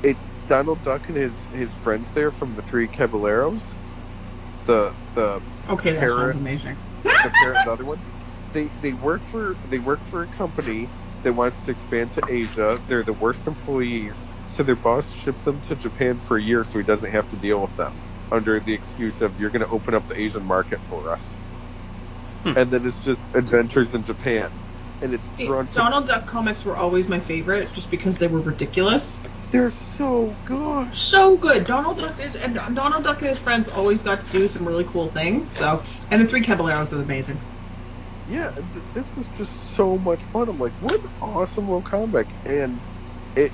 It's 0.02 0.32
Donald 0.46 0.82
Duck 0.82 1.08
and 1.08 1.16
his 1.16 1.46
his 1.52 1.74
friends 1.74 2.10
there 2.12 2.32
from 2.32 2.54
the 2.54 2.62
Three 2.62 2.88
Caballeros. 2.88 3.76
The 4.64 4.94
the 5.14 5.42
Okay, 5.68 5.92
that 5.92 6.10
sounds 6.12 6.34
amazing. 6.34 6.78
the 7.22 7.58
the 7.62 7.70
other 7.72 7.84
one. 7.86 8.02
They 8.52 8.72
they 8.76 8.94
work 8.94 9.24
for 9.26 9.58
they 9.66 9.78
work 9.78 10.06
for 10.06 10.22
a 10.22 10.28
company 10.28 10.92
that 11.22 11.34
wants 11.34 11.62
to 11.64 11.70
expand 11.72 12.12
to 12.12 12.24
Asia. 12.26 12.82
They're 12.86 13.04
the 13.04 13.14
worst 13.14 13.46
employees, 13.46 14.24
so 14.50 14.64
their 14.64 14.76
boss 14.76 15.08
ships 15.10 15.44
them 15.44 15.60
to 15.62 15.76
Japan 15.76 16.18
for 16.18 16.36
a 16.36 16.42
year 16.42 16.64
so 16.64 16.78
he 16.78 16.84
doesn't 16.84 17.12
have 17.12 17.28
to 17.28 17.36
deal 17.36 17.62
with 17.62 17.76
them 17.76 18.02
under 18.32 18.58
the 18.60 18.74
excuse 18.74 19.20
of 19.20 19.38
you're 19.38 19.50
going 19.50 19.62
to 19.62 19.68
open 19.68 19.94
up 19.94 20.06
the 20.08 20.20
Asian 20.20 20.44
market 20.44 20.82
for 20.82 21.12
us. 21.12 21.38
Hmm. 22.44 22.56
And 22.56 22.72
then 22.72 22.84
it's 22.84 22.98
just 22.98 23.28
adventures 23.34 23.94
in 23.94 24.02
Japan, 24.02 24.60
and 25.00 25.14
it's 25.14 25.30
See, 25.36 25.46
drawn. 25.46 25.68
Donald 25.72 26.08
Duck 26.08 26.26
comics 26.26 26.64
were 26.64 26.76
always 26.76 27.06
my 27.06 27.20
favorite, 27.20 27.72
just 27.72 27.90
because 27.90 28.18
they 28.18 28.26
were 28.28 28.40
ridiculous. 28.40 29.22
They're 29.52 29.70
so 29.70 30.36
good. 30.44 30.96
So 30.96 31.36
good. 31.36 31.64
Donald 31.64 31.98
Duck 31.98 32.18
is, 32.18 32.34
and 32.34 32.54
Donald 32.54 33.04
Duck 33.04 33.20
and 33.20 33.28
his 33.28 33.38
friends 33.38 33.68
always 33.68 34.02
got 34.02 34.22
to 34.22 34.30
do 34.30 34.48
some 34.48 34.66
really 34.66 34.84
cool 34.84 35.10
things. 35.10 35.52
So, 35.52 35.84
and 36.10 36.22
the 36.22 36.26
Three 36.26 36.42
Caballeros 36.42 36.92
are 36.92 37.02
amazing. 37.02 37.42
Yeah, 38.26 38.50
th- 38.72 38.86
this 38.92 39.14
was 39.14 39.28
just 39.28 39.74
so 39.74 39.98
much 39.98 40.24
fun. 40.24 40.48
I'm 40.48 40.58
like, 40.58 40.74
what 40.78 40.94
an 40.94 41.10
awesome 41.20 41.66
little 41.66 41.82
comic, 41.82 42.34
and 42.44 42.80
it 43.36 43.52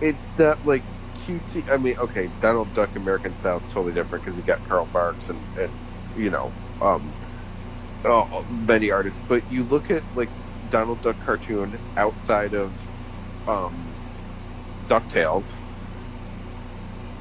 it's 0.00 0.36
not 0.38 0.58
like 0.64 0.86
cutesy. 1.26 1.64
I 1.70 1.78
mean, 1.78 1.96
okay, 1.98 2.28
Donald 2.40 2.72
Duck 2.72 2.96
American 2.96 3.34
style 3.34 3.58
is 3.58 3.68
totally 3.68 3.94
different 3.94 4.24
because 4.24 4.36
you 4.36 4.42
got 4.44 4.64
Carl 4.64 4.86
Barks 4.86 5.28
and 5.28 5.46
and 5.56 5.80
you 6.14 6.30
know 6.30 6.54
um 6.80 7.16
oh, 8.04 8.44
many 8.48 8.90
artists, 8.90 9.22
but 9.28 9.44
you 9.48 9.64
look 9.64 9.90
at 9.90 10.04
like 10.12 10.32
Donald 10.68 11.02
Duck 11.02 11.18
cartoon 11.20 11.78
outside 11.96 12.54
of 12.54 12.78
um 13.46 13.98
Ducktales, 14.88 15.54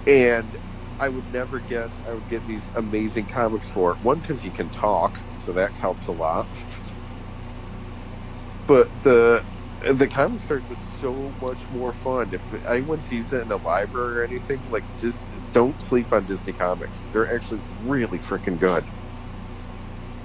and 0.06 0.58
I 1.00 1.10
would 1.10 1.28
never 1.28 1.60
guess 1.60 2.00
I 2.08 2.14
would 2.14 2.28
get 2.28 2.46
these 2.46 2.70
amazing 2.76 3.28
comics 3.28 3.70
for. 3.70 3.98
One 4.02 4.20
because 4.20 4.42
he 4.42 4.52
can 4.52 4.70
talk, 4.70 5.20
so 5.38 5.54
that 5.54 5.74
helps 5.76 6.08
a 6.08 6.14
lot. 6.14 6.48
But 8.68 8.90
the 9.02 9.46
the 9.84 10.10
comics 10.10 10.52
are 10.52 10.62
just 10.62 11.00
so 11.00 11.36
much 11.42 11.70
more 11.70 11.94
fun. 11.94 12.34
If 12.34 12.54
anyone 12.68 13.02
sees 13.02 13.34
it 13.34 13.42
in 13.42 13.52
a 13.52 13.58
library 13.58 14.20
or 14.20 14.24
anything, 14.24 14.64
like 14.70 14.88
just 15.00 15.24
don't 15.52 15.82
sleep 15.82 16.14
on 16.14 16.26
Disney 16.26 16.54
comics. 16.54 17.08
They're 17.12 17.34
actually 17.36 17.62
really 17.70 18.20
freaking 18.20 18.60
good. 18.60 18.90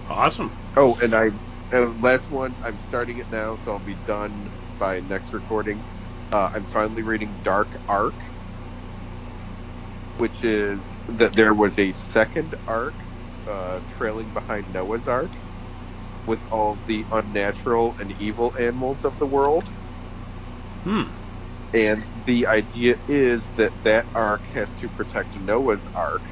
Awesome. 0.08 0.54
Oh, 0.76 0.96
and 1.02 1.14
I 1.14 1.30
uh, 1.74 1.94
last 2.00 2.30
one. 2.30 2.56
I'm 2.64 2.78
starting 2.78 3.18
it 3.18 3.30
now, 3.30 3.56
so 3.56 3.72
I'll 3.72 3.80
be 3.80 3.96
done 3.96 4.48
by 4.78 5.00
next 5.00 5.32
recording. 5.32 5.84
Uh, 6.32 6.50
I'm 6.54 6.66
finally 6.66 7.02
reading 7.04 7.40
Dark 7.42 7.78
Ark, 7.88 8.20
which 10.16 10.44
is 10.44 10.98
that 11.08 11.34
there 11.34 11.54
was 11.54 11.78
a 11.78 11.92
second 11.92 12.54
arc 12.66 13.00
uh, 13.46 13.80
trailing 13.88 14.32
behind 14.32 14.70
Noah's 14.70 15.08
Ark 15.08 15.34
with 16.28 16.44
all 16.52 16.82
the 16.86 17.08
unnatural 17.12 17.96
and 18.00 18.12
evil 18.12 18.54
animals 18.60 19.04
of 19.04 19.18
the 19.18 19.26
world. 19.28 19.70
Hmm. 20.84 21.02
And 21.74 22.06
the 22.14 22.48
idea 22.48 22.98
is 23.08 23.50
that 23.56 23.74
that 23.84 24.08
ark 24.14 24.46
has 24.52 24.74
to 24.74 24.90
protect 24.90 25.38
Noah's 25.38 25.88
ark. 25.94 26.26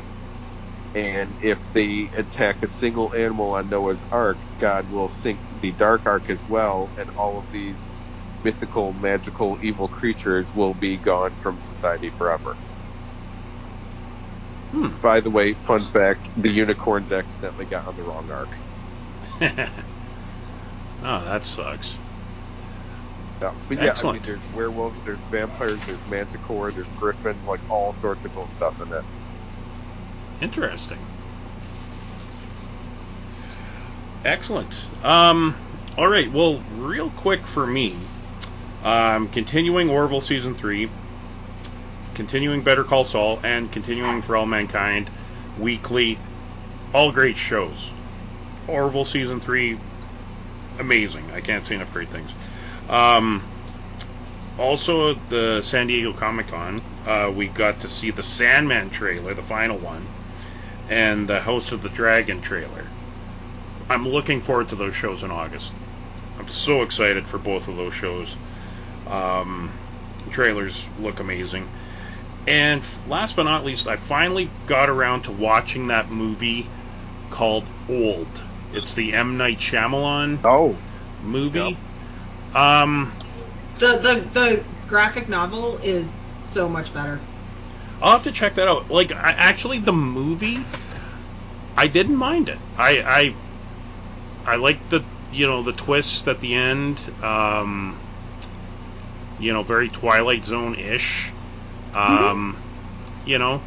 And 0.95 1.37
if 1.41 1.73
they 1.73 2.11
attack 2.17 2.59
a 2.63 2.69
single 2.69 3.15
animal 3.17 3.55
on 3.55 3.69
Noah's 3.71 4.05
ark, 4.13 4.43
God 4.59 4.89
will 4.89 5.09
sink 5.11 5.43
the 5.51 5.73
dark 5.73 6.05
ark 6.07 6.31
as 6.31 6.47
well, 6.47 6.93
and 6.99 7.11
all 7.17 7.39
of 7.41 7.51
these 7.51 7.91
mythical, 8.45 8.95
magical, 8.95 9.59
evil 9.63 9.89
creatures 9.89 10.55
will 10.55 10.75
be 10.75 10.99
gone 10.99 11.37
from 11.37 11.61
society 11.61 12.11
forever. 12.11 12.59
Hmm. 14.73 14.97
By 15.03 15.21
the 15.21 15.31
way, 15.31 15.55
fun 15.55 15.85
fact 15.87 16.31
the 16.37 16.51
unicorns 16.51 17.13
accidentally 17.13 17.67
got 17.67 17.87
on 17.87 17.97
the 17.97 18.05
wrong 18.05 18.31
ark. 18.31 18.53
oh, 21.03 21.25
that 21.25 21.45
sucks. 21.45 21.97
Yeah, 23.43 23.53
but 23.69 23.79
yeah, 23.79 23.85
Excellent. 23.91 24.17
I 24.17 24.29
mean, 24.29 24.39
there's 24.39 24.55
werewolves, 24.55 25.01
there's 25.05 25.21
vampires, 25.27 25.85
there's 25.85 26.05
manticore, 26.07 26.73
there's 26.73 26.89
griffins, 26.89 27.47
like 27.47 27.61
all 27.71 27.93
sorts 27.93 28.25
of 28.25 28.35
cool 28.35 28.47
stuff 28.47 28.81
in 28.81 28.93
it. 28.93 29.05
Interesting. 30.41 30.99
Excellent. 34.25 34.85
Um, 35.03 35.55
all 35.97 36.09
right. 36.09 36.31
Well, 36.33 36.61
real 36.77 37.11
quick 37.11 37.47
for 37.47 37.67
me, 37.67 37.97
um, 38.83 39.29
continuing 39.29 39.89
Orville 39.89 40.21
season 40.21 40.55
three, 40.55 40.91
continuing 42.15 42.63
Better 42.63 42.85
Call 42.85 43.05
Saul, 43.05 43.39
and 43.45 43.71
continuing 43.71 44.23
For 44.23 44.37
All 44.37 44.47
Mankind 44.47 45.11
weekly. 45.59 46.19
All 46.93 47.13
great 47.13 47.37
shows. 47.37 47.93
Orville 48.69 49.05
season 49.05 49.41
three, 49.41 49.79
amazing. 50.79 51.31
I 51.33 51.41
can't 51.41 51.67
say 51.67 51.75
enough 51.75 51.93
great 51.93 52.09
things. 52.09 52.33
Um, 52.89 53.43
also, 54.59 55.15
the 55.29 55.61
San 55.63 55.87
Diego 55.87 56.13
Comic 56.13 56.49
Con, 56.49 56.81
uh, 57.07 57.33
we 57.35 57.47
got 57.47 57.81
to 57.81 57.89
see 57.89 58.11
the 58.11 58.23
Sandman 58.23 58.91
trailer, 58.91 59.35
the 59.35 59.43
final 59.43 59.77
one, 59.79 60.07
and 60.89 61.29
the 61.29 61.41
House 61.41 61.73
of 61.73 61.83
the 61.83 61.89
Dragon 61.91 62.41
trailer. 62.41 62.87
I'm 63.89 64.09
looking 64.09 64.41
forward 64.41 64.69
to 64.71 64.77
those 64.77 64.97
shows 64.97 65.23
in 65.23 65.31
August. 65.31 65.73
I'm 66.39 66.49
so 66.49 66.83
excited 66.83 67.27
for 67.27 67.39
both 67.39 67.69
of 67.69 67.77
those 67.77 67.95
shows. 67.95 68.37
Um, 69.07 69.71
trailers 70.31 70.89
look 71.01 71.21
amazing. 71.21 71.69
And 72.47 72.87
last 73.09 73.37
but 73.37 73.43
not 73.43 73.65
least, 73.65 73.87
I 73.89 73.97
finally 73.97 74.51
got 74.67 74.89
around 74.89 75.23
to 75.23 75.33
watching 75.33 75.89
that 75.89 76.11
movie 76.11 76.67
called 77.31 77.65
Old. 77.89 78.29
It's 78.73 78.95
the 78.95 79.13
M 79.15 79.37
Night 79.37 79.59
Shyamalan 79.59 80.39
Oh, 80.45 80.77
movie. 81.23 81.79
Um, 82.55 83.13
The 83.79 83.99
the 83.99 84.29
the 84.33 84.65
graphic 84.89 85.29
novel 85.29 85.79
is 85.79 86.13
so 86.35 86.69
much 86.69 86.93
better. 86.93 87.21
I'll 88.01 88.13
have 88.13 88.25
to 88.25 88.33
check 88.33 88.55
that 88.57 88.69
out. 88.69 88.91
Like, 88.91 89.11
I, 89.13 89.31
actually, 89.33 89.79
the 89.79 89.93
movie, 89.93 90.59
I 91.77 91.87
didn't 91.87 92.17
mind 92.17 92.51
it. 92.51 92.59
I, 92.77 93.35
I, 94.47 94.53
I 94.53 94.57
liked 94.57 94.91
the, 94.91 95.03
you 95.33 95.47
know, 95.47 95.63
the 95.63 95.73
twist 95.73 96.29
at 96.29 96.41
the 96.41 96.55
end. 96.55 96.99
Um, 97.23 97.99
you 99.41 99.53
know, 99.55 99.63
very 99.63 99.89
Twilight 99.89 100.45
Zone 100.45 100.75
ish. 100.75 101.31
Um, 101.95 102.57
You 103.25 103.39
know, 103.39 103.63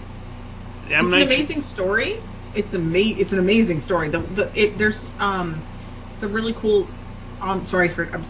M. 0.90 1.06
it's 1.08 1.14
an 1.14 1.20
Night- 1.20 1.22
amazing 1.26 1.62
story. 1.62 2.18
It's 2.54 2.74
ama- 2.74 2.98
It's 2.98 3.32
an 3.34 3.40
amazing 3.40 3.80
story. 3.80 4.10
The, 4.10 4.20
the 4.20 4.52
it, 4.56 4.78
there's 4.78 5.16
um, 5.20 5.64
a 6.22 6.28
really 6.28 6.54
cool. 6.54 6.92
Um, 7.42 7.66
sorry 7.66 7.90
for 7.90 8.10
I'm 8.14 8.26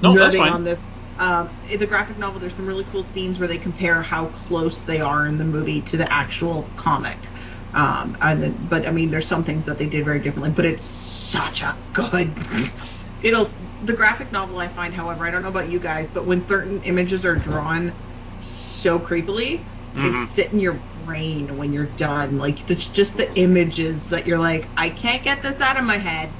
No, 0.00 0.14
that's 0.14 0.36
fine. 0.36 0.52
on 0.52 0.64
this. 0.64 0.80
Um, 1.18 1.50
in 1.64 1.80
the 1.80 1.86
graphic 1.86 2.16
novel, 2.16 2.40
there's 2.40 2.54
some 2.54 2.66
really 2.66 2.84
cool 2.84 3.02
scenes 3.02 3.38
where 3.38 3.48
they 3.48 3.58
compare 3.58 4.02
how 4.02 4.26
close 4.26 4.84
they 4.84 5.00
are 5.00 5.26
in 5.26 5.36
the 5.36 5.44
movie 5.44 5.82
to 5.82 5.96
the 5.96 6.10
actual 6.10 6.72
comic. 6.76 7.28
Um, 7.74 8.16
and 8.20 8.42
then, 8.42 8.56
but 8.66 8.86
I 8.86 8.92
mean, 8.92 9.10
there's 9.10 9.26
some 9.28 9.44
things 9.44 9.66
that 9.66 9.78
they 9.78 9.88
did 9.88 10.04
very 10.04 10.20
differently. 10.20 10.50
But 10.50 10.64
it's 10.64 10.84
such 10.84 11.62
a 11.62 11.76
good. 11.92 12.38
It'll 13.20 13.46
the 13.82 13.94
graphic 13.94 14.30
novel 14.32 14.58
I 14.58 14.68
find, 14.68 14.94
however, 14.94 15.26
I 15.26 15.30
don't 15.30 15.42
know 15.42 15.48
about 15.48 15.68
you 15.70 15.80
guys, 15.80 16.10
but 16.10 16.24
when 16.24 16.46
certain 16.46 16.82
images 16.82 17.26
are 17.26 17.34
drawn 17.34 17.94
so 18.40 19.00
creepily, 19.00 19.66
they 19.92 20.00
Mhm. 20.00 20.26
sit 20.26 20.52
in 20.52 20.60
your 20.60 20.84
brain 21.08 21.56
when 21.56 21.72
you're 21.72 21.86
done. 21.86 22.38
Like 22.38 22.70
it's 22.70 22.88
just 22.88 23.16
the 23.16 23.36
images 23.38 24.08
that 24.10 24.26
you're 24.26 24.38
like, 24.38 24.70
I 24.76 24.90
can't 24.90 25.22
get 25.22 25.42
this 25.42 25.60
out 25.60 25.78
of 25.78 25.84
my 25.84 25.98
head. 25.98 26.34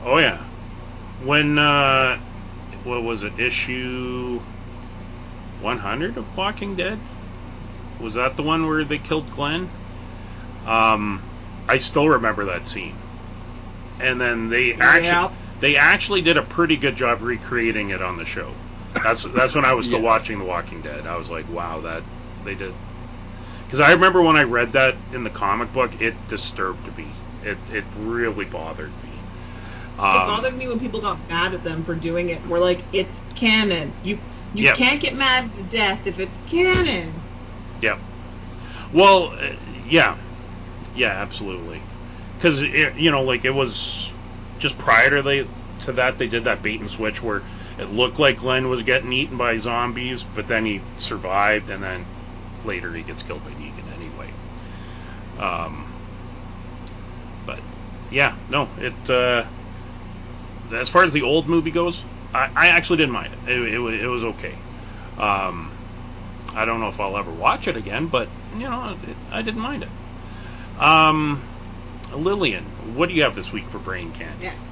Oh 0.00 0.18
yeah. 0.18 0.46
When 1.18 1.58
uh 1.58 2.18
what 2.82 3.02
was 3.02 3.22
it? 3.22 3.38
Issue 3.38 4.44
100 5.58 6.16
of 6.18 6.36
Walking 6.36 6.76
Dead? 6.76 7.02
Was 7.98 8.14
that 8.14 8.36
the 8.36 8.42
one 8.42 8.66
where 8.66 8.84
they 8.84 8.98
killed 8.98 9.30
Glenn? 9.30 9.72
Um 10.64 11.24
I 11.68 11.78
still 11.78 12.08
remember 12.08 12.46
that 12.46 12.66
scene. 12.66 13.00
And 14.00 14.20
then 14.20 14.48
they 14.48 14.76
actually 14.80 15.20
Yep. 15.20 15.34
they 15.60 15.76
actually 15.76 16.22
did 16.22 16.36
a 16.36 16.42
pretty 16.42 16.76
good 16.76 16.96
job 16.96 17.22
recreating 17.22 17.90
it 17.90 18.02
on 18.02 18.16
the 18.16 18.24
show. 18.24 18.58
That's 19.02 19.22
that's 19.22 19.54
when 19.54 19.64
I 19.64 19.74
was 19.74 19.86
still 19.86 20.00
Yeah. 20.00 20.02
watching 20.02 20.38
The 20.38 20.44
Walking 20.44 20.82
Dead. 20.82 21.06
I 21.06 21.16
was 21.16 21.30
like, 21.30 21.48
wow, 21.48 21.82
that 21.82 22.06
they 22.42 22.54
did. 22.54 22.76
Because 23.68 23.80
I 23.80 23.92
remember 23.92 24.22
when 24.22 24.36
I 24.36 24.44
read 24.44 24.72
that 24.72 25.02
in 25.12 25.24
the 25.24 25.30
comic 25.30 25.72
book, 25.72 26.00
it 26.00 26.26
disturbed 26.26 26.96
me. 26.96 27.18
It 27.42 27.60
it 27.68 27.86
really 27.94 28.46
bothered 28.46 29.00
me. 29.02 29.26
it 30.12 30.24
Um, 30.24 30.26
bothered 30.26 30.54
me 30.54 30.68
when 30.68 30.78
people 30.78 31.00
got 31.00 31.26
mad 31.28 31.54
at 31.54 31.62
them 31.64 31.84
for 31.84 31.94
doing 31.94 32.30
it. 32.30 32.46
We're 32.46 32.58
like, 32.58 32.88
it's 32.92 33.22
canon. 33.34 33.98
You 34.02 34.22
you 34.52 34.66
Yep. 34.66 34.72
can't 34.72 35.00
get 35.00 35.14
mad 35.16 35.54
to 35.54 35.62
death 35.62 36.06
if 36.06 36.18
it's 36.18 36.38
canon. 36.46 37.26
Yep. 37.80 38.02
Well, 38.92 39.34
uh, 39.40 39.50
yeah, 39.66 40.18
yeah, 40.92 41.10
absolutely. 41.12 41.86
Because 42.38 42.62
you 42.62 43.10
know, 43.10 43.22
like 43.24 43.44
it 43.44 43.50
was 43.52 44.14
just 44.58 44.78
prior 44.78 45.10
to 45.10 45.22
they 45.22 45.50
to 45.80 45.92
that, 45.94 46.18
they 46.18 46.28
did 46.28 46.44
that 46.44 46.62
bait 46.62 46.80
and 46.80 46.90
switch 46.90 47.22
where 47.22 47.44
it 47.78 47.90
looked 47.90 48.18
like 48.20 48.38
Glenn 48.38 48.68
was 48.68 48.82
getting 48.84 49.12
eaten 49.12 49.38
by 49.38 49.56
zombies, 49.58 50.24
but 50.24 50.48
then 50.48 50.66
he 50.66 50.84
survived, 50.96 51.70
and 51.70 51.82
then 51.82 52.08
later 52.64 52.94
he 52.94 53.02
gets 53.02 53.22
killed 53.22 53.44
by 53.44 53.52
Negan 53.52 53.92
anyway. 53.94 54.32
Um, 55.38 55.86
but 57.46 57.60
yeah, 58.10 58.34
no, 58.48 58.68
it. 58.78 59.10
Uh, 59.10 59.44
as 60.72 60.88
far 60.88 61.02
as 61.04 61.12
the 61.12 61.22
old 61.22 61.48
movie 61.48 61.70
goes, 61.70 62.04
I, 62.34 62.48
I 62.54 62.68
actually 62.68 62.98
didn't 62.98 63.12
mind 63.12 63.32
it. 63.32 63.50
It, 63.50 63.74
it, 63.74 63.78
wa- 63.78 63.88
it 63.88 64.06
was 64.06 64.24
okay. 64.24 64.54
Um, 65.16 65.72
I 66.54 66.64
don't 66.64 66.80
know 66.80 66.88
if 66.88 67.00
I'll 67.00 67.16
ever 67.16 67.30
watch 67.30 67.68
it 67.68 67.76
again, 67.76 68.06
but 68.08 68.28
you 68.52 68.68
know, 68.68 68.96
it, 69.02 69.16
I 69.30 69.42
didn't 69.42 69.60
mind 69.60 69.82
it. 69.84 69.88
Um, 70.82 71.42
Lillian, 72.12 72.64
what 72.94 73.08
do 73.08 73.14
you 73.14 73.22
have 73.22 73.34
this 73.34 73.52
week 73.52 73.68
for 73.68 73.78
Brain 73.78 74.12
Candy? 74.12 74.44
Yes. 74.44 74.70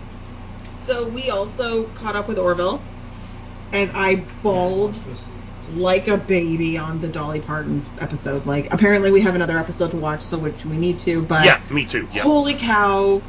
So 0.84 1.08
we 1.08 1.30
also 1.30 1.84
caught 1.84 2.16
up 2.16 2.28
with 2.28 2.38
Orville, 2.38 2.80
and 3.72 3.90
I 3.92 4.16
bawled 4.42 4.96
like 5.68 6.08
a 6.08 6.16
baby 6.16 6.78
on 6.78 7.00
the 7.00 7.08
Dolly 7.08 7.40
Parton 7.40 7.86
episode. 7.98 8.46
Like, 8.46 8.72
apparently 8.72 9.10
we 9.10 9.20
have 9.22 9.34
another 9.34 9.58
episode 9.58 9.90
to 9.92 9.96
watch, 9.96 10.22
so 10.22 10.38
which 10.38 10.64
we 10.64 10.76
need 10.76 11.00
to. 11.00 11.22
But 11.22 11.44
Yeah, 11.44 11.60
me 11.70 11.84
too. 11.84 12.08
Yeah. 12.12 12.22
holy 12.22 12.54
cow! 12.54 13.22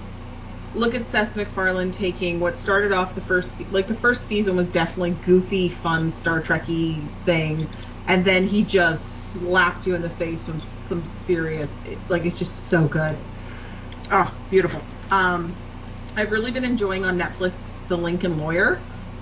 Look 0.74 0.94
at 0.94 1.06
Seth 1.06 1.36
MacFarlane 1.36 1.92
taking 1.92 2.40
what 2.40 2.58
started 2.58 2.92
off 2.92 3.16
the 3.16 3.22
first, 3.22 3.72
like 3.72 3.88
the 3.88 3.96
first 3.96 4.28
season 4.28 4.56
was 4.56 4.68
definitely 4.68 5.12
goofy, 5.12 5.70
fun 5.70 6.12
Star 6.12 6.42
Trekky 6.42 7.10
thing, 7.26 7.68
and 8.08 8.24
then 8.24 8.46
he 8.46 8.64
just 8.64 9.32
slapped 9.34 9.88
you 9.88 9.96
in 9.96 10.02
the 10.02 10.10
face 10.10 10.48
with 10.48 10.62
some 10.62 11.04
serious, 11.04 11.82
like 12.10 12.26
it's 12.26 12.38
just 12.38 12.68
so 12.68 12.88
good. 12.88 13.18
Oh, 14.12 14.34
beautiful. 14.50 14.82
Um, 15.10 15.56
I've 16.16 16.32
really 16.32 16.52
been 16.52 16.66
enjoying 16.66 17.06
on 17.06 17.18
Netflix 17.18 17.78
The 17.88 17.98
Lincoln 17.98 18.38
Lawyer. 18.38 18.82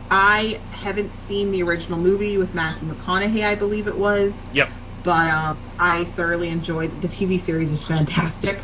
I 0.10 0.62
haven't 0.70 1.14
seen 1.14 1.52
the 1.52 1.64
original 1.64 2.00
movie 2.00 2.38
with 2.38 2.54
Matthew 2.54 2.88
McConaughey, 2.88 3.44
I 3.44 3.56
believe 3.56 3.88
it 3.88 3.98
was, 3.98 4.48
Yep. 4.52 4.70
but 5.04 5.30
um, 5.30 5.60
I 5.80 6.04
thoroughly 6.06 6.50
enjoyed 6.50 7.02
the 7.02 7.08
TV 7.08 7.40
series. 7.40 7.72
is 7.72 7.86
fantastic. 7.86 8.62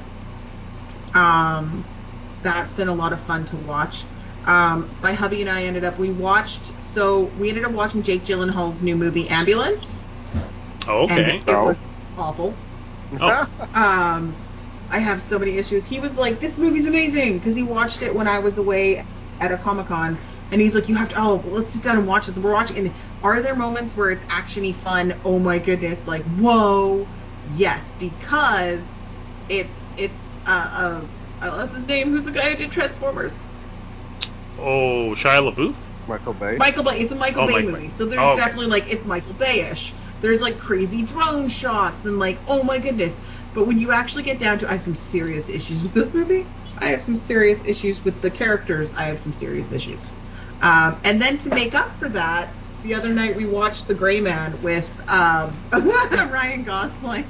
Um, 1.14 1.86
that's 2.42 2.74
been 2.74 2.88
a 2.88 2.94
lot 2.94 3.14
of 3.14 3.22
fun 3.26 3.46
to 3.46 3.58
watch. 3.58 4.06
Um, 4.46 4.96
my 5.02 5.14
hubby 5.14 5.42
and 5.42 5.50
I 5.50 5.64
ended 5.64 5.84
up 5.84 6.00
we 6.00 6.10
watched 6.12 6.80
so 6.82 7.26
we 7.36 7.50
ended 7.50 7.64
up 7.64 7.74
watching 7.74 8.02
Jake 8.02 8.26
Gyllenhaal's 8.26 8.82
new 8.82 8.96
movie 8.96 9.30
Ambulance, 9.30 10.02
Oh, 10.88 11.02
and 11.10 11.20
okay. 11.20 11.42
it 11.46 11.46
Oh. 11.48 11.66
was 11.68 11.98
awful. 12.18 12.58
Oh. 13.20 13.48
Um, 13.74 14.36
I 14.90 15.00
have 15.00 15.22
so 15.22 15.40
many 15.40 15.56
issues. 15.56 15.86
He 15.86 16.00
was 16.02 16.12
like, 16.16 16.42
"This 16.42 16.58
movie's 16.58 16.88
amazing" 16.88 17.36
because 17.38 17.56
he 17.56 17.64
watched 17.64 18.02
it 18.02 18.14
when 18.14 18.28
I 18.28 18.40
was 18.40 18.58
away 18.58 19.06
at 19.40 19.52
a 19.54 19.58
Comic 19.58 19.86
Con, 19.88 20.20
and 20.52 20.62
he's 20.62 20.76
like, 20.76 20.90
"You 20.90 20.96
have 20.96 21.10
to. 21.10 21.16
Oh, 21.20 21.36
let's 21.46 21.74
sit 21.74 21.82
down 21.84 21.98
and 21.98 22.08
watch 22.08 22.28
this." 22.28 22.38
We're 22.38 22.54
watching. 22.54 22.78
And 22.78 22.96
are 23.24 23.42
there 23.42 23.56
moments 23.56 23.96
where 23.96 24.12
it's 24.12 24.26
actiony 24.26 24.76
fun? 24.76 25.16
Oh 25.24 25.40
my 25.40 25.60
goodness! 25.60 26.06
Like, 26.06 26.26
whoa, 26.26 27.10
yes, 27.44 27.94
because 27.98 29.02
it's 29.48 29.90
it's 29.96 30.38
uh, 30.46 30.70
uh, 31.42 31.46
uh 31.46 31.52
what's 31.58 31.74
his 31.74 31.86
name? 31.86 32.10
Who's 32.12 32.26
the 32.26 32.32
guy 32.32 32.52
who 32.52 32.58
did 32.58 32.72
Transformers? 32.72 33.46
Oh, 34.58 35.14
Shia 35.16 35.42
LaBeouf. 35.56 35.88
Michael 36.08 36.34
Bay. 36.34 36.58
Michael 36.58 36.84
Bay. 36.84 37.00
It's 37.00 37.12
a 37.12 37.16
Michael 37.16 37.44
Oh, 37.44 37.48
Bay 37.48 37.54
Mike 37.54 37.66
Bay. 37.66 37.72
movie, 37.72 37.90
so 37.90 38.06
there's 38.06 38.22
Oh, 38.22 38.32
okay. 38.32 38.42
definitely 38.42 38.68
like 38.68 38.92
it's 38.92 39.06
Michael 39.06 39.34
Bayish. 39.34 39.94
There's 40.20 40.42
like 40.42 40.58
crazy 40.58 41.04
drone 41.04 41.48
shots 41.48 42.04
and 42.06 42.20
like 42.20 42.44
oh 42.48 42.64
my 42.64 42.80
goodness. 42.80 43.22
But 43.54 43.68
when 43.68 43.80
you 43.80 43.92
actually 43.92 44.24
get 44.24 44.40
down 44.40 44.60
to, 44.60 44.68
I 44.70 44.74
have 44.74 44.84
some 44.84 44.96
serious 44.96 45.48
issues 45.50 45.84
with 45.84 45.94
this 45.94 46.14
movie. 46.14 46.46
I 46.78 46.88
have 46.88 47.04
some 47.04 47.18
serious 47.18 47.62
issues 47.64 48.04
with 48.04 48.22
the 48.22 48.32
characters. 48.32 48.94
I 48.94 49.06
have 49.06 49.20
some 49.20 49.34
serious 49.34 49.72
issues. 49.72 50.12
Um, 50.62 51.00
and 51.04 51.22
then 51.22 51.38
to 51.40 51.50
make 51.50 51.74
up 51.76 51.98
for 51.98 52.10
that, 52.10 52.56
the 52.84 52.96
other 52.96 53.10
night 53.10 53.36
we 53.36 53.46
watched 53.46 53.88
The 53.88 53.94
Gray 53.94 54.22
Man 54.22 54.62
with 54.62 55.00
um, 55.08 55.62
Ryan 55.74 56.64
Gosling 56.64 57.26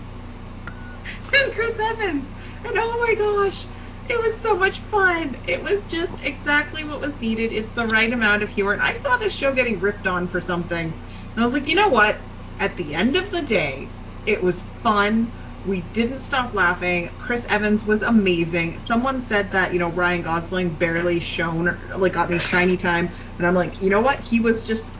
and 1.33 1.53
Chris 1.53 1.79
Evans. 1.79 2.33
And 2.65 2.73
oh 2.75 3.05
my 3.07 3.47
gosh, 3.49 3.67
it 4.09 4.19
was 4.19 4.39
so 4.39 4.57
much 4.57 4.79
fun. 4.79 5.37
It 5.45 5.63
was 5.63 5.85
just 5.85 6.23
exactly 6.25 6.83
what 6.83 7.01
was 7.01 7.19
needed. 7.19 7.53
It's 7.53 7.73
the 7.73 7.87
right 7.87 8.11
amount 8.11 8.43
of 8.43 8.49
humor. 8.49 8.73
And 8.73 8.81
I 8.81 8.93
saw 8.93 9.17
this 9.17 9.33
show 9.33 9.53
getting 9.53 9.79
ripped 9.79 10.07
on 10.07 10.27
for 10.27 10.41
something. 10.41 10.85
And 10.87 11.37
I 11.37 11.43
was 11.43 11.53
like, 11.53 11.67
you 11.67 11.75
know 11.75 11.89
what? 11.89 12.21
At 12.59 12.77
the 12.77 12.93
end 12.93 13.15
of 13.15 13.31
the 13.31 13.41
day, 13.41 13.89
it 14.25 14.43
was 14.43 14.63
fun. 14.83 15.33
We 15.63 15.81
didn't 15.81 16.19
stop 16.19 16.53
laughing. 16.53 17.11
Chris 17.17 17.45
Evans 17.49 17.85
was 17.85 18.01
amazing. 18.01 18.79
Someone 18.79 19.21
said 19.21 19.51
that, 19.51 19.73
you 19.73 19.79
know, 19.79 19.89
Ryan 19.89 20.23
Gosling 20.23 20.75
barely 20.75 21.19
shone, 21.19 21.79
like 21.97 22.13
got 22.13 22.29
any 22.29 22.39
shiny 22.39 22.77
time. 22.77 23.11
And 23.37 23.45
I'm 23.45 23.53
like, 23.53 23.79
you 23.79 23.89
know 23.89 24.01
what? 24.01 24.19
He 24.19 24.39
was 24.39 24.65
just 24.65 24.97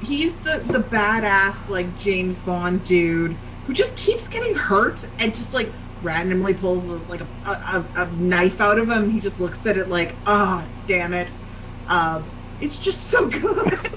he's 0.00 0.40
the 0.40 0.62
the 0.64 0.82
badass 0.82 1.68
like 1.68 1.94
James 1.94 2.38
Bond 2.38 2.84
dude 2.84 3.40
who 3.62 3.72
just 3.72 3.96
keeps 3.96 4.28
getting 4.28 4.56
hurt 4.56 5.04
and 5.18 5.34
just 5.34 5.52
like 5.54 5.74
randomly 6.00 6.54
pulls 6.54 6.88
a, 6.88 6.94
like 7.04 7.20
a, 7.20 7.28
a, 7.46 7.90
a 7.96 8.12
knife 8.12 8.60
out 8.60 8.78
of 8.78 8.88
him. 8.88 9.08
He 9.10 9.20
just 9.20 9.38
looks 9.38 9.64
at 9.66 9.76
it 9.76 9.88
like, 9.88 10.20
ah, 10.26 10.68
damn 10.86 11.14
it. 11.14 11.32
Um, 11.86 12.32
it's 12.58 12.78
just 12.78 13.04
so 13.06 13.28
good. 13.28 13.78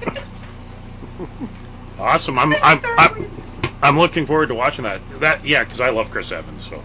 Awesome. 1.98 2.38
I'm 2.38 2.54
I'm 2.62 2.82
I'm, 2.98 3.12
I'm 3.82 3.98
looking 3.98 4.26
forward 4.26 4.48
to 4.48 4.56
watching 4.56 4.84
that. 4.84 5.02
That 5.20 5.46
yeah, 5.46 5.64
because 5.64 5.80
I 5.80 5.90
love 5.90 6.10
Chris 6.10 6.32
Evans. 6.32 6.68
So 6.68 6.84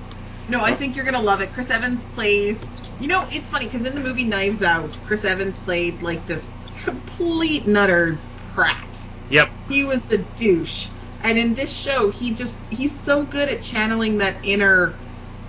no, 0.49 0.63
I 0.63 0.75
think 0.75 0.97
you're 0.97 1.05
gonna 1.05 1.23
love 1.23 1.41
it. 1.41 1.53
Chris 1.53 1.71
Evans 1.71 2.05
plays. 2.05 2.61
You 2.99 3.09
know, 3.09 3.27
it's 3.31 3.49
funny 3.49 3.67
because 3.67 3.87
in 3.87 3.95
the 3.95 4.01
movie 4.01 4.25
Knives 4.25 4.63
Out, 4.63 4.97
Chris 5.05 5.25
Evans 5.25 5.59
played 5.59 6.03
like 6.03 6.27
this 6.27 6.49
complete 6.85 7.67
nutter 7.67 8.19
prat. 8.53 9.07
yep. 9.29 9.51
he 9.69 9.85
was 9.85 10.03
the 10.03 10.19
douche. 10.19 10.89
And 11.23 11.39
in 11.39 11.55
this 11.55 11.73
show, 11.73 12.11
he 12.11 12.35
just 12.35 12.61
he's 12.71 12.99
so 12.99 13.25
good 13.25 13.49
at 13.49 13.63
channeling 13.63 14.19
that 14.19 14.37
inner 14.43 14.95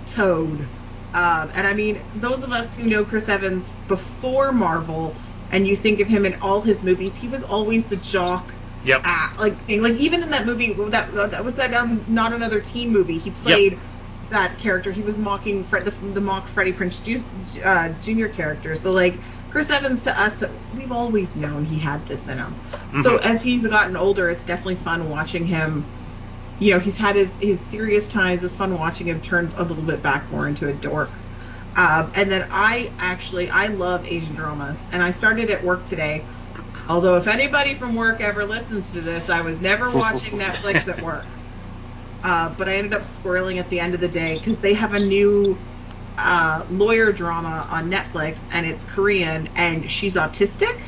toad. 0.06 0.60
Um, 1.14 1.50
and 1.54 1.66
I 1.66 1.74
mean, 1.74 2.00
those 2.14 2.42
of 2.42 2.52
us 2.52 2.76
who 2.76 2.84
know 2.84 3.04
Chris 3.04 3.28
Evans 3.28 3.70
before 3.88 4.52
Marvel, 4.52 5.14
and 5.50 5.66
you 5.66 5.76
think 5.76 6.00
of 6.00 6.08
him 6.08 6.24
in 6.24 6.36
all 6.40 6.62
his 6.62 6.82
movies, 6.82 7.14
he 7.14 7.28
was 7.28 7.42
always 7.42 7.86
the 7.86 7.96
jock 7.96 8.54
Yep. 8.82 9.02
ah, 9.04 9.32
like. 9.38 9.64
Like 9.68 9.94
even 9.94 10.22
in 10.22 10.30
that 10.30 10.46
movie, 10.46 10.74
that 10.90 11.12
that 11.32 11.44
was 11.44 11.54
that 11.56 11.72
um 11.74 12.04
not 12.08 12.32
another 12.32 12.60
teen 12.60 12.92
movie. 12.92 13.18
He 13.18 13.30
played 13.30 13.80
that 14.30 14.58
character. 14.58 14.90
He 14.92 15.02
was 15.02 15.18
mocking 15.18 15.64
Fred, 15.64 15.84
the, 15.84 15.90
the 15.90 16.20
mock 16.20 16.48
Freddie 16.48 16.72
Prinze 16.72 17.02
Ju- 17.02 17.62
uh, 17.62 17.90
Jr. 17.90 18.28
character. 18.28 18.76
So 18.76 18.92
like 18.92 19.22
Chris 19.50 19.70
Evans 19.70 20.02
to 20.04 20.18
us, 20.20 20.42
we've 20.72 20.92
always 20.92 21.36
known 21.36 21.64
he 21.64 21.78
had 21.78 22.06
this 22.06 22.26
in 22.28 22.38
him. 22.38 22.60
So 23.02 23.18
Mhm. 23.18 23.24
as 23.24 23.42
he's 23.42 23.66
gotten 23.66 23.96
older, 23.96 24.30
it's 24.30 24.44
definitely 24.44 24.76
fun 24.76 25.08
watching 25.08 25.46
him. 25.46 25.90
You 26.58 26.72
know, 26.72 26.78
he's 26.78 26.96
had 26.98 27.16
his 27.16 27.36
his 27.40 27.68
serious 27.68 28.08
times. 28.08 28.42
It's 28.44 28.54
fun 28.56 28.78
watching 28.78 29.08
him 29.08 29.20
turn 29.20 29.52
a 29.56 29.64
little 29.64 29.84
bit 29.84 30.02
back 30.02 30.30
more 30.30 30.46
into 30.46 30.68
a 30.68 30.72
dork. 30.72 31.14
Um, 31.76 32.12
and 32.14 32.30
then 32.30 32.46
I 32.50 32.94
actually 32.98 33.50
I 33.50 33.68
love 33.68 34.04
Asian 34.06 34.36
dramas, 34.36 34.84
and 34.92 35.02
I 35.02 35.10
started 35.12 35.50
at 35.50 35.64
work 35.64 35.86
today. 35.86 36.28
Although 36.88 37.16
if 37.16 37.26
anybody 37.28 37.74
from 37.74 37.94
work 37.94 38.20
ever 38.20 38.44
listens 38.44 38.92
to 38.92 39.00
this, 39.02 39.28
I 39.28 39.42
was 39.42 39.60
never 39.60 39.90
watching 39.96 40.38
Netflix 40.38 40.88
at 40.88 41.00
work. 41.00 41.40
Uh, 42.22 42.50
but 42.50 42.68
I 42.68 42.76
ended 42.76 42.94
up 42.94 43.02
squirreling 43.02 43.58
at 43.58 43.70
the 43.70 43.80
end 43.80 43.94
of 43.94 44.00
the 44.00 44.08
day 44.08 44.36
because 44.36 44.60
they 44.60 44.74
have 44.74 44.94
a 44.94 45.00
new 45.00 45.62
uh, 46.18 46.64
lawyer 46.68 47.12
drama 47.12 47.66
on 47.70 47.90
Netflix, 47.90 48.46
and 48.52 48.66
it's 48.66 48.84
Korean, 48.84 49.48
and 49.56 49.90
she's 49.90 50.14
autistic. 50.14 50.80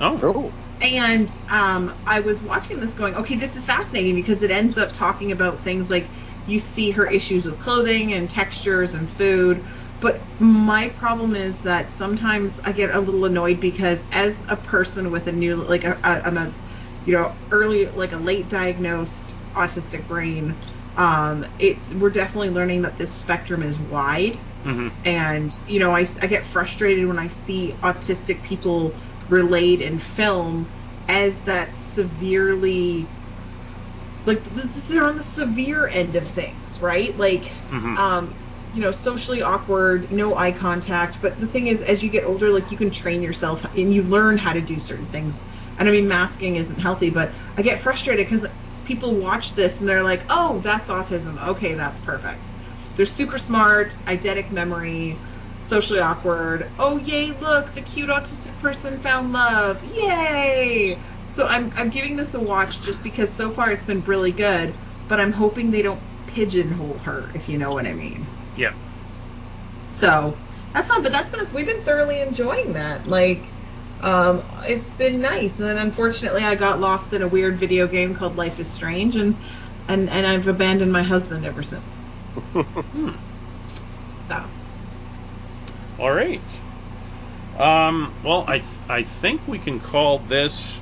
Oh. 0.00 0.20
Oh, 0.22 0.54
And 0.80 1.32
um, 1.48 1.94
I 2.06 2.20
was 2.20 2.42
watching 2.42 2.80
this 2.80 2.94
going, 2.94 3.14
okay, 3.14 3.36
this 3.36 3.54
is 3.56 3.64
fascinating 3.64 4.16
because 4.16 4.42
it 4.42 4.50
ends 4.50 4.76
up 4.76 4.92
talking 4.92 5.30
about 5.30 5.62
things 5.62 5.88
like 5.90 6.10
you 6.44 6.58
see 6.58 6.90
her 6.90 7.06
issues 7.06 7.46
with 7.46 7.58
clothing 7.58 8.12
and 8.12 8.28
textures 8.28 8.94
and 8.94 9.10
food. 9.10 9.66
But 10.02 10.28
my 10.40 10.90
problem 10.90 11.36
is 11.36 11.62
that 11.62 11.90
sometimes 11.90 12.60
I 12.66 12.72
get 12.72 12.94
a 12.94 13.00
little 13.00 13.26
annoyed 13.26 13.60
because 13.60 14.06
as 14.12 14.42
a 14.50 14.58
person 14.58 15.12
with 15.12 15.28
a 15.28 15.32
new, 15.32 15.56
like, 15.56 15.84
a, 15.84 16.00
a, 16.04 16.22
I'm 16.28 16.38
a, 16.38 16.58
you 17.06 17.14
know, 17.14 17.36
early, 17.52 17.88
like 17.88 18.12
a 18.12 18.18
late 18.18 18.50
diagnosed 18.50 19.36
autistic 19.56 20.08
brain, 20.08 20.58
um, 20.98 21.46
it's, 21.58 21.94
we're 21.94 22.10
definitely 22.10 22.50
learning 22.50 22.82
that 22.84 22.98
this 22.98 23.16
spectrum 23.16 23.62
is 23.64 23.80
wide. 23.80 24.42
Hmm 24.64 24.90
and 25.04 25.52
you 25.66 25.80
know 25.80 25.94
I, 25.96 26.06
I 26.22 26.28
get 26.28 26.46
frustrated 26.46 27.06
when 27.08 27.18
i 27.18 27.28
see 27.28 27.78
autistic 27.84 28.42
people 28.44 28.98
relayed 29.28 29.82
in 29.82 29.98
film 30.00 30.70
as 31.08 31.44
that 31.44 31.74
severely 31.76 33.14
like 34.26 34.44
th- 34.44 34.72
th- 34.74 34.86
they're 34.86 35.08
on 35.08 35.16
the 35.16 35.24
severe 35.24 35.88
end 35.88 36.16
of 36.16 36.28
things 36.28 36.80
right? 36.80 37.16
Like 37.16 37.52
hmm 37.70 37.94
um 37.98 38.41
you 38.72 38.80
know 38.80 38.90
socially 38.90 39.42
awkward 39.42 40.10
no 40.10 40.36
eye 40.36 40.52
contact. 40.52 41.20
But 41.20 41.38
the 41.38 41.46
thing 41.46 41.66
is 41.68 41.82
as 41.82 42.02
you 42.02 42.10
get 42.10 42.24
older 42.24 42.50
like 42.50 42.70
you 42.70 42.78
can 42.78 42.90
train 42.90 43.22
yourself 43.22 43.64
and 43.76 43.92
you 43.92 44.02
learn 44.02 44.38
how 44.38 44.52
to 44.52 44.62
do 44.62 44.78
certain 44.80 45.08
things. 45.08 45.44
And 45.78 45.88
i 45.88 45.92
mean 45.92 46.08
masking 46.08 46.56
isn't 46.56 46.78
healthy 46.78 47.10
but 47.10 47.34
i 47.56 47.62
get 47.62 47.80
frustrated 47.80 48.26
because 48.26 48.46
people 48.84 49.16
watch 49.16 49.54
this 49.54 49.80
and 49.80 49.88
they're 49.88 50.02
like 50.02 50.24
oh 50.30 50.60
that's 50.60 50.88
autism. 50.88 51.42
Okay 51.48 51.74
that's 51.74 52.00
perfect. 52.00 52.52
They're 52.96 53.06
super 53.06 53.38
smart 53.38 53.96
eidetic 54.06 54.50
memory 54.50 55.22
socially 55.60 56.00
awkward. 56.00 56.72
Oh 56.78 56.96
yay 56.98 57.32
look 57.32 57.74
the 57.74 57.82
cute 57.82 58.08
autistic 58.10 58.58
person 58.58 59.00
found 59.00 59.32
love. 59.32 59.82
Yay. 59.84 61.00
So 61.26 61.46
i'm 61.46 61.72
i'm 61.76 61.90
giving 61.90 62.16
this 62.16 62.34
a 62.34 62.40
watch 62.40 62.82
just 62.82 63.02
because 63.02 63.34
so 63.34 63.50
far 63.52 63.70
it's 63.70 63.84
been 63.84 64.02
really 64.02 64.32
good 64.32 64.78
but 65.08 65.20
i'm 65.20 65.32
hoping 65.32 65.70
they 65.70 65.82
don't 65.82 66.02
pigeonhole 66.26 66.98
her 67.00 67.30
if 67.34 67.48
you 67.48 67.58
know 67.58 67.72
what 67.72 67.86
i 67.86 67.92
mean 67.92 68.32
Yeah. 68.54 68.72
so 69.86 70.40
that's 70.72 70.88
fun, 70.88 71.02
but 71.02 71.12
that's 71.12 71.30
been 71.30 71.40
us. 71.40 71.52
we've 71.52 71.66
been 71.66 71.82
thoroughly 71.82 72.20
enjoying 72.20 72.72
that. 72.74 73.06
Like, 73.06 73.54
um, 74.00 74.44
it's 74.66 74.94
been 74.94 75.20
nice. 75.20 75.58
And 75.58 75.68
then 75.68 75.78
unfortunately, 75.78 76.42
I 76.44 76.54
got 76.54 76.80
lost 76.80 77.12
in 77.12 77.22
a 77.22 77.28
weird 77.28 77.58
video 77.60 77.86
game 77.86 78.14
called 78.14 78.36
Life 78.36 78.58
is 78.58 78.72
Strange, 78.72 79.16
and 79.16 79.42
and 79.88 80.08
and 80.08 80.26
I've 80.26 80.48
abandoned 80.48 80.92
my 80.92 81.02
husband 81.02 81.44
ever 81.44 81.62
since. 81.62 81.96
Hmm. 82.92 83.16
So 84.22 84.50
All 85.98 86.12
right. 86.12 86.44
Um, 87.56 88.14
well, 88.22 88.44
I 88.48 88.58
th- 88.58 88.80
I 88.88 89.02
think 89.02 89.42
we 89.46 89.58
can 89.58 89.80
call 89.80 90.20
this 90.20 90.80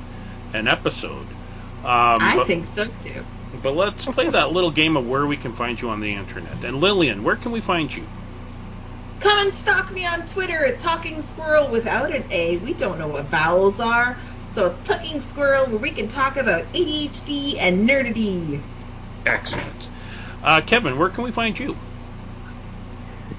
an 0.52 0.68
episode. 0.68 1.36
Um, 1.82 2.18
I 2.20 2.38
think 2.40 2.66
so 2.66 2.88
too. 2.88 3.26
But 3.52 3.74
let's 3.74 4.06
play 4.06 4.30
that 4.30 4.52
little 4.52 4.72
game 4.72 4.96
of 4.96 5.06
where 5.06 5.26
we 5.26 5.38
can 5.38 5.54
find 5.54 5.80
you 5.80 5.90
on 5.90 6.00
the 6.00 6.14
internet. 6.14 6.64
And 6.64 6.78
Lillian, 6.78 7.22
where 7.24 7.36
can 7.36 7.52
we 7.52 7.60
find 7.62 7.94
you? 7.94 8.10
Come 9.20 9.38
and 9.46 9.54
stalk 9.54 9.90
me 9.92 10.06
on 10.06 10.26
Twitter 10.26 10.64
at 10.66 10.80
Talking 10.80 11.22
Squirrel 11.22 11.70
without 11.70 12.14
an 12.14 12.26
A. 12.30 12.58
We 12.58 12.74
don't 12.74 12.98
know 12.98 13.08
what 13.08 13.30
vowels 13.30 13.80
are, 13.80 14.18
so 14.46 14.66
it's 14.68 14.80
Talking 14.80 15.20
Squirrel 15.20 15.68
where 15.70 15.78
we 15.80 15.92
can 15.92 16.08
talk 16.08 16.36
about 16.36 16.72
ADHD 16.74 17.56
and 17.60 17.88
nerdity. 17.88 18.66
Excellent. 19.26 19.90
Uh, 20.42 20.62
Kevin, 20.62 20.98
where 20.98 21.10
can 21.10 21.24
we 21.24 21.32
find 21.32 21.58
you? 21.58 21.80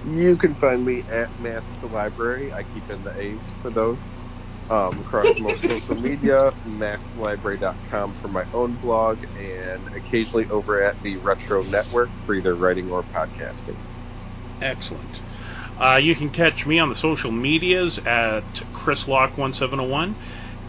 you 0.04 0.38
can 0.38 0.56
find 0.56 0.86
me 0.86 1.04
at 1.10 1.38
Mask 1.38 1.76
the 1.82 1.88
Library. 1.88 2.54
I 2.54 2.64
keep 2.64 2.90
in 2.90 3.04
the 3.04 3.14
A's 3.20 3.54
for 3.62 3.72
those. 3.72 4.12
Um, 4.72 4.98
across 5.02 5.38
most 5.38 5.64
social 5.64 5.96
media, 5.96 6.54
maskedlibrary.com 6.66 8.14
for 8.14 8.30
my 8.30 8.46
own 8.54 8.76
blog, 8.76 9.26
and 9.38 9.90
occasionally 9.94 10.48
over 10.48 10.82
at 10.82 11.04
the 11.04 11.18
Retro 11.18 11.64
Network 11.64 12.10
for 12.26 12.36
either 12.36 12.56
writing 12.56 12.90
or 12.90 13.04
podcasting. 13.04 13.78
Excellent. 14.62 15.20
Uh, 15.78 16.00
you 16.02 16.16
can 16.16 16.30
catch 16.30 16.66
me 16.66 16.80
on 16.80 16.88
the 16.88 16.96
social 16.96 17.32
medias 17.32 17.98
at 17.98 18.46
chrisloc1701, 18.72 20.14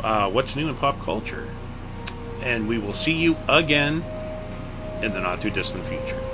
uh, 0.00 0.30
what's 0.30 0.56
new 0.56 0.68
in 0.68 0.74
pop 0.76 1.00
culture 1.00 1.48
and 2.42 2.68
we 2.68 2.78
will 2.78 2.92
see 2.92 3.12
you 3.12 3.36
again 3.48 4.04
in 5.02 5.12
the 5.12 5.20
not 5.20 5.40
too 5.40 5.50
distant 5.50 5.84
future. 5.84 6.25